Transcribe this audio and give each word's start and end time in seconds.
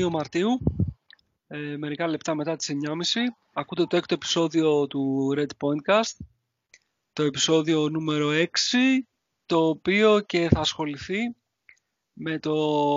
Δευτέρα, 0.00 0.08
2 0.08 0.10
Μαρτίου, 0.10 0.60
ε, 1.46 1.76
μερικά 1.76 2.08
λεπτά 2.08 2.34
μετά 2.34 2.56
τις 2.56 2.68
9.30. 2.68 3.36
Ακούτε 3.52 3.86
το 3.86 3.96
έκτο 3.96 4.14
επεισόδιο 4.14 4.86
του 4.86 5.34
Red 5.36 5.46
Pointcast, 5.58 6.16
το 7.12 7.22
επεισόδιο 7.22 7.88
νούμερο 7.88 8.30
6, 8.30 8.48
το 9.46 9.68
οποίο 9.68 10.20
και 10.20 10.48
θα 10.48 10.60
ασχοληθεί 10.60 11.34
με 12.12 12.38
το 12.38 12.54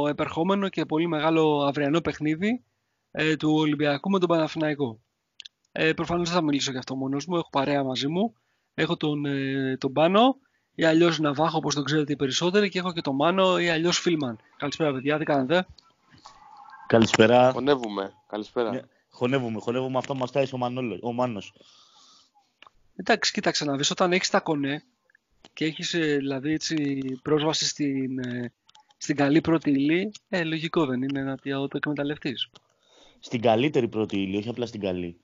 επερχόμενο 0.09 0.69
και 0.69 0.85
πολύ 0.85 1.07
μεγάλο 1.07 1.63
αυριανό 1.63 2.01
παιχνίδι 2.01 2.63
ε, 3.11 3.35
του 3.35 3.53
Ολυμπιακού 3.53 4.09
με 4.09 4.19
τον 4.19 4.29
Παναθηναϊκό. 4.29 4.99
Ε, 5.71 5.93
προφανώς 5.93 6.29
δεν 6.29 6.37
θα 6.37 6.43
μιλήσω 6.43 6.69
για 6.71 6.79
αυτό 6.79 6.95
μόνος 6.95 7.25
μου, 7.25 7.35
έχω 7.35 7.49
παρέα 7.49 7.83
μαζί 7.83 8.07
μου. 8.07 8.33
Έχω 8.73 8.97
τον, 8.97 9.25
ε, 9.25 9.77
τον 9.79 9.93
Πάνο 9.93 10.37
ή 10.75 10.83
αλλιώς 10.83 11.19
Ναβάχο, 11.19 11.57
όπως 11.57 11.75
τον 11.75 11.83
ξέρετε 11.83 12.11
οι 12.11 12.15
περισσότεροι, 12.15 12.69
και 12.69 12.79
έχω 12.79 12.93
και 12.93 13.01
τον 13.01 13.15
Μάνο 13.15 13.59
ή 13.59 13.69
αλλιώς 13.69 13.99
Φίλμαν. 13.99 14.39
Καλησπέρα, 14.57 14.93
παιδιά, 14.93 15.17
τι 15.17 15.25
κάνετε; 15.25 15.65
Καλησπέρα. 16.88 17.51
Χωνεύουμε. 17.51 18.13
Καλησπέρα. 18.27 18.71
Ναι, 18.71 18.81
χωνεύουμε, 19.09 19.59
χωνεύουμε 19.59 19.97
αυτό 19.97 20.16
μας 20.16 20.31
τάει 20.31 20.45
ο, 20.51 20.57
Μανόλος, 20.57 20.99
ο 21.01 21.11
Μάνος. 21.11 21.53
Εντάξει, 22.95 23.31
κοίταξε 23.31 23.66
να 23.66 23.75
δεις, 23.75 23.91
όταν 23.91 24.11
έχεις 24.11 24.29
τα 24.29 24.39
κονέ 24.39 24.83
και 25.53 25.66
έχεις 25.66 25.94
ε, 25.94 26.16
δηλαδή 26.16 26.53
έτσι, 26.53 27.01
πρόσβαση 27.21 27.66
στην, 27.66 28.19
ε, 28.19 28.51
στην 28.97 29.16
καλή 29.16 29.41
πρώτη 29.41 29.69
ύλη, 29.69 30.11
ε, 30.29 30.44
λογικό 30.44 30.85
δεν 30.85 31.01
είναι 31.01 31.21
να 31.23 31.38
το 31.38 31.77
εκμεταλλευτείς. 31.77 32.49
Στην 33.19 33.41
καλύτερη 33.41 33.88
πρώτη 33.88 34.21
ύλη, 34.21 34.38
όχι 34.38 34.50
απλά 34.50 34.65
στην 34.65 34.81
καλή. 34.81 35.17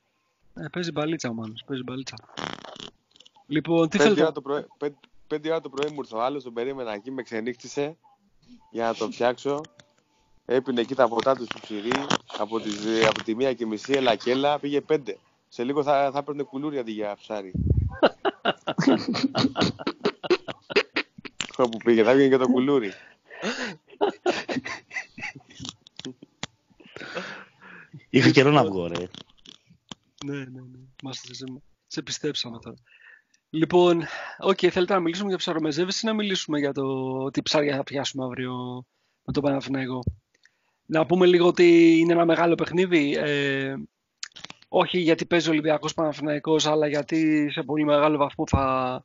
Ε, 0.54 0.64
παίζει 0.72 0.90
μπαλίτσα 0.92 1.28
ο 1.28 1.32
Μάνος, 1.32 1.64
παίζει 1.66 1.82
μπαλίτσα. 1.82 2.16
Λοιπόν, 3.46 3.88
τι 3.88 3.98
θέλετε; 3.98 4.32
Το 4.32 4.40
πρωί, 4.40 4.66
πέντε 5.26 5.48
ώρα 5.48 5.60
το 5.60 5.68
πρωί 5.68 5.90
μου 5.90 6.00
ήρθε 6.00 6.16
ο 6.16 6.22
άλλος, 6.22 6.42
τον 6.42 6.52
περίμενα 6.52 6.92
εκεί, 6.92 7.10
με 7.10 7.22
ξενύχτησε 7.22 7.96
για 8.70 8.86
να 8.86 8.94
το 8.94 9.10
φτιάξω. 9.10 9.60
Έπινε 10.52 10.80
εκεί 10.80 10.94
τα 10.94 11.08
ποτά 11.08 11.34
του 11.36 11.44
στο 11.44 11.58
ψυρί, 11.60 11.92
από, 12.38 12.60
τις, 12.60 13.06
από 13.08 13.22
τη 13.22 13.34
μία 13.34 13.54
και 13.54 13.66
μισή, 13.66 13.92
έλα 13.92 14.16
και 14.16 14.30
έλα, 14.30 14.58
πήγε 14.58 14.80
πέντε. 14.80 15.18
Σε 15.48 15.64
λίγο 15.64 15.82
θα, 15.82 16.10
θα 16.12 16.18
έπαιρνε 16.18 16.42
κουλούρια 16.42 16.80
αντί 16.80 16.92
για 16.92 17.16
ψάρι. 17.16 17.52
Όπου 21.56 21.76
πήγε, 21.84 22.02
θα 22.02 22.12
βγαίνει 22.14 22.28
και 22.28 22.36
το 22.36 22.46
κουλούρι. 22.46 22.92
Είχα 28.10 28.30
καιρό 28.30 28.50
να 28.50 28.64
βγω, 28.64 28.86
ρε. 28.86 29.08
Ναι, 30.24 30.36
ναι, 30.36 30.44
ναι. 30.44 30.78
Μάστε, 31.02 31.34
σε, 31.34 31.44
σε 31.86 32.02
πιστέψαμε 32.02 32.58
τώρα. 32.58 32.76
Λοιπόν, 33.50 34.02
okay, 34.38 34.68
θέλετε 34.68 34.94
να 34.94 35.00
μιλήσουμε 35.00 35.28
για 35.28 35.38
ψαρομεζεύηση 35.38 36.06
ή 36.06 36.08
να 36.08 36.14
μιλήσουμε 36.14 36.58
για 36.58 36.72
το 36.72 37.30
τι 37.30 37.42
ψάρια 37.42 37.76
θα 37.76 37.82
πιάσουμε 37.82 38.24
αύριο 38.24 38.84
με 39.24 39.32
τον 39.32 39.42
Παναθηναϊκό; 39.42 40.02
Να 40.92 41.06
πούμε 41.06 41.26
λίγο 41.26 41.46
ότι 41.46 41.98
είναι 41.98 42.12
ένα 42.12 42.24
μεγάλο 42.24 42.54
παιχνίδι. 42.54 43.16
Ε, 43.16 43.74
όχι 44.68 44.98
γιατί 44.98 45.26
παίζει 45.26 45.48
ο 45.48 45.50
Ολυμπιακός 45.50 45.94
Παναθηναϊκός, 45.94 46.66
αλλά 46.66 46.86
γιατί 46.86 47.50
σε 47.50 47.62
πολύ 47.62 47.84
μεγάλο 47.84 48.16
βαθμό 48.16 48.44
θα, 48.46 49.04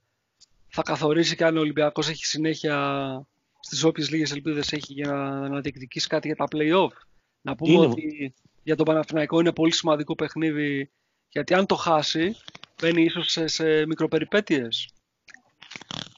θα 0.67 0.81
καθορίσει 0.81 1.35
και 1.35 1.45
αν 1.45 1.57
ο 1.57 1.59
Ολυμπιακός 1.59 2.09
έχει 2.09 2.25
συνέχεια 2.25 3.27
στις 3.59 3.83
όποιες 3.83 4.09
λίγες 4.09 4.31
ελπίδες 4.31 4.71
έχει 4.71 4.93
για 4.93 5.07
να, 5.07 5.49
να 5.49 5.59
διεκδικήσει 5.59 6.07
κάτι 6.07 6.27
για 6.27 6.35
τα 6.35 6.45
play-off. 6.51 6.97
Να 7.41 7.55
πούμε 7.55 7.77
ότι 7.77 8.33
για 8.63 8.75
τον 8.75 8.85
Παναθηναϊκό 8.85 9.39
είναι 9.39 9.51
πολύ 9.51 9.73
σημαντικό 9.73 10.15
παιχνίδι 10.15 10.91
γιατί 11.29 11.53
αν 11.53 11.65
το 11.65 11.75
χάσει 11.75 12.35
μπαίνει 12.81 13.03
ίσως 13.03 13.31
σε, 13.31 13.47
σε 13.47 13.85
μικροπεριπέτειες. 13.85 14.89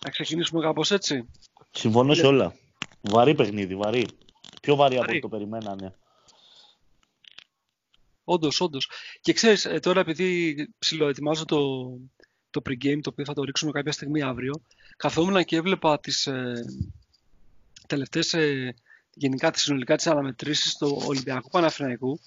Να 0.05 0.09
ξεκινήσουμε 0.09 0.61
κάπως 0.61 0.91
έτσι. 0.91 1.29
Συμφωνώ 1.71 2.13
σε 2.13 2.25
όλα. 2.25 2.55
Βαρύ 3.01 3.35
παιχνίδι, 3.35 3.75
βαρύ. 3.75 4.05
Πιο 4.67 4.75
βαρύ, 4.75 4.95
από 4.95 5.05
ό,τι 5.11 5.19
το 5.19 5.27
περιμένανε. 5.27 5.95
Όντως, 8.23 8.61
όντως. 8.61 8.89
Και 9.21 9.33
ξέρεις, 9.33 9.65
ε, 9.65 9.79
τώρα 9.79 9.99
επειδή 9.99 10.55
ψιλοετοιμάζω 10.79 11.45
το, 11.45 11.89
το 12.49 12.61
pre-game, 12.65 12.99
το 13.01 13.09
οποίο 13.09 13.25
θα 13.25 13.33
το 13.33 13.43
ρίξουμε 13.43 13.71
κάποια 13.71 13.91
στιγμή 13.91 14.21
αύριο, 14.21 14.61
καθόμουν 14.97 15.43
και 15.43 15.55
έβλεπα 15.55 15.99
τις 15.99 16.27
ε, 16.27 16.65
τελευταίες, 17.87 18.33
ε, 18.33 18.75
γενικά 19.13 19.51
τις 19.51 19.61
συνολικά 19.61 19.95
τις 19.95 20.07
αναμετρήσεις 20.07 20.77
του 20.77 21.01
Ολυμπιακού 21.05 21.49
Παναφρυναϊκού 21.49 22.19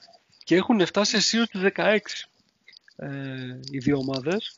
και 0.44 0.54
έχουν 0.54 0.86
φτάσει 0.86 1.16
εσύ 1.16 1.46
του 1.46 1.70
16 1.74 1.98
ε, 2.96 3.60
οι 3.70 3.78
δύο 3.78 3.96
ομάδες. 3.96 4.56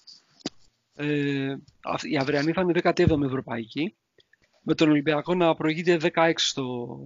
Ε, 0.95 1.57
η 2.03 2.17
αυριανή 2.17 2.53
θα 2.53 2.61
είναι 2.61 2.81
17η 2.83 3.23
Ευρωπαϊκή, 3.25 3.95
με 4.61 4.75
τον 4.75 4.91
Ολυμπιακό 4.91 5.35
να 5.35 5.55
προηγείται 5.55 6.13
16 6.15 6.33
στο, 6.37 6.99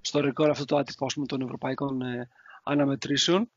στο 0.00 0.20
ρεκόρ 0.20 0.50
αυτό 0.50 0.64
το 0.64 0.76
άτυπο 0.76 1.06
πούμε, 1.14 1.26
των 1.26 1.40
ευρωπαϊκών 1.40 2.02
ε, 2.02 2.28
αναμετρήσεων. 2.62 3.50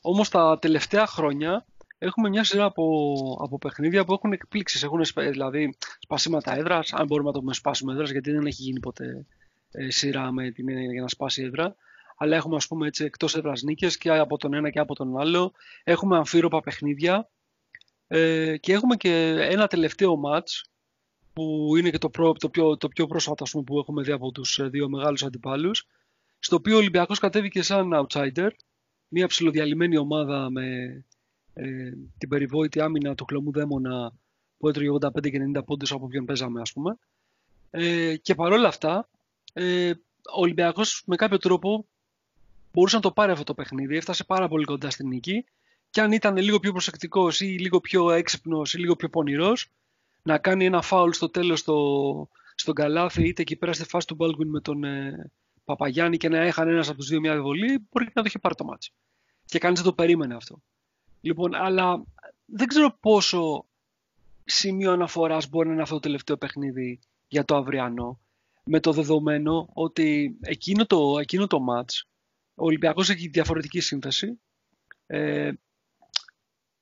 Όμως 0.00 0.28
τα 0.28 0.58
τελευταία 0.58 1.06
χρόνια 1.06 1.66
έχουμε 1.98 2.28
μια 2.28 2.44
σειρά 2.44 2.64
από, 2.64 3.14
από 3.42 3.58
παιχνίδια 3.58 4.04
που 4.04 4.12
έχουν 4.12 4.32
εκπλήξεις. 4.32 4.82
Έχουν 4.82 5.02
δηλαδή 5.14 5.76
σπασίματα 5.98 6.56
έδρας, 6.56 6.92
αν 6.92 7.06
μπορούμε 7.06 7.28
να 7.28 7.34
το 7.34 7.40
πούμε 7.40 7.54
σπάσιμο 7.54 7.90
έδρας, 7.94 8.10
γιατί 8.10 8.30
δεν 8.30 8.46
έχει 8.46 8.62
γίνει 8.62 8.80
ποτέ 8.80 9.26
ε, 9.70 9.90
σειρά 9.90 10.32
με 10.32 10.50
την, 10.50 10.68
για 10.68 11.02
να 11.02 11.08
σπάσει 11.08 11.42
έδρα 11.42 11.76
αλλά 12.22 12.36
έχουμε 12.36 12.56
ας 12.56 12.66
πούμε 12.66 12.86
έτσι 12.86 13.04
εκτός 13.04 13.34
έδρας 13.34 13.62
νίκες 13.62 13.96
και 13.98 14.10
από 14.10 14.36
τον 14.36 14.54
ένα 14.54 14.70
και 14.70 14.78
από 14.78 14.94
τον 14.94 15.18
άλλο. 15.18 15.52
Έχουμε 15.84 16.16
αμφίροπα 16.16 16.60
παιχνίδια 16.60 17.30
ε, 18.06 18.56
και 18.56 18.72
έχουμε 18.72 18.96
και 18.96 19.36
ένα 19.50 19.66
τελευταίο 19.66 20.16
μάτς 20.16 20.70
που 21.40 21.76
είναι 21.76 21.90
και 21.90 21.98
το, 21.98 22.10
προ, 22.10 22.32
το, 22.32 22.48
πιο, 22.48 22.76
το 22.76 22.88
πιο 22.88 23.06
πρόσφατο 23.06 23.44
πούμε, 23.50 23.64
που 23.64 23.78
έχουμε 23.78 24.02
δει 24.02 24.12
από 24.12 24.32
τους 24.32 24.58
ε, 24.58 24.68
δύο 24.68 24.88
μεγάλους 24.88 25.22
αντιπάλους 25.22 25.86
στο 26.38 26.56
οποίο 26.56 26.74
ο 26.74 26.78
Ολυμπιακός 26.78 27.18
κατέβηκε 27.18 27.62
σαν 27.62 27.90
outsider 27.92 28.50
μια 29.08 29.26
ψηλοδιαλυμένη 29.26 29.96
ομάδα 29.96 30.50
με 30.50 30.64
ε, 31.54 31.92
την 32.18 32.28
περιβόητη 32.28 32.80
άμυνα 32.80 33.14
του 33.14 33.24
κλωμού 33.24 33.52
δαίμονα 33.52 34.12
που 34.58 34.68
έτρωγε 34.68 34.90
85 34.90 35.30
και 35.30 35.40
90 35.56 35.64
πόντους 35.66 35.92
από 35.92 36.06
ποιον 36.06 36.24
παίζαμε 36.24 36.60
ας 36.60 36.72
πούμε 36.72 36.98
ε, 37.70 38.16
και 38.16 38.34
παρόλα 38.34 38.68
αυτά 38.68 39.08
ε, 39.52 39.90
ο 40.34 40.40
Ολυμπιακός 40.40 41.02
με 41.06 41.16
κάποιο 41.16 41.38
τρόπο 41.38 41.86
μπορούσε 42.72 42.96
να 42.96 43.02
το 43.02 43.12
πάρει 43.12 43.32
αυτό 43.32 43.44
το 43.44 43.54
παιχνίδι. 43.54 43.96
Έφτασε 43.96 44.24
πάρα 44.24 44.48
πολύ 44.48 44.64
κοντά 44.64 44.90
στην 44.90 45.08
νίκη. 45.08 45.44
Και 45.90 46.00
αν 46.00 46.12
ήταν 46.12 46.36
λίγο 46.36 46.60
πιο 46.60 46.72
προσεκτικός 46.72 47.40
ή 47.40 47.44
λίγο 47.44 47.80
πιο 47.80 48.10
έξυπνος 48.10 48.74
ή 48.74 48.78
λίγο 48.78 48.96
πιο 48.96 49.08
πονηρός, 49.08 49.70
να 50.22 50.38
κάνει 50.38 50.64
ένα 50.64 50.82
φάουλ 50.82 51.10
στο 51.10 51.30
τέλος 51.30 51.58
στο, 51.58 52.28
στον 52.54 52.74
καλάθι, 52.74 53.28
είτε 53.28 53.42
εκεί 53.42 53.56
πέρα 53.56 53.72
στη 53.72 53.84
φάση 53.84 54.06
του 54.06 54.16
Baldwin 54.20 54.46
με 54.46 54.60
τον 54.60 54.84
ε, 54.84 55.30
Παπαγιάννη 55.64 56.16
και 56.16 56.28
να 56.28 56.38
έχανε 56.38 56.70
ένας 56.70 56.88
από 56.88 56.98
τους 56.98 57.08
δύο 57.08 57.20
μια 57.20 57.42
βολή, 57.42 57.86
μπορεί 57.90 58.04
να 58.04 58.12
το 58.12 58.22
είχε 58.26 58.38
πάρει 58.38 58.54
το 58.54 58.64
μάτσο. 58.64 58.92
Και 59.44 59.58
κανείς 59.58 59.80
δεν 59.80 59.88
το 59.88 59.94
περίμενε 59.94 60.34
αυτό. 60.34 60.62
Λοιπόν, 61.20 61.54
αλλά 61.54 62.04
δεν 62.44 62.66
ξέρω 62.66 62.96
πόσο 63.00 63.64
σημείο 64.44 64.92
αναφοράς 64.92 65.48
μπορεί 65.48 65.66
να 65.66 65.72
είναι 65.72 65.82
αυτό 65.82 65.94
το 65.94 66.00
τελευταίο 66.00 66.36
παιχνίδι 66.36 67.00
για 67.28 67.44
το 67.44 67.56
αυριανό. 67.56 68.20
Με 68.64 68.80
το 68.80 68.92
δεδομένο 68.92 69.68
ότι 69.72 70.36
εκείνο 70.40 70.86
το, 70.86 71.18
εκείνο 71.18 71.46
το 71.46 71.58
match 71.70 72.02
ο 72.54 72.64
Ολυμπιακός 72.64 73.10
έχει 73.10 73.28
διαφορετική 73.28 73.80
σύνθεση. 73.80 74.40
Ε, 75.06 75.52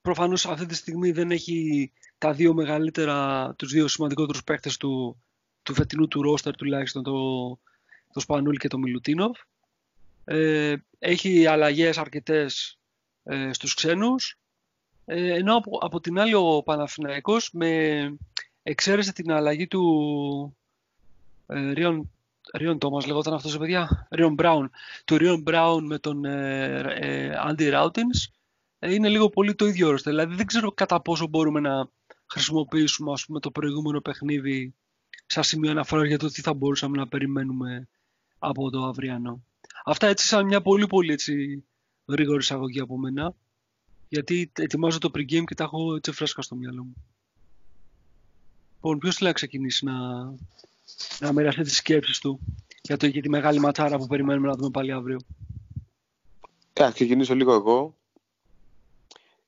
προφανώς 0.01 0.45
αυτή 0.45 0.65
τη 0.65 0.75
στιγμή 0.75 1.11
δεν 1.11 1.31
έχει 1.31 1.91
τα 2.19 2.33
δύο 2.33 2.53
μεγαλύτερα, 2.53 3.53
τους 3.57 3.71
δύο 3.71 3.87
σημαντικότερους 3.87 4.43
παίκτες 4.43 4.77
του, 4.77 5.21
του 5.63 5.73
φετινού 5.73 6.07
του 6.07 6.21
ρόστερ 6.21 6.55
τουλάχιστον, 6.55 7.03
το, 7.03 7.49
το 8.13 8.19
Σπανούλη 8.19 8.57
και 8.57 8.67
το 8.67 8.77
Μιλουτίνοφ. 8.77 9.39
Ε, 10.25 10.75
έχει 10.99 11.45
αλλαγές 11.45 11.97
αρκετές 11.97 12.79
ε, 13.23 13.53
στους 13.53 13.73
ξένους. 13.73 14.37
Ε, 15.05 15.33
ενώ 15.33 15.55
από, 15.55 15.77
από 15.81 15.99
την 15.99 16.19
άλλη 16.19 16.33
ο 16.33 16.63
Παναθηναϊκός 16.65 17.49
με 17.53 17.99
εξαίρεσε 18.63 19.13
την 19.13 19.31
αλλαγή 19.31 19.67
του 19.67 20.57
ε, 21.47 21.71
Ρίον 21.71 22.11
Ρίον 22.53 22.77
Τόμας 22.77 23.05
λεγόταν 23.05 23.33
αυτός, 23.33 23.57
παιδιά. 23.57 24.07
Ρίον 24.11 24.33
Μπράουν. 24.33 24.71
Του 25.05 25.17
Ρίον 25.17 25.41
Μπράουν 25.41 25.85
με 25.85 25.99
τον 25.99 26.25
Άντι 27.35 27.65
ε, 27.65 27.69
Ράουτινς 27.69 28.27
ε, 28.79 28.93
είναι 28.93 29.09
λίγο 29.09 29.29
πολύ 29.29 29.55
το 29.55 29.65
ίδιο 29.65 29.87
όρο. 29.87 29.97
Δηλαδή 29.97 30.35
δεν 30.35 30.45
ξέρω 30.45 30.71
κατά 30.71 31.01
πόσο 31.01 31.27
μπορούμε 31.27 31.59
να 31.59 31.89
χρησιμοποιήσουμε 32.29 33.11
ας 33.11 33.25
πούμε, 33.25 33.39
το 33.39 33.51
προηγούμενο 33.51 34.01
παιχνίδι 34.01 34.73
σαν 35.25 35.43
σημείο 35.43 35.71
αναφοράς 35.71 36.07
για 36.07 36.17
το 36.17 36.27
τι 36.27 36.41
θα 36.41 36.53
μπορούσαμε 36.53 36.97
να 36.97 37.07
περιμένουμε 37.07 37.87
από 38.39 38.69
το 38.69 38.83
αυριανό. 38.83 39.43
Αυτά 39.85 40.07
έτσι 40.07 40.27
σαν 40.27 40.45
μια 40.45 40.61
πολύ 40.61 40.87
πολύ 40.87 41.13
έτσι, 41.13 41.63
γρήγορη 42.05 42.37
εισαγωγή 42.37 42.79
από 42.79 42.97
μένα. 42.97 43.35
Γιατί 44.07 44.51
ετοιμάζω 44.55 44.97
το 44.97 45.11
pre-game 45.13 45.43
και 45.43 45.55
τα 45.55 45.63
έχω 45.63 45.95
έτσι 45.95 46.11
φρέσκα 46.11 46.41
στο 46.41 46.55
μυαλό 46.55 46.83
μου. 46.83 46.93
Λοιπόν, 48.73 48.97
ποιος 48.97 49.15
θέλει 49.15 49.27
να 49.27 49.35
ξεκινήσει 49.35 49.85
να, 49.85 50.23
να 51.19 51.33
μοιραστεί 51.33 51.61
τις 51.61 51.75
σκέψεις 51.75 52.19
του 52.19 52.39
για, 52.81 52.97
το, 52.97 53.05
για 53.05 53.21
τη 53.21 53.29
μεγάλη 53.29 53.59
ματσάρα 53.59 53.97
που 53.97 54.07
περιμένουμε 54.07 54.47
να 54.47 54.55
δούμε 54.55 54.69
πάλι 54.69 54.91
αύριο; 54.91 55.19
Θα 56.73 56.91
ξεκινήσω 56.91 57.35
λίγο 57.35 57.53
εγώ. 57.53 57.98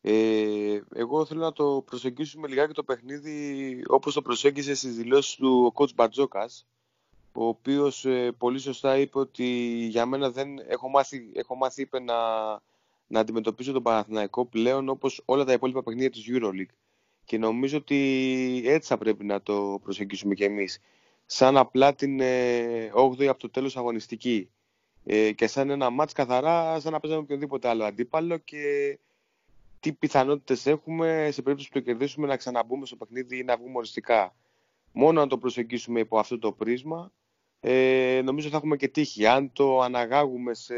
Ε, 0.02 0.82
εγώ 0.94 1.26
θέλω 1.26 1.42
να 1.42 1.52
το 1.52 1.84
προσεγγίσουμε 1.86 2.48
λιγάκι 2.48 2.74
το 2.74 2.84
παιχνίδι 2.84 3.84
όπως 3.88 4.14
το 4.14 4.22
προσέγγισε 4.22 4.76
στις 4.76 4.96
δηλώσεις 4.96 5.36
του 5.36 5.66
ο 5.66 5.82
coach 5.82 5.94
Μπατζόκας 5.96 6.66
ο 7.34 7.46
οποίος 7.46 8.06
ε, 8.06 8.32
πολύ 8.38 8.60
σωστά 8.60 8.98
είπε 8.98 9.20
ότι 9.20 9.46
για 9.90 10.06
μένα 10.06 10.30
δεν 10.30 10.58
έχω 10.68 10.90
μάθει, 10.90 11.32
έχω 11.34 11.56
μάθει 11.56 11.82
είπε, 11.82 12.00
να, 12.00 12.16
να 13.08 13.20
αντιμετωπίζω 13.20 13.72
τον 13.72 13.84
Παναθηναϊκό 13.84 14.46
πλέον 14.46 14.90
όπως 14.90 15.22
όλα 15.26 15.44
τα 15.44 15.54
υπόλοιπα 15.54 15.84
παιχνίδια 15.84 16.10
της 16.10 16.26
EuroLeague. 16.28 16.74
Και 17.26 17.38
νομίζω 17.38 17.78
ότι 17.78 17.98
έτσι 18.66 18.88
θα 18.88 18.98
πρέπει 18.98 19.26
να 19.26 19.42
το 19.42 19.80
προσεγγίσουμε 19.84 20.34
κι 20.34 20.44
εμείς. 20.44 20.80
Σαν 21.26 21.58
απλά 21.58 21.94
την 21.96 22.20
ε, 22.20 22.92
8η 22.96 23.26
από 23.26 23.40
το 23.40 23.50
τέλος 23.50 23.78
αγωνιστική. 23.78 24.50
Ε, 25.04 25.32
και 25.32 25.48
σαν 25.48 25.70
ένα 25.70 25.90
μάτς 25.90 26.14
καθαρά, 26.14 26.80
σαν 26.80 26.92
να 26.92 27.00
παίζαμε 27.00 27.22
οποιοδήποτε 27.22 27.68
άλλο 27.68 27.84
αντίπαλο 27.84 28.38
και 28.38 29.00
τι 29.82 29.94
πιθανότητες 29.94 30.66
έχουμε 30.66 31.30
σε 31.32 31.42
περίπτωση 31.42 31.72
που 31.72 31.80
το 31.80 31.86
κερδίσουμε 31.86 32.28
να 32.28 32.38
ξαναμπούμε 32.38 32.86
στο 32.86 32.96
παιχνίδι 32.96 33.38
ή 33.38 33.44
να 33.44 33.58
βγούμε 33.58 33.78
οριστικά. 33.78 34.36
Μόνο 34.92 35.22
αν 35.22 35.28
το 35.28 35.38
προσεγγίσουμε 35.38 36.00
υπό 36.00 36.20
αυτό 36.20 36.40
το 36.40 36.52
πρίσμα, 36.52 37.12
ε, 37.60 38.22
νομίζω 38.24 38.50
θα 38.50 38.58
έχουμε 38.58 38.76
και 38.76 38.88
τύχη. 38.88 39.26
Αν 39.28 39.52
το 39.52 39.80
αναγάγουμε 39.82 40.54
σε, 40.54 40.76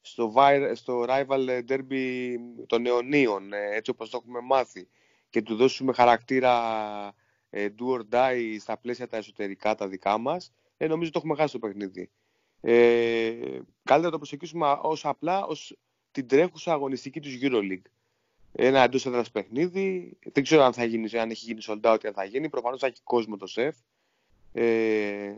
στο, 0.00 0.32
στο 0.72 1.04
rival 1.08 1.62
derby 1.68 2.36
των 2.66 2.86
αιωνίων, 2.86 3.52
ε, 3.52 3.76
έτσι 3.76 3.90
όπως 3.90 4.10
το 4.10 4.18
έχουμε 4.22 4.40
μάθει, 4.40 4.88
και 5.30 5.42
του 5.42 5.56
δώσουμε 5.56 5.92
χαρακτήρα 5.92 6.54
ε, 7.50 7.68
do 7.78 7.98
or 7.98 8.00
die 8.14 8.56
στα 8.60 8.78
πλαίσια 8.78 9.08
τα 9.08 9.16
εσωτερικά 9.16 9.74
τα 9.74 9.88
δικά 9.88 10.18
μας, 10.18 10.52
ε, 10.76 10.86
νομίζω 10.86 11.10
το 11.10 11.18
έχουμε 11.18 11.34
χάσει 11.34 11.52
το 11.52 11.58
παιχνίδι. 11.58 12.10
Ε, 12.60 13.30
καλύτερα 13.82 14.00
να 14.00 14.10
το 14.10 14.18
προσεγγίσουμε 14.18 14.78
ως 14.82 15.04
απλά 15.04 15.44
ως 15.46 15.76
την 16.10 16.26
τρέχουσα 16.28 16.72
αγωνιστική 16.72 17.20
του 17.20 17.28
EuroLeague. 17.42 17.90
Ένα 18.52 18.80
εντό 18.80 18.98
έδρα 19.04 19.24
παιχνίδι. 19.32 20.16
Δεν 20.32 20.42
ξέρω 20.42 20.62
αν 20.62 20.72
θα 20.72 20.84
γίνει, 20.84 21.18
αν 21.18 21.30
έχει 21.30 21.44
γίνει 21.44 21.62
sold 21.66 21.92
out 21.92 22.04
ή 22.04 22.06
αν 22.06 22.14
θα 22.14 22.24
γίνει. 22.24 22.48
Προφανώς 22.48 22.80
θα 22.80 22.86
έχει 22.86 23.00
κόσμο 23.04 23.36
το 23.36 23.46
σεφ. 23.46 23.76
Ε, 24.52 25.34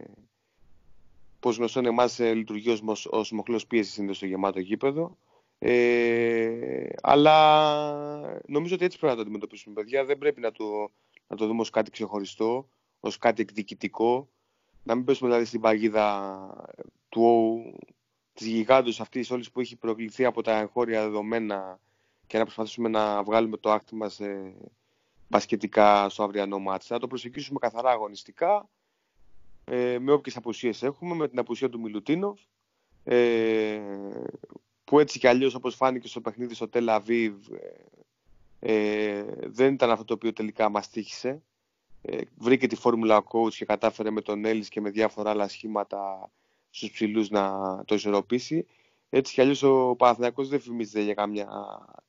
Πώς 1.40 1.56
γνωστόν, 1.56 1.87
εμάς 1.87 2.18
ε, 2.18 2.35
λειτουργεί 2.35 2.71
ως 3.11 3.30
μοχλός 3.33 3.66
πίεσης 3.66 3.92
συνήθως 3.92 4.16
στο 4.16 4.26
γεμάτο 4.26 4.61
γήπεδο. 4.61 5.18
Ε, 5.59 6.88
αλλά 7.02 8.40
νομίζω 8.47 8.75
ότι 8.75 8.85
έτσι 8.85 8.99
πρέπει 8.99 9.12
να 9.12 9.18
το 9.18 9.23
αντιμετωπίσουμε, 9.23 9.75
παιδιά. 9.75 10.04
Δεν 10.04 10.18
πρέπει 10.18 10.40
να 10.40 10.52
το, 10.52 10.90
να 11.26 11.37
το 11.37 11.47
δούμε 11.47 11.61
ως 11.61 11.71
κάτι 11.71 11.90
ξεχωριστό, 11.90 12.68
ως 13.00 13.18
κάτι 13.18 13.42
εκδικητικό. 13.42 14.28
Να 14.83 14.94
μην 14.94 15.04
πέσουμε 15.04 15.28
δηλαδή 15.28 15.47
στην 15.47 15.61
παγίδα 15.61 16.49
του, 17.09 17.61
της 18.33 18.47
γιγάντος 18.47 19.00
αυτής 19.00 19.30
όλης 19.30 19.50
που 19.50 19.61
έχει 19.61 19.76
προκληθεί 19.76 20.25
από 20.25 20.42
τα 20.42 20.59
εγχώρια 20.59 21.02
δεδομένα 21.02 21.80
και 22.26 22.38
να 22.38 22.44
προσπαθήσουμε 22.44 22.88
να 22.88 23.22
βγάλουμε 23.22 23.56
το 23.56 23.70
άκτη 23.70 23.94
μας 23.94 24.20
ε, 24.20 24.54
μπασκετικά 25.28 26.08
στο 26.08 26.22
αυριανό 26.22 26.58
μάτς. 26.58 26.90
Να 26.90 26.98
το 26.98 27.06
προσεγγίσουμε 27.06 27.58
καθαρά 27.58 27.90
αγωνιστικά, 27.90 28.68
ε, 29.64 29.98
με 29.98 30.12
όποιες 30.12 30.36
απουσίες 30.36 30.82
έχουμε, 30.82 31.14
με 31.14 31.28
την 31.28 31.38
απουσία 31.38 31.68
του 31.68 31.80
Μιλουτίνο, 31.80 32.36
ε, 33.04 33.80
που 34.84 34.98
έτσι 34.98 35.18
κι 35.18 35.26
αλλιώς 35.26 35.54
όπως 35.54 35.74
φάνηκε 35.74 36.08
στο 36.08 36.20
παιχνίδι 36.20 36.54
στο 36.54 36.68
Τελ 36.68 36.88
Αβίβ, 36.88 37.36
ε, 38.60 39.24
δεν 39.46 39.74
ήταν 39.74 39.90
αυτό 39.90 40.04
το 40.04 40.14
οποίο 40.14 40.32
τελικά 40.32 40.68
μας 40.68 40.90
τύχησε. 40.90 41.42
Ε, 42.02 42.20
βρήκε 42.36 42.66
τη 42.66 42.76
φόρμουλα 42.76 43.16
ο 43.16 43.22
coach 43.28 43.52
και 43.52 43.64
κατάφερε 43.64 44.10
με 44.10 44.20
τον 44.20 44.44
Έλλης 44.44 44.68
και 44.68 44.80
με 44.80 44.90
διάφορα 44.90 45.30
άλλα 45.30 45.48
σχήματα 45.48 46.30
στους 46.70 46.90
ψηλούς 46.90 47.30
να 47.30 47.60
το 47.84 47.94
ισορροπήσει. 47.94 48.66
Έτσι 49.16 49.35
κι 49.35 49.40
αλλιώς 49.40 49.62
ο 49.62 49.94
Παναθηναϊκός 49.99 50.49
δεν 50.49 50.61
φημίζεται 50.61 51.00
για 51.00 51.14
κάμια 51.14 51.49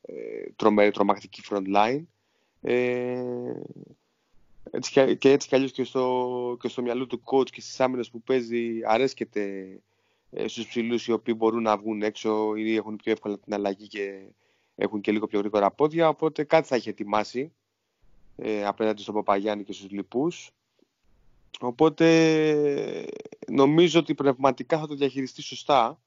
ε, 0.02 0.14
τρομερή, 0.56 0.90
τρομακτική 0.90 1.42
front 1.50 1.74
line. 1.76 2.02
Ε, 2.60 3.22
έτσι 4.70 4.92
και, 4.92 5.14
και 5.14 5.30
έτσι 5.30 5.48
κι 5.48 5.54
αλλιώς 5.54 5.72
και 5.72 5.84
στο, 5.84 6.56
και 6.60 6.68
στο 6.68 6.82
μυαλό 6.82 7.06
του 7.06 7.22
coach 7.24 7.50
και 7.50 7.60
στις 7.60 7.80
άμυνες 7.80 8.10
που 8.10 8.22
παίζει 8.22 8.80
αρέσκεται 8.84 9.66
ε, 10.30 10.48
στους 10.48 10.66
ψηλούς 10.66 11.06
οι 11.06 11.12
οποίοι 11.12 11.34
μπορούν 11.36 11.62
να 11.62 11.76
βγουν 11.76 12.02
έξω 12.02 12.54
ή 12.56 12.76
έχουν 12.76 12.96
πιο 12.96 13.12
εύκολα 13.12 13.38
την 13.38 13.54
αλλαγή 13.54 13.86
και 13.86 14.22
έχουν 14.76 15.00
και 15.00 15.12
λίγο 15.12 15.26
πιο 15.26 15.38
γρήγορα 15.38 15.70
πόδια, 15.70 16.08
οπότε 16.08 16.44
κάτι 16.44 16.66
θα 16.66 16.74
έχει 16.74 16.88
ετοιμάσει 16.88 17.52
ε, 18.36 18.64
απέναντι 18.64 19.02
στον 19.02 19.14
Παπαγιάννη 19.14 19.64
και 19.64 19.72
στους 19.72 19.90
λοιπούς. 19.90 20.50
Οπότε 21.60 23.08
νομίζω 23.46 24.00
ότι 24.00 24.14
πνευματικά 24.14 24.78
θα 24.78 24.86
το 24.86 24.94
διαχειριστεί 24.94 25.42
σωστά 25.42 26.00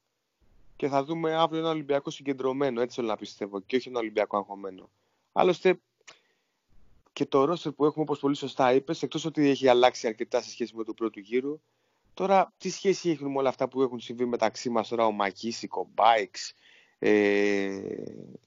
και 0.80 0.88
θα 0.88 1.04
δούμε 1.04 1.36
αύριο 1.36 1.60
ένα 1.60 1.70
Ολυμπιακό 1.70 2.10
συγκεντρωμένο, 2.10 2.82
έτσι 2.82 2.96
θέλω 2.96 3.08
να 3.08 3.18
πιστεύω, 3.18 3.60
και 3.60 3.76
όχι 3.76 3.90
ένα 3.90 4.00
Ολυμπιακό 4.00 4.38
αγχωμένο. 4.38 4.90
Άλλωστε, 5.32 5.80
και 7.14 7.26
το 7.26 7.46
ρόστερ 7.46 7.72
που 7.72 7.86
έχουμε, 7.86 8.04
όπως 8.04 8.20
πολύ 8.20 8.36
σωστά 8.36 8.74
είπες, 8.74 9.04
εκτός 9.04 9.26
ότι 9.26 9.50
έχει 9.50 9.68
αλλάξει 9.68 10.08
αρκετά 10.08 10.42
σε 10.42 10.50
σχέση 10.50 10.76
με 10.76 10.84
το 10.84 10.94
πρώτο 10.94 11.20
γύρο, 11.20 11.60
τώρα 12.14 12.54
τι 12.58 12.70
σχέση 12.70 13.10
έχουν 13.10 13.32
με 13.32 13.38
όλα 13.38 13.50
αυτά 13.50 13.68
που 13.68 13.82
έχουν 13.82 14.00
συμβεί 14.00 14.26
μεταξύ 14.26 14.70
μας 14.70 14.88
τώρα, 14.88 15.06
ο 15.06 15.12
Μακίσικ, 15.12 15.76
ο 15.76 15.88
Μπάιξ, 15.94 16.54
ε, 17.00 17.82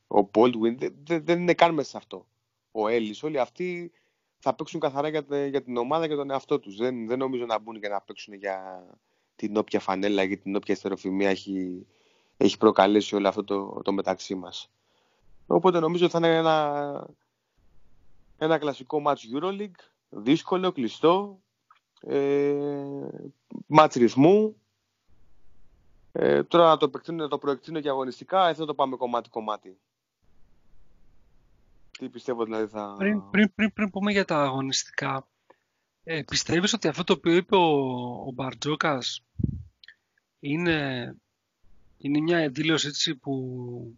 ο 0.06 0.30
Baldwin, 0.34 0.90
δεν, 1.04 1.24
δεν 1.24 1.40
είναι 1.40 1.54
καν 1.54 1.74
μέσα 1.74 1.90
σε 1.90 1.96
αυτό. 1.96 2.26
Ο 2.70 2.88
Έλλης, 2.88 3.22
όλοι 3.22 3.38
αυτοί 3.38 3.92
θα 4.38 4.54
παίξουν 4.54 4.80
καθαρά 4.80 5.08
για, 5.08 5.46
για 5.48 5.62
την 5.62 5.76
ομάδα 5.76 6.08
και 6.08 6.14
τον 6.14 6.30
εαυτό 6.30 6.58
τους. 6.58 6.76
Δεν, 6.76 7.06
δεν 7.06 7.18
νομίζω 7.18 7.46
να 7.46 7.58
μπουν 7.58 7.76
για 7.76 7.88
να 7.88 8.00
παίξουν 8.00 8.34
για 8.34 8.86
την 9.36 9.56
όποια 9.56 9.80
φανέλα, 9.80 10.22
για 10.22 10.38
την 10.38 10.56
όποια 10.56 10.74
στεροφημία 10.74 11.30
έχει, 11.30 11.86
έχει 12.42 12.58
προκαλέσει 12.58 13.14
όλο 13.14 13.28
αυτό 13.28 13.44
το, 13.44 13.80
το 13.84 13.92
μεταξύ 13.92 14.34
μας. 14.34 14.70
Οπότε 15.46 15.80
νομίζω 15.80 16.08
θα 16.08 16.18
είναι 16.18 16.36
ένα, 16.36 17.06
ένα 18.38 18.58
κλασικό 18.58 19.02
match 19.06 19.18
Euroleague, 19.34 19.80
δύσκολο, 20.08 20.72
κλειστό, 20.72 21.40
ε, 22.00 23.08
match 23.76 23.94
ρυθμού. 23.94 24.56
Ε, 26.12 26.42
τώρα 26.42 26.68
να 26.68 26.76
το, 26.76 26.90
να 27.12 27.28
το 27.28 27.38
προεκτείνω 27.38 27.80
και 27.80 27.88
αγωνιστικά, 27.88 28.48
έτσι 28.48 28.60
θα 28.60 28.66
το 28.66 28.74
πάμε 28.74 28.96
κομμάτι-κομμάτι. 28.96 29.78
Τι 31.98 32.08
πιστεύω 32.08 32.44
δηλαδή 32.44 32.66
θα... 32.66 32.94
Πριν, 32.98 33.30
πριν, 33.30 33.52
πριν, 33.54 33.72
πριν 33.72 33.90
πούμε 33.90 34.12
για 34.12 34.24
τα 34.24 34.42
αγωνιστικά, 34.42 35.28
ε, 36.04 36.22
πιστεύεις 36.22 36.72
ότι 36.72 36.88
αυτό 36.88 37.04
το 37.04 37.12
οποίο 37.12 37.36
είπε 37.36 37.56
ο, 37.56 37.68
ο 38.26 38.30
Μπαρτζόκας 38.34 39.24
είναι 40.40 41.16
είναι 42.02 42.20
μια 42.20 42.48
δήλωση 42.48 42.88
έτσι 42.88 43.14
που 43.14 43.96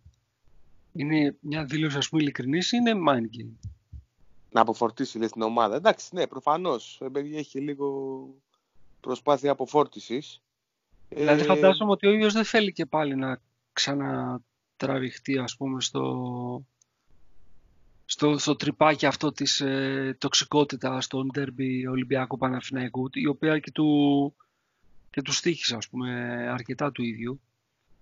είναι 0.92 1.36
μια 1.40 1.64
δήλωση 1.64 1.96
ας 1.96 2.08
πούμε 2.08 2.22
ειλικρινής 2.22 2.72
είναι 2.72 2.92
mind 3.08 3.36
game. 3.38 3.68
Να 4.50 4.60
αποφορτήσει 4.60 5.18
λέει, 5.18 5.28
την 5.28 5.42
ομάδα. 5.42 5.76
Εντάξει, 5.76 6.14
ναι, 6.14 6.26
προφανώς. 6.26 7.02
Έχει 7.34 7.60
λίγο 7.60 8.28
προσπάθεια 9.00 9.50
αποφόρτισης. 9.50 10.42
Δηλαδή 11.08 11.40
ε... 11.40 11.44
φαντάζομαι 11.44 11.90
ότι 11.90 12.06
ο 12.06 12.12
ίδιος 12.12 12.32
δεν 12.32 12.44
θέλει 12.44 12.72
και 12.72 12.86
πάλι 12.86 13.16
να 13.16 13.40
ξανατραβηχτεί 13.72 15.38
ας 15.38 15.56
πούμε 15.56 15.80
στο, 15.80 16.64
στο, 18.04 18.38
στο 18.38 18.56
τρυπάκι 18.56 19.06
αυτό 19.06 19.32
της 19.32 19.60
ε, 19.60 20.16
τοξικότητας 20.18 21.04
στον 21.04 21.30
ντέρμπι 21.32 21.86
Ολυμπιακού 21.86 22.38
Παναθηναϊκού 22.38 23.08
η 23.12 23.26
οποία 23.26 23.58
και 23.58 23.70
του, 23.70 24.34
και 25.10 25.22
του 25.22 25.32
στήχησε 25.32 25.76
ας 25.76 25.88
πούμε 25.88 26.10
αρκετά 26.52 26.92
του 26.92 27.02
ίδιου. 27.02 27.40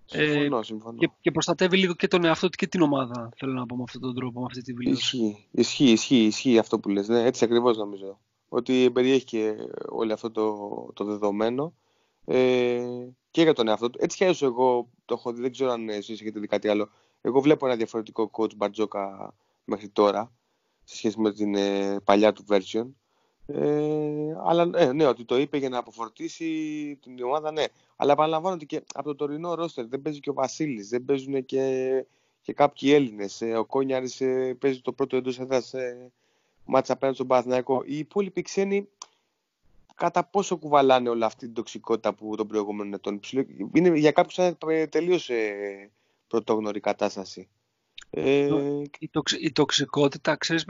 Συμφωνώ, 0.05 0.59
ε, 0.59 0.63
συμφωνώ. 0.63 0.99
Και, 0.99 1.11
και 1.21 1.31
προστατεύει 1.31 1.77
λίγο 1.77 1.95
και 1.95 2.09
τον 2.09 2.25
εαυτό 2.25 2.49
του 2.49 2.57
και 2.57 2.67
την 2.67 2.83
ομάδα, 2.83 3.29
θέλω 3.37 3.53
να 3.53 3.67
πω 3.67 3.77
με 3.77 3.83
αυτόν 3.83 4.01
τον 4.01 4.15
τρόπο, 4.15 4.41
με 4.41 4.47
αυτή 4.47 4.63
τη 4.63 4.73
βιλίωση. 4.73 5.01
Ισχύει, 5.01 5.47
ισχύει, 5.51 5.91
ισχύει, 5.91 6.25
ισχύει 6.25 6.59
αυτό 6.59 6.79
που 6.79 6.89
λες. 6.89 7.09
Ναι, 7.09 7.25
έτσι 7.25 7.45
ακριβώς 7.45 7.77
νομίζω. 7.77 8.21
Ότι 8.49 8.91
περιέχει 8.91 9.25
και 9.25 9.55
όλο 9.89 10.13
αυτό 10.13 10.31
το, 10.31 10.57
το 10.95 11.05
δεδομένο 11.05 11.75
ε, 12.25 12.85
και 13.31 13.43
για 13.43 13.53
τον 13.53 13.69
εαυτό 13.69 13.91
του. 13.91 13.99
Έτσι 14.03 14.17
κι 14.17 14.45
εγώ 14.45 14.89
το 15.05 15.15
έχω 15.15 15.33
δει, 15.33 15.41
δεν 15.41 15.51
ξέρω 15.53 15.71
αν 15.71 15.89
εσείς 15.89 16.21
έχετε 16.21 16.41
δει 16.41 16.47
κάτι 16.47 16.69
άλλο. 16.69 16.89
Εγώ 17.21 17.41
βλέπω 17.41 17.67
ένα 17.67 17.77
διαφορετικό 17.77 18.31
coach 18.33 18.57
Μπαρτζόκα 18.57 19.35
μέχρι 19.65 19.89
τώρα 19.89 20.33
σε 20.85 20.97
σχέση 20.97 21.21
με 21.21 21.33
την 21.33 21.55
ε, 21.55 22.01
παλιά 22.05 22.33
του 22.33 22.45
version. 22.49 22.87
Ε, 23.47 24.37
αλλά 24.45 24.71
ε, 24.75 24.93
ναι, 24.93 25.07
ότι 25.07 25.25
το 25.25 25.39
είπε 25.39 25.57
για 25.57 25.69
να 25.69 25.79
αποφορτήσει 25.79 26.49
την 27.03 27.23
ομάδα, 27.23 27.53
ναι. 27.53 27.65
Αλλά 27.97 28.13
επαναλαμβάνω 28.13 28.55
ότι 28.55 28.67
και 28.67 28.83
από 28.95 29.09
το 29.09 29.15
τωρινό 29.15 29.55
ρόστερ 29.55 29.87
δεν 29.87 30.03
παίζει 30.03 30.21
και 30.21 30.31
ο 30.31 30.33
Βασίλης, 30.33 30.89
δεν 30.89 31.05
παίζουν 31.05 31.45
και, 31.45 32.05
και 32.41 32.53
κάποιοι 32.53 32.91
Έλληνες. 32.95 33.41
Ε, 33.41 33.57
ο 33.57 33.65
Κόνιαρης 33.65 34.21
ε, 34.21 34.57
παίζει 34.61 34.81
το 34.81 34.93
πρώτο 34.93 35.17
εντός 35.17 35.39
έδρας 35.39 35.75
ε, 35.75 36.11
μάτσα 36.65 36.93
απέναντι 36.93 37.17
στον 37.17 37.29
Παναθηναϊκό. 37.29 37.83
Οι 37.87 37.99
υπόλοιποι 37.99 38.43
ξένοι 38.43 38.89
κατά 39.95 40.25
πόσο 40.25 40.57
κουβαλάνε 40.57 41.09
όλη 41.09 41.25
αυτή 41.25 41.45
την 41.45 41.55
τοξικότητα 41.55 42.15
που 42.15 42.37
τον 42.37 42.47
προηγούμενο 42.47 42.95
ετών; 42.95 43.21
Είναι 43.73 43.99
για 43.99 44.13
κάποιους 44.13 44.39
ε, 44.39 44.87
τελείως 44.87 45.31
ε, 45.31 45.91
πρωτόγνωρη 46.29 46.81
κατάσταση. 46.81 47.49
Ε, 48.11 48.49
η, 48.99 49.11
η 49.41 49.53
τοξικότητα, 49.53 50.37
ξέρεις, 50.37 50.65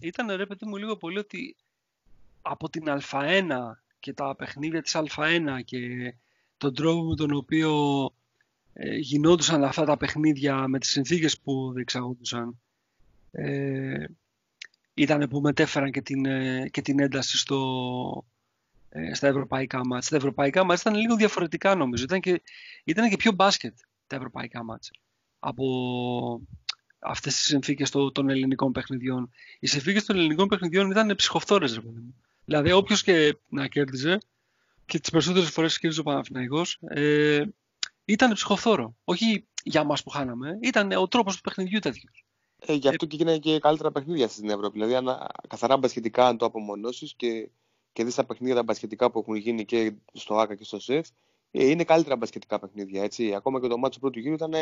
ήταν 0.00 0.30
ρε 0.36 0.46
παιδί 0.46 0.66
μου 0.66 0.76
λίγο 0.76 0.96
πολύ 0.96 1.18
ότι 1.18 1.56
από 2.42 2.68
την 2.70 2.84
Α1 2.86 3.48
και 4.00 4.12
τα 4.12 4.36
παιχνίδια 4.36 4.82
της 4.82 4.96
Α1 4.96 5.60
και 5.64 6.14
τον 6.58 6.74
τρόπο 6.74 7.02
με 7.02 7.14
τον 7.14 7.34
οποίο 7.34 8.10
ε, 8.72 8.96
γινόντουσαν 8.96 9.64
αυτά 9.64 9.84
τα 9.84 9.96
παιχνίδια 9.96 10.68
με 10.68 10.78
τις 10.78 10.90
συνθήκες 10.90 11.38
που 11.38 11.72
διεξαγόντουσαν 11.72 12.60
ε, 13.32 14.04
ήταν 14.94 15.28
που 15.28 15.40
μετέφεραν 15.40 15.90
και 15.90 16.02
την, 16.02 16.26
ε, 16.26 16.68
και 16.68 16.82
την 16.82 17.00
ένταση 17.00 17.38
στο, 17.38 18.24
ε, 18.88 19.14
στα 19.14 19.26
ευρωπαϊκά 19.26 19.86
μάτς. 19.86 20.08
Τα 20.08 20.16
ευρωπαϊκά 20.16 20.64
μάτς 20.64 20.80
ήταν 20.80 20.94
λίγο 20.94 21.16
διαφορετικά 21.16 21.74
νομίζω. 21.74 22.04
Ήταν 22.04 22.20
και, 22.20 22.42
ήταν 22.84 23.08
και 23.08 23.16
πιο 23.16 23.32
μπάσκετ 23.32 23.78
τα 24.06 24.16
ευρωπαϊκά 24.16 24.64
μάτς 24.64 24.90
από 25.38 25.66
αυτές 27.02 27.34
τις 27.34 27.42
συνθήκες 27.42 27.90
των 27.90 28.28
ελληνικών 28.28 28.72
παιχνιδιών. 28.72 29.30
Οι 29.60 29.66
συνθήκες 29.66 30.04
των 30.04 30.16
ελληνικών 30.16 30.48
παιχνιδιών 30.48 30.90
ήταν 30.90 31.14
ψυχοφθόρες, 31.16 31.74
ρε 31.74 31.80
παιδί 31.80 31.98
μου. 31.98 32.14
Δηλαδή, 32.44 32.72
όποιος 32.72 33.02
και 33.02 33.36
να 33.48 33.66
κέρδιζε, 33.66 34.18
και 34.86 34.98
τις 34.98 35.10
περισσότερες 35.10 35.50
φορές 35.50 35.78
κέρδιζε 35.78 36.00
ο 36.00 36.04
Παναθηναϊκός, 36.04 36.78
ε, 36.82 37.44
ήταν 38.04 38.32
ψυχοφθόρο. 38.32 38.96
Όχι 39.04 39.46
για 39.62 39.84
μας 39.84 40.02
που 40.02 40.10
χάναμε, 40.10 40.58
ήταν 40.62 40.92
ο 40.92 41.08
τρόπος 41.08 41.36
του 41.36 41.40
παιχνιδιού 41.40 41.78
τέτοιος. 41.78 42.24
Ε, 42.66 42.72
γι' 42.72 42.88
αυτό 42.88 43.06
και 43.06 43.16
γίνανε 43.16 43.38
και 43.38 43.58
καλύτερα 43.58 43.92
παιχνίδια 43.92 44.28
στην 44.28 44.50
Ευρώπη. 44.50 44.70
Δηλαδή, 44.72 44.94
αν, 44.94 45.28
καθαρά 45.48 45.76
μπασχετικά, 45.76 46.26
αν 46.26 46.36
το 46.36 46.44
απομονώσεις 46.44 47.14
και, 47.16 47.48
και 47.92 48.04
δεις 48.04 48.14
τα 48.14 48.24
παιχνίδια 48.24 48.54
τα 48.54 48.62
μπασχετικά 48.62 49.10
που 49.10 49.18
έχουν 49.18 49.34
γίνει 49.34 49.64
και 49.64 49.92
στο 50.12 50.34
ΑΚΑ 50.34 50.54
και 50.54 50.64
στο 50.64 50.80
ΣΕΦ, 50.80 51.08
ε, 51.50 51.66
είναι 51.66 51.84
καλύτερα 51.84 52.16
μπασχετικά 52.16 52.58
παιχνίδια. 52.58 53.02
Έτσι. 53.02 53.34
Ακόμα 53.34 53.60
και 53.60 53.68
το 53.68 53.78
μάτσο 53.78 53.98
του 53.98 54.04
πρώτου 54.04 54.18
γύρου 54.18 54.34
ήταν 54.34 54.52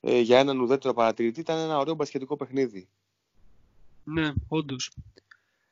ε, 0.00 0.20
για 0.20 0.38
έναν 0.38 0.60
ουδέτερο 0.60 0.94
παρατηρητή, 0.94 1.40
ήταν 1.40 1.58
ένα 1.58 1.78
ωραίο 1.78 1.94
μπασχετικό 1.94 2.36
παιχνίδι. 2.36 2.88
Ναι, 4.04 4.32
όντως. 4.48 4.90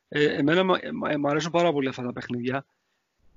Ε, 0.07 0.37
εμένα 0.37 0.79
ε, 1.09 1.17
μου 1.17 1.27
αρέσουν 1.27 1.51
πάρα 1.51 1.71
πολύ 1.71 1.87
αυτά 1.87 2.03
τα 2.03 2.13
παιχνίδια 2.13 2.65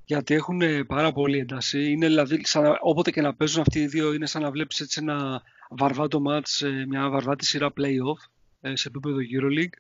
γιατί 0.05 0.35
έχουν 0.35 0.87
πάρα 0.87 1.13
πολύ 1.13 1.39
ένταση. 1.39 1.91
Είναι 1.91 2.07
δηλαδή, 2.07 2.47
σαν, 2.47 2.77
όποτε 2.81 3.11
και 3.11 3.21
να 3.21 3.35
παίζουν 3.35 3.61
αυτοί 3.61 3.81
οι 3.81 3.87
δύο, 3.87 4.13
είναι 4.13 4.27
σαν 4.27 4.43
να 4.43 4.51
βλέπεις 4.51 4.81
έτσι 4.81 4.99
ένα 5.03 5.43
βαρβάτο 5.71 6.21
μάτς, 6.21 6.63
μια 6.89 7.09
βαρβάτη 7.09 7.45
σειρά 7.45 7.73
play-off 7.77 8.31
ε, 8.61 8.77
σε 8.77 8.89
επίπεδο 8.89 9.17
EuroLeague. 9.33 9.77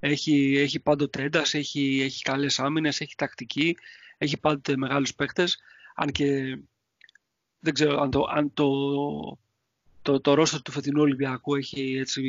Έχει, 0.00 0.54
έχει 0.58 0.80
πάντοτε 0.80 1.22
ένταση, 1.22 1.58
έχει, 1.58 2.00
έχει 2.02 2.22
καλές 2.22 2.58
άμυνες, 2.58 3.00
έχει 3.00 3.14
τακτική, 3.14 3.76
έχει 4.18 4.40
πάντοτε 4.40 4.76
μεγάλους 4.76 5.14
παίκτες. 5.14 5.58
Αν 5.94 6.10
και 6.10 6.58
δεν 7.58 7.74
ξέρω 7.74 8.00
αν 8.00 8.10
το, 8.10 8.26
αν 8.30 8.54
το, 8.54 8.68
το, 10.02 10.20
το 10.20 10.34
ρόστο 10.34 10.62
του 10.62 10.72
φετινού 10.72 11.00
Ολυμπιακού 11.00 11.54
έχει 11.54 11.96
έτσι 11.98 12.22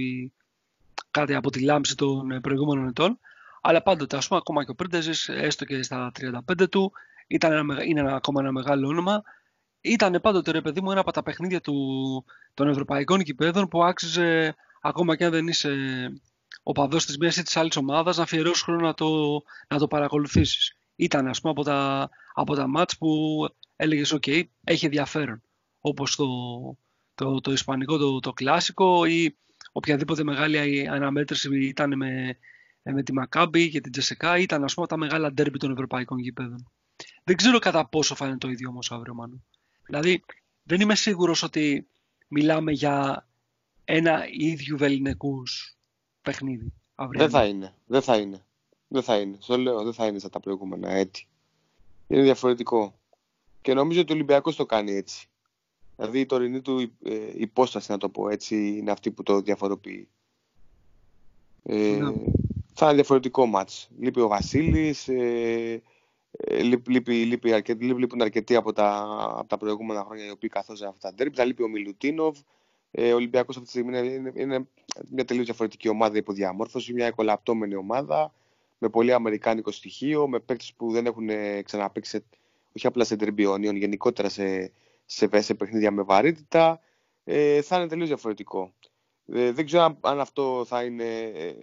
κάτι 1.11 1.33
από 1.33 1.49
τη 1.49 1.59
λάμψη 1.59 1.95
των 1.95 2.41
προηγούμενων 2.41 2.87
ετών. 2.87 3.19
Αλλά 3.61 3.81
πάντοτε, 3.81 4.17
ας 4.17 4.27
πούμε, 4.27 4.39
ακόμα 4.39 4.65
και 4.65 4.71
ο 4.71 4.75
Πρίντεζης, 4.75 5.29
έστω 5.29 5.65
και 5.65 5.83
στα 5.83 6.11
35 6.47 6.69
του, 6.69 6.91
ήταν 7.27 7.51
ένα, 7.51 7.83
είναι 7.83 7.99
ένα, 7.99 8.15
ακόμα 8.15 8.41
ένα 8.41 8.51
μεγάλο 8.51 8.87
όνομα. 8.87 9.23
Ήταν 9.81 10.19
πάντοτε, 10.21 10.51
ρε 10.51 10.61
παιδί 10.61 10.81
μου, 10.81 10.91
ένα 10.91 10.99
από 10.99 11.11
τα 11.11 11.23
παιχνίδια 11.23 11.61
του, 11.61 11.75
των 12.53 12.69
ευρωπαϊκών 12.69 13.23
κυπέδων 13.23 13.67
που 13.67 13.83
άξιζε, 13.83 14.55
ακόμα 14.81 15.15
και 15.15 15.25
αν 15.25 15.31
δεν 15.31 15.47
είσαι 15.47 15.71
ο 16.63 16.71
παδός 16.71 17.05
της 17.05 17.17
μία 17.17 17.33
ή 17.37 17.41
της 17.41 17.57
άλλης 17.57 17.75
ομάδας, 17.75 18.17
να 18.17 18.23
αφιερώσεις 18.23 18.63
χρόνο 18.63 18.85
να 18.85 18.93
το, 18.93 19.41
να 19.67 19.77
το 19.77 19.87
παρακολουθήσεις. 19.87 20.75
Ήταν, 20.95 21.27
ας 21.27 21.41
πούμε, 21.41 21.51
από 21.51 21.63
τα, 21.63 22.09
από 22.33 22.55
τα 22.55 22.67
μάτς 22.67 22.97
που 22.97 23.09
έλεγες: 23.75 24.13
OK, 24.15 24.43
έχει 24.63 24.85
ενδιαφέρον. 24.85 25.41
Όπως 25.79 26.15
το, 26.15 26.25
το, 27.15 27.41
το 27.41 27.51
Ισπανικό, 27.51 27.97
το, 27.97 28.19
το 28.19 28.33
κλασικό 28.33 29.05
ή 29.05 29.37
οποιαδήποτε 29.71 30.23
μεγάλη 30.23 30.87
αναμέτρηση 30.87 31.65
ήταν 31.65 31.97
με, 31.97 32.37
με 32.81 33.03
τη 33.03 33.13
Μακάμπη 33.13 33.69
και 33.69 33.81
την 33.81 33.91
Τζεσεκά 33.91 34.37
ήταν 34.37 34.63
ας 34.63 34.73
πούμε 34.73 34.87
τα 34.87 34.97
μεγάλα 34.97 35.31
ντέρμπι 35.31 35.57
των 35.57 35.71
ευρωπαϊκών 35.71 36.19
γήπεδων. 36.19 36.71
Δεν 37.23 37.35
ξέρω 37.35 37.59
κατά 37.59 37.87
πόσο 37.87 38.15
θα 38.15 38.27
είναι 38.27 38.37
το 38.37 38.49
ίδιο 38.49 38.69
όμως 38.69 38.91
αύριο 38.91 39.13
Μάνου. 39.13 39.45
Δηλαδή 39.85 40.23
δεν 40.63 40.81
είμαι 40.81 40.95
σίγουρος 40.95 41.43
ότι 41.43 41.87
μιλάμε 42.27 42.71
για 42.71 43.27
ένα 43.85 44.27
ίδιο 44.31 44.77
βεληνικούς 44.77 45.77
παιχνίδι 46.21 46.73
αύριο. 46.95 47.19
Δεν 47.19 47.29
θα 47.29 47.45
είναι. 47.45 47.73
Δεν 47.85 48.01
θα 48.01 48.17
είναι. 48.17 48.45
Δεν 48.87 49.03
θα 49.03 49.19
είναι. 49.19 49.37
Στο 49.39 49.57
λέω, 49.57 49.83
δεν 49.83 49.93
θα 49.93 50.05
είναι 50.05 50.19
σαν 50.19 50.29
τα 50.29 50.39
προηγούμενα 50.39 50.89
έτη. 50.89 51.27
Είναι 52.07 52.21
διαφορετικό. 52.21 52.99
Και 53.61 53.73
νομίζω 53.73 54.01
ότι 54.01 54.11
ο 54.11 54.15
Ολυμπιακός 54.15 54.55
το 54.55 54.65
κάνει 54.65 54.91
έτσι. 54.91 55.27
Δηλαδή 55.95 56.19
η 56.19 56.25
τωρινή 56.25 56.61
του 56.61 56.79
ε, 57.03 57.31
υπόσταση, 57.33 57.91
να 57.91 57.97
το 57.97 58.09
πω 58.09 58.29
έτσι, 58.29 58.77
είναι 58.77 58.91
αυτή 58.91 59.11
που 59.11 59.23
το 59.23 59.41
διαφοροποιεί. 59.41 60.07
Ε, 61.63 61.75
ναι. 61.75 62.13
Θα 62.73 62.85
είναι 62.85 62.95
διαφορετικό 62.95 63.45
μάτς. 63.45 63.89
Λείπει 63.99 64.19
ο 64.19 64.27
Βασίλης, 64.27 65.07
ε, 65.07 65.81
ε 66.31 66.61
λείπει, 66.61 67.25
λείπει, 67.25 67.53
αρκετή, 67.53 67.85
λείπουν 67.85 68.21
αρκετοί 68.21 68.55
από 68.55 68.73
τα, 68.73 69.07
από 69.37 69.47
τα 69.47 69.57
προηγούμενα 69.57 70.03
χρόνια 70.03 70.25
οι 70.25 70.29
οποίοι 70.29 70.49
καθόζαν 70.49 70.89
αυτά 70.89 71.09
τα 71.09 71.15
ντέρμπι. 71.15 71.35
Θα 71.35 71.45
λείπει 71.45 71.63
ο 71.63 71.67
Μιλουτίνοβ. 71.67 72.37
Ε, 72.91 73.11
ο 73.11 73.15
Ολυμπιακός 73.15 73.57
αυτή 73.57 73.71
τη 73.71 73.77
στιγμή 73.77 74.13
είναι, 74.15 74.31
είναι 74.35 74.67
μια 75.09 75.25
τελείως 75.25 75.45
διαφορετική 75.45 75.89
ομάδα 75.89 76.17
υποδιαμόρφωση, 76.17 76.93
μια 76.93 77.05
εκολαπτώμενη 77.05 77.75
ομάδα 77.75 78.33
με 78.77 78.89
πολύ 78.89 79.13
αμερικάνικο 79.13 79.71
στοιχείο, 79.71 80.27
με 80.27 80.39
παίκτες 80.39 80.73
που 80.77 80.91
δεν 80.91 81.05
έχουν 81.05 81.29
ξαναπέξει 81.63 82.23
όχι 82.75 82.87
απλά 82.87 83.03
σε 83.03 83.15
τερμπιόνιον, 83.15 83.75
γενικότερα 83.75 84.29
σε, 84.29 84.71
σε, 85.05 85.41
σε 85.41 85.53
παιχνίδια 85.53 85.91
με 85.91 86.01
βαρύτητα, 86.01 86.79
ε, 87.23 87.61
θα 87.61 87.77
είναι 87.77 87.87
τελείως 87.87 88.07
διαφορετικό. 88.07 88.73
Ε, 89.25 89.51
δεν 89.51 89.65
ξέρω 89.65 89.97
αν, 90.01 90.19
αυτό 90.19 90.65
θα 90.67 90.83
είναι, 90.83 91.19
ε, 91.21 91.53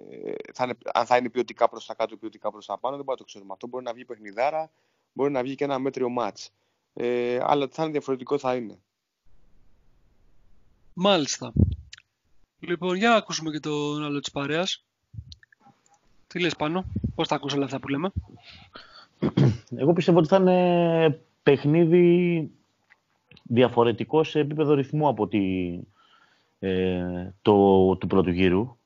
θα 0.53 0.65
είναι, 0.65 0.75
αν 0.93 1.07
θα 1.07 1.17
είναι 1.17 1.29
ποιοτικά 1.29 1.69
προς 1.69 1.87
τα 1.87 1.95
κάτω 1.95 2.15
ή 2.15 2.17
ποιοτικά 2.17 2.51
προς 2.51 2.67
τα 2.67 2.79
πάνω, 2.79 2.97
δεν 2.97 3.05
μπορούμε 3.05 3.13
να 3.13 3.17
το 3.17 3.25
ξέρουμε. 3.25 3.53
Αυτό 3.53 3.67
μπορεί 3.67 3.85
να 3.85 3.93
βγει 3.93 4.05
παιχνιδάρα, 4.05 4.71
μπορεί 5.13 5.33
να 5.33 5.43
βγει 5.43 5.55
και 5.55 5.65
ένα 5.65 5.79
μέτριο 5.79 6.09
μάτς. 6.09 6.51
Ε, 6.95 7.39
αλλά 7.43 7.69
θα 7.71 7.83
είναι 7.83 7.93
διαφορετικό 7.93 8.39
θα 8.39 8.55
είναι. 8.55 8.79
Μάλιστα. 10.93 11.53
Λοιπόν, 12.61 12.97
για 12.97 13.09
να 13.09 13.15
ακούσουμε 13.15 13.51
και 13.51 13.61
τον 13.61 14.05
άλλο 14.05 14.21
της 14.21 14.31
παρέας. 14.31 14.85
Τι 16.27 16.41
λες 16.41 16.57
πάνω, 16.57 16.85
πώς 17.15 17.29
θα 17.29 17.35
ακούσω 17.35 17.57
όλα 17.57 17.65
αυτά 17.65 17.81
που 17.81 17.89
λέμε; 17.89 18.13
Εγώ 19.77 19.93
πιστεύω 19.93 20.19
ότι 20.19 20.29
θα 20.29 20.37
είναι 20.37 21.25
παιχνίδι 21.43 22.51
διαφορετικό 23.53 24.25
σε 24.25 24.39
επίπεδο 24.39 24.75
ρυθμού 24.75 25.09
από 25.09 25.29
τη, 25.29 25.79
ε, 26.59 27.31
το, 27.43 27.97
του 27.97 28.07
πρώτου 28.07 28.31
γύρου. 28.31 28.77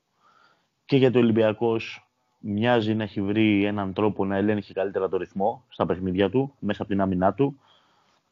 Και 0.85 0.97
γιατί 0.97 1.17
ο 1.17 1.19
Ολυμπιακός 1.19 2.09
μοιάζει 2.39 2.95
να 2.95 3.03
έχει 3.03 3.21
βρει 3.21 3.63
έναν 3.65 3.93
τρόπο 3.93 4.25
να 4.25 4.35
ελέγχει 4.35 4.73
καλύτερα 4.73 5.09
το 5.09 5.17
ρυθμό 5.17 5.63
στα 5.69 5.85
παιχνίδια 5.85 6.29
του, 6.29 6.53
μέσα 6.59 6.81
από 6.81 6.91
την 6.91 7.01
άμυνά 7.01 7.33
του. 7.33 7.59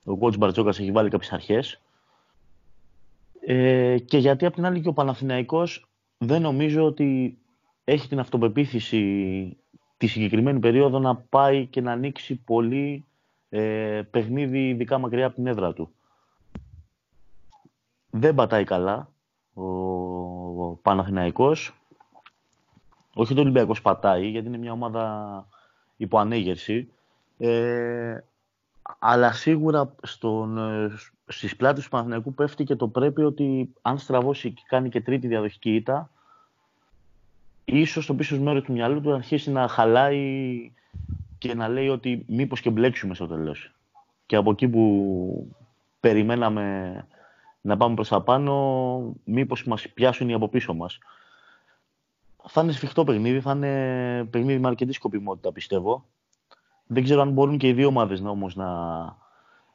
Ο 0.05 0.17
κότς 0.17 0.37
Μπαρτζόκας 0.37 0.79
έχει 0.79 0.91
βάλει 0.91 1.09
κάποιες 1.09 1.31
αρχές. 1.31 1.81
Ε, 3.45 3.97
και 4.05 4.17
γιατί 4.17 4.45
απ' 4.45 4.53
την 4.53 4.65
άλλη 4.65 4.81
και 4.81 4.89
ο 4.89 4.93
Παναθηναϊκός 4.93 5.87
δεν 6.17 6.41
νομίζω 6.41 6.85
ότι 6.85 7.37
έχει 7.83 8.07
την 8.07 8.19
αυτοπεποίθηση 8.19 9.57
τη 9.97 10.07
συγκεκριμένη 10.07 10.59
περίοδο 10.59 10.99
να 10.99 11.15
πάει 11.15 11.65
και 11.65 11.81
να 11.81 11.91
ανοίξει 11.91 12.35
πολύ 12.35 13.05
ε, 13.49 14.01
παιχνίδι 14.11 14.69
ειδικά 14.69 14.97
μακριά 14.97 15.25
από 15.25 15.35
την 15.35 15.47
έδρα 15.47 15.73
του 15.73 15.93
δεν 18.15 18.35
πατάει 18.35 18.63
καλά 18.63 19.09
ο, 19.53 19.63
ο 20.65 20.79
Παναθηναϊκός. 20.81 21.73
Όχι 23.13 23.33
το 23.33 23.41
Ολυμπιακός 23.41 23.81
πατάει, 23.81 24.27
γιατί 24.27 24.47
είναι 24.47 24.57
μια 24.57 24.71
ομάδα 24.71 25.45
υπό 25.97 26.17
ανέγερση. 26.17 26.91
Ε, 27.37 28.17
αλλά 28.99 29.31
σίγουρα 29.31 29.95
στον, 30.01 30.59
στις 31.27 31.55
πλάτες 31.55 31.83
του 31.83 31.89
Παναθηναϊκού 31.89 32.33
πέφτει 32.33 32.63
και 32.63 32.75
το 32.75 32.87
πρέπει 32.87 33.23
ότι 33.23 33.73
αν 33.81 33.97
στραβώσει 33.97 34.51
και 34.51 34.63
κάνει 34.67 34.89
και 34.89 35.01
τρίτη 35.01 35.27
διαδοχική 35.27 35.75
ήττα, 35.75 36.09
ίσως 37.65 38.03
στο 38.03 38.13
πίσω 38.13 38.39
μέρος 38.39 38.63
του 38.63 38.71
μυαλού 38.71 39.01
του 39.01 39.13
αρχίσει 39.13 39.51
να 39.51 39.67
χαλάει 39.67 40.71
και 41.37 41.53
να 41.53 41.67
λέει 41.67 41.87
ότι 41.87 42.25
μήπως 42.27 42.61
και 42.61 42.69
μπλέξουμε 42.69 43.15
στο 43.15 43.27
τέλος. 43.27 43.73
Και 44.25 44.35
από 44.35 44.51
εκεί 44.51 44.67
που 44.67 45.55
περιμέναμε 45.99 47.07
να 47.65 47.77
πάμε 47.77 47.95
προς 47.95 48.07
τα 48.07 48.21
πάνω, 48.21 49.15
μήπως 49.23 49.63
μας 49.65 49.89
πιάσουν 49.89 50.29
οι 50.29 50.33
από 50.33 50.47
πίσω 50.47 50.73
μας. 50.73 50.97
Θα 52.47 52.61
είναι 52.61 52.71
σφιχτό 52.71 53.03
παιχνίδι, 53.03 53.39
θα 53.39 53.51
είναι 53.51 54.27
παιχνίδι 54.29 54.59
με 54.59 54.67
αρκετή 54.67 54.91
σκοπιμότητα, 54.91 55.51
πιστεύω. 55.51 56.05
Δεν 56.87 57.03
ξέρω 57.03 57.21
αν 57.21 57.31
μπορούν 57.31 57.57
και 57.57 57.67
οι 57.67 57.73
δύο 57.73 57.87
ομάδες 57.87 58.21
να, 58.21 58.29
όμως 58.29 58.55
να 58.55 58.69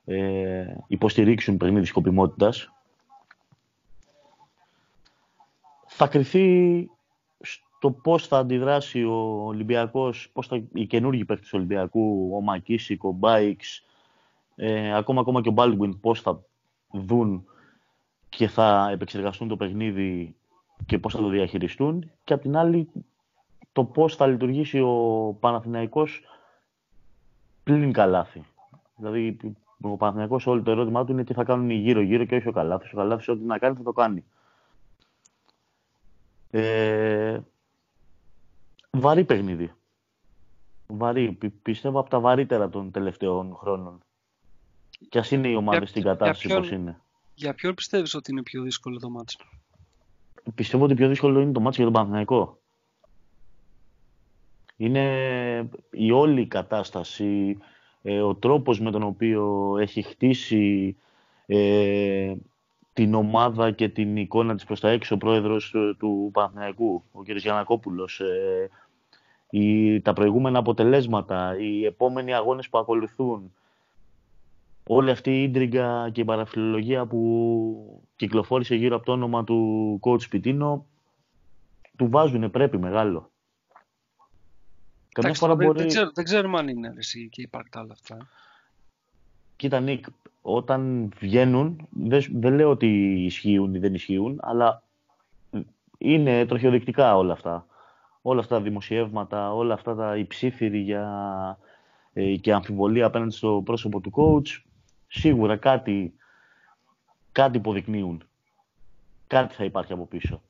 ε, 0.04 0.76
υποστηρίξουν 0.86 1.56
παιχνίδι 1.56 1.86
σκοπιμότητας. 1.86 2.72
Θα 5.86 6.06
κρυθεί 6.06 6.88
στο 7.40 7.90
πώς 7.90 8.26
θα 8.26 8.38
αντιδράσει 8.38 9.04
ο 9.04 9.44
Ολυμπιακός, 9.46 10.30
πώς 10.32 10.46
θα, 10.46 10.62
οι 10.74 10.86
καινούργοι 10.86 11.24
παίκτες 11.24 11.48
του 11.48 11.58
Ολυμπιακού, 11.58 12.30
ο 12.36 12.40
Μακίσικ, 12.40 13.04
ο 13.04 13.10
Μπάιξ, 13.10 13.84
ε, 14.56 14.96
ακόμα, 14.96 15.20
ακόμα 15.20 15.40
και 15.40 15.48
ο 15.48 15.52
Μπάλγουιν, 15.52 16.00
πώς 16.00 16.20
θα 16.20 16.42
δουν 16.90 17.46
και 18.28 18.48
θα 18.48 18.88
επεξεργαστούν 18.92 19.48
το 19.48 19.56
παιχνίδι 19.56 20.36
και 20.86 20.98
πώς 20.98 21.14
θα 21.14 21.20
το 21.20 21.28
διαχειριστούν 21.28 22.10
και 22.24 22.32
απ' 22.32 22.40
την 22.40 22.56
άλλη 22.56 22.88
το 23.72 23.84
πώς 23.84 24.16
θα 24.16 24.26
λειτουργήσει 24.26 24.80
ο 24.80 25.36
Παναθηναϊκός 25.40 26.22
πλην 27.64 27.92
καλάθι. 27.92 28.44
Δηλαδή 28.96 29.36
ο 29.80 29.96
Παναθηναϊκός 29.96 30.46
όλο 30.46 30.62
το 30.62 30.70
ερώτημά 30.70 31.04
του 31.04 31.12
είναι 31.12 31.24
τι 31.24 31.32
θα 31.32 31.44
κάνουν 31.44 31.70
γύρω-γύρω 31.70 32.24
και 32.24 32.36
όχι 32.36 32.48
ο 32.48 32.52
καλάθις. 32.52 32.92
Ο 32.92 32.96
καλάθις 32.96 33.28
ό,τι 33.28 33.44
να 33.44 33.58
κάνει 33.58 33.76
θα 33.76 33.82
το 33.82 33.92
κάνει. 33.92 34.24
Ε, 36.50 37.40
βαρύ 38.90 39.24
παιχνίδι. 39.24 39.72
βαρύ. 40.86 41.38
Πιστεύω 41.62 42.00
από 42.00 42.10
τα 42.10 42.20
βαρύτερα 42.20 42.68
των 42.68 42.90
τελευταίων 42.90 43.54
χρόνων. 43.54 44.02
Κι 45.08 45.18
ας 45.18 45.30
είναι 45.30 45.48
οι 45.48 45.54
ομάδες 45.54 45.88
στην 45.88 46.02
κατάσταση 46.02 46.48
πώς 46.48 46.70
είναι. 46.70 47.00
Για 47.38 47.54
ποιον 47.54 47.74
πιστεύεις 47.74 48.14
ότι 48.14 48.32
είναι 48.32 48.42
πιο 48.42 48.62
δύσκολο 48.62 48.98
το 48.98 49.10
μάτς; 49.10 49.36
Πιστεύω 50.54 50.84
ότι 50.84 50.94
πιο 50.94 51.08
δύσκολο 51.08 51.40
είναι 51.40 51.52
το 51.52 51.60
μάτς 51.60 51.76
για 51.76 51.84
τον 51.84 51.94
Παναθηναϊκό. 51.94 52.58
Είναι 54.76 55.68
η 55.90 56.10
όλη 56.10 56.46
κατάσταση, 56.46 57.58
ε, 58.02 58.20
ο 58.20 58.34
τρόπος 58.34 58.80
με 58.80 58.90
τον 58.90 59.02
οποίο 59.02 59.74
έχει 59.80 60.02
χτίσει 60.02 60.96
ε, 61.46 62.34
την 62.92 63.14
ομάδα 63.14 63.70
και 63.70 63.88
την 63.88 64.16
εικόνα 64.16 64.54
της 64.54 64.64
προς 64.64 64.80
τα 64.80 64.88
έξω 64.88 65.14
ο 65.14 65.18
πρόεδρος 65.18 65.74
του 65.98 66.30
Παναθηναϊκού, 66.32 67.02
ο 67.12 67.22
κ. 67.22 67.30
Γιανακόπουλος, 67.30 68.20
ε, 68.20 68.68
η, 69.50 70.00
τα 70.00 70.12
προηγούμενα 70.12 70.58
αποτελέσματα, 70.58 71.58
οι 71.58 71.84
επόμενοι 71.84 72.34
αγώνες 72.34 72.68
που 72.68 72.78
ακολουθούν, 72.78 73.52
όλη 74.90 75.10
αυτή 75.10 75.30
η 75.30 75.42
ίντριγκα 75.42 76.10
και 76.12 76.20
η 76.20 76.24
παραφιλολογία 76.24 77.06
που 77.06 78.02
κυκλοφόρησε 78.16 78.74
γύρω 78.74 78.96
από 78.96 79.04
το 79.04 79.12
όνομα 79.12 79.44
του 79.44 80.00
coach 80.02 80.28
Πιτίνο, 80.28 80.86
του 81.96 82.08
βάζουν 82.10 82.50
πρέπει 82.50 82.78
μεγάλο. 82.78 83.30
Καμιά 85.08 85.34
φορά 85.34 85.54
μπορεί... 85.54 85.78
δεν, 85.78 85.88
ξέρω, 85.88 86.10
δεν 86.14 86.24
ξέρουμε 86.24 86.58
αν 86.58 86.68
είναι 86.68 86.94
εσύ 86.96 87.28
και 87.28 87.42
υπάρκτα 87.42 87.80
όλα 87.80 87.92
αυτά. 87.92 88.28
Κοίτα 89.56 89.80
Νίκ, 89.80 90.04
όταν 90.42 91.12
βγαίνουν, 91.18 91.88
δεν, 91.90 92.24
δεν 92.32 92.54
λέω 92.54 92.70
ότι 92.70 92.86
ισχύουν 93.24 93.74
ή 93.74 93.78
δεν 93.78 93.94
ισχύουν, 93.94 94.38
αλλά 94.42 94.82
είναι 95.98 96.46
τροχιοδεικτικά 96.46 97.16
όλα 97.16 97.32
αυτά. 97.32 97.66
Όλα 98.22 98.40
αυτά 98.40 98.56
τα 98.56 98.62
δημοσιεύματα, 98.62 99.54
όλα 99.54 99.74
αυτά 99.74 99.94
τα 99.94 100.16
υψήφιροι 100.16 100.78
για, 100.78 101.58
ε, 102.12 102.36
και 102.36 102.52
αμφιβολία 102.52 103.06
απέναντι 103.06 103.34
στο 103.34 103.62
πρόσωπο 103.64 104.00
του 104.00 104.12
coach, 104.14 104.67
σίγουρα 105.08 105.56
κάτι, 105.56 106.14
κάτι 107.32 107.56
υποδεικνύουν. 107.56 108.22
Κάτι 109.26 109.54
θα 109.54 109.64
υπάρχει 109.64 109.92
από 109.92 110.06
πίσω. 110.06 110.42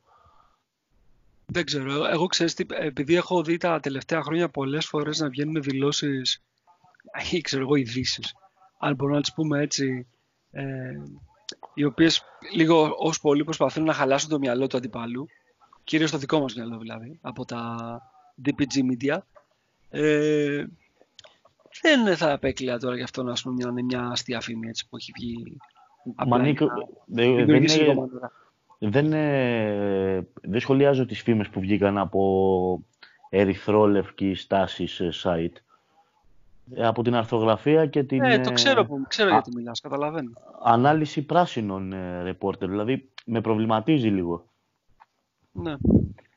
Δεν 1.45 1.65
ξέρω. 1.65 2.05
Εγώ 2.05 2.25
ξέρω, 2.25 2.49
επειδή 2.67 3.15
έχω 3.15 3.43
δει 3.43 3.57
τα 3.57 3.79
τελευταία 3.79 4.21
χρόνια 4.21 4.49
πολλές 4.49 4.85
φορές 4.85 5.19
να 5.19 5.29
βγαίνουν 5.29 5.61
δηλώσεις 5.61 6.43
ή 7.31 7.41
ξέρω 7.41 7.61
εγώ 7.61 7.75
ειδήσεις 7.75 8.33
αν 8.79 8.95
μπορούμε 8.95 9.15
να 9.15 9.21
τις 9.21 9.33
πούμε 9.33 9.61
έτσι, 9.61 10.07
ε, 10.51 10.93
οι 11.73 11.83
οποίες 11.83 12.23
λίγο 12.53 12.95
ως 12.97 13.19
πολύ 13.19 13.43
προσπαθούν 13.43 13.83
να 13.83 13.93
χαλάσουν 13.93 14.29
το 14.29 14.39
μυαλό 14.39 14.67
του 14.67 14.77
αντιπάλου, 14.77 15.27
κυρίως 15.83 16.11
το 16.11 16.17
δικό 16.17 16.39
μας 16.39 16.55
μυαλό 16.55 16.77
δηλαδή, 16.77 17.19
από 17.21 17.45
τα 17.45 17.75
DPG 18.45 18.91
Media. 18.91 19.17
Ε, 19.89 20.65
δεν 21.81 22.17
θα 22.17 22.33
απέκλεια 22.33 22.79
τώρα 22.79 22.95
γι' 22.95 23.03
αυτό 23.03 23.23
να 23.23 23.33
πούμε 23.43 23.53
μια, 23.53 23.83
μια 23.83 24.09
αστεία 24.11 24.41
φήμη 24.41 24.67
έτσι, 24.67 24.87
που 24.89 24.95
έχει 24.95 25.11
βγει. 25.15 25.57
Μανίκο, 26.27 26.67
δεν, 27.05 27.29
είναι, 27.29 28.05
δεν, 28.79 29.09
δεν 30.41 30.59
σχολιάζω 30.59 31.05
τις 31.05 31.21
φήμες 31.21 31.49
που 31.49 31.59
βγήκαν 31.59 31.97
από 31.97 32.83
ερυθρόλευκη 33.29 34.35
στάση 34.35 34.87
σε 34.87 35.09
site. 35.23 35.61
Ε, 36.75 36.85
από 36.85 37.03
την 37.03 37.15
αρθογραφία 37.15 37.85
και 37.85 38.03
την... 38.03 38.17
Ναι, 38.17 38.39
το 38.39 38.51
ξέρω, 38.51 38.85
που, 38.85 39.05
ξέρω 39.07 39.29
γιατί 39.29 39.55
μιλάς, 39.55 39.81
καταλαβαίνω. 39.81 40.31
Ανάλυση 40.63 41.21
πράσινων 41.21 41.93
ε, 41.93 42.21
ρεπόρτερ, 42.23 42.69
δηλαδή 42.69 43.09
με 43.25 43.41
προβληματίζει 43.41 44.07
λίγο. 44.07 44.45
Ναι. 45.51 45.75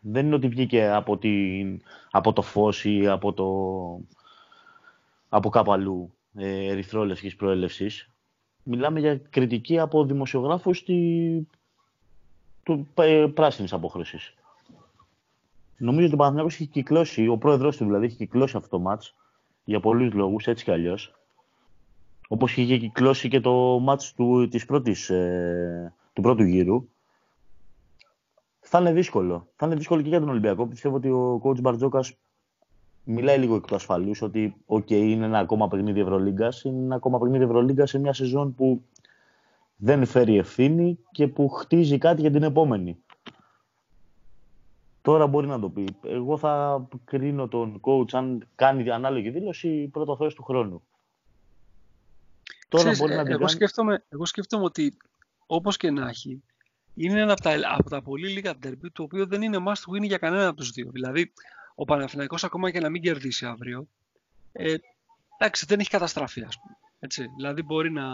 Δεν 0.01 0.27
είναι 0.27 0.35
ότι 0.35 0.49
βγήκε 0.49 0.89
από, 0.89 1.19
την, 1.19 1.83
από 2.11 2.33
το 2.33 2.43
φως 2.43 2.85
ή 2.85 3.09
από, 3.09 3.33
το, 3.33 3.47
από 5.35 5.49
κάπου 5.49 5.73
αλλού 5.73 6.15
ε, 6.35 6.67
ερυθρόλευκης 6.71 7.37
προέλευσης. 7.37 8.11
Μιλάμε 8.63 9.01
για 9.01 9.17
κριτική 9.17 9.79
από 9.79 10.05
δημοσιογράφους 10.05 10.85
τη, 10.85 10.97
του 12.63 12.89
ε, 12.95 13.27
πράσινης 13.35 13.73
αποχρώσης. 13.73 14.35
Νομίζω 15.77 16.07
ότι 16.07 16.15
ο 16.15 16.19
Παναθηναϊκός 16.19 16.55
έχει 16.55 16.67
κυκλώσει, 16.67 17.29
ο 17.29 17.37
πρόεδρος 17.37 17.77
του 17.77 17.85
δηλαδή 17.85 18.05
έχει 18.05 18.17
κυκλώσει 18.17 18.57
αυτό 18.57 18.69
το 18.69 18.79
μάτς 18.79 19.15
για 19.65 19.81
πολλούς 19.81 20.13
λόγους, 20.13 20.47
έτσι 20.47 20.65
κι 20.65 20.71
αλλιώς. 20.71 21.15
Όπως 22.29 22.57
είχε 22.57 22.79
κυκλώσει 22.79 23.29
και 23.29 23.41
το 23.41 23.79
μάτς 23.79 24.15
του, 24.15 24.49
της 24.49 24.65
πρώτης, 24.65 25.11
ε, 25.11 25.95
του 26.13 26.23
πρώτου 26.23 26.43
γύρου. 26.43 26.89
Θα 28.61 28.79
είναι 28.79 28.93
δύσκολο. 28.93 29.49
Θα 29.57 29.67
είναι 29.67 29.75
δύσκολο 29.75 30.03
και 30.03 30.09
για 30.09 30.21
τον 30.21 30.29
Ολυμπιακό. 30.29 30.67
Πιστεύω 30.67 30.97
ότι 30.97 31.09
ο 31.11 31.41
coach 31.45 31.61
Μπαρτζόκας 31.61 32.17
μιλάει 33.05 33.39
λίγο 33.39 33.55
εκ 33.55 33.67
του 33.67 33.75
ασφαλούς 33.75 34.23
ότι 34.23 34.57
okay, 34.67 34.91
είναι 34.91 35.25
ένα 35.25 35.39
ακόμα 35.39 35.69
παιχνίδι 35.69 36.01
Ευρωλίγκας. 36.01 36.63
Είναι 36.63 36.83
ένα 36.83 36.95
ακόμα 36.95 37.19
παιχνίδι 37.19 37.45
Ευρωλίγκας 37.45 37.91
σε 37.91 37.99
μια 37.99 38.13
σεζόν 38.13 38.55
που 38.55 38.85
δεν 39.77 40.07
φέρει 40.07 40.37
ευθύνη 40.39 40.99
και 41.11 41.29
που 41.29 41.49
χτίζει 41.49 41.99
κάτι 41.99 42.21
για 42.21 42.31
την 42.31 42.43
επόμενη. 42.43 42.99
Τώρα 45.03 45.27
μπορεί 45.27 45.47
να 45.47 45.61
το 45.61 45.69
πει. 45.69 45.85
Εγώ 46.03 46.39
θα 46.39 46.87
κρίνω 47.05 47.49
τον 47.49 47.81
coach 47.81 48.13
αν 48.13 48.49
κάνει 48.55 48.91
ανάλογη 48.91 49.31
δήλωση 49.31 49.89
πρώτο 49.93 50.17
θέση 50.17 50.37
του 50.37 50.43
χρόνου. 50.43 50.83
Τώρα 52.69 52.91
Ξέρεις, 52.91 52.99
μπορεί 52.99 53.29
να 53.29 53.35
εγώ, 53.35 53.49
σκέφτομαι, 53.49 54.05
εγώ 54.09 54.27
σκέφτομαι 54.27 54.65
ότι 54.65 54.97
όπως 55.47 55.77
και 55.77 55.91
να 55.91 56.09
έχει, 56.09 56.43
είναι 56.95 57.21
ένα 57.21 57.33
από 57.33 57.43
τα, 57.43 57.51
από 57.79 57.91
τα 57.91 58.03
πολύ 58.03 58.29
λίγα 58.29 58.59
τερμπή 58.59 58.91
το 58.91 59.03
οποίο 59.03 59.27
δεν 59.27 59.43
είναι 59.43 59.59
must 59.67 59.95
win 59.95 60.03
για 60.03 60.19
κανένα 60.19 60.47
από 60.47 60.57
τους 60.57 60.71
δύο. 60.71 60.91
Δηλαδή, 60.91 61.33
ο 61.75 61.85
Παναθηναϊκός 61.85 62.45
ακόμα 62.45 62.71
και 62.71 62.81
να 62.81 62.89
μην 62.89 63.03
κερδίσει 63.03 63.47
αύριο, 63.47 63.87
ε, 64.53 64.75
εντάξει, 65.39 65.67
δεν 65.67 65.81
έχει 65.81 65.91
καταστραφεί, 65.91 66.43
ας 66.43 66.59
πούμε. 66.61 66.77
Έτσι, 66.99 67.27
δηλαδή 67.37 67.63
μπορεί 67.63 67.91
να... 67.91 68.05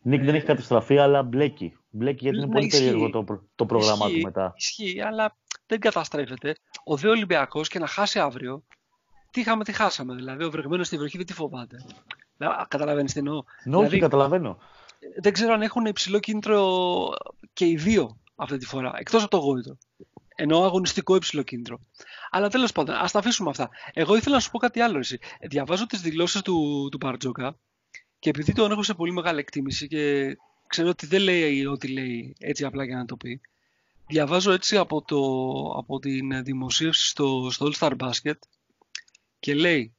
Νίκ 0.00 0.20
ε, 0.20 0.24
δεν 0.24 0.34
έχει 0.34 0.44
καταστραφεί, 0.44 0.98
αλλά 0.98 1.22
μπλέκει. 1.22 1.76
Μπλέκει 1.90 2.18
γιατί 2.22 2.36
είναι 2.36 2.46
ναι, 2.46 2.52
πολύ 2.52 2.66
περίεργο 2.66 3.10
το, 3.10 3.42
το 3.54 3.66
πρόγραμμά 3.66 4.08
του 4.08 4.20
μετά. 4.20 4.52
Ισχύει, 4.56 5.00
αλλά 5.00 5.36
δεν 5.66 5.80
καταστρέφεται. 5.80 6.56
Ο 6.84 6.96
δε 6.96 7.08
Ολυμπιακός 7.08 7.68
και 7.68 7.78
να 7.78 7.86
χάσει 7.86 8.18
αύριο, 8.18 8.62
τι 9.30 9.40
είχαμε, 9.40 9.64
τι 9.64 9.72
χάσαμε. 9.72 10.14
Δηλαδή, 10.14 10.44
ο 10.44 10.50
βρεγμένος 10.50 10.86
στη 10.86 10.96
βροχή 10.96 11.16
δεν 11.16 11.26
τη 11.26 11.32
φοβάται. 11.32 11.76
Καταλαβαίνεις 12.68 13.12
τι 13.12 13.18
εννοώ. 13.18 13.42
Ναι, 13.64 13.76
δηλαδή, 13.76 13.98
καταλαβαίνω. 13.98 14.58
Δεν 15.20 15.32
ξέρω 15.32 15.52
αν 15.52 15.62
έχουν 15.62 15.84
υψηλό 15.84 16.18
κίνητρο 16.18 16.88
και 17.52 17.66
οι 17.66 17.76
δύο 17.76 18.18
αυτή 18.36 18.56
τη 18.56 18.66
φορά. 18.66 18.92
Εκτός 18.96 19.22
από 19.22 19.30
το 19.30 19.36
γόητο. 19.36 19.78
Εννοώ 20.34 20.64
αγωνιστικό 20.64 21.16
υψηλό 21.16 21.42
κίνητρο. 21.42 21.80
Αλλά 22.30 22.48
τέλος 22.48 22.72
πάντων, 22.72 22.94
ας 22.94 23.12
τα 23.12 23.18
αφήσουμε 23.18 23.50
αυτά. 23.50 23.70
Εγώ 23.92 24.16
ήθελα 24.16 24.34
να 24.34 24.40
σου 24.40 24.50
πω 24.50 24.58
κάτι 24.58 24.80
άλλο. 24.80 24.98
Εσύ. 24.98 25.18
Διαβάζω 25.40 25.86
τις 25.86 26.00
δηλώσεις 26.00 26.42
του, 26.42 26.88
του 26.90 26.96
Μπαρτζόκα 26.96 27.56
και 28.18 28.30
επειδή 28.30 28.52
τον 28.52 28.70
έχω 28.70 28.82
σε 28.82 28.94
πολύ 28.94 29.12
μεγάλη 29.12 29.38
εκτίμηση 29.38 29.88
και 29.88 30.36
ξέρω 30.66 30.88
ότι 30.88 31.06
δεν 31.06 31.20
λέει 31.20 31.66
ό,τι 31.66 31.88
λέει 31.88 32.34
έτσι 32.38 32.64
απλά 32.64 32.84
για 32.84 32.96
να 32.96 33.04
το 33.04 33.16
πει, 33.16 33.40
διαβάζω 34.06 34.52
έτσι 34.52 34.76
από, 34.76 35.02
το, 35.02 35.20
από 35.78 35.98
την 35.98 36.44
δημοσίευση 36.44 37.08
στο, 37.08 37.48
στο 37.50 37.66
All 37.66 37.78
Star 37.78 37.96
Basket 37.96 38.38
και 39.40 39.54
λέει 39.54 39.94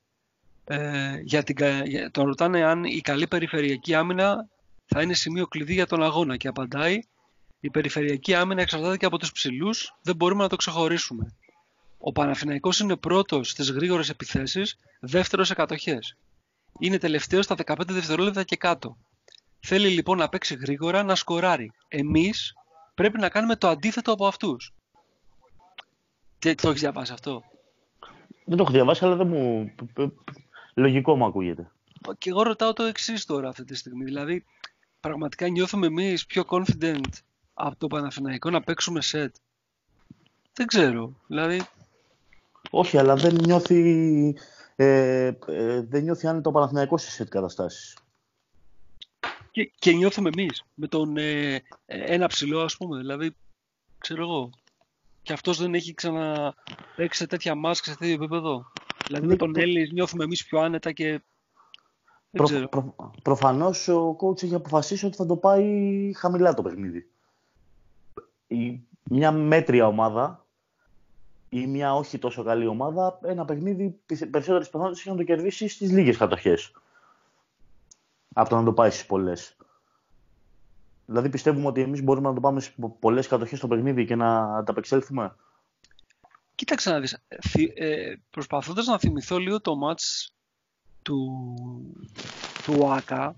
ε, 0.66 1.20
για 1.22 1.44
την, 1.44 1.56
για, 1.86 2.12
τον 2.12 2.26
ρωτάνε 2.26 2.64
αν 2.64 2.84
η 2.84 3.02
καλή 3.02 3.28
περιφερειακή 3.28 3.94
άμυνα 3.94 4.48
θα 4.86 5.02
είναι 5.02 5.14
σημείο 5.14 5.48
κλειδί 5.48 5.74
για 5.74 5.88
τον 5.88 6.04
αγώνα 6.04 6.38
και 6.38 6.48
απαντάει 6.48 7.00
η 7.66 7.70
περιφερειακή 7.70 8.34
άμυνα 8.34 8.62
εξαρτάται 8.62 8.98
και 8.98 9.06
από 9.06 9.18
τους 9.18 9.32
ψηλούς, 9.32 9.96
δεν 10.02 10.16
μπορούμε 10.16 10.44
να 10.44 10.50
το 10.50 10.56
ξεχωρίσουμε. 10.56 11.34
Ο 11.98 12.12
Παναθηναϊκός 12.12 12.80
είναι 12.80 12.96
πρώτος 12.96 13.50
στις 13.50 13.72
γρήγορες 13.72 14.10
επιθέσεις, 14.10 14.78
δεύτερος 15.00 15.48
σε 15.48 15.54
κατοχές. 15.54 16.18
Είναι 16.80 16.98
τελευταίος 16.98 17.46
στα 17.46 17.56
15 17.56 17.94
δευτερόλεπτα 17.94 18.44
και 18.44 18.56
κάτω. 18.56 18.98
Θέλει 19.60 19.88
λοιπόν 19.88 20.18
να 20.18 20.30
παίξει 20.30 20.56
γρήγορα, 20.56 21.04
να 21.04 21.16
σκοράρει. 21.16 21.72
Εμείς 21.88 22.54
πρέπει 22.96 23.20
να 23.20 23.30
κάνουμε 23.30 23.56
το 23.56 23.68
αντίθετο 23.68 24.12
από 24.12 24.28
αυτούς. 24.28 24.74
Τι 26.40 26.56
το 26.56 26.70
έχεις 26.70 26.82
διαβάσει 26.82 27.14
αυτό; 27.14 27.44
Δεν 28.46 28.58
το 28.58 28.64
έχω 28.64 28.72
διαβάσει, 28.72 29.06
αλλά 29.06 29.16
δεν 29.16 29.28
μου... 29.28 29.72
Λογικό 30.74 31.16
μου 31.16 31.26
ακούγεται. 31.26 31.72
Και 32.18 32.30
εγώ 32.30 32.44
ρωτάω 32.44 32.74
το 32.74 32.84
εξής 32.84 33.26
τώρα 33.26 33.50
αυτή 33.50 33.64
τη 33.64 33.76
στιγμή. 33.76 34.04
Δηλαδή, 34.04 34.46
πραγματικά 35.00 35.48
νιώθουμε 35.48 35.86
εμείς 35.86 36.26
πιο 36.26 36.44
confident 36.48 37.04
από 37.58 37.76
το 37.78 37.88
Παναθηναϊκό 37.88 38.50
να 38.50 38.62
παίξουμε 38.62 39.00
set. 39.04 39.32
Δεν 40.54 40.68
ξέρω. 40.68 41.16
Δηλαδή... 41.28 41.62
Όχι, 42.70 42.98
αλλά 42.98 43.16
δεν 43.16 43.36
νιώθει, 43.36 44.36
ε, 44.76 45.32
ε, 45.48 45.82
δεν 45.82 46.04
νιώθει 46.04 46.28
αν 46.28 46.42
το 46.42 46.52
Παναθηναϊκός 46.52 47.02
σε 47.02 47.24
set 47.24 47.28
καταστάσεις 47.28 47.96
και, 49.56 49.72
και 49.80 49.92
νιώθουμε 49.92 50.30
εμείς 50.38 50.66
με 50.74 50.88
τον 50.88 51.18
ε, 51.18 51.64
ένα 51.86 52.28
ψηλό, 52.28 52.62
ας 52.62 52.78
πούμε. 52.78 52.98
Δηλαδή, 52.98 53.36
ξέρω 53.98 54.22
εγώ. 54.22 54.50
Και 55.22 55.34
αυτός 55.34 55.58
δεν 55.58 55.74
έχει 55.74 55.94
ξαναπέξει 55.94 57.20
σε 57.20 57.28
τέτοια 57.28 57.56
μάσκα 57.56 57.92
σε 57.92 57.98
τέτοιο 57.98 58.14
επίπεδο. 58.14 58.72
Δηλαδή, 59.06 59.28
με 59.28 59.36
τον 59.36 59.56
Έλλης 59.56 59.92
νιώθουμε 59.92 60.24
εμείς 60.24 60.46
πιο 60.46 60.60
άνετα 60.60 60.92
και. 60.92 61.22
Προ, 62.32 62.68
προ, 62.70 62.96
Προφανώς 63.24 63.88
ο 63.88 64.16
coach 64.20 64.44
έχει 64.44 64.56
αποφασίσει 64.56 65.06
ότι 65.06 65.16
θα 65.16 65.26
το 65.26 65.36
πάει 65.38 66.12
χαμηλά 66.16 66.54
το 66.54 66.62
παιχνίδι. 66.62 67.10
Η, 68.56 68.88
μια 69.04 69.32
μέτρια 69.32 69.88
ομάδα 69.88 70.46
ή 71.50 71.68
μια 71.68 71.96
όχι 71.96 72.18
τόσο 72.18 72.44
καλή 72.44 72.68
ομάδα, 72.68 73.20
ένα 73.24 73.46
παιχνίδι 73.46 74.00
περισσότερες 74.06 74.66
πιθανότητες 74.70 75.00
έχει 75.00 75.10
να 75.10 75.16
το 75.16 75.24
κερδίσεις 75.24 75.74
στις 75.74 75.92
λίγες 75.92 76.18
κατοχές. 76.18 76.72
Από 78.34 78.50
το 78.50 78.56
να 78.56 78.64
το 78.64 78.74
πάει 78.74 78.90
στις 78.90 79.06
πολλές. 79.06 79.58
Δηλαδή 81.06 81.30
πιστεύουμε 81.30 81.68
ότι 81.68 81.82
εμείς 81.82 82.04
μπορούμε 82.04 82.28
να 82.28 82.34
το 82.34 82.40
πάμε 82.40 82.60
σε 82.60 82.74
πολλές 83.00 83.28
κατοχές 83.28 83.58
στο 83.58 83.68
παιχνίδι 83.68 84.06
και 84.06 84.16
να 84.16 84.58
ανταπεξέλθουμε; 84.58 85.36
Κοίταξε 86.56 86.90
να 86.90 87.00
δεις. 87.00 87.18
Ε, 87.76 88.14
προσπαθώντας 88.30 88.86
να 88.86 89.00
θυμηθώ 89.00 89.38
λίγο 89.38 89.62
το 89.62 89.76
μάτς 89.76 90.34
του, 91.02 91.44
του 92.64 92.92
ΆΚΑ, 92.92 93.36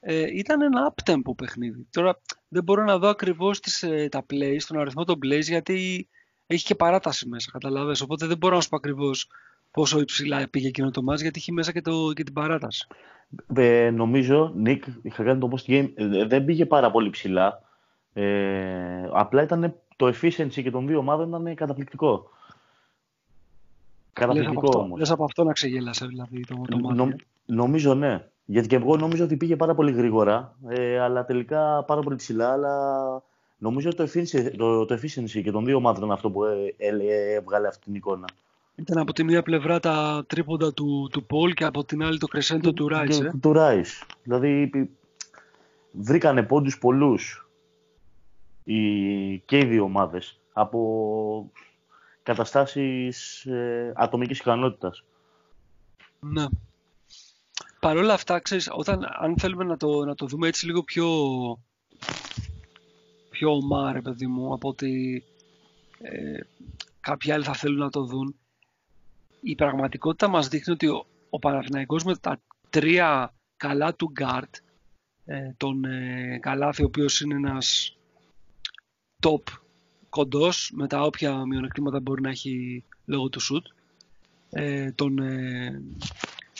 ε, 0.00 0.38
ήταν 0.38 0.62
ένα 0.62 0.94
up-tempo 0.94 1.36
παιχνίδι. 1.36 1.86
Τώρα 1.90 2.20
δεν 2.52 2.62
μπορώ 2.62 2.84
να 2.84 2.98
δω 2.98 3.08
ακριβώς 3.08 3.60
τις, 3.60 3.82
ε, 3.82 4.08
τα 4.10 4.24
plays, 4.30 4.60
τον 4.66 4.78
αριθμό 4.78 5.04
των 5.04 5.18
plays, 5.24 5.42
γιατί 5.42 6.08
έχει 6.46 6.64
και 6.64 6.74
παράταση 6.74 7.28
μέσα, 7.28 7.50
καταλαβες. 7.50 8.00
Οπότε 8.00 8.26
δεν 8.26 8.36
μπορώ 8.36 8.54
να 8.54 8.60
σου 8.60 8.68
πω 8.68 8.76
ακριβώς 8.76 9.28
πόσο 9.70 10.00
υψηλά 10.00 10.48
πήγε 10.48 10.68
εκείνο 10.68 10.90
το 10.90 11.02
μάτς, 11.02 11.22
γιατί 11.22 11.38
έχει 11.38 11.52
μέσα 11.52 11.72
και, 11.72 11.80
το, 11.80 12.12
και 12.12 12.22
την 12.22 12.32
παράταση. 12.32 12.86
Ε, 13.54 13.90
νομίζω, 13.90 14.52
Νίκ, 14.54 14.84
είχα 15.02 15.24
κάνει 15.24 15.40
το 15.40 15.50
post 15.52 15.70
game, 15.70 15.90
ε, 15.94 16.24
δεν 16.24 16.44
πήγε 16.44 16.66
πάρα 16.66 16.90
πολύ 16.90 17.10
ψηλά. 17.10 17.62
Ε, 18.12 19.08
απλά 19.12 19.42
ήταν 19.42 19.74
το 19.96 20.06
efficiency 20.06 20.62
και 20.62 20.70
των 20.70 20.86
δύο 20.86 20.98
ομάδων 20.98 21.28
ήταν 21.28 21.54
καταπληκτικό. 21.54 22.30
Καταπληκτικό 24.12 24.78
όμως. 24.78 24.98
Λες 24.98 25.10
από 25.10 25.24
αυτό 25.24 25.44
να 25.44 25.52
ξεγέλασε 25.52 26.06
δηλαδή 26.06 26.40
το, 26.40 26.62
το 26.68 26.78
μάτι. 26.78 27.16
νομίζω 27.44 27.94
ναι. 27.94 28.26
Γιατί 28.44 28.68
και 28.68 28.76
εγώ 28.76 28.96
νομίζω 28.96 29.24
ότι 29.24 29.36
πήγε 29.36 29.56
πάρα 29.56 29.74
πολύ 29.74 29.92
γρήγορα, 29.92 30.56
ε, 30.68 30.98
αλλά 30.98 31.24
τελικά 31.24 31.84
πάρα 31.84 32.00
πολύ 32.00 32.16
ψηλά. 32.16 32.52
Αλλά 32.52 32.74
νομίζω 33.58 33.88
ότι 33.88 33.96
το 33.96 34.02
efficiency, 34.04 34.52
το, 34.56 34.84
το 34.84 34.94
efficiency 34.94 35.42
και 35.42 35.50
των 35.50 35.64
δύο 35.64 35.76
ομάδων 35.76 36.04
είναι 36.04 36.12
αυτό 36.12 36.30
που 36.30 36.44
ε, 36.44 36.74
ε, 36.76 37.34
έβγαλε 37.34 37.68
αυτή 37.68 37.84
την 37.84 37.94
εικόνα. 37.94 38.28
Ήταν 38.74 38.98
από 38.98 39.12
τη 39.12 39.24
μία 39.24 39.42
πλευρά 39.42 39.80
τα 39.80 40.24
τρίποντα 40.26 40.72
του, 40.72 41.08
του 41.12 41.24
Πολ 41.24 41.52
και 41.52 41.64
από 41.64 41.84
την 41.84 42.02
άλλη 42.02 42.18
το 42.18 42.26
κρεσέντο 42.26 42.72
του 42.72 42.88
Ράις. 42.88 43.20
Ε. 43.20 43.32
Του 43.40 43.52
Ράις. 43.52 44.04
Δηλαδή 44.22 44.70
βρήκανε 45.92 46.42
πόντους 46.42 46.78
πολλούς 46.78 47.48
οι, 48.64 49.38
και 49.38 49.58
οι 49.58 49.64
δύο 49.64 49.84
ομάδες 49.84 50.40
από 50.52 51.50
καταστάσεις 52.22 53.44
ε, 53.44 53.92
ατομικής 53.96 54.38
ικανότητας. 54.38 55.04
Ναι. 56.20 56.44
Παρ' 57.82 57.96
όλα 57.96 58.14
αυτά, 58.14 58.38
ξέρεις, 58.38 58.68
όταν, 58.72 59.06
αν 59.20 59.38
θέλουμε 59.38 59.64
να 59.64 59.76
το, 59.76 60.04
να 60.04 60.14
το 60.14 60.26
δούμε 60.26 60.48
έτσι 60.48 60.66
λίγο 60.66 60.82
πιο, 60.82 61.08
πιο 63.30 63.50
ωμά, 63.50 64.00
παιδί 64.02 64.26
μου, 64.26 64.52
από 64.52 64.68
ότι 64.68 65.24
ε, 65.98 66.40
κάποιοι 67.00 67.32
άλλοι 67.32 67.44
θα 67.44 67.54
θέλουν 67.54 67.78
να 67.78 67.90
το 67.90 68.04
δουν, 68.04 68.34
η 69.40 69.54
πραγματικότητα 69.54 70.28
μας 70.28 70.48
δείχνει 70.48 70.72
ότι 70.72 70.86
ο, 70.86 71.06
ο 71.30 71.38
Παναθηναϊκός 71.38 72.04
με 72.04 72.16
τα 72.16 72.40
τρία 72.70 73.34
καλά 73.56 73.94
του 73.94 74.10
γκάρτ, 74.10 74.54
ε, 75.24 75.52
τον 75.56 75.84
ε, 75.84 76.38
Καλάθη, 76.40 76.82
ο 76.82 76.86
οποίος 76.86 77.20
είναι 77.20 77.34
ένας 77.34 77.96
top 79.22 79.42
κοντός, 80.08 80.72
με 80.74 80.86
τα 80.86 81.02
όποια 81.02 81.46
μειονεκτήματα 81.46 82.00
μπορεί 82.00 82.22
να 82.22 82.30
έχει 82.30 82.84
λόγω 83.04 83.28
του 83.28 83.40
σουτ, 83.40 83.66
ε, 84.50 84.92
τον, 84.92 85.18
ε, 85.18 85.82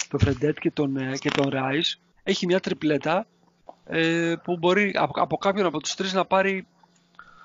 τον 0.09 0.20
Φρεντέτ 0.20 0.59
και 0.59 0.70
τον, 0.70 0.96
ε, 0.96 1.16
και 1.18 1.31
τον 1.31 1.48
Ράις, 1.48 2.00
έχει 2.22 2.46
μια 2.46 2.61
τριπλέτα 2.61 3.26
ε, 3.85 4.35
που 4.42 4.57
μπορεί 4.57 4.94
από, 4.96 5.20
από 5.20 5.37
κάποιον 5.37 5.66
από 5.66 5.81
τους 5.81 5.94
τρεις 5.94 6.12
να 6.12 6.24
πάρει 6.24 6.66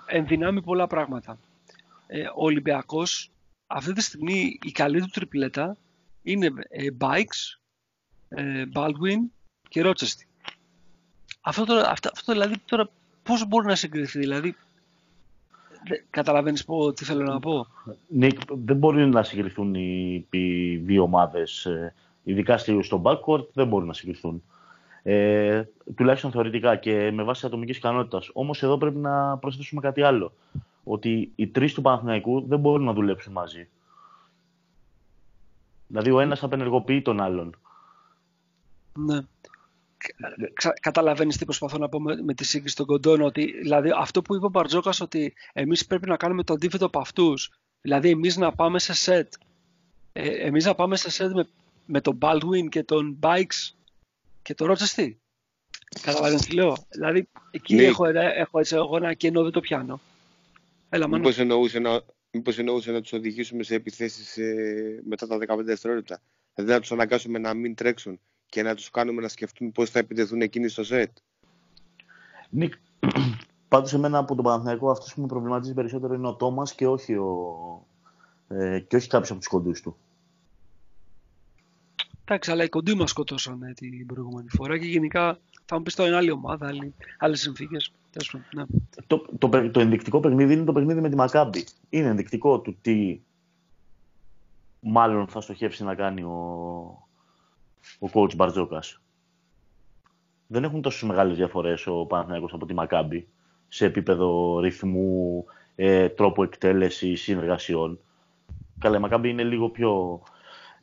ενδυνάμει 0.06 0.62
πολλά 0.62 0.88
πράγματα. 0.88 1.38
Ε, 2.08 2.22
ο 2.22 2.44
Ολυμπιακός 2.44 3.32
αυτή 3.68 3.94
τη 3.94 4.02
στιγμή 4.02 4.60
η 4.62 4.72
καλή 4.72 5.02
του 5.02 5.10
τριπλέτα 5.10 5.78
είναι 6.24 6.52
ε, 6.70 6.88
Bikes, 7.00 7.60
ε, 8.30 8.64
Baldwin 8.74 9.20
και 9.70 9.82
Rochester. 9.86 10.26
Αυτό, 11.42 11.66
τώρα, 11.66 11.90
αυτό, 11.90 12.10
αυτό 12.14 12.32
δηλαδή 12.32 12.56
τώρα 12.66 12.90
πώς 13.24 13.48
μπορεί 13.48 13.66
να 13.66 13.76
συγκριθεί, 13.76 14.20
δηλαδή 14.20 14.56
Καταλαβαίνεις 16.10 16.66
πω, 16.66 16.94
τι 16.94 17.06
θέλω 17.06 17.24
να 17.24 17.40
πω; 17.40 17.68
Νίκ, 18.08 18.40
δεν 18.48 18.78
μπορεί 18.78 19.08
να 19.08 19.24
συγκριθούν 19.24 19.74
οι, 19.74 20.26
οι 20.30 20.76
δύο 20.76 21.04
ομάδες, 21.04 21.66
ε, 21.66 21.94
ειδικά 22.28 22.58
στο 22.58 23.02
backcourt, 23.04 23.48
δεν 23.54 23.68
μπορούν 23.68 23.88
να 23.88 23.94
συγκριθούν. 23.94 24.44
Ε, 25.04 25.64
τουλάχιστον 25.96 26.32
θεωρητικά 26.32 26.76
και 26.76 27.12
με 27.12 27.24
βάση 27.24 27.46
ατομικής 27.46 27.78
ικανότητας. 27.78 28.30
Όμως 28.34 28.64
εδώ 28.64 28.78
πρέπει 28.78 28.98
να 28.98 29.38
προσθέσουμε 29.38 29.82
κάτι 29.82 30.02
άλλο. 30.02 30.34
Ότι 30.84 31.32
οι 31.36 31.48
τρεις 31.48 31.74
του 31.74 31.82
Παναθηναϊκού 31.82 32.48
δεν 32.48 32.60
μπορούν 32.60 32.86
να 32.86 32.94
δουλέψουν 32.94 33.34
μαζί. 33.34 33.68
Δηλαδή 35.88 36.12
ο 36.12 36.20
ένας 36.20 36.44
απενεργοποιεί 36.44 37.02
τον 37.02 37.22
άλλον. 37.22 37.56
Ναι. 38.94 39.20
Καταλαβαίνεις 40.82 41.38
τι 41.38 41.46
προσπαθώ 41.46 41.78
να 41.78 41.90
πω 41.90 42.02
με, 42.02 42.22
με 42.24 42.34
τη 42.34 42.46
σύγκριση 42.46 42.76
των 42.76 42.86
κοντών. 42.86 43.22
Ότι, 43.22 43.60
δηλαδή 43.62 43.90
αυτό 43.98 44.22
που 44.22 44.36
είπε 44.36 44.46
ο 44.46 44.50
Μπαρτζόκας, 44.50 45.02
ότι 45.02 45.34
εμείς 45.54 45.86
πρέπει 45.86 46.08
να 46.08 46.18
κάνουμε 46.18 46.44
το 46.44 46.54
αντίθετο 46.54 46.86
από 46.86 47.00
αυτούς. 47.00 47.52
Δηλαδή 47.82 48.10
εμείς 48.10 48.38
να 48.38 48.52
πάμε 48.52 48.80
σε 48.80 48.94
σετ. 48.94 49.34
Ε, 50.14 50.30
εμείς 50.30 50.66
να 50.66 50.76
πάμε 50.76 50.96
σε 50.96 51.10
σετ 51.10 51.32
με, 51.32 51.48
με 51.88 52.02
τον 52.02 52.18
Baldwin 52.22 52.70
και 52.70 52.84
τον 52.84 53.20
Bikes 53.22 53.76
και 54.42 54.54
τον 54.54 54.72
Rochester. 54.72 55.12
Καταλαβαίνετε 56.02 56.44
τι 56.44 56.54
λέω; 56.54 56.76
Δηλαδή 56.90 57.30
εκεί 57.52 57.76
ναι. 57.76 57.84
έχω, 57.84 58.06
έχω 58.06 58.60
έτσι, 58.60 58.76
εγώ 58.76 58.98
ένα 58.98 59.14
κενό, 59.14 59.44
δεν 59.44 59.52
το 59.52 59.60
πιάνω. 59.60 60.00
Έλα, 60.90 61.08
Μήπως 61.08 61.40
εννοούσε 61.40 61.80
να, 61.80 62.02
μήπως 62.32 62.58
εννοούσε 62.58 62.92
να 62.92 63.02
τους 63.02 63.14
οδηγήσουμε 63.14 63.64
σε 63.64 63.76
επιθέσεις 63.76 64.38
ε, 64.38 65.02
μετά 65.06 65.28
τα 65.28 65.38
15 65.48 65.60
δευτερόλεπτα. 65.64 66.22
Δηλαδή 66.54 66.74
να 66.74 66.80
τους 66.80 66.92
αναγκάσουμε 66.92 67.40
να 67.40 67.54
μην 67.54 67.76
τρέξουν 67.76 68.20
και 68.46 68.64
να 68.64 68.76
τους 68.76 68.90
κάνουμε 68.90 69.22
να 69.22 69.28
σκεφτούν 69.28 69.72
πώς 69.72 69.90
θα 69.90 70.00
επιτεθούν 70.00 70.42
εκείνοι 70.42 70.68
στο 70.68 70.84
σετ. 70.84 71.18
Νίκ, 72.50 72.74
πάντως 73.68 73.94
εμένα 73.94 74.18
από 74.18 74.36
τον 74.36 74.44
Παναθηναϊκό 74.44 74.90
αυτός 74.92 75.14
που 75.14 75.22
με 75.22 75.28
προβληματίζει 75.28 75.74
περισσότερο 75.74 76.14
είναι 76.14 76.28
ο 76.28 76.36
Τόμας 76.36 76.74
και 76.74 76.88
όχι, 76.88 77.14
ο, 77.14 77.88
ε, 78.48 78.80
και 78.80 78.96
όχι 78.96 79.08
κάποιος 79.08 79.30
από 79.30 79.40
τους 79.40 79.48
κοντούς 79.48 79.82
του. 79.82 79.98
Εντάξει, 82.30 82.52
αλλά 82.52 82.64
οι 82.64 82.70
κοντοί 82.70 82.94
μας 82.94 83.10
σκοτώσαν 83.10 83.74
την 83.76 84.06
προηγούμενη 84.06 84.48
φορά 84.50 84.78
και 84.78 84.86
γενικά 84.86 85.40
θα 85.66 85.78
μου 85.78 85.84
πεις 85.84 85.96
τώρα 85.96 86.10
είναι 86.10 86.18
άλλη 86.18 86.32
ομάδα, 86.32 86.68
άλλη, 86.68 86.94
άλλες 87.18 87.40
συνθήκες. 87.40 87.92
Ναι. 88.56 88.64
Το, 89.08 89.26
το, 89.38 89.70
το 89.72 89.80
ενδεικτικό 89.80 90.20
παιχνίδι 90.20 90.54
είναι 90.54 90.64
το 90.64 90.74
παιχνίδι 90.74 91.02
με 91.02 91.10
τη 91.10 91.16
Μακάμπη. 91.16 91.66
Είναι 91.90 92.08
ενδεικτικό 92.08 92.60
του 92.60 92.78
τι 92.82 93.20
μάλλον 94.80 95.28
θα 95.28 95.42
στοχεύσει 95.42 95.84
να 95.84 95.96
κάνει 95.96 96.24
ο, 96.24 96.38
ο 98.00 98.10
coach 98.14 98.36
Μπαρτζόκας. 98.36 99.02
Δεν 100.48 100.64
έχουν 100.64 100.82
τόσες 100.82 101.04
μεγάλες 101.04 101.38
διαφορές 101.38 101.88
ο 101.88 102.06
Παναθηναϊκός 102.06 102.54
από 102.54 102.66
τη 102.66 102.74
Μακάμπη 102.74 103.28
σε 103.68 103.86
επίπεδο 103.86 104.60
ρυθμού, 104.60 105.46
ε, 105.76 106.10
τρόπο 106.10 106.44
εκτέλεσης, 106.44 107.22
συνεργασιών. 107.22 108.00
Καλά, 108.80 108.98
η 108.98 109.00
Μακάμπη 109.00 109.30
είναι 109.30 109.44
λίγο 109.44 109.70
πιο... 109.70 110.22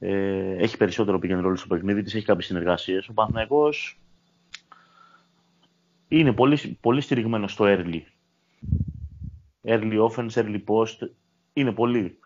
Ε, 0.06 0.56
έχει 0.56 0.76
περισσότερο 0.76 1.18
πήγαινε 1.18 1.40
ρόλο 1.40 1.56
στο 1.56 1.66
παιχνίδι 1.66 2.02
της, 2.02 2.14
έχει 2.14 2.24
κάποιες 2.24 2.46
συνεργασίες. 2.46 3.08
Ο 3.08 3.12
Παναθηναϊκός 3.12 4.00
είναι 6.08 6.32
πολύ, 6.32 6.78
πολύ 6.80 7.00
στηριγμένο 7.00 7.48
στο 7.48 7.64
early. 7.68 8.00
Early 9.64 10.08
offense, 10.08 10.30
early 10.30 10.62
post. 10.66 11.08
Είναι 11.52 11.72
πολύ 11.72 12.18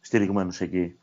στηριγμένος 0.00 0.60
εκεί. 0.60 0.98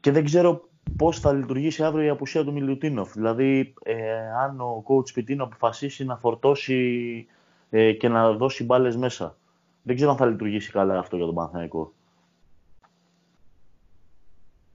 Και 0.00 0.10
δεν 0.10 0.24
ξέρω 0.24 0.68
πώς 0.96 1.20
θα 1.20 1.32
λειτουργήσει 1.32 1.82
αύριο 1.84 2.04
η 2.04 2.08
απουσία 2.08 2.44
του 2.44 2.52
Μιλουτίνοφ. 2.52 3.12
Δηλαδή, 3.12 3.74
ε, 3.82 4.30
αν 4.42 4.60
ο 4.60 4.84
coach 4.86 5.12
Πιτίνο 5.14 5.44
αποφασίσει 5.44 6.04
να 6.04 6.16
φορτώσει 6.16 7.26
ε, 7.70 7.92
και 7.92 8.08
να 8.08 8.32
δώσει 8.32 8.64
μπάλες 8.64 8.96
μέσα. 8.96 9.36
Δεν 9.82 9.96
ξέρω 9.96 10.10
αν 10.10 10.16
θα 10.16 10.26
λειτουργήσει 10.26 10.70
καλά 10.70 10.98
αυτό 10.98 11.16
για 11.16 11.24
τον 11.26 11.34
Παναθηναϊκό. 11.34 11.92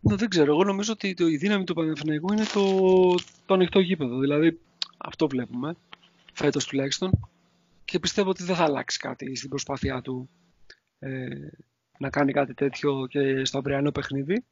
Ναι, 0.03 0.15
δεν 0.15 0.29
ξέρω. 0.29 0.51
Εγώ 0.51 0.63
νομίζω 0.63 0.93
ότι 0.93 1.13
το, 1.13 1.27
η 1.27 1.37
δύναμη 1.37 1.63
του 1.63 1.73
Παναθηναϊκού 1.73 2.33
είναι 2.33 2.45
το, 2.53 2.63
το 3.45 3.53
ανοιχτό 3.53 3.79
γήπεδο. 3.79 4.19
Δηλαδή, 4.19 4.59
αυτό 4.97 5.27
βλέπουμε 5.27 5.75
φέτος 6.33 6.65
τουλάχιστον 6.65 7.11
και 7.85 7.99
πιστεύω 7.99 8.29
ότι 8.29 8.43
δεν 8.43 8.55
θα 8.55 8.63
αλλάξει 8.63 8.97
κάτι 8.99 9.35
στην 9.35 9.49
προσπάθειά 9.49 10.01
του 10.01 10.29
ε, 10.99 11.25
να 11.97 12.09
κάνει 12.09 12.31
κάτι 12.31 12.53
τέτοιο 12.53 13.07
και 13.09 13.45
στο 13.45 13.57
αυριανό 13.57 13.91
παιχνίδι. 13.91 14.43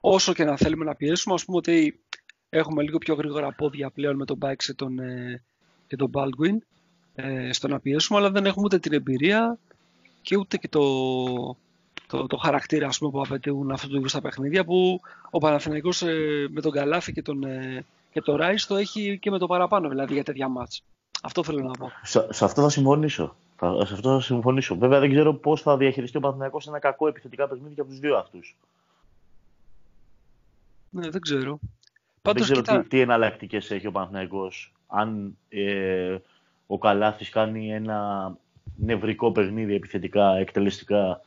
Όσο 0.00 0.32
και 0.32 0.44
να 0.44 0.56
θέλουμε 0.56 0.84
να 0.84 0.94
πιέσουμε, 0.94 1.34
ας 1.34 1.44
πούμε 1.44 1.56
ότι 1.56 2.00
έχουμε 2.48 2.82
λίγο 2.82 2.98
πιο 2.98 3.14
γρήγορα 3.14 3.52
πόδια 3.52 3.90
πλέον 3.90 4.16
με 4.16 4.24
τον 4.24 4.38
Bikes 4.42 4.64
και 4.64 4.74
τον, 4.74 4.98
ε, 4.98 5.42
και 5.86 5.96
τον 5.96 6.10
Baldwin 6.14 6.56
ε, 7.14 7.52
στο 7.52 7.68
να 7.68 7.80
πιέσουμε, 7.80 8.18
αλλά 8.18 8.30
δεν 8.30 8.46
έχουμε 8.46 8.64
ούτε 8.64 8.78
την 8.78 8.92
εμπειρία 8.92 9.58
και 10.22 10.36
ούτε 10.36 10.56
και 10.56 10.68
το, 10.68 10.82
το, 12.06 12.26
το 12.26 12.36
χαρακτήρα 12.36 12.86
ας 12.86 12.98
πούμε, 12.98 13.10
που 13.10 13.20
απαιτούν 13.20 13.70
αυτού 13.70 13.88
του 13.88 13.96
είδους 13.96 14.12
τα 14.12 14.20
παιχνίδια 14.20 14.64
που 14.64 15.00
ο 15.30 15.38
Παναθηναϊκός 15.38 16.02
ε, 16.02 16.46
με 16.50 16.60
τον 16.60 16.72
Καλάφη 16.72 17.12
και 17.12 17.22
τον, 17.22 17.44
ε, 17.44 17.84
και 18.12 18.20
το 18.20 18.38
το 18.68 18.76
έχει 18.76 19.18
και 19.18 19.30
με 19.30 19.38
το 19.38 19.46
παραπάνω 19.46 19.88
δηλαδή 19.88 20.14
για 20.14 20.24
τέτοια 20.24 20.48
μάτς. 20.48 20.82
Αυτό 21.22 21.42
θέλω 21.42 21.62
να 21.62 21.70
πω. 21.70 21.92
Σε, 22.02 22.44
αυτό 22.44 22.62
θα 22.62 22.68
συμφωνήσω. 22.68 23.36
Θα, 23.56 23.86
σε 23.86 23.94
αυτό 23.94 24.14
θα 24.14 24.20
συμφωνήσω. 24.20 24.76
Βέβαια 24.76 25.00
δεν 25.00 25.10
ξέρω 25.10 25.34
πώς 25.34 25.62
θα 25.62 25.76
διαχειριστεί 25.76 26.16
ο 26.16 26.20
Παναθηναϊκός 26.20 26.66
ένα 26.66 26.78
κακό 26.78 27.08
επιθετικά 27.08 27.48
παιχνίδι 27.48 27.74
για 27.74 27.84
τους 27.84 27.98
δύο 27.98 28.16
αυτούς. 28.16 28.56
Ναι, 30.90 31.10
δεν 31.10 31.20
ξέρω. 31.20 31.58
δεν 32.22 32.34
ξέρω 32.34 32.62
τι, 32.62 32.82
τι 32.82 33.00
εναλλακτικές 33.00 33.70
έχει 33.70 33.86
ο 33.86 33.92
Παναθηναϊκός. 33.92 34.72
Αν 34.86 35.36
ε, 35.48 36.16
ο 36.66 36.78
Καλάθης 36.78 37.30
κάνει 37.30 37.72
ένα 37.72 38.32
νευρικό 38.76 39.32
παιχνίδι 39.32 39.74
επιθετικά, 39.74 40.36
εκτελεστικά 40.36 41.20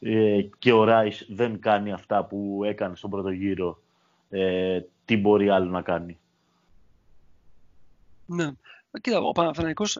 ε, 0.00 0.40
και 0.58 0.72
ο 0.72 0.84
Ράις 0.84 1.26
δεν 1.28 1.60
κάνει 1.60 1.92
αυτά 1.92 2.24
που 2.24 2.60
έκανε 2.64 2.96
στον 2.96 3.10
πρώτο 3.10 3.30
γύρο, 3.30 3.78
ε, 4.30 4.80
τι 5.04 5.16
μπορεί 5.16 5.48
άλλο 5.48 5.70
να 5.70 5.82
κάνει. 5.82 6.18
Ναι. 8.26 8.50
Κοίτα, 9.00 9.18
ο 9.20 9.32
Παναθηναϊκός, 9.32 9.98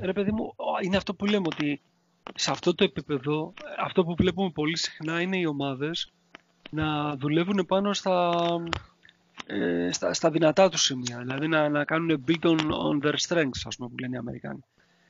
ρε 0.00 0.12
παιδί 0.12 0.32
μου, 0.32 0.54
είναι 0.82 0.96
αυτό 0.96 1.14
που 1.14 1.26
λέμε 1.26 1.46
ότι 1.46 1.80
σε 2.34 2.50
αυτό 2.50 2.74
το 2.74 2.84
επίπεδο, 2.84 3.52
αυτό 3.78 4.04
που 4.04 4.14
βλέπουμε 4.14 4.50
πολύ 4.50 4.76
συχνά 4.76 5.20
είναι 5.20 5.38
οι 5.38 5.46
ομάδες 5.46 6.12
να 6.70 7.16
δουλεύουν 7.16 7.66
πάνω 7.66 7.92
στα, 7.92 8.34
ε, 9.46 9.92
στα, 9.92 10.14
στα, 10.14 10.30
δυνατά 10.30 10.68
τους 10.68 10.82
σημεία. 10.82 11.18
Δηλαδή 11.18 11.48
να, 11.48 11.68
να 11.68 11.84
κάνουν 11.84 12.24
build 12.26 12.44
on, 12.44 12.58
on 12.58 13.06
their 13.06 13.14
strengths, 13.28 13.62
ας 13.64 13.76
πούμε, 13.76 13.88
που 13.88 13.98
λένε 13.98 14.16
οι 14.16 14.18
Αμερικάνοι. 14.18 14.64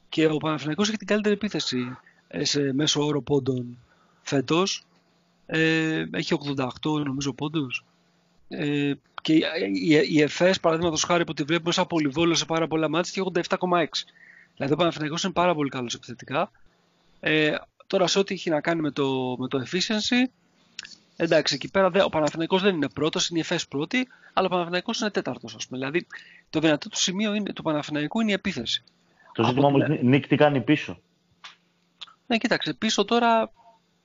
Και 0.09 0.27
ο 0.27 0.37
Παναθηναϊκός 0.37 0.89
έχει 0.89 0.97
την 0.97 1.07
καλύτερη 1.07 1.35
επίθεση 1.35 1.97
ε, 2.29 2.45
σε 2.45 2.73
μέσο 2.73 3.07
όρο 3.07 3.23
πόντων 3.23 3.79
φέτος. 4.23 4.85
Ε, 5.47 6.05
έχει 6.13 6.35
88 6.57 7.05
νομίζω 7.05 7.33
πόντους. 7.33 7.85
Ε, 8.49 8.93
και 9.23 9.41
η 10.09 10.21
ΕΦΕΣ, 10.21 10.61
παραδείγματος 10.61 11.03
χάρη 11.03 11.25
που 11.25 11.35
τη 11.35 11.43
βλέπουμε 11.43 11.73
σαν 11.73 11.87
πολυβόλο 11.87 12.35
σε 12.35 12.45
πάρα 12.45 12.67
πολλά 12.67 12.89
μάτια, 12.89 13.13
έχει 13.17 13.33
87,6. 13.35 13.85
Δηλαδή 14.55 14.73
ο 14.73 14.77
Παναθηναϊκός 14.77 15.23
είναι 15.25 15.33
πάρα 15.33 15.55
πολύ 15.55 15.69
καλός 15.69 15.95
επιθετικά. 15.95 16.51
Ε, 17.21 17.55
τώρα 17.87 18.07
σε 18.07 18.19
ό,τι 18.19 18.35
έχει 18.35 18.51
να 18.51 18.61
κάνει 18.61 18.81
με 18.81 18.91
το, 18.91 19.37
με 19.39 19.49
το 19.49 19.63
efficiency, 19.67 20.31
εντάξει, 21.17 21.55
εκεί 21.55 21.71
πέρα 21.71 22.05
ο 22.05 22.09
Παναθηναϊκός 22.09 22.63
δεν 22.63 22.75
είναι 22.75 22.89
πρώτος, 22.89 23.29
είναι 23.29 23.39
η 23.39 23.43
ΕΦΕΣ 23.43 23.69
πρώτη, 23.69 24.09
αλλά 24.33 24.47
ο 24.47 24.51
Παναθηναϊκός 24.51 25.01
είναι 25.01 25.11
τέταρτος, 25.11 25.55
ας 25.55 25.67
πούμε. 25.67 25.79
Δηλαδή 25.79 26.07
το 26.51 26.61
δυνατό 26.61 26.89
του 26.89 26.99
σημείο 26.99 27.35
είναι, 27.35 27.53
του 27.53 27.63
Παναθηναϊκού 27.63 28.21
είναι 28.21 28.31
η 28.31 28.35
επίθεση. 28.35 28.83
Το 29.33 29.45
ζήτημα 29.45 29.67
όμως, 29.67 29.89
Νίκ, 30.03 30.27
τι 30.27 30.37
κάνει 30.37 30.61
πίσω. 30.61 31.01
Ναι, 32.27 32.39
κοίταξε, 32.39 32.75
πίσω 32.75 33.05
τώρα 33.05 33.53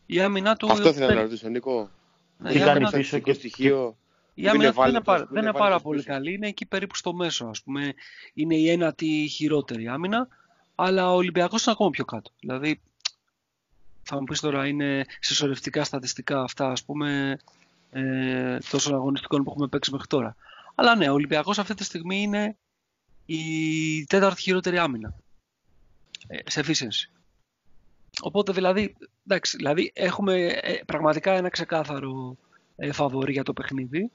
η 0.06 0.22
άμυνά 0.22 0.56
του. 0.56 0.72
Αυτό 0.72 0.89
ήθελα 0.89 1.13
να 1.13 1.22
ρωτήσω, 1.22 1.50
Νίκο. 1.50 1.89
Ναι, 2.38 2.52
τι 2.52 2.60
κάνεις 2.60 2.89
πίσω 2.89 3.20
και 3.20 3.34
στοιχείο. 3.34 3.98
Η 4.34 4.48
άμυνα 4.48 4.72
δεν 4.72 4.89
είναι, 4.89 5.02
πάρα, 5.02 5.28
δεν 5.30 5.41
είναι 5.41 5.52
πάρα 5.52 5.80
πολύ 5.80 6.04
καλή. 6.04 6.34
Είναι 6.34 6.48
εκεί 6.48 6.65
περίπου 6.65 6.96
στο 6.96 7.13
μέσο, 7.13 7.46
ας 7.46 7.63
πούμε. 7.63 7.94
Είναι 8.34 8.56
η 8.56 8.70
ένατη 8.70 9.28
χειρότερη 9.28 9.88
άμυνα. 9.88 10.28
Αλλά 10.76 11.12
ο 11.12 11.15
Ολυμπιακός 11.15 11.63
είναι 11.63 11.72
ακόμα 11.72 11.89
πιο 11.89 12.06
κάτω. 12.06 12.32
Δηλαδή, 12.39 12.82
θα 14.04 14.20
μου 14.20 14.24
πεις 14.24 14.39
τώρα, 14.39 14.68
είναι 14.68 15.06
συσσωρευτικά 15.20 15.84
στατιστικά 15.84 16.41
αυτά, 16.41 16.72
ας 16.72 16.84
πούμε, 16.84 17.38
ε, 17.91 18.58
τόσων 18.70 18.94
αγωνιστικών 18.94 19.44
που 19.44 19.52
έχουμε 19.52 19.68
παίξει 19.68 19.91
μέχρι 19.91 20.08
τώρα. 20.08 20.36
Αλλά 20.76 20.96
ναι, 20.96 21.10
ο 21.10 21.13
Ολυμπιακός 21.13 21.60
αυτή 21.60 21.74
τη 21.74 21.84
στιγμή 21.84 22.22
είναι 22.22 22.58
η 23.26 24.06
τέταρτη 24.06 24.41
χειρότερη 24.41 24.78
άμυνα. 24.78 25.15
Ε, 26.28 26.38
σε 26.46 26.63
efficiency. 26.65 27.14
Οπότε 28.21 28.51
δηλαδή, 28.51 28.95
εντάξει, 29.28 29.58
δηλαδή 29.58 29.91
έχουμε 29.95 30.45
ε, 30.47 30.80
πραγματικά 30.86 31.32
ένα 31.32 31.49
ξεκάθαρο 31.49 32.38
ε, 32.75 32.91
φαβορή 32.91 33.32
για 33.32 33.43
το 33.43 33.54
παιχνίδι. 33.54 34.12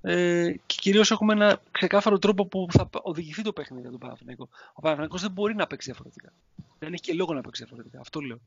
Ε, 0.00 0.52
και 0.66 0.76
κυρίως 0.80 1.10
έχουμε 1.10 1.32
ένα 1.32 1.60
ξεκάθαρο 1.70 2.18
τρόπο 2.18 2.46
που 2.46 2.66
θα 2.70 2.88
οδηγηθεί 3.02 3.42
το 3.42 3.52
παιχνίδι 3.52 3.82
για 3.82 3.90
τον 3.90 4.00
Παναθηναϊκό. 4.00 4.48
Ο 4.72 4.80
Παναθηναϊκός 4.80 5.20
δεν 5.20 5.30
μπορεί 5.30 5.54
να 5.54 5.66
παίξει 5.66 5.90
διαφορετικά. 5.90 6.32
Δεν 6.78 6.92
έχει 6.92 7.02
και 7.02 7.14
λόγο 7.14 7.34
να 7.34 7.40
παίξει 7.40 7.62
διαφορετικά. 7.62 8.00
Αυτό 8.00 8.20
λέω. 8.20 8.40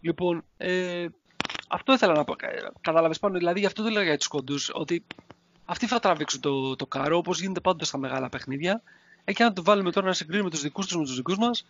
Λοιπόν, 0.00 0.44
ε, 0.56 1.06
αυτό 1.68 1.92
ήθελα 1.92 2.12
να 2.12 2.24
πω. 2.24 2.34
Κατάλαβες 2.80 3.18
πάνω, 3.18 3.38
δηλαδή 3.38 3.60
γι' 3.60 3.66
αυτό 3.66 3.82
το 3.82 3.88
έλεγα 3.88 4.04
για 4.04 4.16
τους 4.18 4.28
κοντούς, 4.28 4.70
ότι 4.74 5.04
αυτοί 5.64 5.86
θα 5.86 5.98
τραβήξουν 5.98 6.40
το, 6.40 6.76
το 6.76 6.86
καρό 6.86 7.16
όπως 7.16 7.40
γίνεται 7.40 7.60
πάντοτε 7.60 7.84
στα 7.84 7.98
μεγάλα 7.98 8.28
παιχνίδια. 8.28 8.82
Ε, 9.24 9.32
και 9.32 9.42
αν 9.42 9.54
το 9.54 9.62
βάλουμε 9.62 9.90
τώρα 9.90 10.06
να 10.06 10.12
συγκρίνουμε 10.12 10.50
τους 10.50 10.60
δικούς 10.60 10.86
τους 10.86 10.96
με 10.96 11.04
τους 11.04 11.16
δικούς 11.16 11.36
μας, 11.36 11.60
ε, 11.60 11.64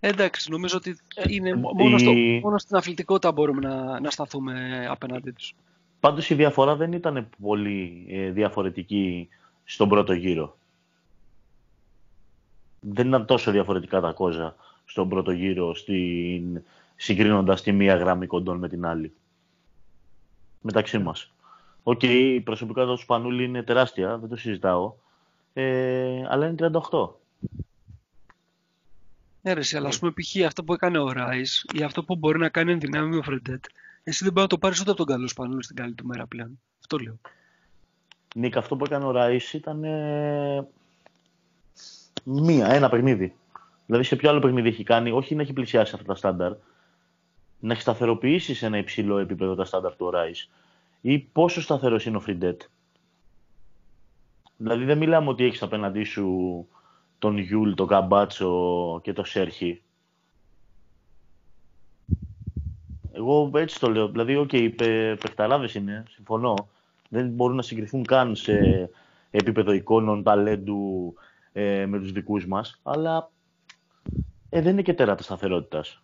εντάξει, 0.00 0.50
νομίζω 0.50 0.76
ότι 0.76 0.98
είναι 1.28 1.54
μόνο, 1.54 1.98
στο, 1.98 2.12
μόνο 2.42 2.58
στην 2.58 2.76
αθλητικότητα 2.76 3.32
μπορούμε 3.32 3.60
να, 3.60 4.00
να 4.00 4.10
σταθούμε 4.10 4.86
απέναντί 4.90 5.30
τους. 5.30 5.54
Πάντως 6.00 6.30
η 6.30 6.34
διαφορά 6.34 6.76
δεν 6.76 6.92
ήταν 6.92 7.28
πολύ 7.42 8.06
ε, 8.08 8.30
διαφορετική 8.30 9.28
στον 9.64 9.88
πρώτο 9.88 10.12
γύρο. 10.12 10.56
Δεν 12.80 13.08
ήταν 13.08 13.26
τόσο 13.26 13.50
διαφορετικά 13.50 14.00
τα 14.00 14.12
κόζα 14.12 14.54
στον 14.84 15.08
πρώτο 15.08 15.30
γύρο 15.30 15.74
στην... 15.74 16.62
συγκρίνοντας 16.96 17.62
τη 17.62 17.72
μία 17.72 17.96
γραμμή 17.96 18.26
κοντών 18.26 18.58
με 18.58 18.68
την 18.68 18.86
άλλη. 18.86 19.12
Μεταξύ 20.60 20.98
μας. 20.98 21.32
Okay, 21.82 22.32
η 22.34 22.40
προσωπικότητα 22.40 22.92
του 22.92 23.00
Σπανούλη 23.00 23.44
είναι 23.44 23.62
τεράστια, 23.62 24.18
δεν 24.18 24.28
το 24.28 24.36
συζητάω. 24.36 24.94
Ε, 25.52 26.22
αλλά 26.28 26.46
είναι 26.46 26.70
38. 26.90 27.08
Ναι, 29.48 29.54
ρε, 29.54 29.76
αλλά 29.76 29.88
ας 29.88 29.98
πούμε 29.98 30.12
π.χ. 30.12 30.46
αυτό 30.46 30.64
που 30.64 30.72
έκανε 30.72 30.98
ο 30.98 31.12
Ράις 31.12 31.66
ή 31.74 31.82
αυτό 31.82 32.04
που 32.04 32.16
μπορεί 32.16 32.38
να 32.38 32.48
κάνει 32.48 32.72
εν 32.72 32.80
δυνάμει 32.80 33.16
ο 33.16 33.22
Φρεντέτ 33.22 33.64
εσύ 34.04 34.24
δεν 34.24 34.32
μπορεί 34.32 34.42
να 34.42 34.48
το 34.48 34.58
πάρεις 34.58 34.80
ούτε 34.80 34.90
από 34.90 34.98
τον 34.98 35.06
καλό 35.06 35.28
Σπανούλη 35.28 35.62
στην 35.62 35.76
καλή 35.76 35.94
του 35.94 36.06
μέρα 36.06 36.26
πλέον. 36.26 36.60
Αυτό 36.80 36.96
λέω. 36.98 37.18
Νίκ, 38.34 38.56
αυτό 38.56 38.76
που 38.76 38.84
έκανε 38.84 39.04
ο 39.04 39.10
Ράις 39.10 39.52
ήταν. 39.52 39.84
Ε... 39.84 40.66
Μία, 42.24 42.66
ένα 42.66 42.88
παιχνίδι. 42.88 43.34
Δηλαδή 43.86 44.04
σε 44.04 44.16
ποιο 44.16 44.30
άλλο 44.30 44.40
παιχνίδι 44.40 44.68
έχει 44.68 44.84
κάνει, 44.84 45.10
όχι 45.10 45.34
να 45.34 45.42
έχει 45.42 45.52
πλησιάσει 45.52 45.94
αυτά 45.94 46.06
τα 46.06 46.14
στάνταρ, 46.14 46.52
να 47.58 47.72
έχει 47.72 47.82
σταθεροποιήσει 47.82 48.54
σε 48.54 48.66
ένα 48.66 48.78
υψηλό 48.78 49.18
επίπεδο 49.18 49.54
τα 49.54 49.64
στάνταρ 49.64 49.96
του 49.96 50.10
Ράις. 50.10 50.50
Ή 51.00 51.18
πόσο 51.18 51.62
σταθερός 51.62 52.04
είναι 52.04 52.16
ο 52.16 52.20
Φρεντέτ. 52.20 52.62
Δηλαδή 54.56 54.84
δεν 54.84 54.98
μιλάμε 54.98 55.28
ότι 55.28 55.44
έχεις 55.44 55.62
απέναντί 55.62 56.04
σου 56.04 56.68
τον 57.18 57.38
Γιούλ, 57.38 57.72
τον 57.72 57.86
Καμπάτσο 57.86 59.00
και 59.02 59.12
τον 59.12 59.24
Σέρχι 59.24 59.82
Εγώ 63.18 63.50
έτσι 63.54 63.80
το 63.80 63.90
λέω. 63.90 64.08
Δηλαδή, 64.08 64.36
okay, 64.36 64.72
παιχταράδε 65.20 65.68
είναι, 65.74 66.04
συμφωνώ. 66.10 66.54
Δεν 67.08 67.28
μπορούν 67.28 67.56
να 67.56 67.62
συγκριθούν 67.62 68.04
καν 68.04 68.34
σε 68.34 68.90
επίπεδο 69.30 69.72
εικόνων, 69.72 70.22
ταλέντου 70.22 71.14
ε, 71.52 71.86
με 71.86 71.98
τους 71.98 72.12
δικούς 72.12 72.46
μας, 72.46 72.80
αλλά 72.82 73.30
ε, 74.48 74.60
δεν 74.60 74.72
είναι 74.72 74.82
και 74.82 74.94
τεράστια 74.94 75.24
σταθερότητας. 75.24 76.02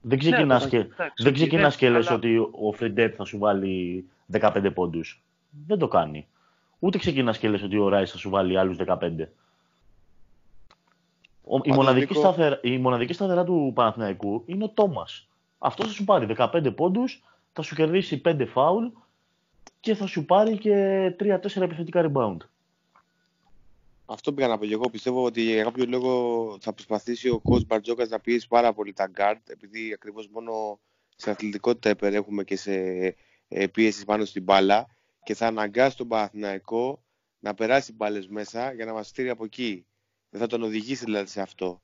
Δεν 0.00 0.18
ξεκινάς 0.18 0.64
ναι, 0.64 0.70
και, 0.70 0.86
δεν 1.16 1.32
ξεκινάς 1.32 1.76
και 1.76 1.90
λες 1.90 2.10
ότι 2.10 2.36
ο 2.36 2.72
Φρεντέτ 2.72 3.14
θα 3.16 3.24
σου 3.24 3.38
βάλει 3.38 4.04
15 4.32 4.70
πόντους. 4.74 5.22
Δεν 5.66 5.78
το 5.78 5.88
κάνει. 5.88 6.28
Ούτε 6.78 6.98
ξεκινάς 6.98 7.38
και 7.38 7.48
λες 7.48 7.62
ότι 7.62 7.78
ο 7.78 7.88
Ράις 7.88 8.10
θα 8.10 8.18
σου 8.18 8.30
βάλει 8.30 8.58
άλλους 8.58 8.76
15. 8.86 8.96
Η 11.62 11.72
μοναδική, 11.72 12.14
σταθερα, 12.14 12.60
η 12.62 12.78
μοναδική 12.78 13.12
σταθερά 13.12 13.44
του 13.44 13.72
Παναθηναϊκού 13.74 14.42
είναι 14.46 14.64
ο 14.64 14.68
Τόμας. 14.68 15.28
Αυτός 15.58 15.86
θα 15.86 15.92
σου 15.92 16.04
πάρει 16.04 16.26
15 16.38 16.72
πόντους, 16.76 17.24
θα 17.52 17.62
σου 17.62 17.74
κερδίσει 17.74 18.20
5 18.24 18.46
φάουλ 18.46 18.86
και 19.80 19.94
θα 19.94 20.06
σου 20.06 20.24
πάρει 20.24 20.58
και 20.58 21.06
3-4 21.20 21.62
επιθετικά 21.62 22.10
rebound. 22.10 22.36
Αυτό 24.06 24.32
πήγα 24.32 24.48
να 24.48 24.58
πω 24.58 24.66
και 24.66 24.72
εγώ. 24.72 24.90
Πιστεύω 24.90 25.24
ότι 25.24 25.42
για 25.42 25.62
κάποιο 25.62 25.84
λόγο 25.88 26.56
θα 26.60 26.72
προσπαθήσει 26.72 27.28
ο 27.28 27.42
coach 27.44 27.66
Μπαρτζόκας 27.66 28.08
να 28.08 28.20
πιέσει 28.20 28.48
πάρα 28.48 28.72
πολύ 28.72 28.92
τα 28.92 29.10
guard, 29.16 29.40
επειδή 29.46 29.92
ακριβώς 29.92 30.28
μόνο 30.28 30.78
σε 31.16 31.30
αθλητικότητα 31.30 31.88
επερέχουμε 31.88 32.44
και 32.44 32.56
σε 32.56 32.72
ε, 33.48 33.66
πίεσης 33.66 34.04
πάνω 34.04 34.24
στην 34.24 34.42
μπάλα 34.42 34.86
και 35.22 35.34
θα 35.34 35.46
αναγκάσει 35.46 35.96
τον 35.96 36.08
Παναθηναϊκό 36.08 37.02
να 37.38 37.54
περάσει 37.54 37.92
μπάλες 37.92 38.28
μέσα 38.28 38.72
για 38.72 38.84
να 38.84 38.92
μας 38.92 39.08
στείλει 39.08 39.30
από 39.30 39.44
εκεί. 39.44 39.86
Δεν 40.30 40.40
θα 40.40 40.46
τον 40.46 40.62
οδηγήσει 40.62 41.04
δηλαδή 41.04 41.28
σε 41.28 41.40
αυτό. 41.40 41.80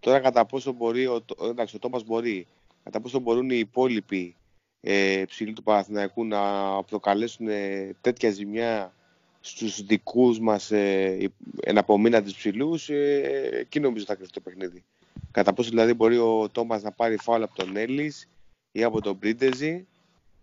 Τώρα 0.00 0.20
κατά 0.20 0.46
πόσο 0.46 0.72
μπορεί, 0.72 1.06
ο, 1.06 1.24
εντάξει, 1.42 1.76
ο 1.76 1.78
Τόμας 1.78 2.04
μπορεί 2.04 2.46
κατά 2.82 3.00
πόσο 3.00 3.18
μπορούν 3.18 3.50
οι 3.50 3.58
υπόλοιποι 3.58 4.36
ε, 4.80 5.24
ψηλοί 5.26 5.52
του 5.52 5.62
Παναθηναϊκού 5.62 6.24
να 6.24 6.40
προκαλέσουν 6.82 7.48
ε, 7.48 7.90
τέτοια 8.00 8.30
ζημιά 8.30 8.92
στους 9.40 9.82
δικούς 9.82 10.40
μας 10.40 10.70
ε, 10.70 11.32
εναπομείναντες 11.60 12.34
ψηλούς, 12.34 12.88
ε, 12.88 13.48
εκεί 13.52 13.80
νομίζω 13.80 14.04
θα 14.04 14.14
κρυφτεί 14.14 14.32
το 14.32 14.40
παιχνίδι. 14.40 14.84
Κατά 15.30 15.52
πόσο 15.52 15.68
δηλαδή 15.68 15.94
μπορεί 15.94 16.18
ο 16.18 16.48
Τόμας 16.52 16.82
να 16.82 16.92
πάρει 16.92 17.16
φάουλ 17.16 17.42
από 17.42 17.54
τον 17.54 17.76
Έλλης 17.76 18.28
ή 18.72 18.82
από 18.82 19.00
τον 19.00 19.18
Πρίντεζη 19.18 19.86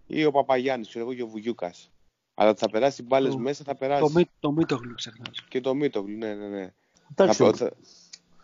ή 0.07 0.25
ο 0.25 0.31
Παπαγιάννης, 0.31 0.87
ξέρω 0.87 1.05
εγώ 1.05 1.13
και 1.13 1.23
ο 1.23 1.27
Βουγιούκας. 1.27 1.91
Αλλά 2.33 2.55
θα 2.55 2.69
περάσει 2.69 3.03
μπάλες 3.03 3.35
μέσα, 3.35 3.63
θα 3.63 3.75
περάσει. 3.75 4.13
Το, 4.13 4.27
το 4.39 4.51
Μίτογλου 4.51 4.93
ξεχνάς. 4.93 5.43
Και 5.49 5.61
το 5.61 5.73
Μίτογλου, 5.73 6.17
ναι, 6.17 6.33
ναι, 6.33 6.47
ναι. 6.47 6.73
Εντάξει, 7.11 7.51
θα, 7.53 7.71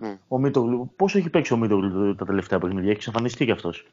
Mm. 0.03 0.17
Ο 0.27 0.37
Μίτογλου. 0.39 0.91
Πώς 0.95 1.15
έχει 1.15 1.29
παίξει 1.29 1.53
ο 1.53 1.57
Μίτογλου 1.57 2.15
τα 2.15 2.25
τελευταία 2.25 2.59
παιχνίδια, 2.59 2.91
έχεις 2.91 3.05
εξαφανιστεί 3.05 3.45
κι 3.45 3.51
αυτός; 3.51 3.87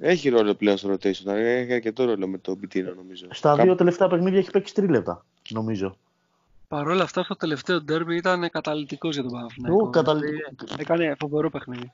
Έχει 0.00 0.28
ρόλο 0.28 0.54
πλέον 0.54 0.76
στο 0.76 0.92
rotation, 0.92 1.26
έχει 1.26 1.72
αρκετό 1.72 2.04
ρόλο 2.04 2.26
με 2.26 2.38
τον 2.38 2.56
Μπιτίνο 2.56 2.94
νομίζω. 2.94 3.26
Στα 3.30 3.56
δύο 3.56 3.74
τελευταία 3.74 4.08
παιχνίδια 4.08 4.38
έχει 4.38 4.50
παίξει 4.50 4.74
τρία 4.74 4.90
λεπτά, 4.90 5.24
νομίζω. 5.48 5.96
Παρ' 6.68 6.88
όλα 6.88 7.02
αυτά, 7.02 7.22
στο 7.22 7.36
τελευταίο 7.36 7.80
ντέρμπι 7.80 8.16
ήταν 8.16 8.50
καταλητικό 8.50 9.08
για 9.08 9.22
τον 9.22 9.32
Παναθηναϊκό. 9.32 9.90
καταλητικό. 9.90 10.66
Έκανε 10.78 11.16
φοβερό 11.18 11.50
παιχνίδι. 11.50 11.92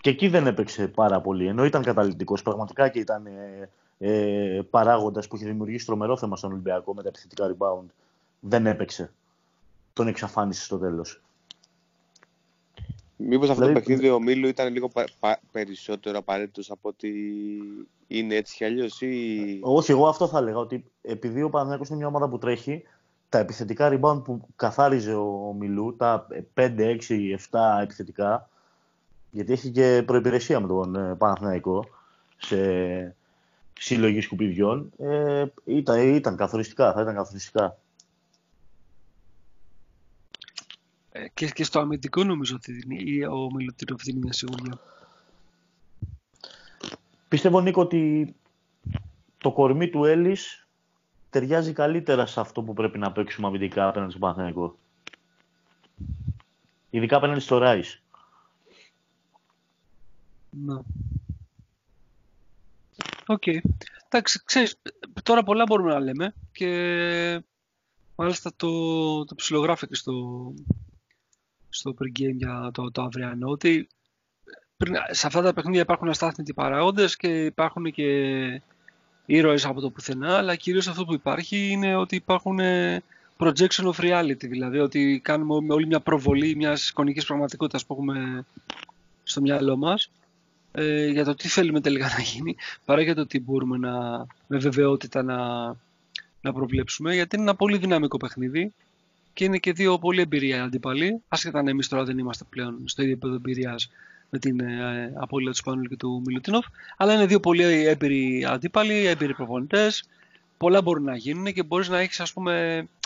Και 0.00 0.10
εκεί 0.10 0.28
δεν 0.28 0.46
έπαιξε 0.46 0.88
πάρα 0.88 1.20
πολύ. 1.20 1.46
Ενώ 1.46 1.64
ήταν 1.64 1.82
καταλητικό 1.82 2.36
πραγματικά 2.44 2.88
και 2.88 2.98
ήταν 2.98 3.26
ε, 3.26 3.68
ε, 3.98 4.60
παράγοντας 4.70 5.28
που 5.28 5.36
είχε 5.36 5.44
δημιουργήσει 5.46 5.86
τρομερό 5.86 6.16
θέμα 6.16 6.36
στον 6.36 6.52
Ολυμπιακό 6.52 6.94
με 6.94 7.02
τα 7.02 7.08
επιθετικά 7.08 7.56
rebound. 7.56 7.86
Δεν 8.40 8.66
έπαιξε. 8.66 9.12
Τον 9.98 10.08
εξαφάνισε 10.08 10.64
στο 10.64 10.78
τέλος. 10.78 11.22
Μήπως 13.16 13.50
αυτό 13.50 13.60
δηλαδή, 13.60 13.80
το 13.80 13.86
παιχνίδι 13.86 14.10
ο 14.10 14.20
Μίλου 14.20 14.48
ήταν 14.48 14.72
λίγο 14.72 14.88
πα, 14.88 15.04
πα, 15.20 15.40
περισσότερο 15.52 16.18
απαραίτητος 16.18 16.70
από 16.70 16.88
ότι 16.88 17.12
είναι 18.06 18.34
έτσι 18.34 18.56
κι 18.56 18.64
αλλιώς. 18.64 19.00
Ή... 19.00 19.58
Όχι, 19.62 19.90
εγώ 19.90 20.08
αυτό 20.08 20.28
θα 20.28 20.38
έλεγα. 20.38 20.56
Ότι 20.56 20.84
επειδή 21.02 21.42
ο 21.42 21.50
Παναγιώτο 21.50 21.84
είναι 21.88 21.96
μια 21.96 22.06
ομάδα 22.06 22.28
που 22.28 22.38
τρέχει, 22.38 22.82
τα 23.28 23.38
επιθετικά 23.38 23.90
rebound 23.92 24.24
που 24.24 24.48
καθάριζε 24.56 25.14
ο 25.14 25.54
Μιλού, 25.58 25.96
τα 25.96 26.26
5, 26.54 26.76
6, 26.78 27.36
7 27.50 27.82
επιθετικά, 27.82 28.48
γιατί 29.30 29.52
έχει 29.52 29.70
και 29.70 30.02
προπηρεσία 30.06 30.60
με 30.60 30.66
τον 30.66 30.96
ε, 30.96 31.14
Παναθηναϊκό 31.14 31.84
σε 32.36 33.16
συλλογή 33.78 34.20
σκουπιδιών, 34.20 34.90
ε, 34.98 35.44
ήταν, 35.64 36.14
ήταν 36.14 36.36
καθοριστικά, 36.36 36.92
θα 36.92 37.00
ήταν 37.00 37.14
καθοριστικά. 37.14 37.76
Ε, 41.07 41.07
και, 41.34 41.48
και 41.48 41.64
στο 41.64 41.80
αμυντικό 41.80 42.24
νομίζω 42.24 42.56
ότι 42.56 42.84
είναι, 42.88 43.26
ο 43.26 43.50
Μιλουτίνοφ 43.54 44.02
δίνει 44.02 44.18
μια 44.18 44.32
σιγουριά. 44.32 44.78
Πιστεύω, 47.28 47.60
Νίκο, 47.60 47.80
ότι 47.80 48.34
το 49.38 49.52
κορμί 49.52 49.90
του 49.90 50.04
Έλλης 50.04 50.66
ταιριάζει 51.30 51.72
καλύτερα 51.72 52.26
σε 52.26 52.40
αυτό 52.40 52.62
που 52.62 52.74
πρέπει 52.74 52.98
να 52.98 53.12
παίξουμε 53.12 53.46
αμυντικά 53.46 53.88
απέναντι 53.88 54.10
στο 54.10 54.20
Παναθηναϊκό. 54.20 54.78
Ειδικά 56.90 57.16
απέναντι 57.16 57.40
στο 57.40 57.58
Ράις. 57.58 58.02
Ναι. 60.50 60.74
Okay. 63.26 63.58
Εντάξει, 64.06 64.42
ξέρεις, 64.44 64.80
τώρα 65.22 65.42
πολλά 65.42 65.64
μπορούμε 65.66 65.92
να 65.92 66.00
λέμε 66.00 66.34
και 66.52 67.42
μάλιστα 68.16 68.52
το, 68.56 69.24
το 69.24 69.34
ψιλογράφει 69.34 69.86
και 69.86 69.94
στο, 69.94 70.12
στο 71.78 71.94
pregame 72.00 72.34
για 72.34 72.70
το, 72.72 72.90
το 72.90 73.02
αυριανό 73.02 73.48
ότι 73.48 73.88
πριν, 74.76 74.94
σε 75.10 75.26
αυτά 75.26 75.42
τα 75.42 75.52
παιχνίδια 75.52 75.80
υπάρχουν 75.80 76.08
αστάθμητοι 76.08 76.54
παράγοντες 76.54 77.16
και 77.16 77.44
υπάρχουν 77.44 77.92
και 77.92 78.06
ήρωες 79.26 79.64
από 79.64 79.80
το 79.80 79.90
πουθενά, 79.90 80.36
αλλά 80.36 80.56
κυρίως 80.56 80.88
αυτό 80.88 81.04
που 81.04 81.14
υπάρχει 81.14 81.68
είναι 81.70 81.96
ότι 81.96 82.16
υπάρχουν 82.16 82.58
ε, 82.58 83.02
projection 83.38 83.92
of 83.92 83.94
reality, 84.00 84.48
δηλαδή 84.48 84.78
ότι 84.78 85.20
κάνουμε 85.24 85.74
όλοι 85.74 85.86
μια 85.86 86.00
προβολή 86.00 86.56
μιας 86.56 86.88
εικονικής 86.88 87.24
πραγματικότητας 87.24 87.86
που 87.86 87.92
έχουμε 87.92 88.44
στο 89.22 89.40
μυαλό 89.40 89.76
μας 89.76 90.10
ε, 90.72 91.06
για 91.06 91.24
το 91.24 91.34
τι 91.34 91.48
θέλουμε 91.48 91.80
τελικά 91.80 92.08
να 92.16 92.22
γίνει, 92.22 92.56
παρά 92.84 93.02
για 93.02 93.14
το 93.14 93.26
τι 93.26 93.40
μπορούμε 93.40 93.78
να, 93.78 94.26
με 94.46 94.58
βεβαιότητα 94.58 95.22
να, 95.22 95.66
να 96.40 96.52
προβλέψουμε, 96.52 97.14
γιατί 97.14 97.36
είναι 97.36 97.44
ένα 97.44 97.56
πολύ 97.56 97.78
δυναμικό 97.78 98.16
παιχνίδι 98.16 98.72
και 99.38 99.44
είναι 99.44 99.58
και 99.58 99.72
δύο 99.72 99.98
πολύ 99.98 100.20
εμπειρία 100.20 100.62
αντίπαλοι, 100.62 101.22
άσχετα 101.28 101.58
αν 101.58 101.68
εμείς 101.68 101.88
τώρα 101.88 102.04
δεν 102.04 102.18
είμαστε 102.18 102.44
πλέον 102.48 102.82
στο 102.84 103.02
ίδιο 103.02 103.14
επίπεδο 103.14 103.34
εμπειρίας 103.34 103.90
με 104.30 104.38
την 104.38 104.60
ε, 104.60 105.12
απώλεια 105.16 105.50
του 105.50 105.56
Σπανούλη 105.56 105.88
και 105.88 105.96
του 105.96 106.22
Μιλουτίνοφ, 106.26 106.66
αλλά 106.96 107.14
είναι 107.14 107.26
δύο 107.26 107.40
πολύ 107.40 107.62
έμπειροι 107.86 108.44
αντίπαλοι, 108.44 109.06
έμπειροι 109.06 109.34
προπονητές. 109.34 110.08
Πολλά 110.56 110.82
μπορούν 110.82 111.04
να 111.04 111.16
γίνουν 111.16 111.52
και 111.52 111.62
μπορείς 111.62 111.88
να 111.88 111.98
έχεις 111.98 112.32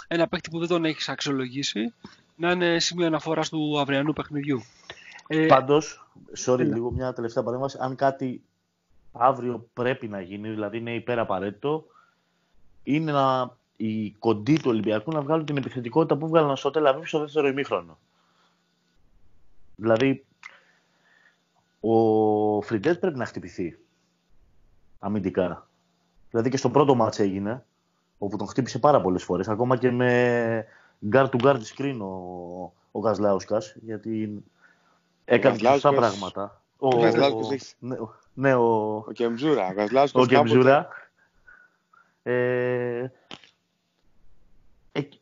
ένα 0.08 0.28
παίκτη 0.28 0.50
που 0.50 0.58
δεν 0.58 0.68
τον 0.68 0.84
έχεις 0.84 1.08
αξιολογήσει 1.08 1.92
να 2.36 2.50
είναι 2.50 2.78
σημείο 2.78 3.06
αναφοράς 3.06 3.48
του 3.48 3.80
αυριανού 3.80 4.12
παιχνιδιού. 4.12 4.62
Ε, 5.26 5.46
Πάντως, 5.46 6.08
sorry, 6.46 6.64
λίγο 6.64 6.90
μια 6.90 7.12
τελευταία 7.12 7.42
παρέμβαση. 7.42 7.76
Αν 7.80 7.96
κάτι 7.96 8.42
αύριο 9.12 9.68
πρέπει 9.72 10.08
να 10.08 10.20
γίνει, 10.20 10.48
δηλαδή 10.48 10.78
είναι 10.78 10.94
υπεραπαραίτητο, 10.94 11.84
είναι 12.82 13.12
να, 13.12 13.56
οι 13.86 14.14
κοντοί 14.18 14.56
του 14.56 14.70
Ολυμπιακού 14.70 15.12
να 15.12 15.20
βγάλουν 15.20 15.44
την 15.44 15.56
επιθετικότητα 15.56 16.16
που 16.16 16.28
βγάλαν 16.28 16.56
στο 16.56 16.70
Τελαβίβ 16.70 17.06
στο 17.06 17.18
δεύτερο 17.18 17.48
ημίχρονο. 17.48 17.98
Δηλαδή, 19.76 20.24
ο 21.80 22.60
Φριντέτ 22.60 22.98
πρέπει 23.00 23.18
να 23.18 23.24
χτυπηθεί 23.24 23.78
αμυντικά. 24.98 25.68
Δηλαδή 26.30 26.50
και 26.50 26.56
στο 26.56 26.70
πρώτο 26.70 26.94
μάτς 26.94 27.18
έγινε, 27.18 27.64
όπου 28.18 28.36
τον 28.36 28.46
χτύπησε 28.46 28.78
πάρα 28.78 29.00
πολλές 29.00 29.24
φορές, 29.24 29.48
ακόμα 29.48 29.76
και 29.76 29.90
με 29.90 30.66
guard 31.12 31.28
to 31.28 31.42
guard 31.42 31.60
screen 31.76 31.96
ο, 32.00 32.72
ο 32.90 33.00
Γασλάουσκας, 33.00 33.76
γιατί 33.80 34.42
Έκανε 35.24 35.58
σωστά 35.58 35.92
πράγματα. 35.92 36.60
Ο, 36.78 36.88
ο, 36.88 37.00
ναι, 37.78 37.96
ναι, 38.34 38.54
ο, 38.54 38.96
ο 38.96 39.12
Κεμζούρα. 39.12 39.74
Ο, 40.12 40.20
ο 40.20 40.26
Κεμζούρα. 40.26 40.88
Ε, 42.22 43.06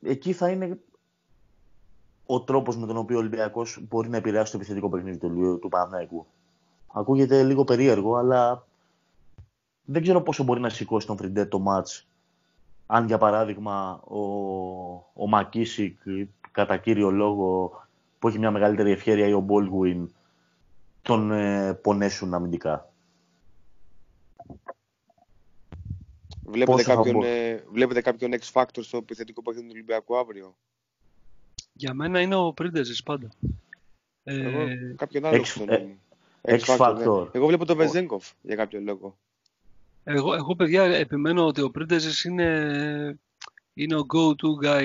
εκεί 0.02 0.32
θα 0.32 0.50
είναι 0.50 0.78
ο 2.26 2.40
τρόπος 2.40 2.76
με 2.76 2.86
τον 2.86 2.96
οποίο 2.96 3.16
ο 3.16 3.18
Ολυμπιακός 3.18 3.78
μπορεί 3.88 4.08
να 4.08 4.16
επηρεάσει 4.16 4.52
το 4.52 4.56
επιθετικό 4.56 4.88
παιχνίδι 4.88 5.18
του, 5.18 5.58
του 5.60 5.68
Παναθηναϊκού. 5.68 6.26
Ακούγεται 6.92 7.42
λίγο 7.42 7.64
περίεργο, 7.64 8.16
αλλά 8.16 8.66
δεν 9.84 10.02
ξέρω 10.02 10.22
πόσο 10.22 10.44
μπορεί 10.44 10.60
να 10.60 10.68
σηκώσει 10.68 11.06
τον 11.06 11.16
Φριντέ 11.16 11.44
το 11.44 11.58
μάτς. 11.58 12.08
Αν 12.86 13.06
για 13.06 13.18
παράδειγμα 13.18 14.00
ο, 14.04 14.20
ο 15.12 15.28
Μακίσικ 15.28 15.98
κατά 16.50 16.76
κύριο 16.76 17.10
λόγο 17.10 17.70
που 18.18 18.28
έχει 18.28 18.38
μια 18.38 18.50
μεγαλύτερη 18.50 18.90
ευχαίρεια 18.90 19.26
ή 19.26 19.32
ο 19.32 19.46
Baldwin 19.48 20.06
τον 21.02 21.32
ε, 21.32 21.72
πονέσουν 21.74 22.34
αμυντικά. 22.34 22.89
Βλέπετε 26.50 26.82
κάποιον, 26.82 27.22
ε, 27.22 27.64
βλέπετε 27.72 28.00
κάποιον 28.00 28.30
X 28.32 28.52
Factor 28.52 28.80
στο 28.80 28.96
επιθετικό 28.96 29.42
παιχνίδι 29.42 29.66
του 29.66 29.72
Ολυμπιακού 29.74 30.16
αύριο; 30.16 30.56
Για 31.72 31.94
μένα 31.94 32.20
είναι 32.20 32.34
ο 32.34 32.52
Πρίντεζης 32.52 33.02
πάντα. 33.02 33.28
Εγώ 34.22 34.60
ε, 34.60 34.94
κάποιον 34.96 35.24
άλλο 35.24 35.44
X, 35.44 35.64
ε, 35.68 35.86
X, 36.42 36.58
X 36.58 36.76
Factor. 36.76 37.22
Ναι. 37.22 37.28
Εγώ 37.32 37.46
βλέπω 37.46 37.64
τον 37.64 37.76
Βεζένκοφ 37.76 38.30
για 38.42 38.56
κάποιο 38.56 38.80
λόγο. 38.80 39.16
Εγώ, 40.04 40.34
εγώ 40.34 40.54
παιδιά 40.56 40.82
επιμένω 40.82 41.46
ότι 41.46 41.62
ο 41.62 41.70
Πρίντεζης 41.70 42.24
είναι, 42.24 43.18
είναι 43.74 43.96
ο 43.96 44.06
go-to 44.14 44.66
guy 44.66 44.84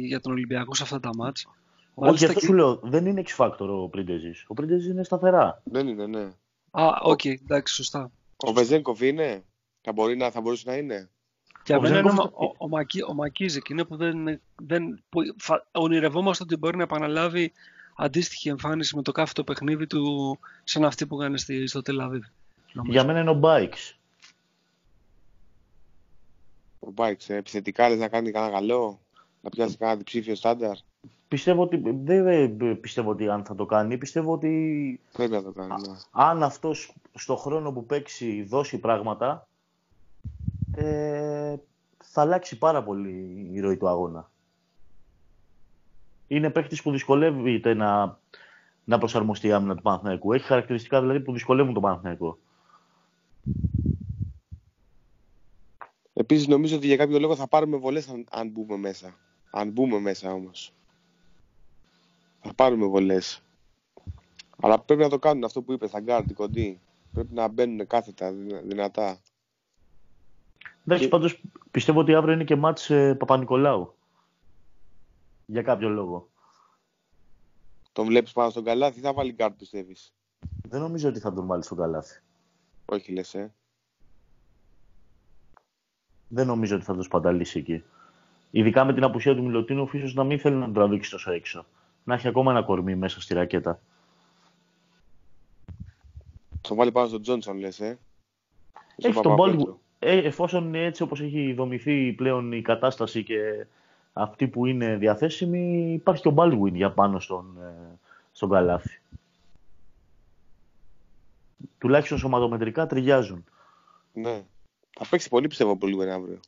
για 0.00 0.20
τον 0.20 0.32
Ολυμπιακό 0.32 0.74
σε 0.74 0.82
αυτά 0.82 1.00
τα 1.00 1.10
ματς. 1.14 1.46
Όχι, 1.94 2.24
αυτό 2.24 2.40
σου 2.40 2.52
λέω. 2.52 2.80
Δεν 2.82 3.06
είναι 3.06 3.22
X 3.26 3.36
Factor 3.36 3.68
ο 3.68 3.88
Πρίντεζης. 3.88 4.30
Ο 4.46 4.54
Πρίντεζης 4.54 4.90
είναι 4.90 5.04
σταθερά. 5.04 5.62
Δεν 5.64 5.88
είναι, 5.88 6.06
ναι. 6.06 6.30
Α, 6.70 6.98
okay, 7.02 7.34
εντάξει, 7.42 7.74
σωστά. 7.74 8.10
Ο 8.36 8.52
Βεζένκοφ 8.52 9.00
είναι; 9.00 9.44
Θα, 9.86 9.92
μπορεί 9.92 10.16
να, 10.16 10.30
θα 10.30 10.40
μπορούσε 10.40 10.62
να 10.66 10.76
είναι. 10.76 11.10
Για 11.62 11.78
μένα 11.78 11.98
είναι 11.98 12.10
ο, 12.10 12.44
ο, 12.44 12.54
ο, 12.58 12.68
Μακί, 12.68 13.02
ο 13.02 13.14
Μακίσικ 13.14 13.68
είναι 13.68 13.84
που 13.84 13.96
δεν, 13.96 14.40
δεν 14.62 15.02
που, 15.08 15.20
φα, 15.38 15.66
ονειρευόμαστε 15.72 16.42
ότι 16.42 16.56
μπορεί 16.56 16.76
να 16.76 16.82
επαναλάβει 16.82 17.52
αντίστοιχη 17.96 18.48
εμφάνιση 18.48 18.96
με 18.96 19.02
το 19.02 19.12
κάθε 19.12 19.32
το 19.32 19.44
παιχνίδι 19.44 19.86
του 19.86 20.38
σαν 20.64 20.84
αυτή 20.84 21.06
που 21.06 21.22
έκανε 21.22 21.66
στο 21.66 21.82
Τελαβίβ. 21.82 22.24
Για 22.84 23.04
μένα 23.04 23.20
είναι 23.20 23.30
ο 23.30 23.34
Μπάιξ. 23.34 23.98
Ο 26.78 26.90
Μπάιξ, 26.90 27.30
ε, 27.30 27.36
επιθετικά 27.36 27.88
λες 27.88 27.98
να 27.98 28.08
κάνει 28.08 28.30
κανένα 28.30 28.52
καλό, 28.52 29.00
να 29.40 29.50
πιάσει 29.50 29.76
κανένα 29.76 29.98
διψήφιο 29.98 30.34
στάνταρ. 30.34 30.76
Πιστεύω 31.28 31.62
ότι 31.62 31.82
δεν 32.04 32.80
πιστεύω 32.80 33.10
ότι 33.10 33.28
αν 33.28 33.44
θα 33.44 33.54
το 33.54 33.66
κάνει. 33.66 33.98
Πιστεύω 33.98 34.32
ότι 34.32 35.00
Πρέπει 35.12 35.32
να 35.32 35.42
το 35.42 35.52
κάνει. 35.52 35.68
Ναι. 35.68 35.96
αν 36.10 36.42
αυτός 36.42 36.92
στο 37.14 37.36
χρόνο 37.36 37.72
που 37.72 37.86
παίξει 37.86 38.42
δώσει 38.42 38.78
πράγματα, 38.78 39.48
ε, 40.76 41.56
θα 42.04 42.20
αλλάξει 42.20 42.58
πάρα 42.58 42.82
πολύ 42.82 43.48
η 43.52 43.60
ροή 43.60 43.76
του 43.76 43.88
αγώνα. 43.88 44.30
Είναι 46.26 46.50
παίκτης 46.50 46.82
που 46.82 46.90
δυσκολεύεται 46.90 47.74
να, 47.74 48.18
να 48.84 48.98
προσαρμοστεί 48.98 49.46
η 49.46 49.52
άμυνα 49.52 49.74
του 49.74 49.82
Παναθηναϊκού. 49.82 50.32
Έχει 50.32 50.44
χαρακτηριστικά 50.44 51.00
δηλαδή 51.00 51.20
που 51.20 51.32
δυσκολεύουν 51.32 51.72
τον 51.72 51.82
Παναθηναϊκό. 51.82 52.38
Επίσης 56.12 56.46
νομίζω 56.46 56.76
ότι 56.76 56.86
για 56.86 56.96
κάποιο 56.96 57.18
λόγο 57.18 57.36
θα 57.36 57.48
πάρουμε 57.48 57.76
βολές 57.76 58.08
αν, 58.08 58.26
αν 58.30 58.48
μπούμε 58.48 58.76
μέσα. 58.76 59.14
Αν 59.50 59.70
μπούμε 59.70 59.98
μέσα 59.98 60.32
όμως 60.32 60.74
θα 62.46 62.54
πάρουμε 62.54 62.86
βολές. 62.86 63.42
Αλλά 64.60 64.80
πρέπει 64.80 65.02
να 65.02 65.08
το 65.08 65.18
κάνουν 65.18 65.44
αυτό 65.44 65.62
που 65.62 65.72
είπε, 65.72 65.88
θα 65.88 66.00
γκάρντι 66.00 66.34
κοντή. 66.34 66.80
Πρέπει 67.12 67.34
να 67.34 67.48
μπαίνουν 67.48 67.86
κάθετα, 67.86 68.32
δυνατά. 68.64 69.18
Εντάξει, 70.86 71.04
και... 71.04 71.10
πάντως 71.10 71.42
πιστεύω 71.70 72.00
ότι 72.00 72.14
αύριο 72.14 72.34
είναι 72.34 72.44
και 72.44 72.56
ματς 72.56 72.90
ε, 72.90 73.14
Παπανικολάου. 73.14 73.94
Για 75.46 75.62
κάποιο 75.62 75.88
λόγο. 75.88 76.28
Τον 77.92 78.06
βλέπεις 78.06 78.32
πάνω 78.32 78.50
στον 78.50 78.64
Καλάθη 78.64 78.98
ή 78.98 79.02
θα 79.02 79.12
βάλει 79.12 79.32
γκαρντ 79.32 79.54
πιστεύεις; 79.54 80.14
Δεν 80.68 80.80
νομίζω 80.80 81.08
ότι 81.08 81.18
θα 81.18 81.32
τον 81.32 81.46
βάλει 81.46 81.62
στον 81.62 81.76
Καλάθη. 81.76 82.22
Όχι 82.84 83.12
λες, 83.12 83.34
ε. 83.34 83.54
Δεν 86.28 86.46
νομίζω 86.46 86.76
ότι 86.76 86.84
θα 86.84 86.94
τον 86.94 87.02
σπαταλήσει 87.02 87.58
εκεί. 87.58 87.84
Ειδικά 88.50 88.84
με 88.84 88.94
την 88.94 89.04
απουσία 89.04 89.34
του 89.34 89.42
Μιλουτίνοφ, 89.42 89.88
ίσως 89.92 90.12
να 90.14 90.24
μην 90.24 90.38
θέλει 90.38 90.56
να 90.56 90.64
τον 90.64 90.74
τραβήξει 90.74 91.10
τόσο 91.10 91.30
έξω. 91.32 91.66
Να 92.04 92.14
έχει 92.14 92.28
ακόμα 92.28 92.50
ένα 92.50 92.62
κορμί 92.62 92.96
μέσα 92.96 93.20
στη 93.20 93.34
ρακέτα. 93.34 93.80
Το 96.60 96.74
βάλει 96.74 96.92
πάνω 96.92 97.08
στον 97.08 97.22
Τζόνσον, 97.22 97.58
λες, 97.58 97.80
ε. 97.80 97.98
Έχει 98.96 99.20
τον 99.20 99.36
Baldwin. 99.38 99.74
Ε, 99.98 100.16
εφόσον 100.16 100.66
είναι 100.66 100.84
έτσι 100.84 101.02
όπως 101.02 101.20
έχει 101.20 101.52
δομηθεί 101.52 102.12
πλέον 102.12 102.52
η 102.52 102.62
κατάσταση 102.62 103.22
και 103.22 103.66
αυτή 104.12 104.48
που 104.48 104.66
είναι 104.66 104.96
διαθέσιμη, 104.96 105.92
υπάρχει 105.92 106.22
και 106.22 106.28
ο 106.28 106.34
Baldwin 106.36 106.72
για 106.72 106.90
πάνω 106.90 107.20
στον, 107.20 107.56
ε, 107.62 107.98
στον 108.32 108.50
καλάθι. 108.50 109.00
Τουλάχιστον 111.78 112.18
σωματομετρικά 112.18 112.86
ταιριάζουν. 112.86 113.44
Ναι. 114.12 114.44
Θα 114.98 115.06
παίξει 115.10 115.28
πολύ 115.28 115.48
πιστεύω 115.48 115.70
ο 115.70 115.78
Baldwin 115.80 116.06
αύριο. 116.06 116.40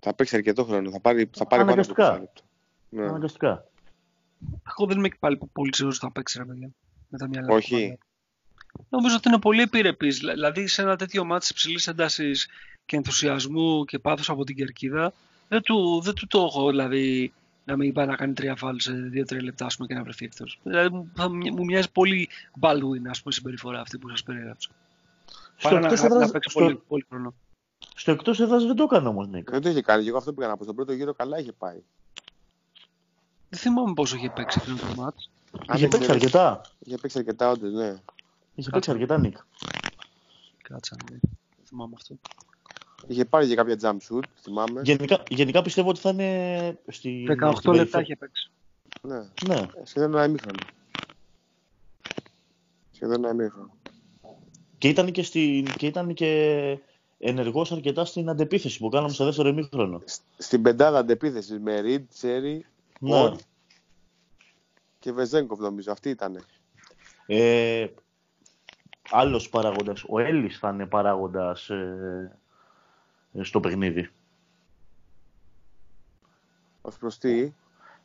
Θα 0.00 0.14
παίξει 0.14 0.36
αρκετό 0.36 0.64
χρόνο. 0.64 0.90
Θα 0.90 1.00
πάρει, 1.00 1.30
θα 1.32 1.46
πάρει 1.46 1.64
πάνω 1.64 1.80
από 1.80 2.30
Ναι. 2.88 3.02
Αναγκαστικά. 3.02 3.64
Εγώ 4.68 4.86
δεν 4.88 4.98
είμαι 4.98 5.08
και 5.08 5.16
πάλι 5.20 5.40
πολύ 5.52 5.74
σίγουρος 5.74 5.96
ότι 5.96 6.06
θα 6.06 6.12
παίξει 6.12 6.38
ρε 6.38 6.44
παιδιά. 6.44 6.68
Με 7.08 7.18
τα 7.18 7.28
μυαλά 7.28 7.54
Όχι. 7.54 7.98
Νομίζω 8.88 9.16
ότι 9.16 9.28
είναι 9.28 9.38
πολύ 9.38 9.62
επιρρεπής. 9.62 10.18
Δηλαδή 10.18 10.66
σε 10.66 10.82
ένα 10.82 10.96
τέτοιο 10.96 11.24
μάτι 11.24 11.46
υψηλής 11.50 11.86
έντασης 11.86 12.48
και 12.86 12.96
ενθουσιασμού 12.96 13.84
και 13.84 13.98
πάθος 13.98 14.30
από 14.30 14.44
την 14.44 14.56
κερκίδα, 14.56 15.12
δεν 15.48 15.62
του, 15.62 16.00
δεν 16.00 16.14
του 16.14 16.26
το 16.26 16.38
έχω 16.38 16.68
δηλαδή 16.68 17.32
να 17.64 17.76
μην 17.76 17.92
πάει 17.92 18.06
να 18.06 18.16
κάνει 18.16 18.32
τρία 18.32 18.56
φάλου 18.56 18.80
σε 18.80 18.92
δύο-τρία 18.92 19.42
λεπτά 19.42 19.66
πούμε, 19.76 19.88
και 19.88 19.94
να 19.94 20.02
βρεθεί 20.02 20.24
εκτό. 20.24 20.44
Δηλαδή 20.62 21.06
θα, 21.14 21.28
μου 21.28 21.64
μοιάζει 21.64 21.90
πολύ 21.90 22.28
Baldwin 22.60 23.08
ας 23.08 23.22
πούμε, 23.22 23.34
συμπεριφορά 23.34 23.80
αυτή 23.80 23.98
που 23.98 24.08
σας 24.08 24.22
περιέγραψα. 24.22 24.70
Παρά 25.62 25.80
να, 25.80 26.08
να, 26.08 26.18
να 26.18 26.30
παίξει 26.30 26.50
στο... 26.50 26.60
πολύ, 26.60 26.82
πολύ 26.88 27.06
χρόνο. 27.08 27.34
Στο 27.94 28.10
εκτός 28.10 28.40
έδρας 28.40 28.64
δεν 28.64 28.76
το 28.76 28.82
έκανε 28.82 29.08
όμως, 29.08 29.28
Νίκ. 29.28 29.50
Δεν 29.50 29.62
το 29.62 29.68
είχε 29.68 29.82
κάνει. 29.82 30.06
Εγώ 30.06 30.16
αυτό 30.16 30.32
που 30.32 30.40
έκανα 30.40 30.54
από 30.54 30.64
τον 30.64 30.74
πρώτο 30.74 30.92
γύρο 30.92 31.14
καλά 31.14 31.38
είχε 31.38 31.52
πάει. 31.52 31.82
Δεν 33.48 33.58
θυμάμαι 33.58 33.94
πόσο 33.94 34.16
είχε 34.16 34.30
παίξει 34.30 34.58
αυτό 34.60 34.86
το 34.86 35.00
μάτς. 35.02 35.30
Είχε 35.74 35.88
παίξει 35.88 36.10
αρκετά. 36.10 36.60
Είχε 36.78 36.96
παίξει 36.96 37.18
αρκετά, 37.18 37.50
όντως, 37.50 37.72
ναι. 37.72 37.96
Είχε 38.54 38.70
παίξει 38.70 38.90
αρκετά, 38.90 39.18
Νίκ. 39.18 39.36
Κάτσα, 40.62 40.96
ναι. 41.10 41.18
θυμάμαι 41.64 41.94
αυτό. 41.96 42.18
Είχε 43.06 43.24
πάρει 43.24 43.46
για 43.46 43.54
κάποια 43.54 43.76
jump 43.80 43.96
shoot, 44.08 44.22
θυμάμαι. 44.40 44.80
Γενικά, 44.84 45.22
γενικά 45.28 45.62
πιστεύω 45.62 45.88
ότι 45.88 46.00
θα 46.00 46.10
είναι. 46.10 46.78
Στη, 46.88 47.26
18 47.40 47.74
λεπτά 47.74 48.00
είχε 48.00 48.16
παίξει. 48.16 48.50
Ναι. 49.02 49.18
ναι. 49.48 49.66
Σχεδόν 49.82 50.14
ένα 50.14 50.24
ημίχρονο. 50.24 50.58
Σχεδόν 52.90 53.24
ένα 53.24 53.30
ημίχρονο. 53.30 53.74
Και 54.78 54.88
ήταν 54.88 55.12
και, 55.12 55.22
στη, 55.22 55.66
και, 55.76 55.86
ήταν 55.86 56.14
και 56.14 56.78
ενεργός 57.18 57.72
αρκετά 57.72 58.04
στην 58.04 58.28
αντεπίθεση 58.28 58.78
που 58.78 58.88
κάναμε 58.88 59.12
στο 59.12 59.24
δεύτερο 59.24 59.48
ημίχρονο. 59.48 60.02
Στην 60.38 60.62
πεντάδα 60.62 60.98
αντεπίθεσης 60.98 61.58
με 61.58 61.80
Ριντ, 61.80 62.08
Τσέρι, 62.08 62.66
ναι. 63.00 63.32
και 64.98 65.12
Βεζέγκοφ 65.12 65.58
νομίζω. 65.58 65.92
Αυτή 65.92 66.10
ήταν. 66.10 66.44
Ε, 67.26 67.86
άλλος 69.10 69.48
παράγοντας. 69.48 70.04
Ο 70.08 70.18
Έλλης 70.18 70.58
θα 70.58 70.70
είναι 70.70 70.86
παράγοντας 70.86 71.70
ε, 71.70 72.38
στο 73.40 73.60
παιχνίδι. 73.60 74.10
Ως 76.82 76.96
προς 76.96 77.18
τι; 77.18 77.52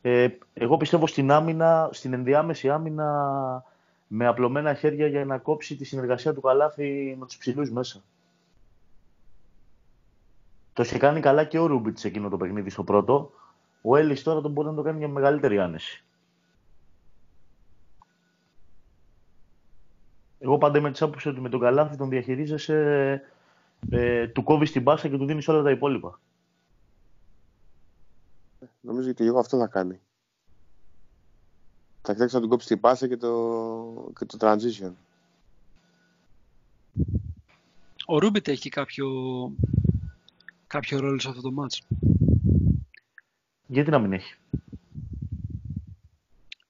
Ε, 0.02 0.30
εγώ 0.54 0.78
πιστεύω 0.78 1.08
στην 1.08 1.32
άμυνα, 1.32 1.90
στην 1.92 2.14
ενδιάμεση 2.14 2.70
άμυνα 2.70 3.64
με 4.08 4.28
απλωμένα 4.28 4.74
χέρια 4.74 5.08
για 5.08 5.26
να 5.26 5.38
κόψει 5.38 5.76
τη 5.76 5.86
συνεργασία 5.86 6.34
του 6.34 6.42
Καλάθι 6.42 7.16
με 7.20 7.26
τους 7.26 7.38
ψηλούς 7.38 7.72
μέσα. 7.72 8.02
Το 10.74 10.84
είχε 10.84 10.98
κάνει 10.98 11.20
καλά 11.20 11.44
και 11.44 11.60
ο 11.60 11.66
Ρούμπιτς 11.66 12.02
σε 12.02 12.08
εκείνο 12.08 12.30
το 12.30 12.38
παιχνίδι 12.38 12.70
στο 12.70 12.84
πρώτο. 12.84 13.32
Ο 13.82 13.96
Έλλης 13.96 14.24
τώρα 14.24 14.42
τον 14.42 14.52
μπορεί 14.52 14.68
να 14.68 14.74
το 14.74 14.82
κάνει 14.82 14.98
για 14.98 15.08
μεγαλύτερη 15.08 15.60
άνεση. 15.60 16.04
Εγώ 20.40 20.58
πάντα 20.58 20.78
είμαι 20.78 20.92
της 20.92 21.02
άποψης 21.02 21.32
ότι 21.32 21.42
με 21.42 21.50
τον 21.50 21.60
Καλάθι 21.60 21.98
τον 21.98 22.10
διαχειρίζεσαι, 22.10 23.22
ε, 23.90 24.28
του 24.28 24.44
κόβεις 24.44 24.72
την 24.72 24.84
πάσα 24.84 25.08
και 25.08 25.18
του 25.18 25.26
δίνεις 25.26 25.48
όλα 25.48 25.64
τα 25.64 25.72
υπόλοιπα. 25.72 26.20
Νομίζω 28.82 29.10
ότι 29.10 29.26
εγώ 29.26 29.40
αυτό 29.40 29.58
θα 29.58 29.68
κάνει. 29.68 30.00
Θα 32.02 32.14
κοιτάξει 32.14 32.36
να 32.36 32.42
του 32.42 32.48
κόψει 32.48 32.68
την 32.68 32.80
πάσα 32.80 33.08
και 33.08 33.18
το, 33.18 34.12
και 34.20 34.26
το 34.26 34.38
transition. 34.40 34.92
Ο 38.06 38.20
Ρούμπιτ 38.20 38.48
έχει 38.48 38.70
κάποιο, 38.70 39.08
κάποιο 40.68 41.00
ρόλο 41.00 41.20
σε 41.20 41.30
αυτό 41.30 41.42
το 41.42 41.52
μάτς; 41.52 41.82
Γιατί 43.68 43.90
να 43.90 44.00
μην 44.00 44.14
έχει; 44.14 44.36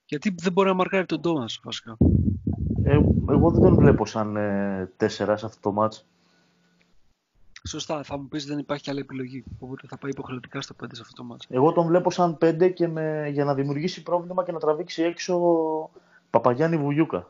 Γιατί 0.06 0.36
δεν 0.38 0.52
μπορεί 0.52 0.68
να 0.68 0.74
μαρκάρει 0.76 1.06
τον 1.06 1.22
Τόμας 1.22 1.60
βασικά. 1.64 1.98
Ε, 2.88 3.00
εγώ 3.30 3.52
δεν 3.52 3.62
τον 3.62 3.76
βλέπω 3.76 4.06
σαν 4.06 4.36
ε, 4.36 4.92
τέσσερα 4.98 5.38
σε 5.38 5.46
αυτό 5.46 5.60
το 5.62 5.72
μάτς. 5.72 6.06
Σωστά, 7.68 8.04
θα 8.04 8.18
μου 8.18 8.28
πεις 8.28 8.46
δεν 8.46 8.58
υπάρχει 8.58 8.90
άλλη 8.90 9.00
επιλογή. 9.00 9.44
Οπότε 9.60 9.88
θα 9.88 9.98
πάει 9.98 10.12
υποχρεωτικά 10.12 10.62
στο 10.62 10.76
5 10.84 10.88
σε 10.92 11.02
αυτό 11.02 11.14
το 11.16 11.24
μάτς. 11.24 11.46
Εγώ 11.50 11.72
τον 11.72 11.88
βλέπω 11.88 12.12
σαν 12.12 12.38
5 12.42 12.72
και 12.74 12.88
με, 12.88 13.30
για 13.32 13.46
να 13.46 13.54
δημιουργήσει 13.54 14.04
πρόβλημα 14.04 14.44
και 14.44 14.52
να 14.52 14.60
τραβήξει 14.60 15.04
έξω 15.04 15.40
Παπαγιάννη 16.30 16.78
Βουγιούκα. 16.78 17.28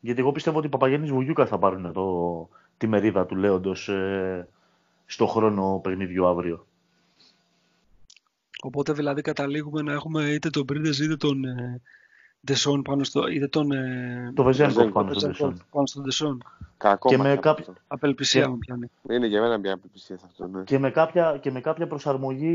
Γιατί 0.00 0.20
εγώ 0.20 0.32
πιστεύω 0.32 0.58
ότι 0.58 0.66
οι 0.66 0.70
Παπαγιάννης 0.70 1.10
Βουγιούκα 1.10 1.46
θα 1.46 1.58
πάρουν 1.58 1.92
το, 1.92 2.48
τη 2.76 2.86
μερίδα 2.86 3.26
του 3.26 3.36
Λέοντος 3.36 3.88
ε, 3.88 4.48
στο 5.06 5.26
χρόνο 5.26 5.80
παιχνιδιού 5.82 6.26
αύριο. 6.26 6.66
Οπότε 8.62 8.92
δηλαδή 8.92 9.22
καταλήγουμε 9.22 9.82
να 9.82 9.92
έχουμε 9.92 10.24
είτε 10.24 10.50
τον 10.50 10.64
Πρίντες 10.64 10.98
είτε 10.98 11.16
τον 11.16 11.44
ε, 11.44 11.80
Ντεσόν 12.46 12.82
πάνω 12.82 13.04
στο... 13.04 13.28
είτε 13.28 13.48
τον... 13.48 13.72
Ε, 13.72 14.32
το 14.34 14.42
Βεζέγκο 14.42 14.90
πάνω, 14.90 15.12
στο 15.12 15.26
Ντεσόν. 15.28 15.62
πάνω 15.70 15.86
στον 15.86 16.02
Ντεσόν. 16.02 16.42
Κακό 16.76 17.08
Και 17.08 17.18
με 17.18 17.36
κάποιο... 17.36 17.74
Απελπισία 17.86 18.42
Και- 18.42 18.48
μου 18.48 18.58
πιάνει. 18.58 18.90
Είναι 19.10 19.26
για 19.26 19.40
μένα 19.40 19.58
μια 19.58 19.72
απελπισία 19.72 20.18
σε 20.18 20.24
αυτό. 20.26 20.46
Ναι. 20.46 20.62
Και 20.62 20.78
με, 20.78 20.90
κάποια, 20.90 21.38
και 21.40 21.50
με 21.50 21.60
κάποια 21.60 21.86
προσαρμογή 21.86 22.48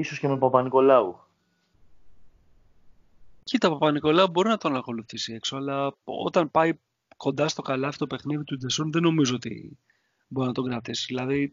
ίσως 0.00 0.18
και 0.18 0.28
με 0.28 0.38
Παπα-Νικολάου. 0.38 1.18
Κοίτα, 3.44 3.68
ο 3.68 3.72
Παπα-Νικολάου 3.72 4.28
μπορεί 4.28 4.48
να 4.48 4.56
τον 4.56 4.76
ακολουθήσει 4.76 5.32
έξω, 5.32 5.56
αλλά 5.56 5.94
όταν 6.04 6.50
πάει 6.50 6.72
κοντά 7.16 7.48
στο 7.48 7.62
καλάθι 7.62 7.98
το 7.98 8.06
παιχνίδι 8.06 8.44
του 8.44 8.56
Ντεσόν 8.56 8.92
δεν 8.92 9.02
νομίζω 9.02 9.34
ότι 9.34 9.78
μπορεί 10.28 10.46
να 10.46 10.54
τον 10.54 10.64
κρατήσει. 10.64 11.04
Δηλαδή, 11.08 11.52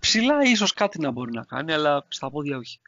ψηλά 0.00 0.42
ίσως 0.42 0.72
κάτι 0.72 1.00
να 1.00 1.10
μπορεί 1.10 1.32
να 1.32 1.44
κάνει, 1.44 1.72
αλλά 1.72 2.04
στα 2.08 2.30
πόδια 2.30 2.56
όχι. 2.56 2.80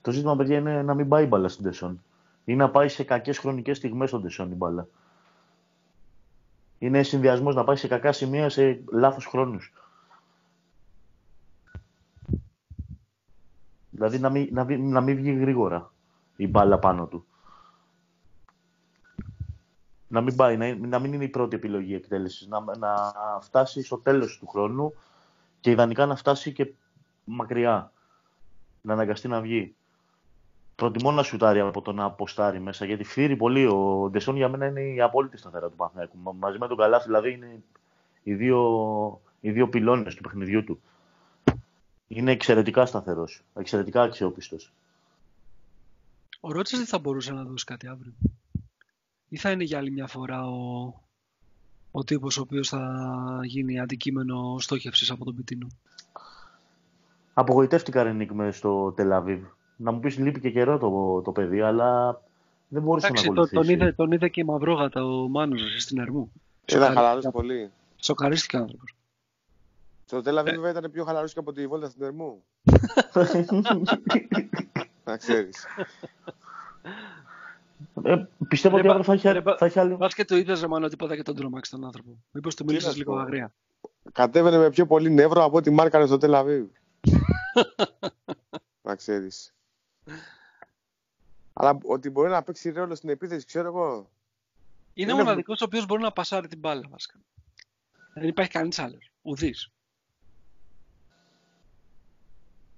Το 0.00 0.10
ζήτημα, 0.10 0.36
παιδιά, 0.36 0.58
είναι 0.58 0.82
να 0.82 0.94
μην 0.94 1.08
πάει 1.08 1.24
η 1.24 1.26
μπάλα 1.26 1.48
στην 1.48 1.64
Τεσόν. 1.64 2.02
Ή 2.44 2.54
να 2.56 2.70
πάει 2.70 2.88
σε 2.88 3.04
κακές 3.04 3.38
χρονικές 3.38 3.76
στιγμές 3.76 4.08
στον 4.08 4.22
Τεσόν 4.22 4.50
η 4.50 4.54
μπάλα. 4.54 4.88
Είναι 6.78 7.02
συνδυασμός 7.02 7.54
να 7.54 7.64
πάει 7.64 7.76
σε 7.76 7.88
κακά 7.88 8.12
σημεία 8.12 8.48
σε 8.48 8.84
λάθος 8.92 9.26
χρόνους. 9.26 9.72
Δηλαδή 13.90 14.18
να 14.18 14.30
μην, 14.30 14.48
να, 14.52 14.64
μην- 14.64 14.90
να 14.92 15.00
μην 15.00 15.16
βγει 15.16 15.32
γρήγορα 15.32 15.92
η 16.36 16.46
μπάλα 16.48 16.78
πάνω 16.78 17.06
του. 17.06 17.26
Να 20.08 20.20
μην 20.20 20.36
πάει, 20.36 20.56
να, 20.56 20.74
να 20.74 20.98
μην 20.98 21.12
είναι 21.12 21.24
η 21.24 21.28
πρώτη 21.28 21.56
επιλογή 21.56 21.94
εκτέλεσης. 21.94 22.46
Να, 22.46 22.76
να 22.76 23.12
φτάσει 23.40 23.82
στο 23.82 23.98
τέλος 23.98 24.38
του 24.38 24.46
χρόνου 24.46 24.92
και 25.60 25.70
ιδανικά 25.70 26.06
να 26.06 26.16
φτάσει 26.16 26.52
και 26.52 26.72
μακριά. 27.24 27.92
Να 28.80 28.92
αναγκαστεί 28.92 29.28
να 29.28 29.40
βγει. 29.40 29.74
Προτιμώ 30.76 31.12
να 31.12 31.22
σουτάρει 31.22 31.60
από 31.60 31.82
το 31.82 31.92
να 31.92 32.04
αποστάρει 32.04 32.60
μέσα, 32.60 32.84
γιατί 32.84 33.04
φύρει 33.04 33.36
πολύ. 33.36 33.66
Ο 33.66 34.08
Ντεσόν 34.10 34.36
για 34.36 34.48
μένα 34.48 34.66
είναι 34.66 34.80
η 34.80 35.00
απόλυτη 35.00 35.36
σταθερά 35.36 35.68
του 35.68 35.76
Παναθηναϊκού. 35.76 36.16
Μα- 36.22 36.32
Μαζί 36.32 36.58
με 36.58 36.68
τον 36.68 36.76
Καλάθι, 36.76 37.04
δηλαδή 37.06 37.32
είναι 37.32 37.62
οι 38.22 38.34
δύο, 38.34 39.20
οι 39.40 39.50
δύο 39.50 39.68
πυλώνες 39.68 40.14
του 40.14 40.22
παιχνιδιού 40.22 40.64
του. 40.64 40.80
Είναι 42.08 42.32
εξαιρετικά 42.32 42.86
σταθερός, 42.86 43.42
εξαιρετικά 43.54 44.02
αξιόπιστος. 44.02 44.72
Ο 46.40 46.52
Ρότσες 46.52 46.78
δεν 46.78 46.88
θα 46.88 46.98
μπορούσε 46.98 47.32
να 47.32 47.44
δώσει 47.44 47.64
κάτι 47.64 47.88
αύριο. 47.88 48.12
Ή 49.28 49.36
θα 49.36 49.50
είναι 49.50 49.64
για 49.64 49.78
άλλη 49.78 49.90
μια 49.90 50.06
φορά 50.06 50.46
ο, 50.48 50.92
ο 51.90 52.04
τύπος 52.04 52.38
ο 52.38 52.40
οποίος 52.40 52.68
θα 52.68 53.40
γίνει 53.44 53.80
αντικείμενο 53.80 54.56
στόχευσης 54.58 55.10
από 55.10 55.24
τον 55.24 55.34
Πιτίνο. 55.34 55.66
Απογοητεύτηκα 57.34 58.02
Ρενίκ 58.02 58.32
με 58.32 58.52
στο 58.52 58.92
Τελαβίβ. 58.92 59.44
Να 59.76 59.92
μου 59.92 60.00
πεις 60.00 60.18
λείπει 60.18 60.40
και 60.40 60.50
καιρό 60.50 60.78
το, 60.78 61.22
το 61.22 61.32
παιδί, 61.32 61.60
αλλά 61.60 62.20
δεν 62.68 62.82
μπορούσε 62.82 63.06
Εντάξει, 63.06 63.28
να 63.28 63.34
τον, 63.34 63.44
ακολουθήσεις. 63.44 63.76
τον, 63.78 63.86
είδε, 63.86 63.92
τον 63.96 64.12
είδε 64.12 64.28
και 64.28 64.40
η 64.40 64.44
Μαυρόγατα 64.44 65.04
ο 65.04 65.28
Μάνος 65.28 65.62
εσύ, 65.64 65.78
στην 65.78 65.98
Ερμού. 65.98 66.32
Ήταν 66.64 66.92
χαλαρός 66.92 67.26
πολύ. 67.32 67.70
Σοκαρίστηκε 67.96 68.56
ο 68.56 68.60
άνθρωπος. 68.60 68.94
Στο 70.06 70.20
Τελαβή 70.22 70.50
βέβαια 70.50 70.70
ήταν 70.70 70.90
πιο 70.90 71.04
χαλαρός 71.04 71.32
και 71.32 71.38
από 71.38 71.52
τη 71.52 71.66
βόλτα 71.66 71.88
στην 71.88 72.02
Ερμού. 72.02 72.42
Να 75.04 75.16
ξέρεις. 75.16 75.66
Ε, 78.02 78.24
πιστεύω 78.48 78.76
Ρε, 78.76 78.80
ότι 78.82 78.90
αύριο 78.90 79.04
θα 79.18 79.32
ρε, 79.32 79.38
έχει, 79.38 79.40
μπα- 79.40 79.56
θα 79.56 79.64
έχει 79.66 79.78
άλλη... 79.78 79.96
Πας 79.96 80.14
και 80.14 80.24
το 80.24 80.36
είδες 80.36 80.60
ρε 80.60 80.66
Μάνο 80.66 80.88
τίποτα 80.88 81.16
και 81.16 81.22
τον 81.22 81.34
τρομάξει 81.36 81.70
τον 81.70 81.84
άνθρωπο. 81.84 82.10
Μήπως 82.30 82.54
του 82.54 82.64
μίλησες 82.64 82.86
να 82.86 82.92
σου 82.92 82.98
λίγο 82.98 83.12
πω. 83.12 83.18
αγρία. 83.18 83.54
κατέβαινε 84.12 84.58
με 84.58 84.70
πιο 84.70 84.86
πολύ 84.86 85.10
νεύρο 85.10 85.44
από 85.44 85.56
ό,τι 85.56 85.70
μάρκαρε 85.70 86.06
στο 86.06 86.16
Τελαβίβ. 86.18 86.66
να 88.86 88.94
ξέρεις. 88.94 89.54
Αλλά 91.52 91.78
ότι 91.84 92.10
μπορεί 92.10 92.30
να 92.30 92.42
παίξει 92.42 92.70
ρόλο 92.70 92.94
στην 92.94 93.08
επίθεση, 93.08 93.46
ξέρω 93.46 93.66
εγώ. 93.66 94.10
Είναι 94.94 95.10
ο 95.12 95.14
Είναι- 95.14 95.24
μοναδικός 95.24 95.60
ο 95.60 95.64
οποίος 95.64 95.86
μπορεί 95.86 96.02
να 96.02 96.12
πασάρει 96.12 96.48
την 96.48 96.58
μπάλα 96.58 96.82
βασικά. 96.90 97.18
Δεν 98.14 98.28
υπάρχει 98.28 98.50
κανείς 98.50 98.78
άλλος. 98.78 99.10
Ουδής. 99.22 99.68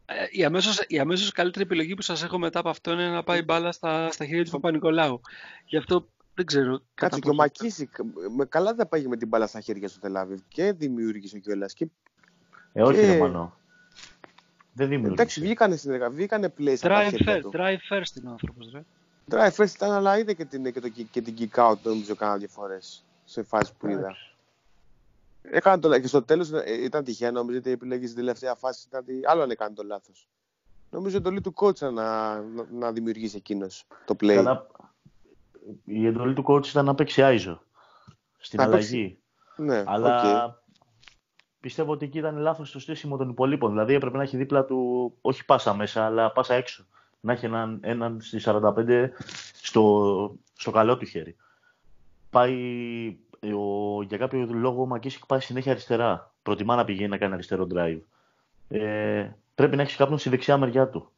Ε, 0.06 0.26
η, 0.30 0.44
αμέσως, 0.44 0.84
η 0.88 0.98
αμέσως 0.98 1.32
καλύτερη 1.32 1.64
επιλογή 1.64 1.94
που 1.94 2.02
σας 2.02 2.22
έχω 2.22 2.38
μετά 2.38 2.58
από 2.58 2.68
αυτό 2.68 2.92
είναι 2.92 3.08
να 3.08 3.22
πάει 3.22 3.42
μπάλα 3.42 3.72
στα, 3.72 4.10
στα 4.10 4.24
χέρια 4.26 4.44
του 4.44 4.50
Παπα-Νικολάου. 4.50 5.20
Γι' 5.64 5.76
αυτό 5.76 6.08
δεν 6.34 6.46
ξέρω. 6.46 6.70
Κάτσε 6.72 6.84
κατά 6.94 7.18
και 7.18 7.28
ο 7.28 7.30
πόσο- 7.30 7.34
Μακίσικ 7.42 7.94
με 8.36 8.44
καλά 8.44 8.74
δεν 8.74 8.88
πάει 8.88 9.06
με 9.06 9.16
την 9.16 9.28
μπάλα 9.28 9.46
στα 9.46 9.60
χέρια 9.60 9.88
στο 9.88 10.00
Τελαβίβ 10.00 10.40
και 10.48 10.72
δημιούργησε 10.72 11.38
κιόλας. 11.38 11.72
Και 11.74 11.88
Ε, 12.72 12.82
όχι, 12.82 13.00
Και- 13.00 13.06
ρε 13.06 13.18
Μανώ. 13.18 13.56
Δεν 14.76 14.88
δημιουργήσε. 14.88 15.12
εντάξει, 15.22 15.40
βγήκανε 15.40 15.76
συνεργα... 15.76 16.10
βγήκανε 16.10 16.52
play 16.58 16.74
στα 16.76 16.88
τα 16.88 17.00
Drive 17.06 17.10
χέρια 17.10 17.36
first, 17.36 17.40
του. 17.40 17.50
drive 17.54 17.92
first 17.92 18.16
είναι 18.16 18.28
ο 18.28 18.30
άνθρωπος, 18.30 18.70
ρε. 18.72 18.84
Drive 19.30 19.50
first 19.56 19.74
ήταν, 19.74 19.92
αλλά 19.92 20.18
είδε 20.18 20.32
και 20.34 20.44
την, 20.44 20.72
και, 20.72 20.80
το, 20.80 20.88
και 20.88 21.20
την 21.20 21.34
kick 21.38 21.70
out 21.70 21.74
νομίζω 21.82 22.14
κάνα 22.14 22.36
δύο 22.36 22.48
φορές 22.48 23.04
σε 23.24 23.42
φάση 23.42 23.72
που 23.78 23.88
είδα. 23.88 24.16
Έκανε 25.42 25.80
το, 25.80 26.00
και 26.00 26.06
στο 26.06 26.22
τέλος 26.22 26.50
ήταν 26.82 27.04
τυχαία, 27.04 27.30
νομίζω 27.30 27.58
ότι 27.58 27.68
η 27.68 27.72
επιλογή 27.72 28.04
στην 28.04 28.16
τελευταία 28.18 28.54
φάση 28.54 28.84
ήταν 28.88 29.00
ότι 29.00 29.20
άλλο 29.24 29.42
αν 29.42 29.50
έκανε 29.50 29.74
το 29.74 29.82
λάθος. 29.82 30.28
Νομίζω 30.90 31.16
εντολή 31.16 31.40
του 31.40 31.54
coach 31.56 31.76
ήταν 31.76 31.94
να, 31.94 32.40
να, 32.40 32.66
να 32.72 32.92
δημιουργήσει 32.92 33.36
εκείνος 33.36 33.84
το 34.04 34.16
play. 34.20 34.34
Καλά, 34.34 34.66
η 35.84 36.06
εντολή 36.06 36.34
του 36.34 36.44
coach 36.48 36.66
ήταν 36.66 36.84
να 36.84 36.94
παίξει 36.94 37.22
iso 37.22 37.62
στην 38.38 38.60
Να 38.60 38.68
παίξει. 38.68 38.94
αλλαγή. 38.96 39.18
Ναι, 39.56 39.82
Αλλά 39.86 40.44
οκ. 40.46 40.54
Πιστεύω 41.66 41.92
ότι 41.92 42.04
εκεί 42.04 42.18
ήταν 42.18 42.36
λάθος 42.36 42.70
το 42.70 42.78
στήσιμο 42.80 43.16
των 43.16 43.28
υπολοίπων. 43.28 43.70
Δηλαδή 43.70 43.94
έπρεπε 43.94 44.16
να 44.16 44.22
έχει 44.22 44.36
δίπλα 44.36 44.64
του 44.64 45.12
όχι 45.20 45.44
πάσα 45.44 45.74
μέσα, 45.74 46.04
αλλά 46.04 46.32
πάσα 46.32 46.54
έξω. 46.54 46.86
Να 47.20 47.32
έχει 47.32 47.44
έναν, 47.44 47.78
έναν 47.82 48.20
στη 48.20 48.40
45 48.44 49.08
στο, 49.62 50.36
στο 50.52 50.70
καλό 50.70 50.96
του 50.96 51.04
χέρι. 51.04 51.36
Πάει, 52.30 52.54
ε, 53.40 53.52
ο, 53.52 54.02
για 54.02 54.18
κάποιο 54.18 54.46
λόγο 54.50 54.82
ο 54.82 54.86
Μακίσικ 54.86 55.26
πάει 55.26 55.40
συνέχεια 55.40 55.72
αριστερά. 55.72 56.34
Προτιμά 56.42 56.76
να 56.76 56.84
πηγαίνει 56.84 57.08
να 57.08 57.18
κάνει 57.18 57.32
αριστερό 57.34 57.66
drive. 57.74 58.00
Ε, 58.68 59.30
πρέπει 59.54 59.76
να 59.76 59.82
έχεις 59.82 59.96
κάποιον 59.96 60.18
στη 60.18 60.28
δεξιά 60.28 60.56
μεριά 60.58 60.88
του. 60.88 61.10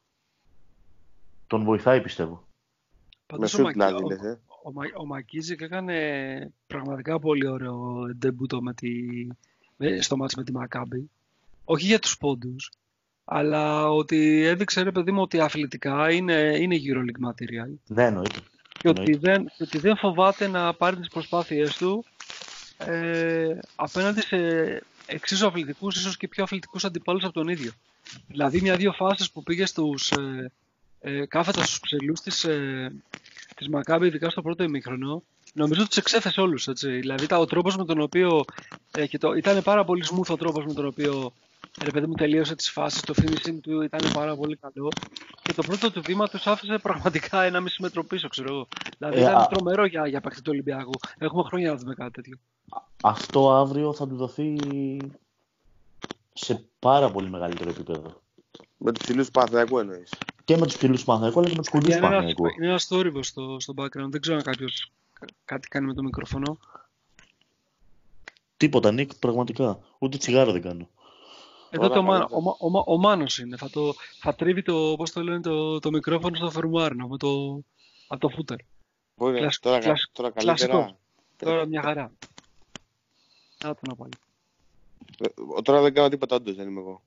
Τον 1.47 1.63
βοηθάει 1.63 2.01
πιστεύω. 2.01 2.33
Με 2.33 2.43
Πάντως 3.27 3.53
ο, 3.53 3.55
σουτ 3.57 3.65
Μακ- 3.65 3.73
δηλαδή, 3.75 4.03
ο- 4.03 4.07
λες, 4.07 4.21
ε. 4.23 4.39
ο, 4.63 4.71
Μα- 4.71 5.01
ο 5.01 5.05
Μακίζικ 5.05 5.61
έκανε 5.61 6.53
πραγματικά 6.67 7.19
πολύ 7.19 7.47
ωραίο 7.47 8.05
ντεμπούτο 8.17 8.61
με 8.61 8.73
τη, 8.73 8.89
με- 9.25 9.37
στο 9.99 10.17
μάτς 10.17 10.35
με 10.35 10.43
τη 10.43 10.51
Μακάμπη. 10.51 11.09
Όχι 11.65 11.85
για 11.85 11.99
τους 11.99 12.17
πόντους, 12.17 12.71
αλλά 13.25 13.89
ότι 13.91 14.43
έδειξε 14.45 14.81
ρε 14.81 14.91
παιδί 14.91 15.11
μου 15.11 15.21
ότι 15.21 15.39
αθλητικά 15.39 16.11
είναι, 16.11 16.57
είναι 16.59 16.75
EuroLeague 16.75 17.29
material 17.29 17.77
Ναι, 17.87 18.03
εννοείται. 18.03 18.39
και 18.79 18.89
ότι, 18.89 19.01
Εννοείται. 19.01 19.31
δεν, 19.31 19.45
και 19.57 19.63
ότι 19.63 19.77
δεν 19.77 19.97
φοβάται 19.97 20.47
να 20.47 20.73
πάρει 20.73 20.95
τις 20.95 21.07
προσπάθειές 21.07 21.77
του 21.77 22.05
ε, 22.77 23.57
απέναντι 23.75 24.21
σε 24.21 24.37
εξίσου 25.05 25.47
αθλητικούς, 25.47 25.95
ίσως 25.95 26.17
και 26.17 26.27
πιο 26.27 26.43
αθλητικούς 26.43 26.85
αντιπάλους 26.85 27.23
από 27.23 27.33
τον 27.33 27.47
ίδιο. 27.47 27.71
Δηλαδή 28.27 28.61
μια-δύο 28.61 28.91
φάσεις 28.91 29.31
που 29.31 29.43
πήγε 29.43 29.65
στους, 29.65 30.11
ε, 30.11 30.51
ε, 30.99 31.25
κάθετα 31.25 31.63
στους 31.63 31.79
ψελούς 31.79 32.21
της, 32.21 32.43
ε, 32.43 32.91
της 33.55 33.69
Μακάμπη, 33.69 34.07
ειδικά 34.07 34.29
στο 34.29 34.41
πρώτο 34.41 34.63
ημίχρονο, 34.63 35.23
νομίζω 35.53 35.79
ότι 35.81 35.89
τους 35.89 35.97
εξέφεσε 35.97 36.41
όλους, 36.41 36.67
έτσι. 36.67 36.89
Δηλαδή 36.89 37.25
τα, 37.27 37.37
ο 37.39 37.45
τρόπος 37.45 37.77
με 37.77 37.85
τον 37.85 38.01
οποίο, 38.01 38.45
ε, 38.91 39.07
και 39.07 39.17
το, 39.17 39.33
ήταν 39.33 39.63
πάρα 39.63 39.83
πολύ 39.85 40.03
smooth 40.11 40.27
ο 40.31 40.37
τρόπος 40.37 40.65
με 40.65 40.73
τον 40.73 40.85
οποίο 40.85 41.33
ρε 41.83 41.91
παιδί 41.91 42.07
μου 42.07 42.13
τελείωσε 42.13 42.55
τις 42.55 42.69
φάσεις, 42.71 43.01
το 43.01 43.13
finishing 43.21 43.59
του 43.61 43.81
ήταν 43.81 44.11
πάρα 44.13 44.35
πολύ 44.35 44.55
καλό 44.55 44.89
και 45.43 45.53
το 45.53 45.63
πρώτο 45.63 45.91
του 45.91 46.01
βήμα 46.01 46.27
τους 46.27 46.47
άφησε 46.47 46.77
πραγματικά 46.77 47.43
ένα 47.43 47.59
μισή 47.59 47.81
μέτρο 47.81 48.03
πίσω, 48.03 48.27
ξέρω 48.27 48.53
εγώ. 48.53 48.67
Δηλαδή 48.97 49.17
Ε, 49.17 49.21
ήταν 49.21 49.35
α- 49.35 49.47
τρομερό 49.47 49.85
για, 49.85 50.07
για 50.07 50.21
παίκτη 50.21 50.41
του 50.41 50.51
Ολυμπιακού. 50.53 50.91
Έχουμε 51.17 51.43
χρόνια 51.43 51.69
να 51.71 51.77
δούμε 51.77 51.93
κάτι 51.93 52.11
τέτοιο. 52.11 52.37
Αυτό 53.01 53.51
αύριο 53.51 53.93
θα 53.93 54.07
του 54.07 54.15
δοθεί 54.15 54.55
σε 56.33 56.63
πάρα 56.79 57.11
πολύ 57.11 57.29
μεγαλύτερο 57.29 57.69
επίπεδο. 57.69 58.21
Με 58.77 58.91
τους 58.91 59.01
ψηλού 59.01 59.23
του 59.23 59.31
Παναθηναϊκού 59.31 59.79
εννοείς. 59.79 60.13
Και 60.45 60.57
με 60.57 60.65
τους 60.65 60.75
ψηλού 60.77 60.95
του 60.95 61.03
Παναθηναϊκού, 61.03 61.39
αλλά 61.39 61.49
και 61.49 61.55
με 61.55 61.61
τους 61.61 61.69
κοντούς 61.71 61.89
του 61.89 61.97
Είναι 61.97 62.05
ένας, 62.05 62.09
Παναθηναϊκού. 62.09 62.45
είναι 62.57 62.67
ένας 62.67 62.85
θόρυβος 62.85 63.27
στο, 63.27 63.57
στο 63.59 63.73
background. 63.77 64.09
Δεν 64.09 64.21
ξέρω 64.21 64.37
αν 64.37 64.43
κάποιος 64.43 64.91
κα- 65.08 65.08
κάτι 65.45 65.67
κάνει 65.67 65.85
με 65.85 65.93
το 65.93 66.03
μικρόφωνο. 66.03 66.57
Τίποτα, 68.57 68.91
Νίκ, 68.91 69.15
πραγματικά. 69.15 69.79
Ούτε 69.99 70.17
τσιγάρο 70.17 70.51
δεν 70.51 70.61
κάνω. 70.61 70.89
Εδώ 71.69 71.83
Τώρα 71.83 71.93
το, 71.95 72.03
Μα- 72.03 72.11
καλύτερα. 72.17 72.37
ο, 72.37 72.41
Μα- 72.41 72.55
ο, 72.59 72.69
Μα- 72.69 72.83
ο 72.85 72.97
Μάνος 72.97 73.37
είναι. 73.39 73.57
Θα, 73.57 73.69
το, 73.69 73.93
θα 74.19 74.35
τρίβει 74.35 74.61
το, 74.61 74.93
πώς 74.97 75.11
το 75.11 75.23
λένε, 75.23 75.41
το, 75.41 75.79
το 75.79 75.89
μικρόφωνο 75.91 76.35
στο 76.35 76.49
φερμουάρνο 76.51 77.07
με 77.07 77.17
το, 77.17 77.61
από 78.07 78.29
το 78.29 78.35
footer. 78.37 78.55
Μπορεί 79.15 79.33
να- 79.33 79.39
Κλασ- 79.39 79.61
τώρα, 79.61 79.79
κλασ- 79.79 80.09
τώρα 80.11 80.29
κλασικό. 80.31 80.71
καλύτερα. 80.71 80.97
Τώρα 81.37 81.65
μια 81.65 81.81
χαρά. 81.81 82.11
Να 83.63 83.73
το 83.73 83.79
να 83.87 83.95
πάλι. 83.95 84.11
Ε, 85.19 85.61
Τώρα 85.61 85.81
δεν 85.81 85.93
κάνω 85.93 86.09
τίποτα, 86.09 86.35
όντως 86.35 86.55
δεν 86.55 86.67
είμαι 86.67 86.79
εγώ. 86.79 87.01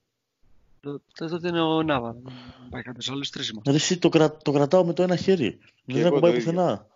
Το- 0.80 1.00
το- 1.14 1.28
Τότε 1.28 1.48
είναι 1.48 1.60
ο 1.60 1.82
Νάβα. 1.82 2.12
Δεν 2.12 2.32
πάει 2.70 2.82
κάποιος 2.82 3.10
άλλος. 3.10 3.30
Τρεις 3.30 3.48
είμαστε. 3.48 3.70
Ρε, 3.70 3.76
εσύ 3.76 3.98
το, 3.98 4.08
κρα... 4.08 4.36
το 4.36 4.52
κρατάω 4.52 4.84
με 4.84 4.92
το 4.92 5.02
ένα 5.02 5.16
χέρι. 5.16 5.58
Δεν 5.84 5.96
εγώ 5.96 6.08
ακουμπάει 6.08 6.30
το 6.32 6.36
ίδιο. 6.36 6.50
πουθενά. 6.52 6.86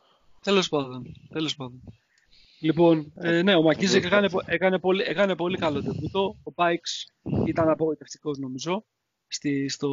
Τέλος 0.47 0.69
πάντων. 0.69 1.03
Τέλος 1.33 1.57
πάντων. 1.57 1.83
Λοιπόν, 2.61 3.13
ε, 3.15 3.43
ναι, 3.43 3.55
ο 3.55 3.63
Μακίζικ 3.63 4.03
δεν 4.03 4.13
έκανε, 4.13 4.29
θα- 4.29 4.37
πο- 4.37 4.45
έκανε, 4.47 4.79
πολύ, 4.79 5.03
έκανε 5.07 5.37
πολύ 5.37 5.57
καλό 5.59 5.83
τεμπούτο. 5.83 6.37
Ο 6.43 6.53
Πάιξ 6.53 7.07
ήταν 7.47 7.69
απογοητευτικός 7.69 8.39
νομίζω 8.39 8.85
στη, 9.27 9.69
στο, 9.69 9.89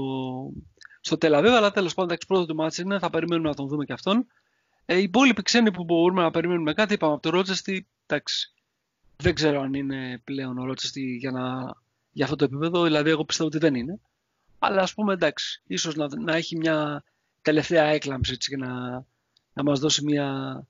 στο 1.01 1.17
Τελαβίβ, 1.17 1.53
αλλά 1.53 1.71
τέλος 1.71 1.93
πάντων 1.93 2.09
εντάξει, 2.09 2.27
πρώτο 2.27 2.45
του 2.45 2.55
μάτς 2.55 2.77
είναι, 2.77 2.99
θα 2.99 3.09
περιμένουμε 3.09 3.49
να 3.49 3.55
τον 3.55 3.67
δούμε 3.67 3.85
και 3.85 3.93
αυτόν. 3.93 4.25
Ε, 4.85 4.97
οι 4.97 5.03
υπόλοιποι 5.03 5.41
ξένοι 5.41 5.71
που 5.71 5.83
μπορούμε 5.83 6.21
να 6.21 6.31
περιμένουμε 6.31 6.73
κάτι, 6.73 6.93
είπαμε 6.93 7.13
από 7.13 7.21
το 7.21 7.29
Ρότσεστη, 7.29 7.87
εντάξει, 8.05 8.53
δεν 9.15 9.33
ξέρω 9.33 9.61
αν 9.61 9.73
είναι 9.73 10.21
πλέον 10.23 10.57
ο 10.57 10.65
Ρότσεστη 10.65 11.01
για, 11.15 11.31
να, 11.31 11.73
για 12.11 12.23
αυτό 12.25 12.35
το 12.35 12.43
επίπεδο, 12.45 12.83
δηλαδή 12.83 13.09
εγώ 13.09 13.25
πιστεύω 13.25 13.49
ότι 13.49 13.57
δεν 13.57 13.75
είναι. 13.75 13.99
Αλλά 14.59 14.81
ας 14.81 14.93
πούμε 14.93 15.13
εντάξει, 15.13 15.61
ίσως 15.67 15.95
να, 15.95 16.07
να 16.19 16.35
έχει 16.35 16.57
μια 16.57 17.03
τελευταία 17.41 17.83
έκλαμψη 17.83 18.31
έτσι, 18.33 18.49
και 18.49 18.57
να, 18.57 19.05
να 19.53 19.63
μας 19.63 19.79
δώσει 19.79 20.03
μια, 20.03 20.61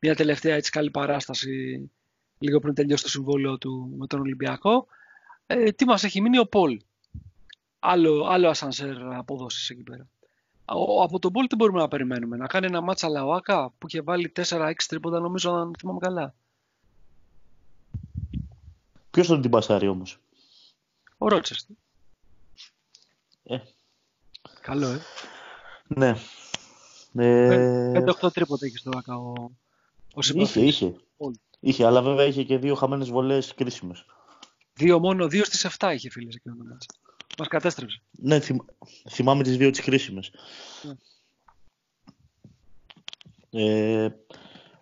μια 0.00 0.14
τελευταία 0.14 0.54
έτσι 0.54 0.70
καλή 0.70 0.90
παράσταση 0.90 1.90
λίγο 2.38 2.58
πριν 2.58 2.74
τελειώσει 2.74 3.02
το 3.02 3.08
συμβόλαιο 3.08 3.58
του 3.58 3.94
με 3.96 4.06
τον 4.06 4.20
Ολυμπιακό. 4.20 4.86
Ε, 5.46 5.70
τι 5.72 5.84
μας 5.84 6.04
έχει 6.04 6.20
μείνει 6.20 6.38
ο 6.38 6.46
Πολ. 6.46 6.80
Άλλο, 7.78 8.26
άλλο 8.28 8.48
ασανσέρ 8.48 9.02
αποδόσεις 9.14 9.70
εκεί 9.70 9.82
πέρα. 9.82 10.08
Ο, 10.64 11.02
από 11.02 11.18
τον 11.18 11.32
Πολ 11.32 11.46
τι 11.46 11.56
μπορούμε 11.56 11.78
να 11.78 11.88
περιμένουμε. 11.88 12.36
Να 12.36 12.46
κάνει 12.46 12.66
ένα 12.66 12.80
μάτσα 12.80 13.08
Λαουάκα 13.08 13.72
που 13.78 13.86
είχε 13.86 14.00
βάλει 14.00 14.32
4-6 14.36 14.72
τρίποτα 14.88 15.20
νομίζω 15.20 15.50
αν 15.50 15.74
θυμάμαι 15.78 15.98
καλά. 15.98 16.34
Ποιος 19.10 19.26
τον 19.26 19.40
την 19.40 19.50
πασάρει 19.50 19.88
όμως; 19.88 20.18
Ο 21.18 21.28
Ρότσεστερ. 21.28 21.76
Ε. 23.44 23.58
Καλό, 24.60 24.86
ε. 24.86 25.00
Ναι. 25.86 26.16
Ε, 27.18 27.92
5-8 28.22 28.32
τρίποτα 28.32 28.66
είχε 28.66 28.78
στο 28.78 28.90
ΆΚΑ 28.96 29.16
ο, 29.16 29.32
ο 30.14 30.20
είχε, 30.20 30.22
συμπαθής. 30.32 30.62
είχε. 30.62 30.94
Όλοι. 31.16 31.40
Είχε, 31.60 31.84
αλλά 31.86 32.02
βέβαια 32.02 32.24
είχε 32.26 32.42
και 32.42 32.58
δύο 32.58 32.74
χαμένες 32.74 33.10
βολές 33.10 33.54
κρίσιμες. 33.54 34.04
Δύο 34.74 34.98
μόνο, 34.98 35.28
δύο 35.28 35.44
στις 35.44 35.66
7 35.78 35.92
είχε 35.94 36.10
φίλε 36.10 36.28
εκείνο 36.34 36.54
το 36.56 36.64
μάτσα. 36.64 36.86
Μας 37.38 37.48
κατέστρεψε. 37.48 38.02
Ναι, 38.10 38.40
θυμ- 38.40 38.68
θυμάμαι 39.10 39.42
τις 39.42 39.56
δύο 39.56 39.70
τις 39.70 39.80
κρίσιμες. 39.80 40.30
Ναι. 40.82 40.94
Ε, 44.04 44.14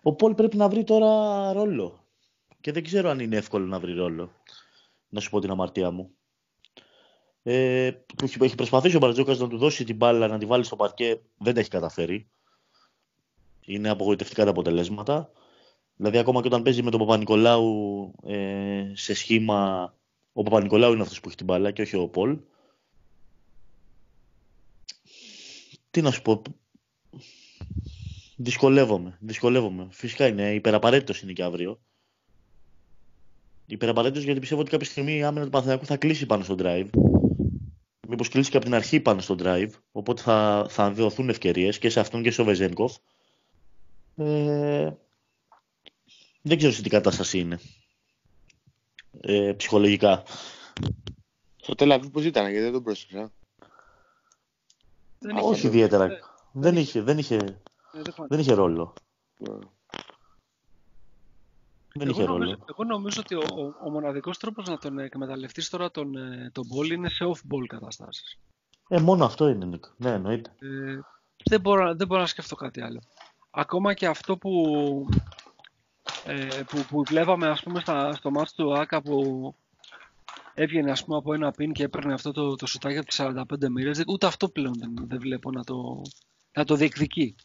ο 0.01 0.13
Πολ 0.15 0.33
πρέπει 0.35 0.57
να 0.57 0.69
βρει 0.69 0.83
τώρα 0.83 1.53
ρόλο. 1.53 2.05
Και 2.61 2.71
δεν 2.71 2.83
ξέρω 2.83 3.09
αν 3.09 3.19
είναι 3.19 3.35
εύκολο 3.37 3.65
να 3.65 3.79
βρει 3.79 3.93
ρόλο. 3.93 4.31
Να 5.09 5.19
σου 5.19 5.29
πω 5.29 5.39
την 5.39 5.49
αμαρτία 5.51 5.91
μου. 5.91 6.09
Ε, 7.47 7.91
του 7.91 8.25
έχει- 8.25 8.37
έχει 8.43 8.55
προσπαθήσει 8.55 8.95
ο 8.95 8.99
Μπαρτζόκας 8.99 9.39
να 9.39 9.47
του 9.47 9.57
δώσει 9.57 9.83
την 9.83 9.95
μπάλα, 9.95 10.27
να 10.27 10.37
τη 10.37 10.45
βάλει 10.45 10.63
στο 10.63 10.75
παρκέ. 10.75 11.19
Δεν 11.37 11.53
τα 11.53 11.59
έχει 11.59 11.69
καταφέρει. 11.69 12.27
Είναι 13.65 13.89
απογοητευτικά 13.89 14.43
τα 14.43 14.49
αποτελέσματα. 14.49 15.31
Δηλαδή, 15.95 16.17
ακόμα 16.17 16.41
και 16.41 16.47
όταν 16.47 16.61
παίζει 16.63 16.83
με 16.83 16.91
τον 16.91 16.99
Παπα-Νικολάου 16.99 18.11
ε, 18.23 18.91
σε 18.93 19.13
σχήμα, 19.13 19.93
ο 20.33 20.43
Παπα-Νικολάου 20.43 20.93
είναι 20.93 21.01
αυτός 21.01 21.19
που 21.19 21.27
έχει 21.27 21.37
την 21.37 21.45
μπάλα 21.45 21.71
και 21.71 21.81
όχι 21.81 21.95
ο 21.95 22.07
Πολ. 22.07 22.37
Τι 25.91 26.01
να 26.01 26.11
σου 26.11 26.21
πω. 26.21 26.41
Δυσκολεύομαι. 28.35 29.17
Δυσκολεύομαι. 29.19 29.87
Φυσικά 29.91 30.27
είναι 30.27 30.53
υπεραπαραίτητος 30.53 31.21
είναι 31.21 31.33
και 31.33 31.43
αύριο. 31.43 31.79
Υπεραπαραίτητος 33.65 34.23
γιατί 34.23 34.39
πιστεύω 34.39 34.61
ότι 34.61 34.69
κάποια 34.69 34.85
στιγμή 34.87 35.15
η 35.15 35.23
άμυνα 35.23 35.43
του 35.43 35.49
Παναθηναϊκού 35.51 35.85
θα 35.85 35.97
κλείσει 35.97 36.25
πάνω 36.25 36.43
στο 36.43 36.55
drive. 36.59 36.89
Μήπως 38.07 38.29
κλείσει 38.29 38.49
και 38.51 38.57
από 38.57 38.65
την 38.65 38.75
αρχή 38.75 38.99
πάνω 38.99 39.21
στο 39.21 39.35
drive. 39.39 39.69
Οπότε 39.91 40.21
θα, 40.21 40.65
θα 40.69 40.91
δοθούν 40.91 41.29
ευκαιρίες 41.29 41.79
και 41.79 41.89
σε 41.89 41.99
αυτόν 41.99 42.23
και 42.23 42.31
στο 42.31 42.43
Βεζένκοφ. 42.43 42.95
Ε, 44.15 44.91
δεν 46.41 46.57
ξέρω 46.57 46.73
σε 46.73 46.81
τι 46.81 46.89
κατάσταση 46.89 47.39
είναι. 47.39 47.59
ε, 49.21 49.53
ψυχολογικά. 49.57 50.23
Στο 51.61 51.75
Τελαβή 51.75 52.09
πώς 52.09 52.25
ήταν, 52.25 52.43
γιατί 52.43 52.59
δεν 52.63 52.71
τον 52.71 52.83
πρόσεξα. 52.83 53.31
Δεν 55.19 55.37
Όχι 55.37 55.57
είχε- 55.57 55.67
ιδιαίτερα. 55.67 56.03
ε, 56.05 56.19
Δεν 56.51 56.75
είχε, 56.77 57.01
δεν 57.01 57.17
είχε, 57.17 57.35
ε, 57.35 57.39
δεν 57.91 58.13
φάνηκε. 58.13 58.25
δεν 58.29 58.39
είχε 58.39 58.53
ρόλο. 58.53 58.93
Ναι. 59.37 59.55
Δεν 61.97 62.07
εγώ, 62.07 62.17
είχε 62.19 62.27
νομίζω, 62.29 62.51
ρόλο. 62.51 62.65
εγώ 62.69 62.83
νομίζω 62.83 63.21
ότι 63.21 63.35
ο, 63.35 63.43
ο, 63.55 63.85
ο 63.87 63.89
μοναδικός 63.91 64.37
τρόπος 64.37 64.67
να 64.67 64.77
τον 64.77 64.99
εκμεταλλευτείς 64.99 65.69
τώρα 65.69 65.91
τον, 65.91 66.15
ε, 66.15 66.49
τον 66.53 66.63
ball 66.75 66.89
είναι 66.91 67.09
σε 67.09 67.25
off-ball 67.25 67.65
καταστάσεις. 67.67 68.37
Ε, 68.87 68.99
μόνο 68.99 69.25
αυτό 69.25 69.47
είναι, 69.47 69.65
Νίκ. 69.65 69.85
Ναι, 69.97 70.09
εννοείται. 70.11 70.51
Ε, 70.59 70.99
δεν, 71.43 71.61
μπορώ, 71.61 71.95
δεν 71.95 72.07
μπορώ 72.07 72.21
να 72.21 72.27
σκεφτώ 72.27 72.55
κάτι 72.55 72.81
άλλο. 72.81 73.01
Ακόμα 73.49 73.93
και 73.93 74.07
αυτό 74.07 74.37
που, 74.37 74.51
ε, 76.25 76.61
που, 76.67 76.85
που 76.89 77.03
βλέπαμε 77.03 77.47
ας 77.47 77.63
πούμε 77.63 77.79
στα, 77.79 78.13
στο 78.13 78.31
μάτς 78.31 78.53
του 78.53 78.77
ΆΚΑ 78.79 79.01
που 79.01 79.55
έβγαινε 80.53 80.91
ας 80.91 81.03
πούμε 81.05 81.17
από 81.17 81.33
ένα 81.33 81.51
πιν 81.51 81.71
και 81.73 81.83
έπαιρνε 81.83 82.13
αυτό 82.13 82.31
το, 82.31 82.55
το 82.55 82.65
σουτάκι 82.65 82.97
από 82.97 83.07
τις 83.07 83.19
45 83.21 83.69
μοίρες, 83.69 83.97
δεν- 83.97 84.05
ούτε 84.09 84.25
αυτό 84.25 84.49
πλέον 84.49 84.73
δεν, 84.79 84.93
δεν 85.07 85.19
βλέπω 85.19 85.51
να 85.51 85.63
το, 85.63 86.01
να 86.53 86.63
το 86.63 86.75
διεκδικεί. 86.75 87.35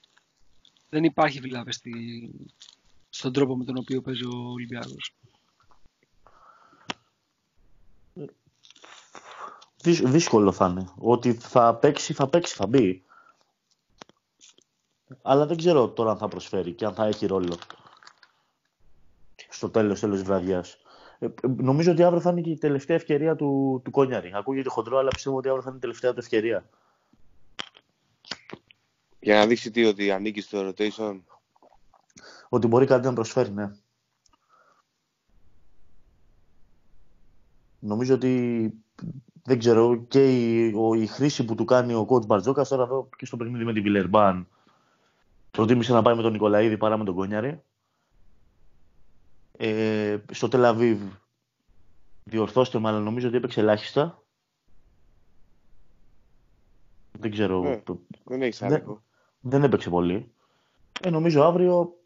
Δεν 0.88 1.04
υπάρχει 1.04 1.40
δηλαδή 1.40 1.72
στη, 1.72 1.92
στον 3.10 3.32
τρόπο 3.32 3.56
με 3.56 3.64
τον 3.64 3.76
οποίο 3.76 4.00
παίζει 4.00 4.24
ο 4.24 4.50
Ολυμπιάκος. 4.52 5.14
Δυσ- 9.82 10.06
δύσκολο 10.06 10.52
θα 10.52 10.66
είναι. 10.66 10.88
Ότι 10.98 11.34
θα 11.34 11.74
παίξει, 11.74 12.12
θα 12.12 12.28
παίξει, 12.28 12.54
θα 12.54 12.66
μπει. 12.66 13.04
Αλλά 15.22 15.46
δεν 15.46 15.56
ξέρω 15.56 15.88
τώρα 15.88 16.10
αν 16.10 16.18
θα 16.18 16.28
προσφέρει 16.28 16.72
και 16.72 16.84
αν 16.84 16.94
θα 16.94 17.06
έχει 17.06 17.26
ρόλο. 17.26 17.56
Στο 19.48 19.70
τέλος, 19.70 20.00
τέλος 20.00 20.18
της 20.18 20.26
βραδιάς. 20.26 20.78
Ε, 21.18 21.26
ε, 21.26 21.30
νομίζω 21.42 21.92
ότι 21.92 22.02
αύριο 22.02 22.20
θα 22.20 22.30
είναι 22.30 22.40
και 22.40 22.50
η 22.50 22.58
τελευταία 22.58 22.96
ευκαιρία 22.96 23.36
του, 23.36 23.80
του 23.84 23.90
Κόνιαρη. 23.90 24.30
Ακούγεται 24.34 24.68
χοντρό, 24.68 24.98
αλλά 24.98 25.08
πιστεύω 25.08 25.36
ότι 25.36 25.48
αύριο 25.48 25.62
θα 25.62 25.68
είναι 25.68 25.78
η 25.78 25.80
τελευταία 25.80 26.12
του 26.12 26.20
ευκαιρία. 26.20 26.68
Για 29.20 29.34
να 29.34 29.46
δείξει 29.46 29.70
τι, 29.70 29.84
ότι 29.84 30.10
ανήκει 30.10 30.40
στο 30.40 30.68
rotation. 30.68 31.20
Ότι 32.52 32.66
μπορεί 32.66 32.86
κάτι 32.86 33.06
να 33.06 33.12
προσφέρει, 33.12 33.50
ναι. 33.52 33.70
Νομίζω 37.78 38.14
ότι 38.14 38.72
δεν 39.42 39.58
ξέρω 39.58 39.96
και 39.96 40.38
η, 40.38 40.72
ο, 40.76 40.94
η 40.94 41.06
χρήση 41.06 41.44
που 41.44 41.54
του 41.54 41.64
κάνει 41.64 41.94
ο 41.94 42.06
coach 42.10 42.26
Μπαρτζόκας 42.26 42.68
τώρα 42.68 42.82
εδώ 42.82 43.08
και 43.16 43.26
στο 43.26 43.36
παιχνίδι 43.36 43.64
με 43.64 43.72
την 43.72 43.82
Βιλερμπάν 43.82 44.48
προτίμησε 45.50 45.92
να 45.92 46.02
πάει 46.02 46.14
με 46.16 46.22
τον 46.22 46.32
Νικολαίδη 46.32 46.76
παρά 46.76 46.96
με 46.98 47.04
τον 47.04 47.14
Κόνιαρη. 47.14 47.62
Ε, 49.56 50.18
στο 50.32 50.48
Τελαβίβ 50.48 51.00
διορθώστε 52.24 52.78
με, 52.78 52.88
αλλά 52.88 52.98
νομίζω 52.98 53.28
ότι 53.28 53.36
έπαιξε 53.36 53.60
ελάχιστα. 53.60 54.22
Δεν 57.12 57.30
ξέρω. 57.30 57.60
Ναι. 57.62 57.82
Δεν 58.24 58.42
έχεις 58.42 58.60
Ναι. 58.60 58.66
άδικο. 58.66 59.02
Δεν 59.40 59.62
έπαιξε 59.62 59.90
πολύ. 59.90 60.32
Ε, 61.00 61.10
νομίζω 61.10 61.42
αύριο 61.42 61.99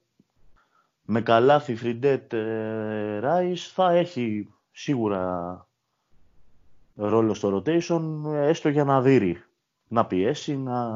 με 1.04 1.20
καλάθι 1.20 1.74
Φριντέτ 1.74 2.32
ε, 2.32 3.18
Ράις 3.18 3.68
θα 3.68 3.90
έχει 3.92 4.48
σίγουρα 4.72 5.66
ρόλο 6.94 7.34
στο 7.34 7.56
rotation, 7.56 8.22
ε, 8.34 8.48
έστω 8.48 8.68
για 8.68 8.84
να 8.84 9.02
δείρει, 9.02 9.44
να 9.88 10.06
πιέσει, 10.06 10.56
να, 10.56 10.88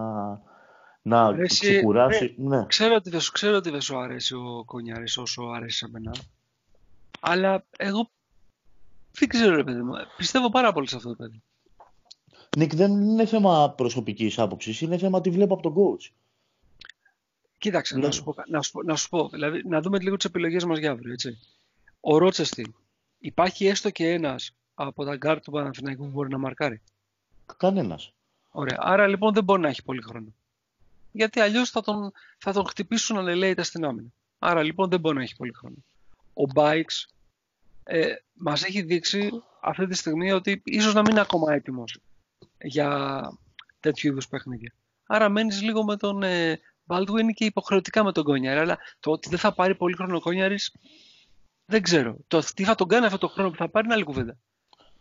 να 1.03 1.25
Αρέσει- 1.25 1.61
ξεκουράσει. 1.61 2.35
Ναι. 2.39 2.67
Ξέρω 2.67 2.95
ότι, 2.95 3.11
δεν 3.11 3.21
σου, 3.21 3.33
ξέρω 3.33 3.57
ότι 3.57 3.71
δεν 3.71 3.81
σου 3.81 3.99
αρέσει 3.99 4.35
ο 4.35 4.63
Κονιάρης 4.67 5.19
όσο 5.19 5.43
αρέσει 5.43 5.77
σε 5.77 5.89
μένα. 5.91 6.15
Αλλά 7.21 7.65
εγώ 7.77 8.11
δεν 9.13 9.29
ξέρω 9.29 9.57
ρε 9.57 9.65
παιδί 9.65 9.83
μου. 9.83 9.93
Πιστεύω 10.17 10.51
πάρα 10.51 10.73
πολύ 10.73 10.89
σε 10.89 10.97
αυτό 10.97 11.09
το 11.09 11.15
παιδί. 11.15 11.43
Νικ, 12.57 12.75
δεν 12.75 12.93
είναι 12.93 13.27
θέμα 13.27 13.71
προσωπικής 13.77 14.39
άποψης, 14.39 14.81
είναι 14.81 14.99
θέμα 14.99 15.21
τι 15.21 15.31
βλέπω 15.31 15.55
από 15.55 15.63
τον 15.63 15.75
coach. 15.75 16.11
Κοίταξε, 17.59 17.97
Ναι. 17.97 18.07
να, 18.07 18.11
σου 18.11 18.25
πω, 18.25 18.33
κα- 18.35 18.45
να, 18.49 18.63
σου, 18.63 18.71
πω- 18.71 18.85
να 18.85 18.97
σου 18.97 19.09
πω, 19.09 19.29
δηλαδή, 19.29 19.63
να 19.69 19.81
δούμε 19.81 19.99
λίγο 19.99 20.17
τις 20.17 20.25
επιλογές 20.25 20.65
μας 20.65 20.79
για 20.79 20.91
αύριο, 20.91 21.13
έτσι. 21.13 21.39
Ο 22.01 22.19
Ροτσέστι, 22.19 22.75
υπάρχει 23.19 23.67
έστω 23.67 23.91
και 23.91 24.11
ένας 24.13 24.53
από 24.75 25.05
τα 25.05 25.17
γκαρντ 25.17 25.43
του 25.45 25.51
Παναθηναϊκού 25.51 26.05
που 26.05 26.11
μπορεί 26.11 26.29
να 26.29 26.39
μαρκάρει; 26.39 26.81
Κανένας. 27.57 28.13
Ωραία. 28.51 28.77
Άρα 28.81 29.07
λοιπόν 29.07 29.33
δεν 29.35 29.45
μπορεί 29.45 29.61
να 29.61 29.69
έχει 29.69 29.83
πολύ 29.83 30.03
χρόνο. 30.03 30.35
Γιατί 31.13 31.41
αλλιώς 31.41 31.71
θα 31.71 31.81
τον, 31.83 32.13
θα 32.39 32.53
τον 32.53 32.67
χτυπήσουν 32.67 33.17
αλελέητα 33.19 33.63
στην 33.63 33.85
άμυνα. 33.85 34.09
Άρα 34.39 34.63
λοιπόν 34.63 34.89
δεν 34.89 35.01
μπορεί 35.01 35.17
να 35.17 35.23
έχει 35.23 35.37
πολύ 35.37 35.53
χρόνο. 35.53 35.77
Ο 36.35 36.45
Μπάιξ 36.53 37.09
ε, 37.85 38.15
μας 38.33 38.63
έχει 38.65 38.83
δείξει 38.83 39.31
αυτή 39.61 39.87
τη 39.87 39.95
στιγμή 39.95 40.33
ότι 40.33 40.63
ίσως 40.65 40.95
να 40.95 41.01
μην 41.01 41.11
είναι 41.11 41.21
ακόμα 41.21 41.53
έτοιμος 41.53 41.99
για 42.63 43.21
τέτοιου 43.81 44.11
είδους 44.11 44.29
παιχνίδια. 44.29 44.73
Άρα 45.07 45.29
μένεις 45.29 45.63
λίγο 45.63 45.85
με 45.85 45.97
τον 45.97 46.23
ε, 46.23 46.61
Baldwin 46.89 47.33
και 47.35 47.45
υποχρεωτικά 47.45 48.05
με 48.05 48.13
τον 48.13 48.25
Κόνιαρη. 48.25 48.59
Αλλά 48.59 48.79
το 49.01 49.11
ότι 49.11 49.29
δεν 49.29 49.39
θα 49.39 49.53
πάρει 49.53 49.75
πολύ 49.75 49.95
χρόνο 49.95 50.17
ο 50.17 50.21
Κόνιαρη 50.21 50.57
δεν 51.71 51.83
ξέρω. 51.83 52.17
Το 52.27 52.43
τι 52.55 52.65
θα 52.65 52.75
τον 52.75 52.89
κάνει 52.89 53.07
αυτό 53.07 53.19
το 53.19 53.29
χρόνο 53.29 53.51
που 53.51 53.57
θα 53.57 53.69
πάρει 53.69 53.85
είναι 53.85 53.95
άλλη 53.95 54.05
κουβέντα. 54.05 54.37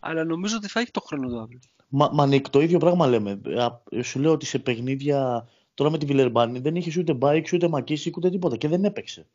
Αλλά 0.00 0.24
νομίζω 0.24 0.56
ότι 0.56 0.68
θα 0.68 0.80
έχει 0.80 0.90
το 0.90 1.00
χρόνο 1.00 1.28
του 1.28 1.40
αύριο. 1.40 1.58
Μα, 1.88 2.10
μα 2.12 2.26
Νικ, 2.26 2.48
το 2.48 2.60
ίδιο 2.60 2.78
πράγμα 2.78 3.06
λέμε. 3.06 3.40
Ε, 3.44 3.62
α, 3.62 3.82
Σου 4.02 4.20
λέω 4.20 4.32
ότι 4.32 4.46
σε 4.46 4.58
παιχνίδια 4.58 5.48
τώρα 5.74 5.90
με 5.90 5.98
τη 5.98 6.06
Βιλερμπάν 6.06 6.58
δεν 6.58 6.76
είχες 6.76 6.96
ούτε 6.96 7.14
Μπάικς, 7.14 7.46
ούτε 7.52 7.68
ΜακΚίσικ, 7.68 8.16
ούτε 8.16 8.30
τίποτα 8.30 8.56
και 8.56 8.68
δεν 8.68 8.84
έπαιξε. 8.84 9.26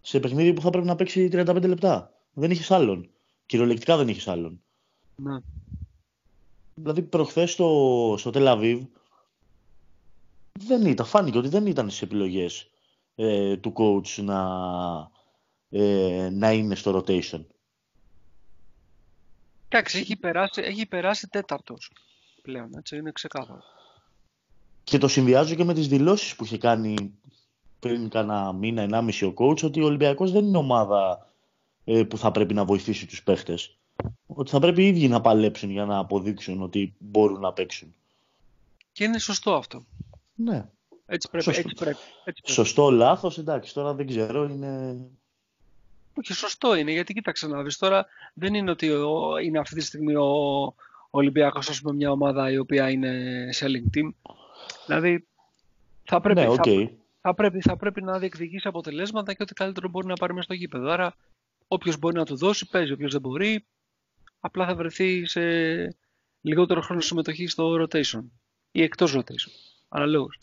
Σε 0.00 0.20
παιχνίδι 0.20 0.52
που 0.52 0.60
θα 0.60 0.70
πρέπει 0.70 0.86
να 0.86 0.96
παίξει 0.96 1.28
35 1.32 1.62
λεπτά. 1.62 2.12
Δεν 2.32 2.50
είχες 2.50 2.70
άλλον. 2.70 3.08
Κυριολεκτικά 3.46 3.96
δεν 3.96 4.08
είχες 4.08 4.28
άλλον. 4.28 4.60
Ναι. 5.16 5.38
Δηλαδή 6.74 7.02
προχθές 7.02 7.50
στο, 7.50 8.14
στο 8.18 8.30
Τελ 8.30 8.52
Αβίβ 8.52 8.82
δεν 10.66 10.86
ήταν, 10.86 11.06
φάνηκε 11.06 11.38
ότι 11.38 11.48
δεν 11.48 11.66
ήταν 11.66 11.88
στις 11.88 12.02
επιλογές 12.02 12.70
ε, 13.14 13.56
του 13.56 13.72
coach 13.76 14.22
να, 14.22 14.40
ε, 15.68 16.28
να 16.32 16.52
είναι 16.52 16.74
στο 16.74 16.96
rotation. 16.96 17.44
Εντάξει, 19.68 19.98
έχει 19.98 20.16
περάσει, 20.16 20.60
έχει 20.64 20.86
περάσει 20.86 21.28
τέταρτος 21.28 21.92
πλέον, 22.42 22.74
έτσι, 22.74 22.96
είναι 22.96 23.12
ξεκάθαρο. 23.12 23.62
Και 24.84 24.98
το 24.98 25.08
συνδυάζω 25.08 25.54
και 25.54 25.64
με 25.64 25.74
τις 25.74 25.88
δηλώσεις 25.88 26.36
που 26.36 26.44
είχε 26.44 26.58
κάνει 26.58 27.14
πριν 27.78 28.08
κάνα 28.08 28.52
μήνα, 28.52 28.82
ενάμιση 28.82 29.24
ο 29.24 29.34
coach, 29.36 29.62
ότι 29.62 29.80
ο 29.80 29.84
Ολυμπιακός 29.84 30.32
δεν 30.32 30.44
είναι 30.44 30.58
ομάδα 30.58 31.32
ε, 31.84 32.02
που 32.02 32.18
θα 32.18 32.30
πρέπει 32.30 32.54
να 32.54 32.64
βοηθήσει 32.64 33.06
τους 33.06 33.22
παίχτες. 33.22 33.78
Ότι 34.26 34.50
θα 34.50 34.58
πρέπει 34.58 34.82
οι 34.82 34.86
ίδιοι 34.86 35.08
να 35.08 35.20
παλέψουν 35.20 35.70
για 35.70 35.84
να 35.84 35.98
αποδείξουν 35.98 36.62
ότι 36.62 36.94
μπορούν 36.98 37.40
να 37.40 37.52
παίξουν. 37.52 37.94
Και 38.92 39.04
είναι 39.04 39.18
σωστό 39.18 39.54
αυτό. 39.54 39.84
Ναι. 40.40 40.68
Έτσι 41.06 41.28
πρέπει, 41.30 41.44
Σωστό. 41.44 41.60
έτσι 41.60 41.74
πρέπει. 41.74 41.98
Έτσι 42.24 42.42
πρέπει. 42.42 42.50
Σωστό, 42.52 42.90
λάθος, 42.90 43.38
εντάξει, 43.38 43.74
τώρα 43.74 43.94
δεν 43.94 44.06
ξέρω, 44.06 44.44
είναι... 44.44 44.96
Όχι, 46.14 46.32
σωστό 46.32 46.74
είναι, 46.74 46.92
γιατί 46.92 47.12
κοίταξε 47.14 47.46
να 47.46 47.62
δεις 47.62 47.76
τώρα, 47.76 48.06
δεν 48.34 48.54
είναι 48.54 48.70
ότι 48.70 48.90
ο- 48.90 49.38
είναι 49.38 49.58
αυτή 49.58 49.74
τη 49.74 49.80
στιγμή 49.80 50.14
ο, 50.14 50.24
ο 50.64 50.74
Ολυμπιακός, 51.10 51.68
ας 51.68 51.80
πούμε, 51.80 51.94
μια 51.94 52.10
ομάδα 52.10 52.50
η 52.50 52.58
οποία 52.58 52.90
είναι 52.90 53.44
selling 53.60 53.96
team. 53.96 54.10
Δηλαδή, 54.86 55.26
θα 56.04 56.20
πρέπει, 56.20 56.40
ναι, 56.40 56.48
οκ. 56.48 56.62
θα, 56.64 56.90
θα 57.20 57.34
πρέπει, 57.34 57.60
θα 57.60 57.76
πρέπει 57.76 58.02
να 58.02 58.18
διεκδικήσει 58.18 58.68
αποτελέσματα 58.68 59.32
και 59.34 59.42
ό,τι 59.42 59.54
καλύτερο 59.54 59.88
μπορεί 59.88 60.06
να 60.06 60.14
πάρει 60.14 60.32
μέσα 60.32 60.44
στο 60.44 60.54
γήπεδο. 60.54 60.90
Άρα, 60.90 61.14
όποιος 61.68 61.98
μπορεί 61.98 62.16
να 62.16 62.24
του 62.24 62.36
δώσει, 62.36 62.66
παίζει. 62.68 62.92
Όποιος 62.92 63.12
δεν 63.12 63.20
μπορεί, 63.20 63.64
απλά 64.40 64.66
θα 64.66 64.74
βρεθεί 64.74 65.26
σε 65.26 65.40
λιγότερο 66.40 66.80
χρόνο 66.80 67.00
συμμετοχή 67.00 67.46
στο 67.46 67.82
rotation 67.82 68.22
ή 68.70 68.82
εκτός 68.82 69.16
rotation. 69.16 69.52
Αναλόγως. 69.88 70.38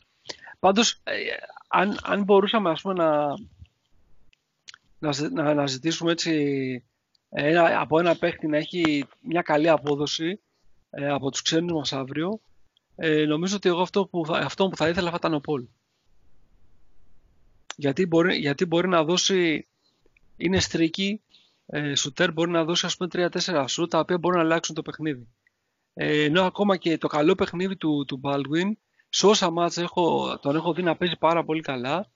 Πάντως, 0.60 1.02
ε, 1.04 1.14
αν, 1.68 1.98
αν 2.04 2.24
μπορούσαμε 2.24 2.70
ας 2.70 2.82
πούμε, 2.82 2.93
να, 2.93 3.28
να, 5.00 5.12
ζη- 5.12 5.32
να, 5.32 5.54
να 5.54 5.68
ζητήσουμε 5.68 6.12
έτσι 6.12 6.84
ένα, 7.30 7.82
από 7.82 8.00
ένα 8.00 8.16
παίχτη 8.16 8.48
να 8.48 8.58
έχει 8.58 9.06
μια 9.22 9.41
καλή 9.41 9.70
απόδοση 9.70 10.39
ε, 10.89 11.10
από 11.10 11.32
τους 11.32 11.41
ξένους 11.41 11.72
μας 11.72 11.93
αύριο, 11.93 12.39
ε, 12.96 13.26
νομίζω 13.26 13.56
ότι 13.56 13.70
εγώ 13.70 13.82
αυτό 13.82 14.06
που, 14.06 14.26
θα, 14.26 14.38
αυτό 14.38 14.68
που 14.68 14.76
θα 14.76 14.89
ήθελα 14.89 15.10
θα 15.10 15.16
ήταν 15.20 15.34
ο 15.34 15.39
Πολ. 15.39 15.66
Γιατί 17.76 18.06
μπορεί, 18.06 18.38
γιατί 18.38 18.66
μπορεί 18.66 18.88
να 18.88 19.04
δώσει, 19.04 19.68
είναι 20.38 20.60
στρίκι, 20.60 21.22
ε, 21.66 21.96
σουτέρ 21.96 22.32
μπορεί 22.32 22.52
να 22.52 22.64
δώσει 22.64 22.86
ας 22.86 22.98
πούμε 22.98 23.30
3-4 23.46 23.66
σουτ 23.68 23.89
τα 23.89 24.00
οποία 24.00 24.18
μπορούν 24.18 24.38
να 24.38 24.43
αλλάξουν 24.43 24.76
το 24.76 24.82
παιχνίδι. 24.82 25.28
Ε, 25.93 26.24
ενώ 26.24 26.43
ακόμα 26.43 26.78
και 26.78 26.98
το 26.98 27.08
καλό 27.08 27.36
παιχνίδι 27.36 27.76
του, 27.76 28.06
του 28.08 28.22
Baldwin, 28.24 28.72
σε 29.16 29.28
όσα 29.28 29.49
μάτς 29.49 29.78
έχω, 29.78 30.38
τον 30.41 30.55
έχω 30.55 30.74
δει 30.74 30.84
να 30.84 30.95
παίζει 30.95 31.18
πάρα 31.18 31.43
πολύ 31.43 31.61
καλά, 31.61 32.07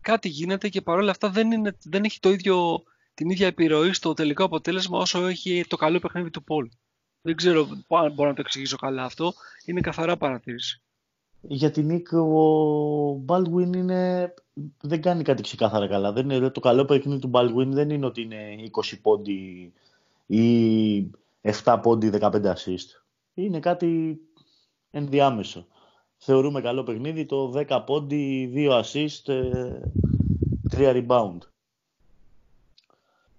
κάτι 0.00 0.28
γίνεται 0.28 0.68
και 0.68 0.80
παρόλα 0.80 1.10
αυτά 1.10 1.30
δεν, 1.30 1.52
είναι, 1.52 1.76
δεν 1.82 2.04
έχει 2.04 2.20
το 2.20 2.30
ίδιο, 2.30 2.82
την 3.14 3.30
ίδια 3.30 3.46
επιρροή 3.46 3.92
στο 3.92 4.14
τελικό 4.14 4.44
αποτέλεσμα 4.44 4.98
όσο 4.98 5.26
έχει 5.26 5.64
το 5.68 5.76
καλό 5.76 5.98
παιχνίδι 5.98 6.30
του 6.30 6.44
Πολ. 6.44 6.68
Δεν 7.22 7.36
ξέρω 7.36 7.68
αν 7.88 8.12
μπορώ 8.12 8.28
να 8.28 8.34
το 8.34 8.40
εξηγήσω 8.40 8.76
καλά 8.76 9.04
αυτό. 9.04 9.32
Είναι 9.64 9.80
καθαρά 9.80 10.16
παρατήρηση. 10.16 10.80
Για 11.40 11.70
την 11.70 11.86
Νίκ 11.86 12.12
ο 12.12 13.24
Baldwin 13.26 13.76
είναι... 13.76 14.34
δεν 14.80 15.02
κάνει 15.02 15.22
κάτι 15.22 15.42
ξεκάθαρα 15.42 15.88
καλά. 15.88 16.12
Δεν 16.12 16.30
είναι... 16.30 16.50
Το 16.50 16.60
καλό 16.60 16.84
παιχνίδι 16.84 17.20
του 17.20 17.30
Baldwin 17.34 17.66
δεν 17.66 17.90
είναι 17.90 18.06
ότι 18.06 18.22
είναι 18.22 18.70
20 18.72 18.98
πόντι 19.02 19.72
ή 20.26 21.10
7 21.64 21.78
πόντι 21.82 22.10
15 22.20 22.30
assist. 22.30 23.02
Είναι 23.34 23.60
κάτι 23.60 24.20
ενδιάμεσο. 24.90 25.66
Θεωρούμε 26.24 26.60
καλό 26.60 26.82
παιχνίδι 26.82 27.26
το 27.26 27.52
10 27.68 27.82
πόντι, 27.86 28.52
2 28.54 28.82
assist, 28.82 29.24
3 29.26 30.78
ε, 30.78 31.04
rebound. 31.06 31.38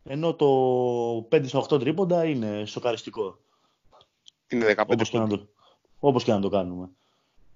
Ενώ 0.04 0.34
το 0.34 0.48
5 1.32 1.50
8 1.50 1.80
τρίποντα 1.80 2.26
είναι 2.26 2.66
σοκαριστικό. 2.66 3.40
Είναι 4.48 4.76
15 4.78 4.84
όπως 4.88 5.10
και, 5.10 5.18
να 5.18 5.28
το, 5.28 5.48
όπως 6.00 6.24
και 6.24 6.32
να 6.32 6.40
το 6.40 6.50
κάνουμε. 6.50 6.90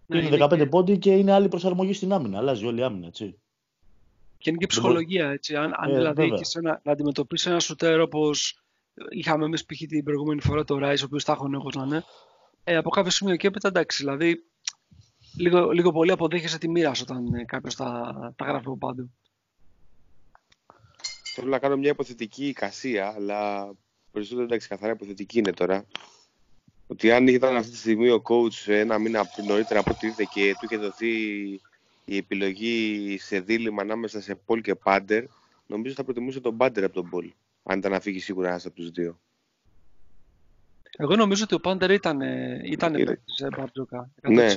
Ναι, 0.06 0.18
είναι 0.18 0.46
15 0.46 0.58
και... 0.58 0.66
πόντι 0.66 0.98
και 0.98 1.12
είναι 1.12 1.32
άλλη 1.32 1.48
προσαρμογή 1.48 1.94
στην 1.94 2.14
άμυνα. 2.14 2.38
Αλλάζει 2.38 2.66
όλη 2.66 2.80
η 2.80 2.84
άμυνα, 2.84 3.08
έτσι. 3.08 3.40
Και 4.38 4.50
είναι 4.50 4.60
και 4.60 4.68
ψυχολογία, 4.68 5.30
έτσι. 5.30 5.56
Αν, 5.56 5.74
αν 5.78 5.92
ε, 5.92 5.96
δηλαδή 5.96 6.24
έχεις 6.24 6.56
ένα, 6.56 6.82
να 6.84 6.92
αντιμετωπίσεις 6.92 7.46
ένα 7.46 7.60
σουτέρ 7.60 8.00
όπως 8.00 8.62
είχαμε 9.10 9.46
εμείς 9.46 9.66
π.χ. 9.66 9.78
την 9.78 10.04
προηγούμενη 10.04 10.42
φορά 10.42 10.64
το 10.64 10.76
Rise, 10.76 11.02
ο 11.02 11.06
οποίος 11.06 11.24
τα 11.24 11.32
έχω 11.32 11.50
όπω 11.54 11.70
να 11.80 11.84
είναι, 11.84 12.04
ε, 12.64 12.76
από 12.76 12.90
κάποιο 12.90 13.12
σημείο 13.12 13.36
και 13.36 13.48
έπειτα 13.48 13.68
εντάξει. 13.68 14.04
Δηλαδή, 14.04 14.47
λίγο, 15.38 15.72
λίγο 15.72 15.92
πολύ 15.92 16.12
αποδέχεσαι 16.12 16.58
τη 16.58 16.70
μοίρα 16.70 16.92
όταν 17.02 17.46
κάποιος 17.46 17.76
τα, 17.76 18.14
τα 18.36 18.46
γράφει 18.46 18.66
από 18.66 18.78
πάντου. 18.78 19.12
Θέλω 21.36 21.50
να 21.50 21.60
κάνω 21.60 21.78
μια 21.78 21.90
υποθετική 21.90 22.48
εικασία, 22.48 23.14
αλλά 23.16 23.72
περισσότερο 24.12 24.46
εντάξει, 24.46 24.68
καθαρά 24.68 24.92
υποθετική 24.92 25.40
είναι 25.40 25.52
τώρα. 25.52 25.86
Ότι 26.88 27.12
αν 27.12 27.28
ήταν 27.28 27.56
αυτή 27.56 27.72
τη 27.72 27.78
στιγμή 27.78 28.10
ο 28.10 28.22
coach 28.24 28.68
ένα 28.72 28.98
μήνα 28.98 29.26
νωρίτερα 29.48 29.80
από 29.80 29.92
ό,τι 29.92 30.08
ήρθε 30.08 30.28
και 30.34 30.54
του 30.60 30.66
είχε 30.66 30.78
δοθεί 30.78 31.14
η 32.06 32.18
επιλογή 32.18 33.18
σε 33.20 33.40
δίλημα 33.40 33.82
ανάμεσα 33.82 34.22
σε 34.22 34.36
Πολ 34.36 34.62
και 34.62 34.76
Πάντερ, 34.76 35.24
νομίζω 35.68 35.94
θα 35.94 36.04
προτιμούσε 36.04 36.40
τον 36.40 36.58
Πάντερ 36.58 36.84
από 36.84 36.94
τον 36.94 37.10
Πολ. 37.10 37.32
Αν 37.64 37.80
ήταν 37.80 37.92
να 37.92 38.00
φύγει 38.00 38.20
σίγουρα 38.20 38.50
ένας 38.50 38.66
από 38.66 38.76
τους 38.76 38.90
δύο. 38.90 39.20
Εγώ 40.98 41.16
νομίζω 41.16 41.44
ότι 41.44 41.56
ο 41.56 41.60
Πάντερ 41.60 41.92
ήταν, 41.92 42.22
ήταν 42.64 42.94
Είναι... 42.94 43.22
σε 43.26 43.48
Μπαρτζόκα. 43.58 44.10
Ναι, 44.30 44.54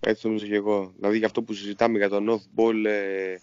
έτσι 0.00 0.26
νομίζω 0.26 0.46
και 0.46 0.54
εγώ. 0.54 0.92
Δηλαδή 0.96 1.16
για 1.18 1.26
αυτό 1.26 1.42
που 1.42 1.52
συζητάμε 1.52 1.98
για 1.98 2.08
τον 2.08 2.28
off-ball 2.28 2.84
ε, 2.84 3.34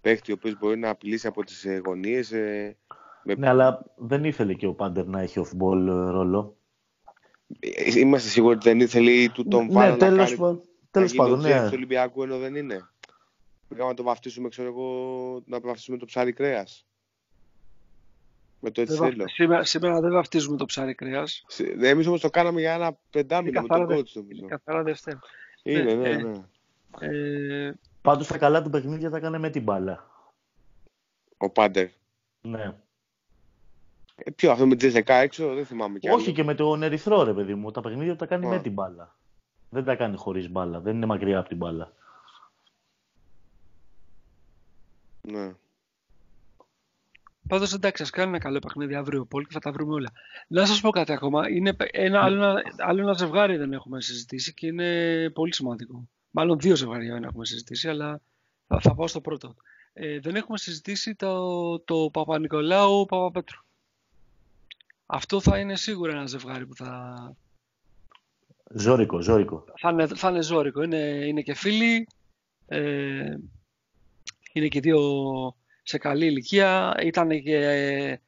παίχτη 0.00 0.32
ο 0.32 0.34
οποίος 0.38 0.58
μπορεί 0.58 0.78
να 0.78 0.88
απειλήσει 0.88 1.26
από 1.26 1.44
τις 1.44 1.64
ε, 1.64 1.80
γωνίες. 1.84 2.32
Ε, 2.32 2.76
με... 3.24 3.34
Ναι, 3.34 3.48
αλλά 3.48 3.84
δεν 3.96 4.24
ήθελε 4.24 4.54
και 4.54 4.66
ο 4.66 4.74
Πάντερ 4.74 5.06
να 5.06 5.20
έχει 5.20 5.40
off-ball 5.44 5.78
ε, 5.78 6.10
ρόλο. 6.10 6.56
Ε, 7.60 7.98
είμαστε 7.98 8.28
σίγουροι 8.28 8.54
ότι 8.54 8.68
δεν 8.68 8.80
ήθελε 8.80 9.10
ή 9.10 9.28
του 9.28 9.48
τον 9.48 9.66
ναι, 9.66 9.90
ναι, 9.90 9.96
τέλος, 9.96 10.30
να 10.30 10.36
κάνει... 10.36 10.60
Τέλος 10.90 11.14
πάντων, 11.14 11.40
ναι. 11.40 11.62
του 11.62 11.70
Ολυμπιακού 11.72 12.22
ενώ 12.22 12.38
δεν 12.38 12.54
είναι. 12.54 12.88
Πήγαμε 13.68 13.88
να 13.88 13.96
το 13.96 14.02
βαφτίσουμε, 14.02 14.48
ξέρω 14.48 14.68
εγώ, 14.68 15.42
να 15.46 15.60
βαφτίσουμε 15.60 15.96
το 15.96 16.04
ψάρι 16.04 16.32
κρέας. 16.32 16.86
Με 18.60 18.70
το 18.70 18.80
έτσι 18.80 18.96
θέλω. 18.96 19.28
Σήμερα, 19.28 19.64
σήμερα 19.64 20.00
δεν 20.00 20.12
βαφτίζουμε 20.12 20.56
το 20.56 20.64
ψάρι 20.64 20.94
κρέας. 20.94 21.44
Εμείς 21.80 22.06
όμως 22.06 22.20
το 22.20 22.30
κάναμε 22.30 22.60
για 22.60 22.72
ένα 22.72 22.98
πεντάμινο 23.10 23.60
με 23.60 23.68
τον 23.68 23.86
κότσο. 23.86 24.24
Είναι 24.28 24.46
καθαρά 24.46 24.82
Δευτέρα. 24.82 25.20
Είναι, 25.62 25.94
ναι, 25.94 26.16
ναι. 26.16 26.40
Ε, 27.00 27.74
Πάντως 28.02 28.26
τα 28.26 28.38
καλά 28.38 28.62
του 28.62 28.70
παιχνίδια 28.70 29.10
τα 29.10 29.16
έκανε 29.16 29.38
με 29.38 29.50
την 29.50 29.62
μπάλα. 29.62 30.10
Ο 31.36 31.50
Πάντερ. 31.50 31.88
Ναι. 32.40 32.74
Ε, 34.14 34.30
ποιο, 34.30 34.50
αυτό 34.50 34.66
με 34.66 34.76
τη 34.76 34.92
16 34.94 35.02
έξω, 35.06 35.54
δεν 35.54 35.66
θυμάμαι 35.66 35.98
κι 35.98 36.08
Όχι 36.08 36.32
και 36.32 36.44
με 36.44 36.54
τον 36.54 36.82
Ερυθρό, 36.82 37.22
ρε 37.22 37.32
παιδί 37.32 37.54
μου. 37.54 37.70
Τα 37.70 37.80
παιχνίδια 37.80 38.16
τα 38.16 38.26
κάνει 38.26 38.46
με 38.46 38.58
την 38.58 38.72
μπάλα. 38.72 39.16
Δεν 39.70 39.84
τα 39.84 39.96
κάνει 39.96 40.16
χωρίς 40.16 40.50
μπάλα. 40.50 40.80
Δεν 40.80 40.96
είναι 40.96 41.06
μακριά 41.06 41.38
από 41.38 41.48
την 41.48 41.56
μπάλα. 41.56 41.92
Ναι. 45.20 45.54
Πάντως 47.52 47.72
εντάξει, 47.72 48.02
ας 48.02 48.10
κάνει 48.10 48.28
ένα 48.28 48.38
καλό 48.38 48.58
παιχνίδι 48.58 48.94
αύριο 48.94 49.24
Πολ 49.24 49.42
και 49.42 49.52
θα 49.52 49.58
τα 49.58 49.72
βρούμε 49.72 49.94
όλα. 49.94 50.12
Να 50.46 50.66
σας 50.66 50.80
πω 50.80 50.90
κάτι 50.90 51.12
ακόμα. 51.12 51.48
Είναι 51.50 51.76
ένα, 51.90 52.22
άλλο, 52.22 52.62
άλλο 52.76 53.00
ένα 53.00 53.12
ζευγάρι 53.12 53.56
δεν 53.56 53.72
έχουμε 53.72 54.00
συζητήσει 54.00 54.54
και 54.54 54.66
είναι 54.66 55.30
πολύ 55.30 55.54
σημαντικό. 55.54 56.08
Μάλλον 56.30 56.58
δύο 56.58 56.76
ζευγάρια 56.76 57.12
δεν 57.12 57.24
έχουμε 57.24 57.44
συζητήσει, 57.44 57.88
αλλά 57.88 58.20
θα, 58.66 58.80
θα 58.80 58.94
πάω 58.94 59.06
στο 59.06 59.20
πρώτο. 59.20 59.54
Ε, 59.92 60.20
δεν 60.20 60.36
έχουμε 60.36 60.58
συζητήσει 60.58 61.14
το, 61.14 61.80
το 61.80 62.10
Παπα-Νικολάου 62.12 63.06
Παπα-Πέτρου. 63.06 63.60
Αυτό 65.06 65.40
θα 65.40 65.58
είναι 65.58 65.76
σίγουρα 65.76 66.12
ένα 66.12 66.26
ζευγάρι 66.26 66.66
που 66.66 66.74
θα... 66.74 67.14
Ζόρικο, 68.74 69.20
ζόρικο. 69.20 69.64
Θα 69.78 69.90
είναι, 69.90 70.06
θα 70.06 70.30
είναι 70.30 70.42
ζόρικο. 70.42 70.82
Είναι, 70.82 71.24
είναι 71.26 71.42
και 71.42 71.54
φίλοι. 71.54 72.08
Ε, 72.66 73.34
είναι 74.52 74.68
και 74.68 74.80
δύο 74.80 75.00
σε 75.82 75.98
καλή 75.98 76.26
ηλικία. 76.26 76.94
Ήταν 77.02 77.42
και 77.42 78.20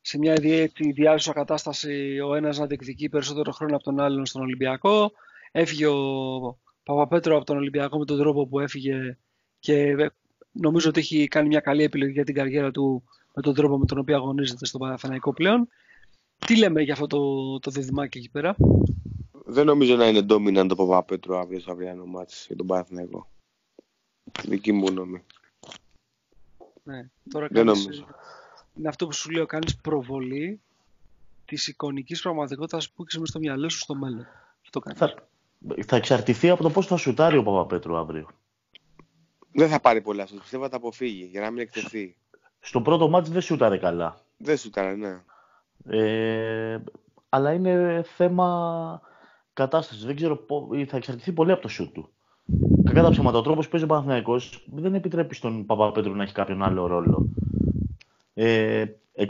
σε 0.00 0.18
μια 0.18 0.34
ιδιάζουσα 0.78 1.32
κατάσταση 1.32 2.20
ο 2.20 2.34
ένας 2.34 2.58
να 2.58 2.66
διεκδικεί 2.66 3.08
περισσότερο 3.08 3.52
χρόνο 3.52 3.74
από 3.74 3.84
τον 3.84 4.00
άλλον 4.00 4.26
στον 4.26 4.42
Ολυμπιακό. 4.42 5.12
Έφυγε 5.52 5.86
ο 5.86 6.58
Παπαπέτρο 6.82 7.36
από 7.36 7.44
τον 7.44 7.56
Ολυμπιακό 7.56 7.98
με 7.98 8.04
τον 8.04 8.18
τρόπο 8.18 8.46
που 8.46 8.60
έφυγε 8.60 9.18
και 9.58 9.96
νομίζω 10.52 10.88
ότι 10.88 11.00
έχει 11.00 11.28
κάνει 11.28 11.48
μια 11.48 11.60
καλή 11.60 11.82
επιλογή 11.82 12.12
για 12.12 12.24
την 12.24 12.34
καριέρα 12.34 12.70
του 12.70 13.02
με 13.34 13.42
τον 13.42 13.54
τρόπο 13.54 13.78
με 13.78 13.86
τον 13.86 13.98
οποίο 13.98 14.16
αγωνίζεται 14.16 14.66
στο 14.66 14.78
Παναθηναϊκό 14.78 15.32
πλέον. 15.32 15.68
Τι 16.46 16.58
λέμε 16.58 16.82
για 16.82 16.92
αυτό 16.92 17.06
το, 17.06 17.58
το 17.58 17.70
διδυμάκι 17.70 18.18
εκεί 18.18 18.30
πέρα; 18.30 18.56
Δεν 19.44 19.66
νομίζω 19.66 19.96
να 19.96 20.08
είναι 20.08 20.26
dominant 20.28 20.66
το 20.68 20.74
Παπαπέτρο 20.74 21.38
αύριο 21.38 21.60
στο 21.60 21.72
αυριανό 21.72 22.04
μάτς 22.06 22.46
για 22.46 22.56
τον 22.56 22.66
Παναθηναϊκό. 22.66 23.30
Δική 24.48 24.72
μου 24.72 24.86
γνώμη. 24.86 25.22
Ναι, 26.82 27.08
τώρα 27.30 27.46
Δεν 27.50 27.66
κάνεις, 27.66 27.84
νομίζω. 27.84 28.06
Είναι 28.74 28.88
αυτό 28.88 29.06
που 29.06 29.12
σου 29.12 29.30
λέω, 29.30 29.46
κάνεις 29.46 29.76
προβολή 29.76 30.60
της 31.44 31.66
εικονικής 31.66 32.22
πραγματικότητας 32.22 32.90
που 32.90 33.02
έχεις 33.02 33.28
στο 33.28 33.38
μυαλό 33.38 33.68
σου 33.68 33.78
στο 33.78 33.94
μέλλον. 33.94 34.26
Αυτό 34.62 34.80
κάνεις. 34.80 34.98
Θα, 34.98 35.14
θα 35.86 35.96
εξαρτηθεί 35.96 36.50
από 36.50 36.62
το 36.62 36.70
πώς 36.70 36.86
θα 36.86 36.96
σουτάρει 36.96 37.36
ο 37.36 37.42
Παπαπέτρου 37.42 37.96
αύριο. 37.96 38.28
Δεν 39.52 39.68
θα 39.68 39.80
πάρει 39.80 40.00
πολλά 40.00 40.26
σου. 40.26 40.34
Πιστεύω 40.34 40.62
θα 40.62 40.68
τα 40.68 40.76
αποφύγει 40.76 41.24
για 41.24 41.40
να 41.40 41.50
μην 41.50 41.60
εκτεθεί. 41.60 42.16
Στο 42.60 42.82
πρώτο 42.82 43.08
μάτς 43.08 43.30
δεν 43.30 43.40
σουτάρε 43.40 43.78
καλά. 43.78 44.20
Δεν 44.36 44.56
σουτάρε, 44.58 44.94
ναι. 44.94 45.22
Ε, 45.84 46.82
αλλά 47.28 47.52
είναι 47.52 48.02
θέμα 48.16 49.00
κατάστασης. 49.52 50.04
Δεν 50.04 50.16
ξέρω, 50.16 50.46
θα 50.86 50.96
εξαρτηθεί 50.96 51.32
πολύ 51.32 51.52
από 51.52 51.62
το 51.62 51.68
σουτ 51.68 51.94
του. 51.94 52.12
Κακά 52.92 53.04
τα 53.04 53.10
ψέματα, 53.10 53.38
ο 53.38 53.42
τρόπο 53.42 53.60
που 53.60 53.68
παίζει 53.68 53.86
ο 53.86 53.88
Παναθηναϊκός 53.88 54.64
δεν 54.72 54.94
επιτρέπει 54.94 55.34
στον 55.34 55.66
Παπαπέτρου 55.66 56.14
να 56.14 56.22
έχει 56.22 56.32
κάποιον 56.32 56.62
άλλο 56.62 56.86
ρόλο. 56.86 57.28
Ε, 58.34 58.84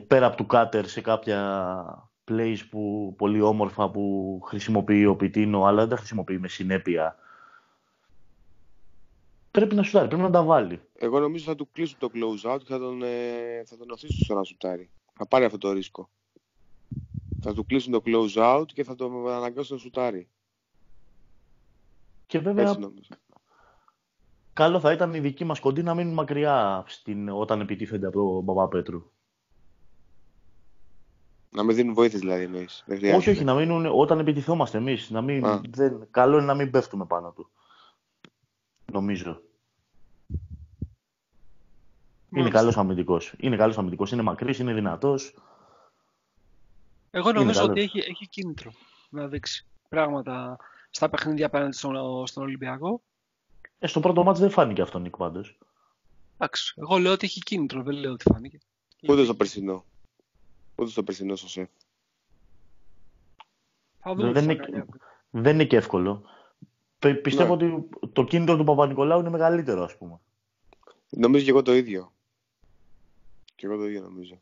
πέρα 0.06 0.26
από 0.26 0.36
του 0.36 0.46
Κάτερ 0.46 0.88
σε 0.88 1.00
κάποια 1.00 2.10
plays 2.30 2.56
που, 2.70 3.14
πολύ 3.18 3.40
όμορφα 3.40 3.90
που 3.90 4.40
χρησιμοποιεί 4.44 5.06
ο 5.06 5.16
Πιτίνο, 5.16 5.64
αλλά 5.64 5.80
δεν 5.80 5.88
τα 5.88 5.96
χρησιμοποιεί 5.96 6.38
με 6.38 6.48
συνέπεια. 6.48 7.16
Πρέπει 9.50 9.74
να 9.74 9.82
σουτάρει, 9.82 10.08
πρέπει 10.08 10.22
να 10.22 10.30
τα 10.30 10.42
βάλει. 10.42 10.80
Εγώ 10.98 11.18
νομίζω 11.18 11.44
θα 11.44 11.54
του 11.54 11.68
κλείσουν 11.72 11.98
το 11.98 12.10
close 12.14 12.54
out 12.54 12.58
και 12.58 12.72
θα 12.72 12.78
τον, 12.78 13.02
ε, 13.02 13.62
θα 13.66 13.76
τον 13.76 13.90
οθήσουν 13.90 14.24
στο 14.24 14.34
να 14.34 14.44
σουτάρει. 14.44 14.90
Θα 15.12 15.26
πάρει 15.26 15.44
αυτό 15.44 15.58
το 15.58 15.72
ρίσκο. 15.72 16.08
Θα 17.40 17.54
του 17.54 17.66
κλείσουν 17.66 17.92
το 17.92 18.02
close 18.04 18.58
out 18.58 18.66
και 18.66 18.84
θα 18.84 18.94
τον 18.94 19.28
αναγκάσουν 19.28 19.76
να 19.76 19.82
σουτάρει. 19.82 20.28
Και 22.26 22.38
βέβαια, 22.38 22.76
καλό 24.52 24.80
θα 24.80 24.92
ήταν 24.92 25.14
οι 25.14 25.20
δικοί 25.20 25.44
μας 25.44 25.60
κοντοί 25.60 25.82
να 25.82 25.94
μείνουν 25.94 26.14
μακριά 26.14 26.84
στην, 26.86 27.28
όταν 27.28 27.60
επιτίθενται 27.60 28.06
από 28.06 28.16
τον 28.16 28.44
Παπαπέτρου. 28.44 29.10
Να 31.50 31.62
μην 31.62 31.76
δίνουν 31.76 31.94
βοήθειε 31.94 32.18
δηλαδή 32.18 32.44
εννοείς. 32.44 32.84
Όχι, 33.14 33.30
όχι, 33.30 33.44
να 33.44 33.54
μείνουν 33.54 33.86
όταν 33.86 34.18
επιτιθόμαστε 34.18 34.78
εμείς. 34.78 35.10
δεν, 35.70 36.06
καλό 36.10 36.36
είναι 36.36 36.46
να 36.46 36.54
μην 36.54 36.70
πέφτουμε 36.70 37.06
πάνω 37.06 37.32
του. 37.32 37.50
Νομίζω. 38.92 39.40
Είναι 42.34 42.50
καλός 42.50 42.76
αμυντικός. 42.76 43.34
Είναι 43.38 43.56
καλός 43.56 43.78
αμυντικός. 43.78 44.12
Είναι 44.12 44.22
μακρύς, 44.22 44.58
είναι 44.58 44.72
δυνατός. 44.72 45.34
Εγώ 47.10 47.32
νομίζω 47.32 47.64
ότι 47.64 47.80
έχει, 47.80 47.98
έχει 47.98 48.28
κίνητρο 48.28 48.72
να 49.10 49.28
δείξει 49.28 49.66
πράγματα 49.88 50.56
στα 50.90 51.08
παιχνίδια 51.08 51.46
απέναντι 51.46 51.76
στον, 51.76 52.26
στον 52.26 52.42
Ολυμπιακό. 52.42 53.02
Ε, 53.82 53.86
στο 53.86 54.00
πρώτο 54.00 54.22
μάτς 54.22 54.38
δεν 54.38 54.50
φάνηκε 54.50 54.82
αυτό 54.82 54.98
Νίκ 54.98 55.16
πάντως. 55.16 55.58
Εντάξει, 56.34 56.74
εγώ 56.76 56.98
λέω 56.98 57.12
ότι 57.12 57.26
έχει 57.26 57.40
κίνητρο, 57.40 57.82
δεν 57.82 57.94
λέω 57.94 58.12
ότι 58.12 58.24
φάνηκε. 58.32 58.58
Ούτε 59.08 59.24
στο 59.24 59.34
περσινό. 59.34 59.84
Ούτε 60.76 60.90
στο 60.90 61.02
περσινό 61.02 61.36
στο 61.36 61.48
σεφ. 61.48 61.68
Δεν, 64.16 64.50
είναι, 64.50 64.86
δεν 65.30 65.54
είναι 65.54 65.64
και 65.64 65.76
εύκολο. 65.76 66.22
Πιστεύω 67.22 67.56
ναι. 67.56 67.64
ότι 67.64 67.88
το 68.12 68.24
κίνητρο 68.24 68.56
του 68.56 68.64
Παπα-Νικολάου 68.64 69.20
είναι 69.20 69.30
μεγαλύτερο, 69.30 69.82
ας 69.82 69.96
πούμε. 69.96 70.20
Νομίζω 71.08 71.44
και 71.44 71.50
εγώ 71.50 71.62
το 71.62 71.74
ίδιο. 71.74 72.12
Και 73.54 73.66
εγώ 73.66 73.76
το 73.76 73.86
ίδιο 73.86 74.00
νομίζω. 74.00 74.40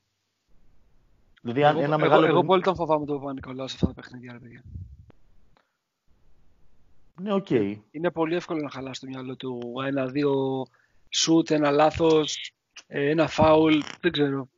Δηλαδή, 1.42 1.60
εγώ, 1.62 1.80
ένα 1.80 1.98
μεγάλο... 1.98 2.24
εγώ, 2.24 2.36
εγώ 2.36 2.44
πολύ 2.44 2.62
τον 2.62 2.74
φοβάμαι 2.74 3.06
τον 3.06 3.18
Παπανικολάου 3.18 3.68
σε 3.68 3.74
αυτά 3.74 3.86
τα 3.86 3.92
παιχνίδια, 3.92 4.32
ρε 4.32 4.38
παιδιά. 4.38 4.62
Ναι, 7.22 7.32
οκ. 7.32 7.50
Είναι 7.90 8.10
πολύ 8.12 8.34
εύκολο 8.34 8.60
να 8.62 8.70
χαλάσει 8.70 9.00
το 9.00 9.06
μυαλό 9.06 9.36
του. 9.36 9.72
Ένα-δύο 9.86 10.66
σουτ, 11.08 11.50
ένα 11.50 11.70
λάθος, 11.70 12.52
ε, 12.86 13.10
ένα 13.10 13.28
φάουλ, 13.28 13.78
δεν 14.00 14.12
ξέρω. 14.12 14.48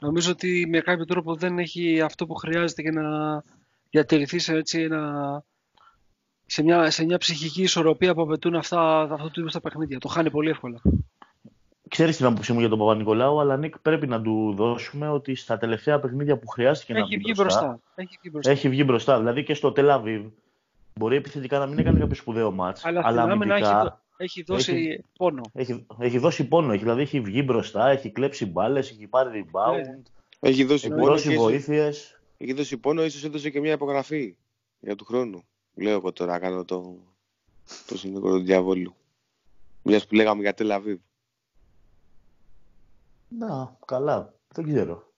Νομίζω 0.00 0.30
ότι 0.30 0.66
με 0.68 0.80
κάποιο 0.80 1.04
τρόπο 1.04 1.34
δεν 1.34 1.58
έχει 1.58 2.00
αυτό 2.00 2.26
που 2.26 2.34
χρειάζεται 2.34 2.82
για 2.82 2.92
να 2.92 3.42
διατηρηθείς 3.90 4.44
σε, 4.44 4.54
έτσι, 4.54 4.80
ένα, 4.80 5.44
σε, 6.46 6.62
μια, 6.62 6.90
σε 6.90 7.04
μια 7.04 7.18
ψυχική 7.18 7.62
ισορροπία 7.62 8.14
που 8.14 8.22
απαιτούν 8.22 8.54
αυτά, 8.54 9.00
αυτό 9.00 9.30
του 9.30 9.40
είδους 9.40 9.52
τα 9.52 9.60
παιχνίδια. 9.60 9.98
Το 9.98 10.08
χάνει 10.08 10.30
πολύ 10.30 10.50
εύκολα. 10.50 10.80
Ξέρεις 11.88 12.16
την 12.16 12.26
άποψή 12.26 12.52
μου 12.52 12.60
για 12.60 12.68
τον 12.68 12.78
Παπα-Νικολάου, 12.78 13.40
αλλά 13.40 13.56
Νίκ 13.56 13.78
πρέπει 13.78 14.06
να 14.06 14.22
του 14.22 14.54
δώσουμε 14.56 15.08
ότι 15.08 15.34
στα 15.34 15.58
τελευταία 15.58 16.00
παιχνίδια 16.00 16.38
που 16.38 16.48
χρειάστηκε 16.48 16.92
έχει 16.92 17.00
να 17.00 17.06
βγει 17.06 17.16
βγει 17.16 17.32
μπροστά, 17.36 17.66
μπροστά. 17.66 17.82
Έχει 17.94 18.18
βγει 18.20 18.30
μπροστά. 18.32 18.50
έχει 18.50 18.68
βγει 18.68 18.82
μπροστά. 18.86 19.18
Δηλαδή 19.18 19.44
και 19.44 19.54
στο 19.54 19.72
Τελαβίβ 19.72 20.26
μπορεί 20.98 21.16
επιθετικά 21.16 21.58
να 21.58 21.66
μην 21.66 21.78
έκανε 21.78 21.98
κάποιο 21.98 22.14
σπουδαίο 22.14 22.50
μάτς, 22.50 22.84
Αλλά 22.84 23.00
αλλά, 23.04 23.20
στην 23.20 23.32
άμυνα 23.32 23.54
έχει, 23.54 23.64
αμυντικά 23.64 23.82
δω- 23.90 24.00
έχει 24.16 24.42
δώσει 24.42 24.72
έχει- 24.72 25.04
πόνο. 25.16 25.40
έχει, 25.52 25.86
έχει 25.98 26.18
δώσει 26.18 26.48
πόνο. 26.48 26.72
Έχει, 26.72 26.82
δηλαδή 26.82 27.02
έχει 27.02 27.20
βγει 27.20 27.42
μπροστά, 27.44 27.88
έχει 27.88 28.10
κλέψει 28.10 28.46
μπάλες, 28.46 28.90
έχει 28.90 29.06
πάρει 29.06 29.44
rebound, 29.52 29.74
Ναι. 29.74 30.02
Έχει 30.40 30.64
δώσει 30.64 30.86
έχει 30.86 30.94
πόνο, 30.94 31.06
δώσει 31.10 31.26
και 31.28 31.32
ίσως, 31.34 31.44
βοήθειες. 31.44 32.20
έχει 32.38 32.52
δώσει 32.52 32.78
πόνο, 32.78 33.04
ίσως 33.04 33.24
έδωσε 33.24 33.50
και 33.50 33.60
μια 33.60 33.72
υπογραφή 33.72 34.36
για 34.80 34.96
του 34.96 35.04
χρόνου. 35.04 35.42
Λέω 35.74 35.92
εγώ 35.92 36.12
τώρα, 36.12 36.38
κάνω 36.38 36.64
το, 36.64 36.98
το 37.86 37.98
συνδικό 37.98 38.28
του 38.30 38.42
διαβόλου. 38.42 38.94
Μιας 39.82 40.06
που 40.06 40.14
λέγαμε 40.14 40.42
για 40.42 40.54
Τελαβίβ. 40.54 40.98
Να, 43.28 43.76
καλά. 43.86 44.34
Δεν 44.54 44.64
ξέρω. 44.72 45.12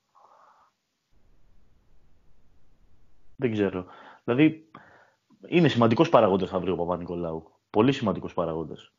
Δεν 3.37 3.53
ξέρω. 3.53 3.87
Δηλαδή, 4.25 4.71
είναι 5.49 5.69
σημαντικός 5.69 6.09
παραγόντας 6.09 6.53
αύριο 6.53 6.73
ο 6.73 6.77
Παπα-Νικολάου. 6.77 7.51
Πολύ 7.71 7.93
σημαντικός 7.93 8.35
παραγόντας. 8.35 8.93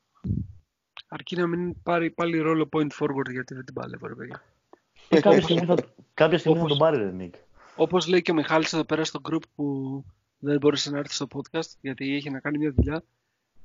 Αρκεί 1.07 1.35
να 1.35 1.47
μην 1.47 1.81
πάρει 1.81 2.11
πάλι 2.11 2.37
ρόλο 2.39 2.69
point 2.73 2.87
forward 2.99 3.31
γιατί 3.31 3.53
δεν 3.53 3.65
την 3.65 3.73
παλεύω, 3.73 4.07
ρε 4.07 4.15
παιδιά. 4.15 4.43
Ε, 5.09 5.19
κάποια 5.19 5.41
στιγμή 5.41 5.65
θα, 5.65 5.75
κάποια 6.13 6.37
στιγμή 6.37 6.57
θα 6.57 6.63
Όπως- 6.63 6.77
τον 6.77 6.87
πάρει, 6.87 6.97
ρε 7.03 7.11
Νίκ. 7.11 7.33
Όπως 7.75 8.07
λέει 8.07 8.21
και 8.21 8.31
ο 8.31 8.33
Μιχάλης 8.33 8.73
εδώ 8.73 8.83
πέρα 8.83 9.03
στο 9.03 9.19
group 9.29 9.41
που 9.55 9.65
δεν 10.39 10.57
μπόρεσε 10.57 10.91
να 10.91 10.97
έρθεις 10.97 11.15
στο 11.15 11.27
podcast 11.33 11.69
γιατί 11.81 12.15
είχε 12.15 12.29
να 12.29 12.39
κάνει 12.39 12.57
μια 12.57 12.71
δουλειά. 12.71 13.03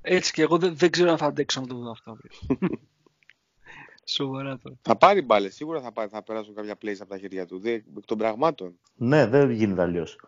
Έτσι 0.01 0.33
και 0.33 0.43
εγώ 0.43 0.59
δεν, 0.59 0.77
δεν 0.77 0.91
ξέρω 0.91 1.11
αν 1.11 1.18
θα 1.18 1.27
αντέξω 1.27 1.61
να 1.61 1.66
το 1.66 1.74
δω 1.77 1.91
αυτό 1.91 2.11
αύριο. 2.11 2.31
Σοβαρά 4.09 4.59
τώρα. 4.59 4.77
Θα 4.83 4.97
πάρει 4.97 5.22
μπάλες, 5.22 5.55
σίγουρα 5.55 5.81
θα, 5.81 5.93
πάρει, 5.93 6.09
θα 6.09 6.22
περάσουν 6.22 6.55
κάποια 6.55 6.74
plays 6.83 6.97
από 7.01 7.09
τα 7.11 7.18
χέρια 7.18 7.47
του. 7.47 7.59
Δεν, 7.59 7.74
εκ 7.97 8.05
των 8.05 8.18
πραγμάτων. 8.18 8.79
Ναι, 8.95 9.27
δεν 9.27 9.51
γίνεται 9.51 9.83
αλλιώς. 9.83 10.18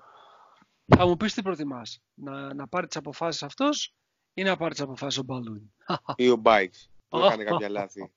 Θα 0.97 1.07
μου 1.07 1.17
πεις 1.17 1.35
τι 1.35 1.43
προτιμάς. 1.43 2.03
Να, 2.15 2.55
να 2.55 2.69
πάρει 2.69 2.87
τις 2.87 2.97
αποφάσεις 2.97 3.43
αυτός 3.43 3.95
ή 4.35 4.43
να 4.43 4.57
πάρει 4.57 4.71
τις 4.71 4.83
αποφάσεις 4.83 5.19
ο 5.19 5.23
Μπάλντουιν. 5.23 5.73
Ή 6.17 6.29
ο 6.29 6.41
Buycks 6.45 6.87
που 7.09 7.19
Αχ, 7.19 7.25
έκανε 7.33 7.43
αχ, 7.43 7.49
κάποια 7.51 7.67
αχ. 7.67 7.73
λάθη. 7.73 8.11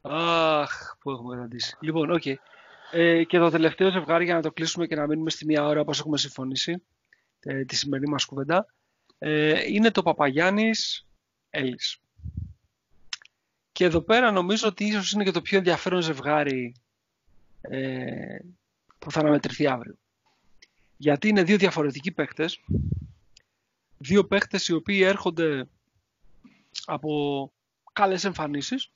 Αχ, 0.00 0.96
που 0.98 1.10
έχουμε 1.10 1.34
καταντήσει. 1.34 1.76
Λοιπόν, 1.80 2.10
οκ. 2.10 2.22
Ε, 2.90 3.24
και 3.24 3.38
το 3.38 3.50
τελευταίο 3.50 3.90
ζευγάρι 3.90 4.24
για 4.24 4.34
να 4.34 4.42
το 4.42 4.52
κλείσουμε 4.52 4.86
και 4.86 4.94
να 4.94 5.06
μείνουμε 5.06 5.30
στη 5.30 5.44
μία 5.44 5.64
ώρα 5.66 5.80
όπως 5.80 5.98
έχουμε 5.98 6.18
συμφωνήσει 6.18 6.82
ε, 7.40 7.64
τη 7.64 7.76
σημερινή 7.76 8.10
μας 8.10 8.24
κουβέντα 8.24 8.66
ε, 9.18 9.72
είναι 9.72 9.90
το 9.90 10.02
Παπαγιάννης 10.02 11.06
Έλλης. 11.50 11.98
Και 13.72 13.84
εδώ 13.84 14.00
πέρα 14.00 14.30
νομίζω 14.30 14.68
ότι 14.68 14.84
ίσως 14.84 15.12
είναι 15.12 15.24
και 15.24 15.30
το 15.30 15.42
πιο 15.42 15.58
ενδιαφέρον 15.58 16.00
ζευγάρι 16.00 16.74
ε, 17.60 18.38
που 18.98 19.10
θα 19.10 19.20
αναμετρηθεί 19.20 19.66
αύριο. 19.66 19.98
Γιατί 20.96 21.28
είναι 21.28 21.42
δύο 21.42 21.56
διαφορετικοί 21.56 22.12
παίχτες, 22.12 22.60
δύο 23.98 24.24
παίχτες 24.24 24.68
οι 24.68 24.72
οποίοι 24.72 25.00
έρχονται 25.04 25.68
από 26.84 27.52
καλές 27.92 28.24
εμφανίσεις 28.24 28.90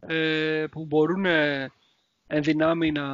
ε, 0.00 0.66
που 0.70 0.84
μπορούν 0.84 1.24
ε, 1.24 1.70
εν 2.26 2.42
δυνάμει 2.42 2.92
να 2.92 3.06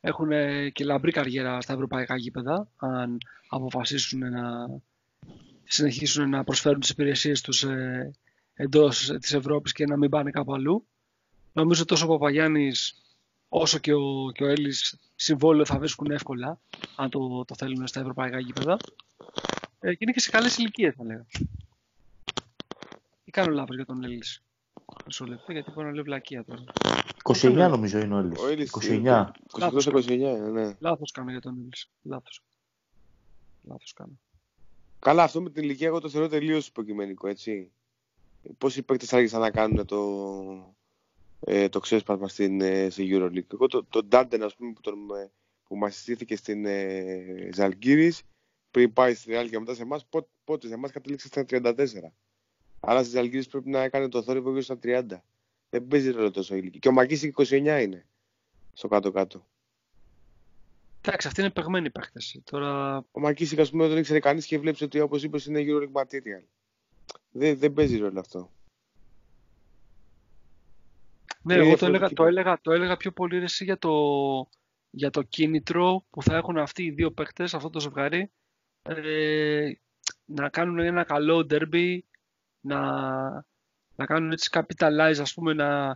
έχουν 0.00 0.32
ε, 0.32 0.70
και 0.70 0.84
λαμπρή 0.84 1.12
καριέρα 1.12 1.60
στα 1.60 1.72
ευρωπαϊκά 1.72 2.16
γήπεδα 2.16 2.68
αν 2.76 3.18
αποφασίσουν 3.48 4.30
να 4.30 4.66
συνεχίσουν 5.64 6.28
να 6.28 6.44
προσφέρουν 6.44 6.80
τις 6.80 6.90
υπηρεσίες 6.90 7.40
τους 7.40 7.62
ε, 7.62 8.10
εντός 8.54 9.16
της 9.20 9.32
Ευρώπης 9.32 9.72
και 9.72 9.86
να 9.86 9.96
μην 9.96 10.10
πάνε 10.10 10.30
κάπου 10.30 10.54
αλλού. 10.54 10.86
Νομίζω 11.52 11.84
τόσο 11.84 12.04
ο 12.04 12.08
Παπαγιάννης 12.08 13.02
όσο 13.56 13.78
και 13.78 13.92
ο, 13.92 14.30
και 14.32 14.44
ο 14.44 14.46
Έλλης 14.46 14.98
συμβόλαιο 15.16 15.64
θα 15.64 15.78
βρίσκουν 15.78 16.10
εύκολα 16.10 16.60
αν 16.96 17.10
το, 17.10 17.44
το 17.44 17.54
θέλουν 17.54 17.86
στα 17.86 18.00
ευρωπαϊκά 18.00 18.38
γήπεδα. 18.38 18.76
Ε, 19.80 19.90
και 19.90 19.98
είναι 20.00 20.12
και 20.12 20.20
σε 20.20 20.30
καλές 20.30 20.56
ηλικίες 20.56 20.94
θα 20.94 21.04
λέγα. 21.04 21.26
Ή 23.24 23.30
κάνω 23.30 23.52
λάθος 23.52 23.76
για 23.76 23.84
τον 23.84 24.04
Έλλης; 24.04 24.42
Μισό 25.06 25.24
λεπτό 25.24 25.52
γιατί 25.52 25.70
μπορεί 25.70 25.86
να 25.86 25.92
λέω 25.92 26.02
βλακεία 26.02 26.44
τώρα. 26.44 26.64
29 27.22 27.52
νομίζω 27.52 27.98
είναι 27.98 28.14
ο 28.14 28.18
Έλλης. 28.18 28.38
Ο 28.38 28.46
Έλλης 28.48 28.70
29. 28.70 29.30
28-29, 29.60 30.50
ναι. 30.52 30.76
Λάθος 30.78 31.10
κάνω 31.10 31.30
για 31.30 31.40
τον 31.40 31.58
Έλλης. 31.58 31.90
Λάθος. 32.02 32.42
Λάθος 33.62 33.92
κάνω. 33.92 34.18
Καλά, 34.98 35.22
αυτό 35.22 35.42
με 35.42 35.50
την 35.50 35.62
ηλικία 35.62 35.86
εγώ 35.86 36.00
το 36.00 36.08
θεωρώ 36.08 36.28
τελείως 36.28 36.66
υποκειμενικό, 36.66 37.28
έτσι. 37.28 37.70
Πόσοι 38.58 38.82
παίκτες 38.82 39.12
άρχισαν 39.12 39.40
να 39.40 39.50
κάνουν 39.50 39.86
το, 39.86 39.98
ε, 41.44 41.68
το 41.68 41.80
ξέσπασμα 41.80 42.28
στην, 42.28 42.60
ε, 42.60 42.90
στη 42.90 43.08
EuroLeague. 43.12 43.52
Εγώ 43.52 43.66
το, 43.66 43.84
το 43.84 44.04
Ντάντεν, 44.04 44.42
ας 44.42 44.54
πούμε, 44.56 44.72
που, 44.72 44.80
τον, 44.80 45.10
ε, 45.16 45.30
που 45.64 45.76
μας 45.76 45.94
συστήθηκε 45.94 46.36
στην 46.36 46.64
ε, 46.66 47.48
Ζαλγκύρης, 47.52 48.22
πριν 48.70 48.92
πάει 48.92 49.14
στη 49.14 49.30
Real 49.34 49.46
και 49.50 49.58
μετά 49.58 49.74
σε 49.74 49.82
εμάς, 49.82 50.06
πότε, 50.06 50.28
πότε 50.44 50.66
σε 50.66 50.74
εμάς 50.74 50.90
κατέληξε 50.90 51.26
στα 51.26 51.44
34. 51.48 51.74
Άρα 52.80 53.02
στη 53.02 53.12
Ζαλγκύρης 53.12 53.46
πρέπει 53.46 53.70
να 53.70 53.82
έκανε 53.82 54.08
το 54.08 54.22
θόρυβο 54.22 54.48
γύρω 54.48 54.62
στα 54.62 54.78
30. 54.82 55.04
Δεν 55.70 55.86
παίζει 55.86 56.10
ρόλο 56.10 56.30
τόσο 56.30 56.54
η 56.54 56.58
ηλικία. 56.60 56.80
Και 56.80 56.88
ο 56.88 56.92
Μακής 56.92 57.30
29 57.36 57.52
είναι, 57.52 58.06
στο 58.72 58.88
κάτω-κάτω. 58.88 59.46
Εντάξει, 61.06 61.26
αυτοί 61.26 61.40
είναι 61.40 61.50
παιγμένοι 61.50 61.90
παίχτες. 61.90 62.40
Τώρα 62.44 62.96
Ο 63.10 63.20
Μακίσικ, 63.20 63.58
ας 63.58 63.70
πούμε, 63.70 63.88
δεν 63.88 63.98
ήξερε 63.98 64.20
κανείς 64.20 64.46
και 64.46 64.58
βλέπεις 64.58 64.80
ότι 64.80 65.00
όπως 65.00 65.22
είπες 65.22 65.46
είναι 65.46 65.64
EuroLeague 65.66 66.02
material. 66.02 66.44
Δεν, 67.30 67.58
δεν 67.58 67.72
παίζει 67.72 67.96
ρόλο 67.96 68.20
αυτό. 68.20 68.50
Ναι, 71.44 71.54
Είναι 71.54 71.62
εγώ 71.62 71.76
το 71.76 71.86
διαφορετική 71.86 71.86
έλεγα, 71.86 72.08
το, 72.08 72.14
πράγμα. 72.14 72.32
έλεγα, 72.32 72.60
το 72.60 72.72
έλεγα 72.72 72.96
πιο 72.96 73.12
πολύ 73.12 73.38
ρε, 73.38 73.44
εσύ 73.44 73.64
για 73.64 73.78
το, 73.78 73.92
για 74.90 75.10
το 75.10 75.22
κίνητρο 75.22 76.04
που 76.10 76.22
θα 76.22 76.36
έχουν 76.36 76.58
αυτοί 76.58 76.82
οι 76.82 76.90
δύο 76.90 77.10
παίκτες, 77.12 77.54
αυτό 77.54 77.70
το 77.70 77.80
ζευγάρι, 77.80 78.30
ε, 78.82 79.72
να 80.24 80.48
κάνουν 80.48 80.78
ένα 80.78 81.04
καλό 81.04 81.46
derby, 81.50 81.98
να, 82.60 82.80
να 83.96 84.06
κάνουν 84.06 84.32
έτσι 84.32 84.50
capitalize, 84.52 85.18
ας 85.20 85.34
πούμε, 85.34 85.52
να, 85.52 85.86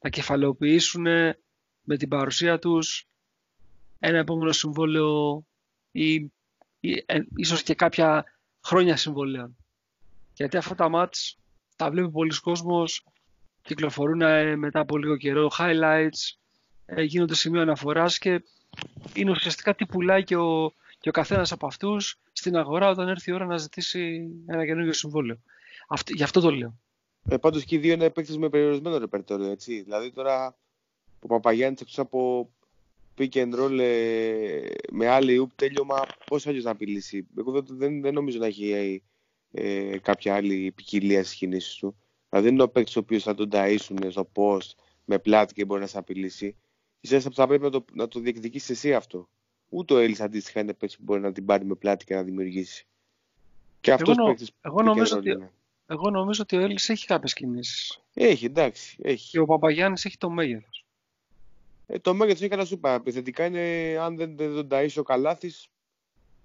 να 0.00 0.10
κεφαλαιοποιήσουν 0.10 1.02
με 1.82 1.96
την 1.96 2.08
παρουσία 2.08 2.58
τους 2.58 3.06
ένα 3.98 4.18
επόμενο 4.18 4.52
συμβόλαιο 4.52 5.44
ή, 5.90 6.14
ή 6.80 7.02
ε, 7.06 7.18
ίσως 7.36 7.62
και 7.62 7.74
κάποια 7.74 8.24
χρόνια 8.64 8.96
συμβολέων. 8.96 9.56
Γιατί 10.34 10.56
αυτά 10.56 10.74
τα 10.74 10.88
μάτς 10.88 11.38
τα 11.76 11.90
βλέπει 11.90 12.10
πολλοί 12.10 12.40
κόσμος, 12.40 13.04
κυκλοφορούν 13.62 14.20
ε, 14.20 14.56
μετά 14.56 14.80
από 14.80 14.98
λίγο 14.98 15.16
καιρό 15.16 15.50
highlights, 15.58 16.36
ε, 16.86 17.02
γίνονται 17.02 17.34
σημείο 17.34 17.60
αναφοράς 17.60 18.18
και 18.18 18.42
είναι 19.14 19.30
ουσιαστικά 19.30 19.74
τι 19.74 19.86
πουλάει 19.86 20.24
και 20.24 20.36
ο, 20.36 20.72
και 21.00 21.08
ο 21.08 21.12
καθένας 21.12 21.52
από 21.52 21.66
αυτούς 21.66 22.18
στην 22.32 22.56
αγορά 22.56 22.88
όταν 22.88 23.08
έρθει 23.08 23.30
η 23.30 23.34
ώρα 23.34 23.46
να 23.46 23.56
ζητήσει 23.56 24.30
ένα 24.46 24.66
καινούργιο 24.66 24.92
συμβόλαιο. 24.92 25.38
Αυτό, 25.88 26.12
γι' 26.14 26.22
αυτό 26.22 26.40
το 26.40 26.50
λέω. 26.50 26.78
Ε, 27.28 27.36
Πάντως 27.36 27.64
και 27.64 27.74
οι 27.74 27.78
δύο 27.78 27.92
είναι 27.92 28.10
παίκτες 28.10 28.36
με 28.36 28.48
περιορισμένο 28.48 28.98
ρεπερτόριο, 28.98 29.50
έτσι. 29.50 29.82
Δηλαδή 29.82 30.10
τώρα 30.10 30.56
ο 31.20 31.26
Παπαγιάννης 31.26 31.80
εκτός 31.80 31.98
από 31.98 32.50
pick 33.18 33.32
and 33.32 33.54
roll 33.54 33.78
ε, 33.78 34.60
με 34.90 35.08
άλλη 35.08 35.38
ούπ 35.38 35.50
τέλειωμα, 35.54 36.06
πώς 36.26 36.46
αλλιώς 36.46 36.64
να 36.64 36.70
απειλήσει. 36.70 37.26
Εγώ 37.38 37.52
δεν, 37.52 37.64
δεν, 37.68 38.00
δεν 38.00 38.14
νομίζω 38.14 38.38
να 38.38 38.46
έχει 38.46 39.02
ε, 39.52 39.98
κάποια 39.98 40.34
άλλη 40.34 40.72
ποικιλία 40.76 41.24
στις 41.24 41.36
κινήσεις 41.36 41.74
του. 41.74 41.96
Δηλαδή 42.32 42.48
δεν 42.50 42.54
είναι 42.58 42.62
ο 42.62 42.68
παίκτη 42.68 42.98
ο 42.98 43.00
οποίος 43.00 43.22
θα 43.22 43.34
τον 43.34 43.48
ταΐσουν 43.52 44.06
στο 44.10 44.28
post 44.34 44.70
με 45.04 45.18
πλάτη 45.18 45.54
και 45.54 45.64
μπορεί 45.64 45.80
να 45.80 45.86
σε 45.86 45.98
απειλήσει. 45.98 46.56
Ίσα 47.00 47.28
που 47.28 47.34
θα 47.34 47.46
πρέπει 47.46 47.62
να 47.62 47.70
το, 47.70 47.84
να 47.92 48.08
το 48.08 48.20
διεκδικήσεις 48.20 48.70
εσύ 48.70 48.94
αυτό. 48.94 49.28
Ούτε 49.68 49.94
ο 49.94 49.98
Έλλης 49.98 50.20
αντίστοιχα 50.20 50.60
είναι 50.60 50.74
παίκτης 50.74 50.96
που 50.98 51.02
μπορεί 51.04 51.20
να 51.20 51.32
την 51.32 51.44
πάρει 51.44 51.64
με 51.64 51.74
πλάτη 51.74 52.04
και 52.04 52.14
να 52.14 52.22
δημιουργήσει. 52.22 52.86
Και 53.80 53.92
αυτός 53.92 54.16
νο- 54.16 54.24
παίκτης. 54.26 54.50
εγώ 54.60 54.82
νομίζω 54.82 55.16
ότι- 55.16 55.48
Εγώ 55.86 56.10
νομίζω 56.10 56.42
ότι 56.42 56.56
ο 56.56 56.60
Έλλης 56.60 56.88
έχει 56.88 57.06
κάποιες 57.06 57.32
κινήσεις 57.32 58.00
Έχει, 58.14 58.44
εντάξει. 58.44 58.98
Έχει. 59.02 59.30
και 59.30 59.38
ο 59.38 59.46
Παπαγιάννης 59.46 60.04
έχει 60.04 60.18
το 60.18 60.30
μέγεθος. 60.30 60.84
Ε, 61.86 61.98
το 61.98 62.14
μέγεθος 62.14 62.40
είναι 62.40 62.48
καλά 62.48 62.64
σου 62.64 62.74
είπα. 62.74 62.94
Επιθετικά 62.94 63.44
είναι, 63.46 63.96
αν 64.00 64.16
δεν, 64.16 64.36
δεν 64.36 64.54
τον 64.54 64.68
ταΐσει 64.70 64.96
ο 64.98 65.02
Καλάθης, 65.02 65.68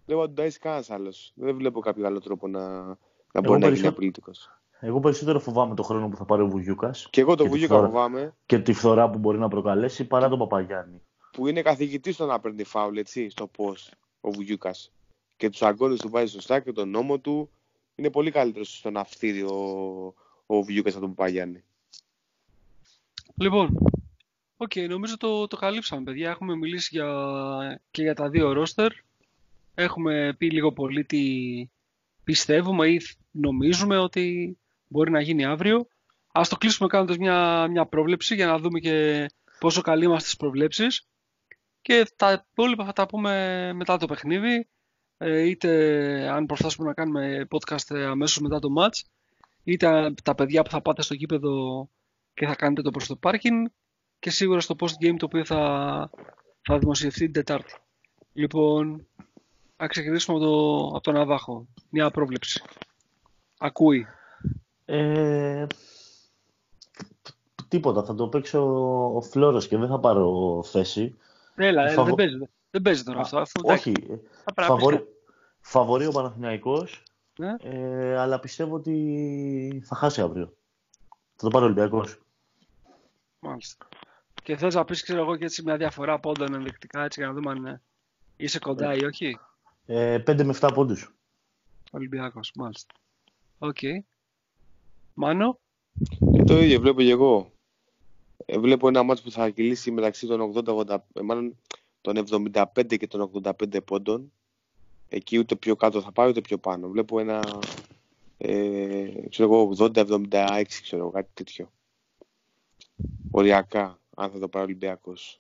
δεν 0.05 0.17
θα 0.17 0.31
τον 0.33 0.45
ταΐσει 0.45 0.57
κανένας 0.59 0.89
άλλος. 0.89 1.31
Δεν 1.35 1.55
βλέπω 1.55 1.79
κάποιο 1.79 2.05
άλλο 2.05 2.19
τρόπο 2.21 2.47
να, 2.47 2.59
να 2.61 3.41
μπορεί 3.41 3.45
να 3.45 3.55
γίνει 3.57 3.59
περισσότερο- 3.59 3.91
απολύτικο. 3.91 4.31
Εγώ 4.79 4.99
περισσότερο 4.99 5.39
φοβάμαι 5.39 5.75
το 5.75 5.83
χρόνο 5.83 6.09
που 6.09 6.15
θα 6.15 6.25
πάρει 6.25 6.41
ο 6.41 6.47
Βουγιούκας 6.47 7.07
Και 7.09 7.21
εγώ 7.21 7.35
το 7.35 7.43
Και 7.43 7.43
τη 7.43 7.49
Βουγίκα 7.49 7.73
φθορά. 7.73 7.87
φοβάμαι, 7.87 8.33
και 8.45 8.59
τη 8.59 8.73
φθορά 8.73 9.09
που 9.09 9.17
μπορεί 9.17 9.37
να 9.37 9.47
προκαλέσει 9.47 10.05
παρά 10.05 10.29
τον 10.29 10.39
Παπαγιάννη. 10.39 11.01
που 11.31 11.47
είναι 11.47 11.61
καθηγητής 11.61 12.15
στο 12.15 12.25
να 12.25 12.39
παίρνει 12.39 12.63
φάουλ, 12.63 12.97
έτσι, 12.97 13.29
στο 13.29 13.47
πώ 13.47 13.75
ο 14.21 14.31
Βουγιούκας. 14.31 14.91
Και 15.37 15.49
τους 15.49 15.61
αγώνες 15.61 15.99
του 15.99 16.09
βάζει 16.09 16.31
σωστά 16.31 16.59
και 16.59 16.71
τον 16.71 16.89
νόμο 16.89 17.19
του 17.19 17.49
είναι 17.95 18.09
πολύ 18.09 18.31
καλύτερος 18.31 18.77
στο 18.77 18.89
ναυτίριο 18.89 19.47
ο, 19.47 20.13
ο 20.45 20.61
Βιούκα 20.63 20.89
από 20.89 20.99
τον 20.99 21.13
Παπαγιάννη. 21.13 21.63
Λοιπόν, 23.35 23.77
οκ, 24.57 24.71
okay, 24.75 24.87
νομίζω 24.89 25.17
το, 25.17 25.47
το 25.47 25.57
καλύψαμε, 25.57 26.03
παιδιά. 26.03 26.29
Έχουμε 26.29 26.55
μιλήσει 26.55 26.89
για, 26.91 27.81
και 27.91 28.01
για 28.01 28.15
τα 28.15 28.29
δύο 28.29 28.53
ρόστερ. 28.53 28.91
Έχουμε 29.75 30.35
πει 30.37 30.51
λίγο 30.51 30.71
πολύ 30.71 31.05
τι 31.05 31.23
πιστεύουμε 32.23 32.87
ή 32.87 33.01
νομίζουμε 33.31 33.97
ότι 33.97 34.57
μπορεί 34.87 35.11
να 35.11 35.21
γίνει 35.21 35.45
αύριο. 35.45 35.87
Ας 36.31 36.49
το 36.49 36.55
κλείσουμε 36.55 36.87
κάνοντας 36.87 37.17
μια, 37.17 37.67
μια 37.67 37.85
πρόβλεψη 37.85 38.35
για 38.35 38.45
να 38.45 38.57
δούμε 38.57 38.79
και 38.79 39.25
πόσο 39.59 39.81
καλοί 39.81 40.03
είμαστε 40.03 40.23
στις 40.23 40.35
προβλέψεις. 40.35 41.07
Και 41.81 42.05
τα 42.15 42.45
υπόλοιπα 42.51 42.85
θα 42.85 42.93
τα 42.93 43.05
πούμε 43.05 43.73
μετά 43.73 43.97
το 43.97 44.05
παιχνίδι. 44.05 44.67
Ε, 45.17 45.41
είτε 45.41 46.29
αν 46.29 46.45
προφτάσουμε 46.45 46.87
να 46.87 46.93
κάνουμε 46.93 47.47
podcast 47.49 47.95
αμέσως 47.95 48.39
μετά 48.39 48.59
το 48.59 48.69
match, 48.77 49.01
είτε 49.63 50.13
τα 50.23 50.35
παιδιά 50.35 50.63
που 50.63 50.69
θα 50.69 50.81
πάτε 50.81 51.01
στο 51.01 51.13
γήπεδο 51.13 51.89
και 52.33 52.45
θα 52.45 52.55
κάνετε 52.55 52.81
το 52.81 52.91
προς 52.91 53.07
το 53.07 53.19
parking 53.21 53.63
και 54.19 54.29
σίγουρα 54.29 54.59
στο 54.59 54.75
post 54.79 55.05
game 55.05 55.15
το 55.17 55.25
οποίο 55.25 55.45
θα, 55.45 56.09
θα 56.61 56.77
δημοσιευτεί 56.77 57.19
την 57.19 57.33
Τετάρτη. 57.33 57.73
Λοιπόν, 58.33 59.07
να 59.77 59.87
ξεκινήσουμε 59.87 60.37
από, 60.37 60.45
το, 60.45 60.87
από 60.87 61.01
τον 61.01 61.13
Ναβάχο. 61.13 61.67
Μια 61.89 62.11
πρόβλεψη. 62.11 62.61
Ακούει. 63.57 64.07
Ε, 64.89 65.67
τίποτα. 67.67 68.03
Θα 68.03 68.15
το 68.15 68.27
παίξω 68.27 68.61
ο 69.15 69.21
Φλόρος 69.21 69.67
και 69.67 69.77
δεν 69.77 69.87
θα 69.87 69.99
πάρω 69.99 70.63
θέση. 70.63 71.17
Έλα, 71.55 71.89
έλα 71.89 72.03
δεν 72.03 72.13
παίζει. 72.13 72.37
Δεν 72.71 72.81
παίζει 72.81 73.03
τώρα 73.03 73.19
αυτό. 73.19 73.37
Αφού, 73.37 73.61
όχι. 73.63 73.93
Φαβορεί, 74.55 75.07
φαβορεί 75.59 76.05
ο 76.05 76.11
Παναθηναϊκός, 76.11 77.03
ναι. 77.37 77.55
ε, 77.59 78.17
αλλά 78.17 78.39
πιστεύω 78.39 78.75
ότι 78.75 79.83
θα 79.85 79.95
χάσει 79.95 80.21
αύριο. 80.21 80.53
Θα 81.35 81.43
το 81.43 81.49
πάρει 81.49 81.63
ο 81.63 81.67
Ολυμπιακός. 81.67 82.19
Μάλιστα. 83.39 83.87
Και 84.43 84.55
θες 84.55 84.75
να 84.75 84.85
πεις, 84.85 85.03
ξέρω 85.03 85.19
εγώ, 85.19 85.35
και 85.35 85.45
έτσι 85.45 85.63
μια 85.63 85.77
διαφορά 85.77 86.19
πόντων 86.19 86.53
ενδεικτικά, 86.53 87.03
έτσι 87.03 87.19
για 87.19 87.29
να 87.29 87.35
δούμε 87.35 87.51
αν 87.51 87.65
ε, 87.65 87.81
είσαι 88.37 88.59
κοντά 88.59 88.93
ή 88.93 89.05
όχι; 89.05 89.39
Ε, 89.85 90.23
5 90.27 90.43
με 90.43 90.55
7 90.59 90.71
πόντους. 90.73 91.15
Ολυμπιακός, 91.91 92.51
μάλιστα. 92.55 92.93
Ok. 93.57 93.77
Okay. 93.81 93.99
Μάνο. 95.19 95.59
Ε, 96.33 96.43
το 96.43 96.61
ίδιο 96.61 96.79
βλέπω 96.79 97.01
και 97.01 97.09
εγώ. 97.09 97.51
Ε, 98.45 98.57
βλέπω 98.57 98.87
ένα 98.87 99.03
ματς 99.03 99.23
που 99.23 99.31
θα 99.31 99.49
κυλήσει 99.49 99.91
μεταξύ 99.91 100.27
των 100.27 100.53
80, 100.55 100.97
ε, 101.13 101.21
μάλλον 101.21 101.57
των 102.01 102.17
75 102.29 102.97
και 102.97 103.07
των 103.07 103.31
85 103.43 103.83
πόντων. 103.85 104.31
Εκεί 105.09 105.37
ούτε 105.37 105.55
πιο 105.55 105.75
κάτω 105.75 106.01
θα 106.01 106.11
πάει 106.11 106.29
ούτε 106.29 106.41
πιο 106.41 106.57
πάνω. 106.57 106.89
Βλέπω 106.89 107.19
ένα 107.19 107.59
ε, 108.37 109.27
ξέρω 109.29 109.53
εγώ 109.53 109.75
80-76 109.77 110.63
ξέρω 110.81 111.01
εγώ 111.01 111.11
κάτι 111.11 111.29
τέτοιο. 111.33 111.71
Οριακά 113.31 113.99
αν 114.15 114.31
θα 114.31 114.39
το 114.39 114.47
πάρει 114.47 114.63
ο 114.63 114.67
Ολυμπιακός. 114.67 115.39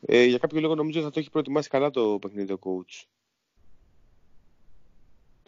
Ε, 0.00 0.24
για 0.24 0.38
κάποιο 0.38 0.60
λόγο 0.60 0.74
νομίζω 0.74 1.02
θα 1.02 1.10
το 1.10 1.18
έχει 1.18 1.30
προετοιμάσει 1.30 1.68
καλά 1.68 1.90
το 1.90 2.18
παιχνίδι 2.20 2.52
ο 2.52 2.58
coach. 2.60 3.04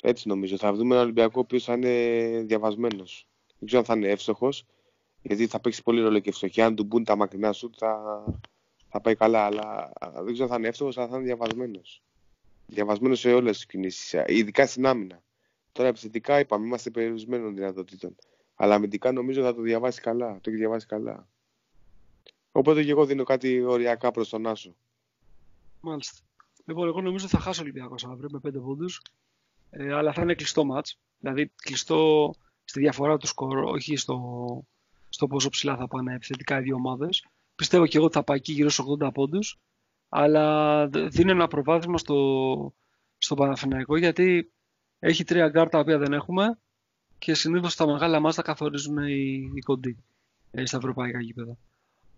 Έτσι 0.02 0.28
νομίζω. 0.28 0.56
Θα 0.56 0.72
δούμε 0.72 0.94
ένα 0.94 1.02
Ολυμπιακό 1.02 1.32
ο 1.36 1.40
οποίος 1.40 1.64
θα 1.64 1.72
είναι 1.72 2.42
διαβασμένος. 2.46 3.26
Δεν 3.58 3.68
ξέρω 3.68 3.80
αν 3.80 3.86
θα 3.86 3.94
είναι 3.94 4.08
εύστοχος, 4.08 4.66
γιατί 5.22 5.46
θα 5.46 5.60
παίξει 5.60 5.82
πολύ 5.82 6.00
ρόλο 6.00 6.18
και 6.18 6.32
φτωχή. 6.32 6.60
Αν 6.60 6.74
του 6.74 6.84
μπουν 6.84 7.04
τα 7.04 7.16
μακρινά 7.16 7.52
σου, 7.52 7.70
θα, 7.76 8.24
θα 8.88 9.00
πάει 9.00 9.14
καλά. 9.14 9.44
Αλλά 9.44 9.92
δεν 10.00 10.32
ξέρω 10.32 10.42
αν 10.44 10.48
θα 10.48 10.56
είναι 10.56 10.68
εύστοχος, 10.68 10.98
αλλά 10.98 11.08
θα 11.08 11.16
είναι 11.16 11.24
διαβασμένος. 11.24 12.02
Διαβασμένος 12.66 13.18
σε 13.20 13.32
όλες 13.32 13.56
τις 13.56 13.66
κινήσεις, 13.66 14.14
ειδικά 14.26 14.66
στην 14.66 14.86
άμυνα. 14.86 15.22
Τώρα 15.72 15.88
επιθετικά 15.88 16.38
είπαμε, 16.40 16.66
είμαστε 16.66 16.90
περιορισμένων 16.90 17.54
δυνατοτήτων. 17.54 18.16
Αλλά 18.54 18.74
αμυντικά 18.74 19.12
νομίζω 19.12 19.42
θα 19.42 19.54
το 19.54 19.62
διαβάσει 19.62 20.00
καλά. 20.00 20.38
Το 20.40 20.50
έχει 20.50 20.58
διαβάσει 20.58 20.86
καλά. 20.86 21.28
Οπότε 22.52 22.84
και 22.84 22.90
εγώ 22.90 23.04
δίνω 23.04 23.24
κάτι 23.24 23.62
οριακά 23.62 24.10
προς 24.10 24.28
τον 24.28 24.46
Άσο. 24.46 24.74
Μάλιστα. 25.80 26.18
Λοιπόν, 26.64 26.86
εγώ 26.86 27.00
νομίζω 27.00 27.28
θα 27.28 27.38
χάσω 27.38 27.62
Ολυμπιακός 27.62 28.04
αύριο 28.04 28.28
με 28.32 28.38
5 28.38 28.60
πόντους. 28.62 29.02
Ε, 29.70 29.92
αλλά 29.92 30.12
θα 30.12 30.22
είναι 30.22 30.34
κλειστό 30.34 30.64
μάτς. 30.64 30.98
Δηλαδή 31.18 31.52
κλειστό 31.62 32.32
στη 32.64 32.80
διαφορά 32.80 33.16
του 33.16 33.26
σκορ, 33.26 33.58
όχι 33.58 33.96
στο, 33.96 34.18
στο 35.08 35.26
πόσο 35.26 35.48
ψηλά 35.48 35.76
θα 35.76 35.88
πάνε 35.88 36.14
επιθετικά 36.14 36.58
οι 36.58 36.62
δύο 36.62 36.74
ομάδες. 36.74 37.24
Πιστεύω 37.54 37.86
και 37.86 37.96
εγώ 37.96 38.06
ότι 38.06 38.14
θα 38.14 38.24
πάει 38.24 38.36
εκεί 38.36 38.52
γύρω 38.52 38.68
στους 38.68 38.84
80 39.02 39.10
πόντους. 39.14 39.58
Αλλά 40.08 40.86
δίνει 40.88 41.30
ένα 41.30 41.48
προβάδισμα 41.48 41.98
στο, 41.98 42.74
στο 43.18 43.34
Παναθηναϊκό 43.34 43.96
γιατί 43.96 44.52
έχει 44.98 45.24
τρία 45.24 45.48
γκαρντ 45.48 45.68
τα 45.68 45.78
οποία 45.78 45.98
δεν 45.98 46.12
έχουμε 46.12 46.58
και 47.18 47.34
συνήθως 47.34 47.76
τα 47.76 47.86
μεγάλα 47.86 48.20
ματς 48.20 48.36
τα 48.36 48.42
καθορίζουν 48.42 48.98
οι, 48.98 49.50
οι 49.54 49.60
κοντοί 49.60 50.04
ε, 50.50 50.66
στα 50.66 50.76
ευρωπαϊκά 50.76 51.20
γήπεδα. 51.20 51.56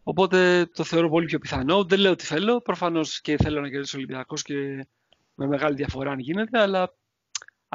Οπότε 0.03 0.67
το 0.67 0.85
θεωρώ 0.85 1.09
πολύ 1.09 1.27
πιο 1.27 1.39
πιθανό. 1.39 1.85
Δεν 1.85 1.99
λέω 1.99 2.15
τι 2.15 2.25
θέλω. 2.25 2.61
Προφανώς 2.61 3.21
και 3.21 3.37
θέλω 3.37 3.61
να 3.61 3.69
κερδίσει 3.69 3.97
ο 3.97 3.99
Ολυμπιακός 3.99 4.43
και 4.43 4.87
με 5.35 5.47
μεγάλη 5.47 5.75
διαφορά 5.75 6.11
αν 6.11 6.19
γίνεται, 6.19 6.61
αλλά 6.61 6.95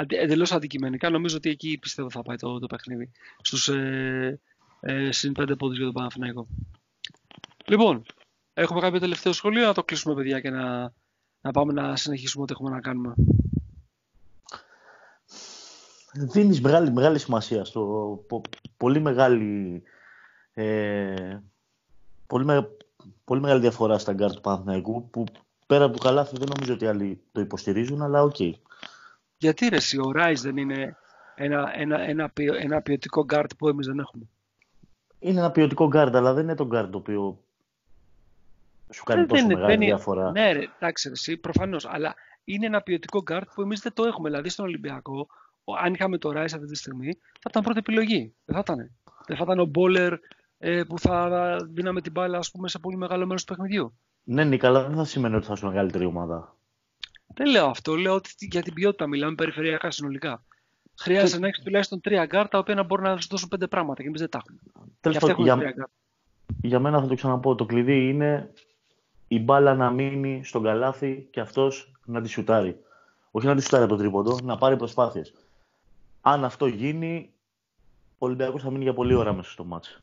εντελώς 0.07 0.51
αντικειμενικά 0.51 1.09
νομίζω 1.09 1.37
ότι 1.37 1.49
εκεί 1.49 1.77
πιστεύω 1.77 2.09
θα 2.09 2.21
πάει 2.21 2.35
το, 2.35 2.59
το 2.59 2.67
παιχνίδι. 2.67 3.11
Στους 3.41 3.67
ε, 3.67 4.39
ε, 4.79 5.11
συν 5.11 5.31
πέντε 5.31 5.55
πόντους 5.55 5.77
για 5.77 5.85
τον 5.85 5.93
Παναθηναϊκό. 5.93 6.47
Λοιπόν, 7.65 8.03
έχουμε 8.53 8.79
κάποιο 8.79 8.99
τελευταίο 8.99 9.33
σχόλιο 9.33 9.65
να 9.65 9.73
το 9.73 9.83
κλείσουμε, 9.83 10.15
παιδιά, 10.15 10.39
και 10.39 10.49
να, 10.49 10.93
να 11.41 11.51
πάμε 11.51 11.73
να 11.73 11.95
συνεχίσουμε 11.95 12.43
ό,τι 12.43 12.53
έχουμε 12.53 12.69
να 12.69 12.79
κάνουμε. 12.79 13.13
Δίνεις 16.13 16.61
μεγάλη, 16.61 16.91
μεγάλη 16.91 17.19
σημασία 17.19 17.65
στο 17.65 18.25
πολύ 18.77 18.99
μεγάλη 18.99 19.83
ε, 20.53 21.39
πολύ, 22.27 22.45
με, 22.45 22.69
πολύ 23.23 23.41
μεγάλη 23.41 23.61
διαφορά 23.61 23.97
στα 23.97 24.13
γκαρντ 24.13 24.33
του 24.33 24.41
Παναθηναϊκού 24.41 25.09
που 25.09 25.23
πέρα 25.67 25.83
από 25.83 25.97
το 25.97 26.03
Καλάθη 26.03 26.37
δεν 26.37 26.47
νομίζω 26.55 26.73
ότι 26.73 26.85
άλλοι 26.85 27.21
το 27.31 27.41
υποστηρίζουν, 27.41 28.01
αλλά 28.01 28.23
ok. 28.23 28.35
Okay. 28.39 28.51
Γιατί 29.37 29.67
ρε, 29.67 29.77
ο 30.05 30.11
Ράις 30.11 30.41
δεν 30.41 30.57
είναι 30.57 30.97
ένα, 31.35 31.71
ένα, 31.75 31.99
ένα, 31.99 32.31
ένα 32.61 32.81
ποιοτικό 32.81 33.23
γκαρντ 33.23 33.51
που 33.57 33.67
εμείς 33.67 33.87
δεν 33.87 33.99
έχουμε; 33.99 34.23
Είναι 35.19 35.39
ένα 35.39 35.51
ποιοτικό 35.51 35.87
γκαρντ, 35.87 36.15
αλλά 36.15 36.33
δεν 36.33 36.43
είναι 36.43 36.55
το 36.55 36.65
γκαρντ 36.65 36.91
το 36.91 36.97
οποίο 36.97 37.39
σου 38.93 39.03
κάνει 39.03 39.19
δεν, 39.19 39.29
τόσο 39.29 39.47
δεν, 39.47 39.57
μεγάλη 39.57 39.77
δεν 39.77 39.85
διαφορά. 39.85 40.31
Ναι, 40.31 40.51
ρε, 40.51 40.63
εντάξει, 40.79 41.09
εσύ, 41.13 41.37
προφανώς, 41.37 41.85
αλλά 41.85 42.15
είναι 42.43 42.65
ένα 42.65 42.81
ποιοτικό 42.81 43.21
γκαρντ 43.21 43.49
που 43.53 43.61
εμείς 43.61 43.79
δεν 43.79 43.93
το 43.93 44.03
έχουμε. 44.05 44.29
Δηλαδή 44.29 44.49
στον 44.49 44.65
Ολυμπιακό, 44.65 45.27
αν 45.83 45.93
είχαμε 45.93 46.17
το 46.17 46.31
Ράις 46.31 46.53
αυτή 46.53 46.67
τη 46.67 46.75
στιγμή, 46.75 47.13
θα 47.13 47.49
ήταν 47.49 47.63
πρώτη 47.63 47.79
επιλογή. 47.79 48.33
Δεν 48.45 48.55
θα 48.55 48.59
ήταν. 48.59 48.91
Δεν 49.27 49.37
θα 49.37 49.43
ήταν 49.43 49.59
ο 49.59 49.65
Μπόλντουιν 49.65 50.13
ε, 50.57 50.83
που 50.83 50.99
θα 50.99 51.55
δίναμε 51.69 52.01
την 52.01 52.11
μπάλα 52.11 52.37
ας 52.37 52.51
πούμε, 52.51 52.69
σε 52.69 52.79
πολύ 52.79 52.97
μεγάλο 52.97 53.25
μέρος 53.25 53.43
του 53.43 53.55
παιχνιδιού. 53.55 53.97
Ναι, 54.23 54.43
Νίκα, 54.43 54.67
αλλά 54.67 54.83
δεν 54.87 54.95
θα 54.95 55.03
σημαίνει 55.03 55.35
ότι 55.35 55.45
θα 55.45 55.53
είσαι 55.53 55.65
μεγαλύτερη 55.65 56.05
ομάδα. 56.05 56.56
Δεν 57.33 57.49
λέω 57.49 57.65
αυτό. 57.65 57.95
Λέω 57.95 58.13
ότι 58.13 58.29
για 58.39 58.61
την 58.61 58.73
ποιότητα 58.73 59.07
μιλάμε 59.07 59.35
περιφερειακά 59.35 59.91
συνολικά. 59.91 60.43
Χρειάζεται 60.99 61.39
να 61.39 61.47
έχεις 61.47 61.63
τουλάχιστον 61.63 62.01
τρία 62.01 62.25
γκαρντ 62.25 62.47
τα 62.47 62.57
οποία 62.57 62.75
να 62.75 62.83
μπορούν 62.83 63.05
να 63.05 63.21
σου 63.21 63.27
δώσουν 63.29 63.49
πέντε 63.49 63.67
πράγματα 63.67 64.01
και 64.01 64.07
εμείς 64.07 64.19
δεν 64.19 64.29
τα 64.29 64.41
έχουμε. 64.43 64.59
Τέλος 64.99 65.37
για, 65.37 65.73
για 66.61 66.79
μένα 66.79 67.01
θα 67.01 67.07
το 67.07 67.15
ξαναπώ. 67.15 67.55
Το 67.55 67.65
κλειδί 67.65 68.09
είναι 68.09 68.51
η 69.27 69.39
μπάλα 69.39 69.75
να 69.75 69.91
μείνει 69.91 70.41
στον 70.43 70.63
καλάθι 70.63 71.27
και 71.31 71.39
αυτός 71.39 71.91
να 72.05 72.21
τη 72.21 72.29
σουτάρει. 72.29 72.79
Όχι 73.31 73.45
να 73.45 73.55
τη 73.55 73.61
σουτάρει 73.61 73.83
από 73.83 73.93
το 73.93 73.99
τρίποντο, 73.99 74.37
να 74.43 74.57
πάρει 74.57 74.77
προσπάθειες. 74.77 75.33
Αν 76.21 76.43
αυτό 76.43 76.67
γίνει, 76.67 77.33
ο 78.17 78.25
Ολυμπιακός 78.25 78.61
θα 78.61 78.71
μείνει 78.71 78.83
για 78.83 78.93
πολλή 78.93 79.13
ώρα 79.13 79.33
μέσα 79.33 79.51
στο 79.51 79.63
μάτσο 79.63 80.01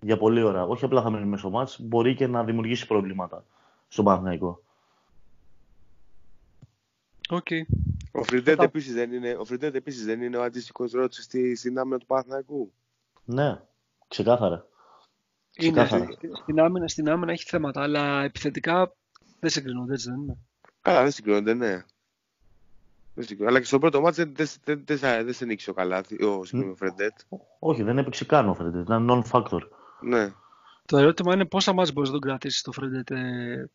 για 0.00 0.16
πολλή 0.16 0.42
ώρα. 0.42 0.64
Όχι 0.64 0.84
απλά 0.84 1.02
θα 1.02 1.10
μείνει 1.10 1.24
μέσα 1.24 1.40
στο 1.40 1.50
μάτς, 1.50 1.80
μπορεί 1.80 2.14
και 2.14 2.26
να 2.26 2.44
δημιουργήσει 2.44 2.86
προβλήματα 2.86 3.44
στον 3.88 4.04
Παναθηναϊκό. 4.04 4.62
Okay. 7.30 7.62
Ο 8.12 8.22
Φρεντέτ 8.22 8.62
επίσης 8.62 8.94
δεν 8.94 9.12
είναι 9.12 9.36
ο, 9.38 9.44
Φρεντέτ 9.44 9.74
επίσης 9.74 10.04
δεν 10.04 10.22
είναι 10.22 10.36
ο 10.36 10.42
αντίστοιχος 10.42 10.92
Ρότσεστι, 10.92 11.56
στην 11.56 11.78
άμυνα 11.78 11.98
του 11.98 12.06
Παναθηναϊκού. 12.06 12.72
Ναι, 13.24 13.60
ξεκάθαρα. 14.08 14.66
Είναι, 15.56 15.86
στην, 16.42 16.60
άμυνα, 16.60 16.88
στην 16.88 17.08
άμυνα 17.08 17.32
έχει 17.32 17.44
θέματα, 17.44 17.82
αλλά 17.82 18.22
επιθετικά 18.22 18.94
δεν 19.40 19.50
συγκρίνονται, 19.50 19.92
έτσι 19.92 20.10
δεν 20.10 20.20
είναι. 20.20 20.36
Καλά, 20.80 21.02
δεν 21.02 21.10
συγκρίνονται, 21.10 21.54
ναι. 21.54 21.84
Αλλά 23.46 23.58
και 23.58 23.64
στο 23.64 23.78
πρώτο 23.78 24.00
ματς 24.00 24.18
ο 24.18 24.22
δεν, 24.24 24.48
δεν, 24.64 24.84
δεν, 24.86 25.24
δεν 25.24 25.32
σε 25.32 25.44
νίκησε 25.44 25.70
ο 25.70 25.72
καλά, 25.72 25.98
ο 25.98 26.44
συγκεκριμένο 26.44 26.74
Φρεντέτ. 26.74 27.18
Όχι, 27.58 27.82
δεν 27.82 27.98
έπαιξε 27.98 28.24
καν 28.24 28.48
ο 28.48 28.54
Φρεντέτ, 28.54 28.80
ήταν 28.82 29.08
non-factor. 29.10 29.60
Ναι. 30.00 30.32
Το 30.86 30.96
ερώτημα 30.96 31.34
είναι 31.34 31.44
πόσα 31.44 31.72
ματς 31.72 31.92
μπορείς 31.92 32.10
να 32.10 32.18
τον 32.18 32.28
κρατήσεις 32.28 32.62
το 32.62 32.72
Φρεντέτ 32.72 33.10
ε, 33.10 33.70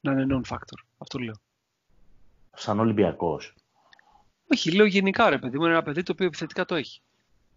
να 0.00 0.12
είναι 0.12 0.40
non-factor. 0.40 0.84
Αυτό 0.98 1.18
λέω. 1.18 1.34
Σαν 2.56 2.80
Ολυμπιακός. 2.80 3.54
Όχι, 4.52 4.72
λέω 4.72 4.86
γενικά 4.86 5.30
ρε 5.30 5.38
παιδί 5.38 5.58
μου, 5.58 5.64
είναι 5.64 5.72
ένα 5.72 5.82
παιδί 5.82 6.02
το 6.02 6.12
οποίο 6.12 6.26
επιθετικά 6.26 6.64
το 6.64 6.74
έχει. 6.74 7.00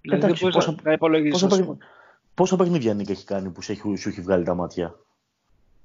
Δηλαδή 0.01 0.25
δεν 0.25 0.37
μπορείς 0.39 0.55
πόσα, 0.55 0.75
να 0.83 0.91
υπολογίσει. 0.91 1.47
Πόσα, 1.47 1.77
πόσα 2.33 2.55
παιχνίδια 2.55 2.93
Νίκα 2.93 3.11
έχει 3.11 3.25
κάνει 3.25 3.49
που 3.49 3.61
σου 3.61 3.71
έχει, 3.71 3.95
σου 3.95 4.09
έχει 4.09 4.21
βγάλει 4.21 4.43
τα 4.43 4.53
μάτια; 4.53 4.99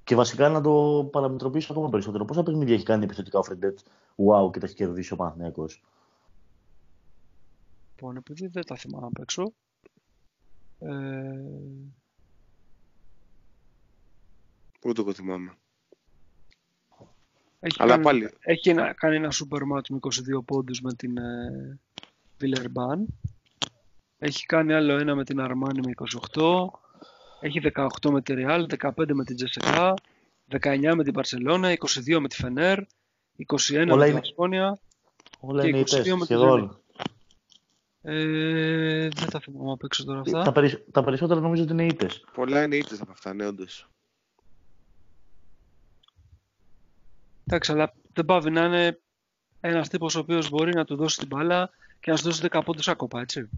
Και 0.05 0.15
βασικά 0.15 0.49
να 0.49 0.61
το 0.61 1.05
παραμετροποιήσω 1.12 1.73
ακόμα 1.73 1.89
περισσότερο. 1.89 2.25
Πόσα 2.25 2.43
παιχνίδια 2.43 2.75
έχει 2.75 2.85
κάνει 2.85 3.05
επιθετικά 3.05 3.39
ο 3.39 3.43
Φρεντέτ, 3.43 3.79
wow, 4.17 4.53
και 4.53 4.59
τα 4.59 4.67
έχει 4.67 4.75
κερδίσει 4.75 5.12
ο 5.12 5.17
Παναθηναϊκός. 5.17 5.85
Λοιπόν, 7.95 8.17
επειδή 8.17 8.47
δεν 8.47 8.65
τα 8.65 8.77
θυμάμαι 8.77 9.07
απ' 9.07 9.19
έξω. 9.21 9.53
Ε, 10.79 10.89
Ούτε 14.85 15.01
εγώ 15.01 15.12
θυμάμαι. 15.12 15.53
Έχει 17.67 17.77
Αλλά 17.79 17.91
κάνει, 17.93 18.03
πάλι. 18.05 18.31
έχει 18.41 18.71
ένα, 18.71 18.93
κάνει 18.93 19.17
ένα 19.17 19.29
super 19.33 19.59
match 19.77 19.89
με 19.89 19.99
22 20.01 20.45
πόντους 20.45 20.81
με 20.81 20.93
την 20.95 21.17
ε, 21.19 21.79
Villeurbanne. 22.41 23.05
Έχει 24.19 24.47
κάνει 24.47 24.73
άλλο 24.73 24.93
ένα 24.99 25.15
με 25.15 25.25
την 25.25 25.39
Armani 25.41 25.79
με 25.85 25.93
28. 26.33 26.43
Έχει 27.41 27.61
18 27.75 28.11
με 28.11 28.23
τη 28.23 28.35
Real, 28.37 28.65
15 28.79 28.91
με 29.12 29.25
την 29.25 29.37
Jessica, 29.41 29.95
19 30.61 30.93
με 30.95 31.05
την 31.05 31.15
Barcelona, 31.17 31.75
22 31.75 32.19
με 32.21 32.29
τη 32.29 32.37
Fener, 32.43 32.77
21 33.47 33.77
Όλα 33.77 33.97
με 33.97 34.03
την 34.03 34.11
είναι- 34.11 34.19
Ασπόνια. 34.19 34.79
Όλα 35.41 35.62
Και 35.62 35.69
είναι 35.69 35.79
22 35.79 35.81
ητές, 35.81 36.12
με 36.12 36.19
τη 36.19 36.25
σχεδόν. 36.25 36.79
Ε, 38.03 39.09
δεν 39.09 39.31
τα 39.31 39.41
θυμάμαι 39.41 39.73
απ' 39.73 39.85
έξω 39.85 40.05
τώρα 40.05 40.21
αυτά. 40.21 40.43
Τα, 40.43 40.53
περισ- 40.53 40.91
τα 40.93 41.05
περισσότερα 41.05 41.41
νομίζω 41.41 41.62
ότι 41.62 41.73
είναι 41.73 41.85
ήττες. 41.87 42.25
Πολλά 42.35 42.62
είναι 42.62 42.77
ήττες 42.77 43.01
από 43.01 43.11
αυτά, 43.12 43.35
ναι, 43.35 43.47
όντως. 43.47 43.89
Εντάξει, 47.47 47.73
αλλά 47.73 47.93
δεν 48.12 48.25
πάβει 48.25 48.51
να 48.51 48.65
είναι 48.65 49.01
ένας 49.61 49.89
τύπος 49.89 50.15
ο 50.15 50.19
οποίος 50.19 50.49
μπορεί 50.51 50.75
να 50.75 50.85
του 50.85 50.97
δώσει 50.97 51.19
την 51.19 51.27
μπάλα 51.27 51.71
και 52.01 52.11
να 52.11 52.16
σου 52.16 52.25
δώσει 52.25 52.49
10 52.51 52.61
πόντους 52.65 52.89
άκοπα, 52.89 53.21
έτσι. 53.21 53.49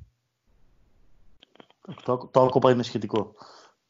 Το, 2.04 2.28
το 2.32 2.42
άκοπα 2.42 2.70
είναι 2.70 2.82
σχετικό. 2.82 3.34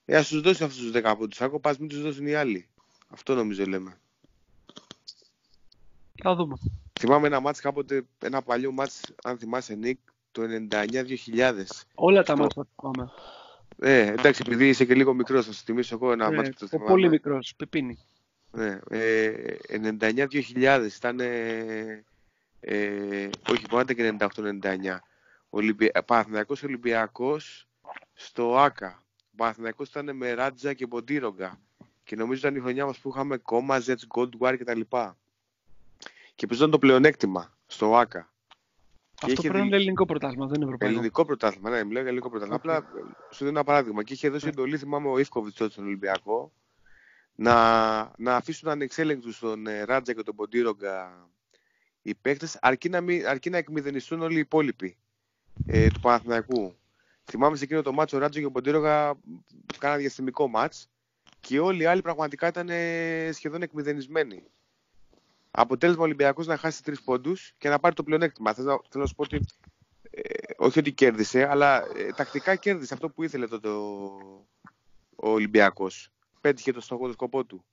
Ε, 0.04 0.16
ας 0.16 0.28
τους 0.28 0.40
δώσει 0.40 0.64
αυτούς 0.64 0.78
τους 0.78 0.90
10 0.90 1.00
από 1.04 1.28
τους 1.28 1.40
άκοπα, 1.40 1.70
ας 1.70 1.78
μην 1.78 1.88
τους 1.88 2.02
δώσουν 2.02 2.26
οι 2.26 2.34
άλλοι. 2.34 2.68
Αυτό 3.08 3.34
νομίζω 3.34 3.64
λέμε. 3.66 4.00
Θα 6.22 6.34
δούμε. 6.34 6.56
Θυμάμαι 7.00 7.26
ένα 7.26 7.40
μάτς 7.40 7.60
κάποτε, 7.60 8.06
ένα 8.18 8.42
παλιό 8.42 8.72
μάτς, 8.72 9.00
αν 9.22 9.38
θυμάσαι 9.38 9.74
Νίκ, 9.74 9.98
το 10.32 10.42
99-2000. 10.42 11.64
Όλα 11.94 12.22
τα 12.22 12.34
Το- 12.34 12.42
μάτια 12.42 12.62
θα 12.62 12.68
θυμάμαι. 12.80 13.10
Ε, 13.78 14.06
εντάξει, 14.06 14.42
επειδή 14.46 14.68
είσαι 14.68 14.84
και 14.84 14.94
λίγο 14.94 15.14
μικρός, 15.14 15.46
θα 15.46 15.52
σου 15.52 15.62
θυμίσω 15.64 15.94
εγώ 15.94 16.12
ένα 16.12 16.30
Ναι, 16.30 16.36
μάτς 16.36 16.48
που 16.48 16.54
το 16.58 16.64
ο 16.64 16.68
θυμάμαι. 16.68 16.90
πολύ 16.90 17.08
μικρός, 17.08 17.54
πεπίνη. 17.56 17.98
Ναι, 18.56 18.78
ε, 18.88 19.56
99-2000 19.68 20.88
ήταν. 20.96 21.20
Ε, 21.20 22.04
ε, 22.60 23.28
όχι, 23.50 23.64
μπορεί 23.70 23.84
να 23.86 23.92
ήταν 23.92 23.96
και 23.96 24.26
98-99. 24.62 24.98
Ολυμπια... 25.50 26.02
Παναθηναϊκός 26.06 26.62
Ολυμπιακός 26.62 27.68
στο 28.14 28.56
ΆΚΑ. 28.58 29.02
Ο 29.32 29.36
Παναθηναϊκός 29.36 29.88
ήταν 29.88 30.16
με 30.16 30.32
Ράτζα 30.34 30.72
και 30.72 30.86
Μποντίρογκα. 30.86 31.60
Και 32.04 32.16
νομίζω 32.16 32.38
ήταν 32.38 32.56
η 32.56 32.60
χρονιά 32.60 32.86
μας 32.86 32.98
που 32.98 33.08
είχαμε 33.08 33.36
κόμμα, 33.36 33.82
Zets, 33.86 34.16
Gold 34.16 34.30
War 34.38 34.56
κτλ. 34.58 34.80
Και 36.34 36.46
παίζονταν 36.46 36.70
το 36.70 36.78
πλεονέκτημα 36.78 37.56
στο 37.66 37.96
ΆΚΑ. 37.96 38.30
Αυτό 39.22 39.30
είχε 39.32 39.40
πρέπει 39.40 39.54
να 39.54 39.60
δει- 39.60 39.66
είναι 39.66 39.76
ελληνικό 39.76 40.04
πρωτάθλημα, 40.06 40.46
δεν 40.46 40.54
είναι 40.54 40.64
ευρωπαϊκό. 40.64 40.94
Ελληνικό 40.94 41.24
πρωτάθλημα, 41.24 41.70
ναι, 41.70 41.76
μιλάω 41.84 42.00
για 42.00 42.08
ελληνικό 42.10 42.28
πρωτάθλημα. 42.30 42.56
Απλά 42.56 42.76
ε, 42.76 42.82
σου 43.30 43.38
δίνω 43.44 43.50
ένα 43.50 43.64
παράδειγμα. 43.64 44.02
Και 44.02 44.12
είχε 44.12 44.28
δώσει 44.28 44.48
εντολή, 44.48 44.78
θυμάμαι, 44.78 45.08
ο 45.08 45.18
Ιφκοβιτς 45.18 45.56
τότε 45.56 45.70
στον 45.72 45.84
Ολυμπιακό, 45.84 46.52
να, 47.36 47.54
να 48.18 48.36
αφήσουν 48.36 48.68
ανεξέλεγκτους 48.68 49.38
τον 49.38 49.66
ε, 49.66 49.82
Ράτζα 49.82 50.12
και 50.12 50.22
τον 50.22 50.34
Ποντίρογκα 50.36 51.28
οι 52.02 52.14
παίκτες, 52.14 52.58
αρκεί, 52.60 52.88
να 52.88 53.00
μην- 53.00 53.26
αρκεί 53.26 53.50
να 53.50 53.56
εκμηδενιστούν 53.56 54.22
όλοι 54.22 54.36
οι 54.36 54.38
υπόλοιποι 54.40 54.96
ε, 55.66 55.88
του 55.88 56.00
Παναθηναϊκού. 56.00 56.76
Θυμάμαι 57.24 57.56
σε 57.56 57.64
εκείνο 57.64 57.82
το 57.82 57.92
μάτσο 57.92 58.16
ο 58.16 58.20
Ράτζα 58.20 58.40
και 58.40 58.46
ο 58.46 58.50
Ποντίρογκα 58.50 59.18
κάνανε 59.78 60.00
διαστημικό 60.00 60.48
μάτς 60.48 60.88
και 61.40 61.58
όλοι 61.60 61.82
οι 61.82 61.86
άλλοι 61.86 62.02
πραγματικά 62.02 62.46
ήταν 62.46 62.68
ε, 62.68 63.30
σχεδόν 63.32 63.62
εκμηδενισμένοι. 63.62 64.42
Αποτέλεσμα 65.50 66.02
ο 66.02 66.04
Ολυμπιακός 66.04 66.46
να 66.46 66.56
χάσει 66.56 66.82
τρεις 66.82 67.02
πόντους 67.02 67.52
και 67.58 67.68
να 67.68 67.78
πάρει 67.78 67.94
το 67.94 68.02
πλεονέκτημα. 68.02 68.54
Θέλω, 68.54 68.68
να- 68.70 68.80
θέλω 68.88 69.02
να 69.02 69.08
σου 69.08 69.14
πω 69.14 69.22
ότι 69.22 69.46
ε, 70.10 70.22
όχι 70.56 70.78
ότι 70.78 70.92
κέρδισε, 70.92 71.46
αλλά 71.50 71.84
ε, 71.96 72.12
τακτικά 72.16 72.56
κέρδισε 72.56 72.94
αυτό 72.94 73.08
που 73.10 73.22
ήθελε 73.22 73.46
τότε 73.46 73.68
ο, 73.68 74.04
ο 75.16 75.30
Ολυμπιακός. 75.30 76.10
Πέτυχε 76.46 76.72
το 76.72 76.80
στόχο, 76.80 77.06
το 77.06 77.12
σκοπό 77.12 77.44
του. 77.44 77.64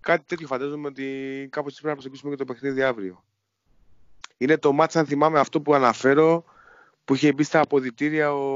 Κάτι 0.00 0.24
τέτοιο 0.24 0.46
φαντάζομαι 0.46 0.86
ότι 0.86 1.04
κάπως 1.50 1.70
έτσι 1.70 1.82
πρέπει 1.82 1.86
να 1.86 1.92
προσεγγίσουμε 1.92 2.30
και 2.30 2.44
το 2.44 2.52
παιχνίδι 2.52 2.82
αύριο. 2.82 3.24
Είναι 4.36 4.58
το 4.58 4.72
μάτς, 4.72 4.96
αν 4.96 5.06
θυμάμαι, 5.06 5.38
αυτό 5.38 5.60
που 5.60 5.74
αναφέρω, 5.74 6.44
που 7.04 7.14
είχε 7.14 7.32
μπει 7.32 7.42
στα 7.42 7.60
αποδητήρια 7.60 8.32
ο, 8.32 8.46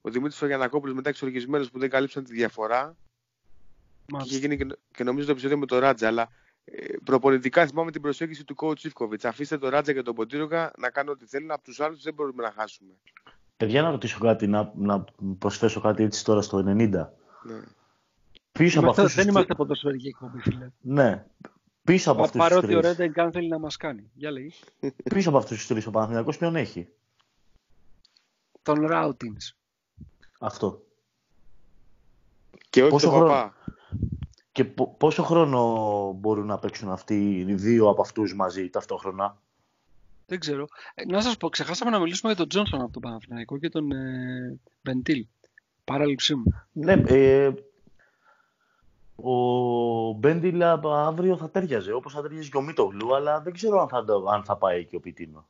ο 0.00 0.10
Δημήτρης 0.10 0.38
Φαγιανακόπουλος 0.38 0.94
μετά 0.94 1.08
εξοργισμένος 1.08 1.70
που 1.70 1.78
δεν 1.78 1.90
καλύψαν 1.90 2.24
τη 2.24 2.32
διαφορά. 2.32 2.96
Και 4.06 4.12
Μάλιστα. 4.12 4.36
είχε 4.36 4.46
γίνει 4.46 4.56
και, 4.56 4.78
και 4.90 5.04
νομίζω 5.04 5.26
το 5.26 5.32
επεισόδιο 5.32 5.58
με 5.58 5.66
τον 5.66 5.78
Ράτζα, 5.78 6.06
αλλά 6.06 6.28
ε, 6.64 6.94
προπονητικά 7.04 7.66
θυμάμαι 7.66 7.90
την 7.90 8.02
προσέγγιση 8.02 8.44
του 8.44 8.54
coach 8.58 8.84
Ιφκοβιτς. 8.84 9.24
Αφήστε 9.24 9.58
τον 9.58 9.70
Ράτζα 9.70 9.92
και 9.92 10.02
τον 10.02 10.14
Ποντίρογκα 10.14 10.72
να 10.78 10.90
κάνουν 10.90 11.12
ό,τι 11.12 11.26
θέλουν, 11.26 11.50
από 11.50 11.62
τους 11.62 11.80
άλλους 11.80 12.02
δεν 12.02 12.14
μπορούμε 12.14 12.42
να 12.42 12.52
χάσουμε. 12.52 12.92
Παιδιά, 13.56 13.82
να 13.82 13.90
ρωτήσω 13.90 14.18
κάτι, 14.18 14.46
να, 14.46 14.72
να 14.76 15.04
προσθέσω 15.38 15.80
κάτι 15.80 16.02
έτσι 16.02 16.24
τώρα 16.24 16.42
στο 16.42 16.58
90. 16.58 16.64
Ναι. 17.42 17.60
Πίσω 18.56 18.78
από 18.78 18.86
Είμαστε- 18.86 19.02
αυτούς 19.02 19.14
δεν 19.16 19.24
τους 19.26 19.32
είμαστε 19.34 19.54
ποδοσφαιρική 19.54 20.08
εκπομπή, 20.08 20.40
φίλε. 20.40 20.70
Ναι. 20.80 21.24
Πίσω 21.84 22.10
από 22.10 22.18
Πα- 22.20 22.24
αυτούς 22.26 22.40
τους 22.40 22.48
Παρότι 22.48 22.74
ο 22.74 22.80
τρεις. 22.80 22.96
Ρέντεγκ 22.96 23.18
αν 23.20 23.32
θέλει 23.32 23.48
να 23.48 23.58
μας 23.58 23.76
κάνει. 23.76 24.10
Για 24.14 24.30
λέει. 24.30 24.52
Πίσω 25.14 25.28
από 25.28 25.38
αυτούς 25.38 25.56
τους 25.56 25.66
τρεις 25.66 25.86
ο 25.86 25.90
Παναθηναϊκός 25.90 26.38
ποιον 26.38 26.56
έχει; 26.56 26.88
Τον 28.62 28.86
Ράουτινς. 28.86 29.54
Αυτό. 30.40 30.82
Και 32.70 32.80
όχι 32.82 32.90
Πόσο 32.90 33.06
τον 33.06 33.14
χρόνο- 33.14 33.32
παπά. 33.32 33.54
Και 34.52 34.64
πο- 34.64 34.94
πόσο 34.98 35.22
χρόνο 35.22 36.12
μπορούν 36.12 36.46
να 36.46 36.58
παίξουν 36.58 36.90
αυτοί 36.90 37.30
οι 37.48 37.54
δύο 37.54 37.88
από 37.88 38.00
αυτούς 38.02 38.34
μαζί 38.34 38.70
ταυτόχρονα; 38.70 39.38
Δεν 40.26 40.38
ξέρω. 40.40 40.66
Ε, 40.94 41.04
να 41.04 41.20
σας 41.22 41.36
πω, 41.36 41.48
ξεχάσαμε 41.48 41.90
να 41.90 41.98
μιλήσουμε 41.98 42.28
για 42.32 42.40
τον 42.40 42.48
Τζόνσον 42.48 42.80
από 42.80 42.92
τον 42.92 43.02
Παναθηναϊκό 43.02 43.58
και 43.58 43.68
τον 43.68 43.90
ε, 43.92 44.58
Βεντήλ. 44.82 45.26
Παράληψή 45.84 46.34
μου. 46.34 46.44
Ναι, 46.72 46.92
ε, 47.06 47.52
ο 49.16 50.12
Μπέντιλα 50.12 50.80
αύριο 50.84 51.36
θα 51.36 51.50
τέριαζε, 51.50 51.92
όπως 51.92 52.12
θα 52.12 52.22
τέριαζε 52.22 52.48
και 52.50 52.56
ο 52.56 52.60
Μίτογλου, 52.62 53.14
αλλά 53.14 53.40
δεν 53.40 53.52
ξέρω 53.52 53.80
αν 53.80 53.88
θα, 53.88 54.04
το- 54.04 54.26
αν 54.28 54.44
θα 54.44 54.56
πάει 54.56 54.84
και 54.86 54.96
ο 54.96 55.00
Πιτίνο. 55.00 55.48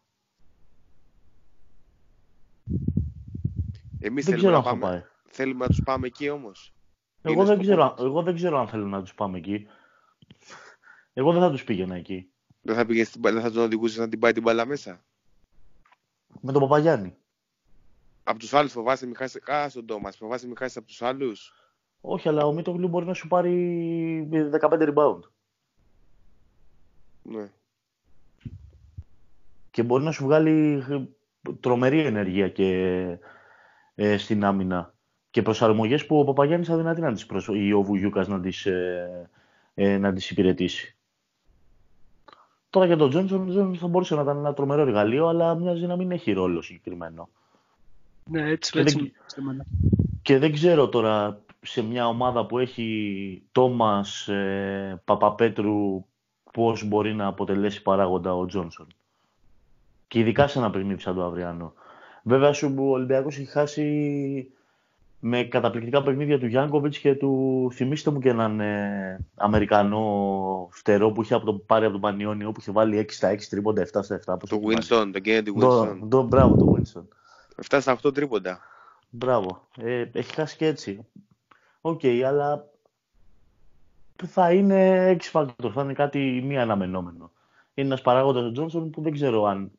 Εμείς 3.98 4.24
Δεν 4.24 4.34
θέλουμε 4.38 4.38
ξέρω 4.38 4.52
να, 4.52 4.56
αν 4.58 4.62
θα 4.64 4.70
πάμε, 4.70 5.00
πάει. 5.00 5.08
θέλουμε 5.30 5.64
να 5.64 5.70
τους 5.70 5.82
πάμε 5.82 6.06
εκεί 6.06 6.28
όμως. 6.28 6.74
Εγώ 7.22 7.34
Είναι 7.34 7.44
δεν, 7.44 7.54
στο 7.54 7.62
ξέρω, 7.62 7.94
κόμμα. 7.94 8.08
εγώ 8.08 8.22
δεν 8.22 8.34
ξέρω 8.34 8.58
αν 8.58 8.68
θέλω 8.68 8.86
να 8.86 9.00
τους 9.02 9.14
πάμε 9.14 9.38
εκεί. 9.38 9.66
Εγώ 11.12 11.32
δεν 11.32 11.40
θα 11.40 11.50
τους 11.50 11.64
πήγαινα 11.64 11.94
εκεί. 11.96 12.30
Δεν 12.60 12.74
θα, 12.76 12.86
πήγε 12.86 13.04
στην, 13.04 13.20
μπα- 13.20 13.32
δεν 13.32 13.42
θα 13.42 13.50
τον 13.50 13.62
οδηγούσες 13.62 13.98
να 13.98 14.08
την 14.08 14.18
πάει 14.18 14.32
την 14.32 14.42
μπάλα 14.42 14.66
μέσα; 14.66 15.04
Με 16.40 16.52
τον 16.52 16.62
Παπαγιάννη. 16.62 17.16
Από 18.22 18.38
τους 18.38 18.54
άλλους 18.54 18.72
φοβάσαι 18.72 19.06
μη 19.06 19.14
χάσει. 19.14 19.42
Α, 19.52 19.68
στον 19.68 19.86
Τόμας. 19.86 20.16
Φοβάσαι 20.16 20.46
μη 20.48 20.54
χάσεις 20.56 20.76
από 20.76 20.86
τους 20.86 21.02
άλλους; 21.02 21.52
Όχι, 22.08 22.28
αλλά 22.28 22.44
ο 22.46 22.52
Μίτογλου 22.52 22.88
μπορεί 22.88 23.06
να 23.06 23.14
σου 23.14 23.28
πάρει 23.28 24.28
15 24.60 24.94
rebound. 24.94 25.20
Ναι. 27.22 27.50
Και 29.70 29.82
μπορεί 29.82 30.04
να 30.04 30.12
σου 30.12 30.24
βγάλει 30.24 30.84
τρομερή 31.60 32.00
ενέργεια 32.00 32.48
και 32.48 32.68
ε, 33.94 34.16
στην 34.16 34.44
άμυνα. 34.44 34.94
Και 35.30 35.42
προσαρμογές 35.42 36.06
που 36.06 36.18
ο 36.18 36.24
Παπαγιάννης 36.24 36.70
αδυνατεί 36.70 37.00
να 37.00 37.12
τις 37.12 37.26
προσ... 37.26 37.48
ή 37.52 37.72
ο 37.72 37.82
Βουγιούκας 37.82 38.28
να 38.28 38.40
τις, 38.40 38.66
ε, 38.66 39.30
ε, 39.74 39.98
να 39.98 40.12
τις 40.12 40.30
υπηρετήσει. 40.30 40.96
Τώρα 42.70 42.86
για 42.86 42.96
τον 42.96 43.08
Τζόνσον 43.08 43.52
δεν 43.52 43.76
θα 43.76 43.86
μπορούσε 43.86 44.14
να 44.14 44.22
ήταν 44.22 44.36
ένα 44.38 44.54
τρομερό 44.54 44.80
εργαλείο, 44.80 45.26
αλλά 45.26 45.54
μοιάζει 45.54 45.86
να 45.86 45.96
μην 45.96 46.10
έχει 46.10 46.32
ρόλο 46.32 46.62
συγκεκριμένο. 46.62 47.28
Ναι, 48.24 48.50
έτσι, 48.50 48.72
Και 48.72 48.80
έτσι 48.80 48.94
δεν- 48.96 49.04
μου 49.16 49.22
σε 49.26 49.42
μένα. 49.42 49.64
Και 50.22 50.38
δεν 50.38 50.52
ξέρω 50.52 50.88
τώρα 50.88 51.40
σε 51.66 51.82
μια 51.82 52.08
ομάδα 52.08 52.46
που 52.46 52.58
έχει 52.58 53.42
Τόμας, 53.52 54.28
ε, 54.28 55.00
Παπαπέτρου, 55.04 56.04
πώς 56.52 56.84
μπορεί 56.84 57.14
να 57.14 57.26
αποτελέσει 57.26 57.82
παράγοντα 57.82 58.34
ο 58.36 58.46
Τζόνσον. 58.46 58.86
Και 60.08 60.18
ειδικά 60.18 60.46
σε 60.48 60.58
ένα 60.58 60.70
παιχνίδι 60.70 61.00
σαν 61.00 61.14
το 61.14 61.24
αυριανό. 61.24 61.72
Βέβαια, 62.22 62.52
σου 62.52 62.74
ο 62.78 62.90
Ολυμπιακός 62.90 63.36
έχει 63.36 63.46
χάσει 63.50 64.50
με 65.20 65.42
καταπληκτικά 65.44 66.02
παιχνίδια 66.02 66.38
του 66.38 66.46
Γιάνκοβιτς 66.46 66.98
και 66.98 67.14
του 67.14 67.68
θυμίστε 67.72 68.10
μου 68.10 68.18
και 68.18 68.28
έναν 68.28 68.60
ε, 68.60 69.24
Αμερικανό 69.34 70.68
φτερό 70.72 71.10
που 71.12 71.22
είχε 71.22 71.34
από 71.34 71.44
το, 71.46 71.52
πάρει 71.52 71.82
από 71.84 71.92
τον 71.92 72.00
Πανιόνιο 72.00 72.52
που 72.52 72.60
είχε 72.60 72.70
βάλει 72.72 72.98
6 73.08 73.12
στα 73.12 73.32
6 73.32 73.38
τρίποντα, 73.50 73.82
7 73.82 73.86
στα 74.02 74.20
7. 74.26 74.38
πώς 74.38 74.48
Το 74.48 74.58
το 74.58 74.68
θυμάσαι. 74.68 74.94
Winston, 74.94 75.10
τον 75.12 75.22
Kennedy 75.24 75.60
Το- 75.60 75.82
Winston. 75.82 76.08
το- 76.08 76.22
Μπράβο 76.22 76.56
το 76.56 76.76
Winston. 76.76 77.02
7 77.70 77.80
στα 77.80 77.92
8 78.02 78.12
τρίποντα. 78.14 78.60
Μπράβο. 79.10 79.66
Ε, 79.78 80.04
έχει 80.12 80.34
χάσει 80.34 80.56
και 80.56 80.66
έτσι. 80.66 81.06
Οκ, 81.86 82.04
αλλά 82.04 82.70
θα 84.26 84.52
είναι 84.52 85.10
X 85.20 85.30
factor, 85.32 85.70
θα 85.72 85.82
είναι 85.82 85.92
κάτι 85.92 86.42
μη 86.44 86.58
αναμενόμενο. 86.58 87.32
Είναι 87.74 87.86
ένας 87.86 88.02
παράγοντας 88.02 88.44
ο 88.44 88.52
Τζόνσον 88.52 88.90
που 88.90 89.02
δεν 89.02 89.12
ξέρω 89.12 89.44
αν 89.44 89.70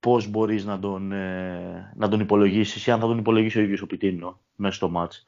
πώς 0.00 0.26
μπορείς 0.26 0.64
να 0.64 0.78
τον, 0.78 1.12
ε, 1.12 1.92
να 1.96 2.08
τον 2.08 2.20
υπολογίσεις 2.20 2.86
ή 2.86 2.90
αν 2.90 3.00
θα 3.00 3.06
τον 3.06 3.18
υπολογίσει 3.18 3.58
ο 3.58 3.60
ίδιος 3.60 3.82
ο 3.82 3.86
Πιτίνο 3.86 4.40
μέσα 4.56 4.74
στο 4.74 4.88
ματς. 4.88 5.26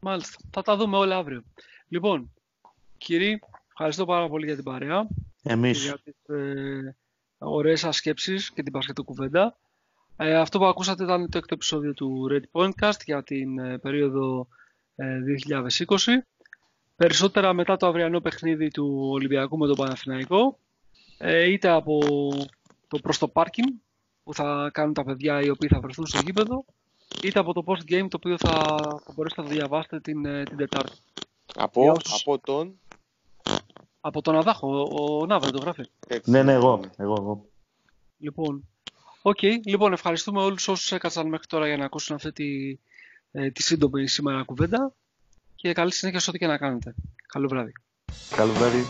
Μάλιστα. 0.00 0.38
Θα 0.50 0.62
τα 0.62 0.76
δούμε 0.76 0.96
όλα 0.96 1.16
αύριο. 1.16 1.42
Λοιπόν, 1.88 2.32
κύριοι, 2.98 3.40
ευχαριστώ 3.68 4.04
πάρα 4.04 4.28
πολύ 4.28 4.46
για 4.46 4.54
την 4.54 4.64
παρέα. 4.64 5.06
και 5.42 5.52
Εμείς, 5.52 5.84
Για 5.84 6.00
τις 6.04 6.34
ε, 6.36 6.96
ωραίες 7.38 7.80
σας 7.80 7.96
σκέψεις 7.96 8.52
και 8.52 8.62
την 8.62 8.72
πασχετό 8.72 9.02
κουβέντα. 9.04 9.56
Ε, 10.22 10.34
αυτό 10.36 10.58
που 10.58 10.64
ακούσατε 10.64 11.02
ήταν 11.04 11.30
το 11.30 11.38
έκτο 11.38 11.54
επεισόδιο 11.54 11.94
του 11.94 12.28
Red 12.30 12.42
Pointcast 12.52 13.00
για 13.04 13.22
την 13.22 13.58
ε, 13.58 13.78
περίοδο 13.78 14.46
ε, 14.96 15.18
2020. 15.86 15.94
Περισσότερα 16.96 17.52
μετά 17.52 17.76
το 17.76 17.86
αυριανό 17.86 18.20
παιχνίδι 18.20 18.68
του 18.68 19.08
Ολυμπιακού 19.10 19.58
με 19.58 19.66
τον 19.66 19.76
Παναθηναϊκό, 19.76 20.58
ε, 21.18 21.50
είτε 21.50 21.68
από 21.68 21.98
το 22.88 22.98
προς 22.98 23.18
το 23.18 23.28
πάρκινγκ 23.28 23.68
που 24.24 24.34
θα 24.34 24.70
κάνουν 24.72 24.94
τα 24.94 25.04
παιδιά 25.04 25.40
οι 25.42 25.50
οποίοι 25.50 25.68
θα 25.68 25.80
βρεθούν 25.80 26.06
στο 26.06 26.20
γήπεδο, 26.24 26.64
είτε 27.22 27.38
από 27.38 27.52
το 27.52 27.64
post 27.66 27.92
game 27.92 28.06
το 28.10 28.16
οποίο 28.16 28.36
θα, 28.38 28.50
θα 29.04 29.12
μπορέσετε 29.14 29.42
να 29.42 29.48
το 29.48 29.54
διαβάσετε 29.54 30.00
την, 30.00 30.24
ε, 30.24 30.42
την 30.42 30.56
Τετάρτη. 30.56 30.96
Από, 31.54 31.82
Για 31.82 31.92
όσους- 31.92 32.20
από 32.26 32.38
τον; 32.38 32.78
Από 34.00 34.22
τον 34.22 34.36
Αδάχο, 34.36 34.82
ο, 34.82 35.18
ο 35.20 35.26
Ναύρα 35.26 35.50
το 35.50 35.60
γράφει. 35.60 35.82
Έτσι, 36.08 36.30
Ναι, 36.30 36.42
ναι, 36.42 36.52
εγώ. 36.52 36.80
εγώ, 36.96 37.14
εγώ. 37.18 37.44
Λοιπόν, 38.18 38.68
οκ. 39.22 39.42
Λοιπόν, 39.42 39.92
ευχαριστούμε 39.92 40.42
όλους 40.42 40.68
όσους 40.68 40.92
έκατσαν 40.92 41.28
μέχρι 41.28 41.46
τώρα 41.46 41.66
για 41.66 41.76
να 41.76 41.84
ακούσουν 41.84 42.16
αυτή 42.16 42.32
τη, 42.32 42.78
ε, 43.30 43.50
τη 43.50 43.62
σύντομη 43.62 44.08
σήμερα 44.08 44.42
κουβέντα 44.42 44.92
και 45.54 45.72
καλή 45.72 45.92
συνέχεια 45.92 46.20
σε 46.20 46.30
ό,τι 46.30 46.38
και 46.38 46.46
να 46.46 46.58
κάνετε. 46.58 46.94
Καλό 47.26 47.48
βράδυ. 47.48 47.72
Καλό 48.36 48.52
βράδυ. 48.52 48.84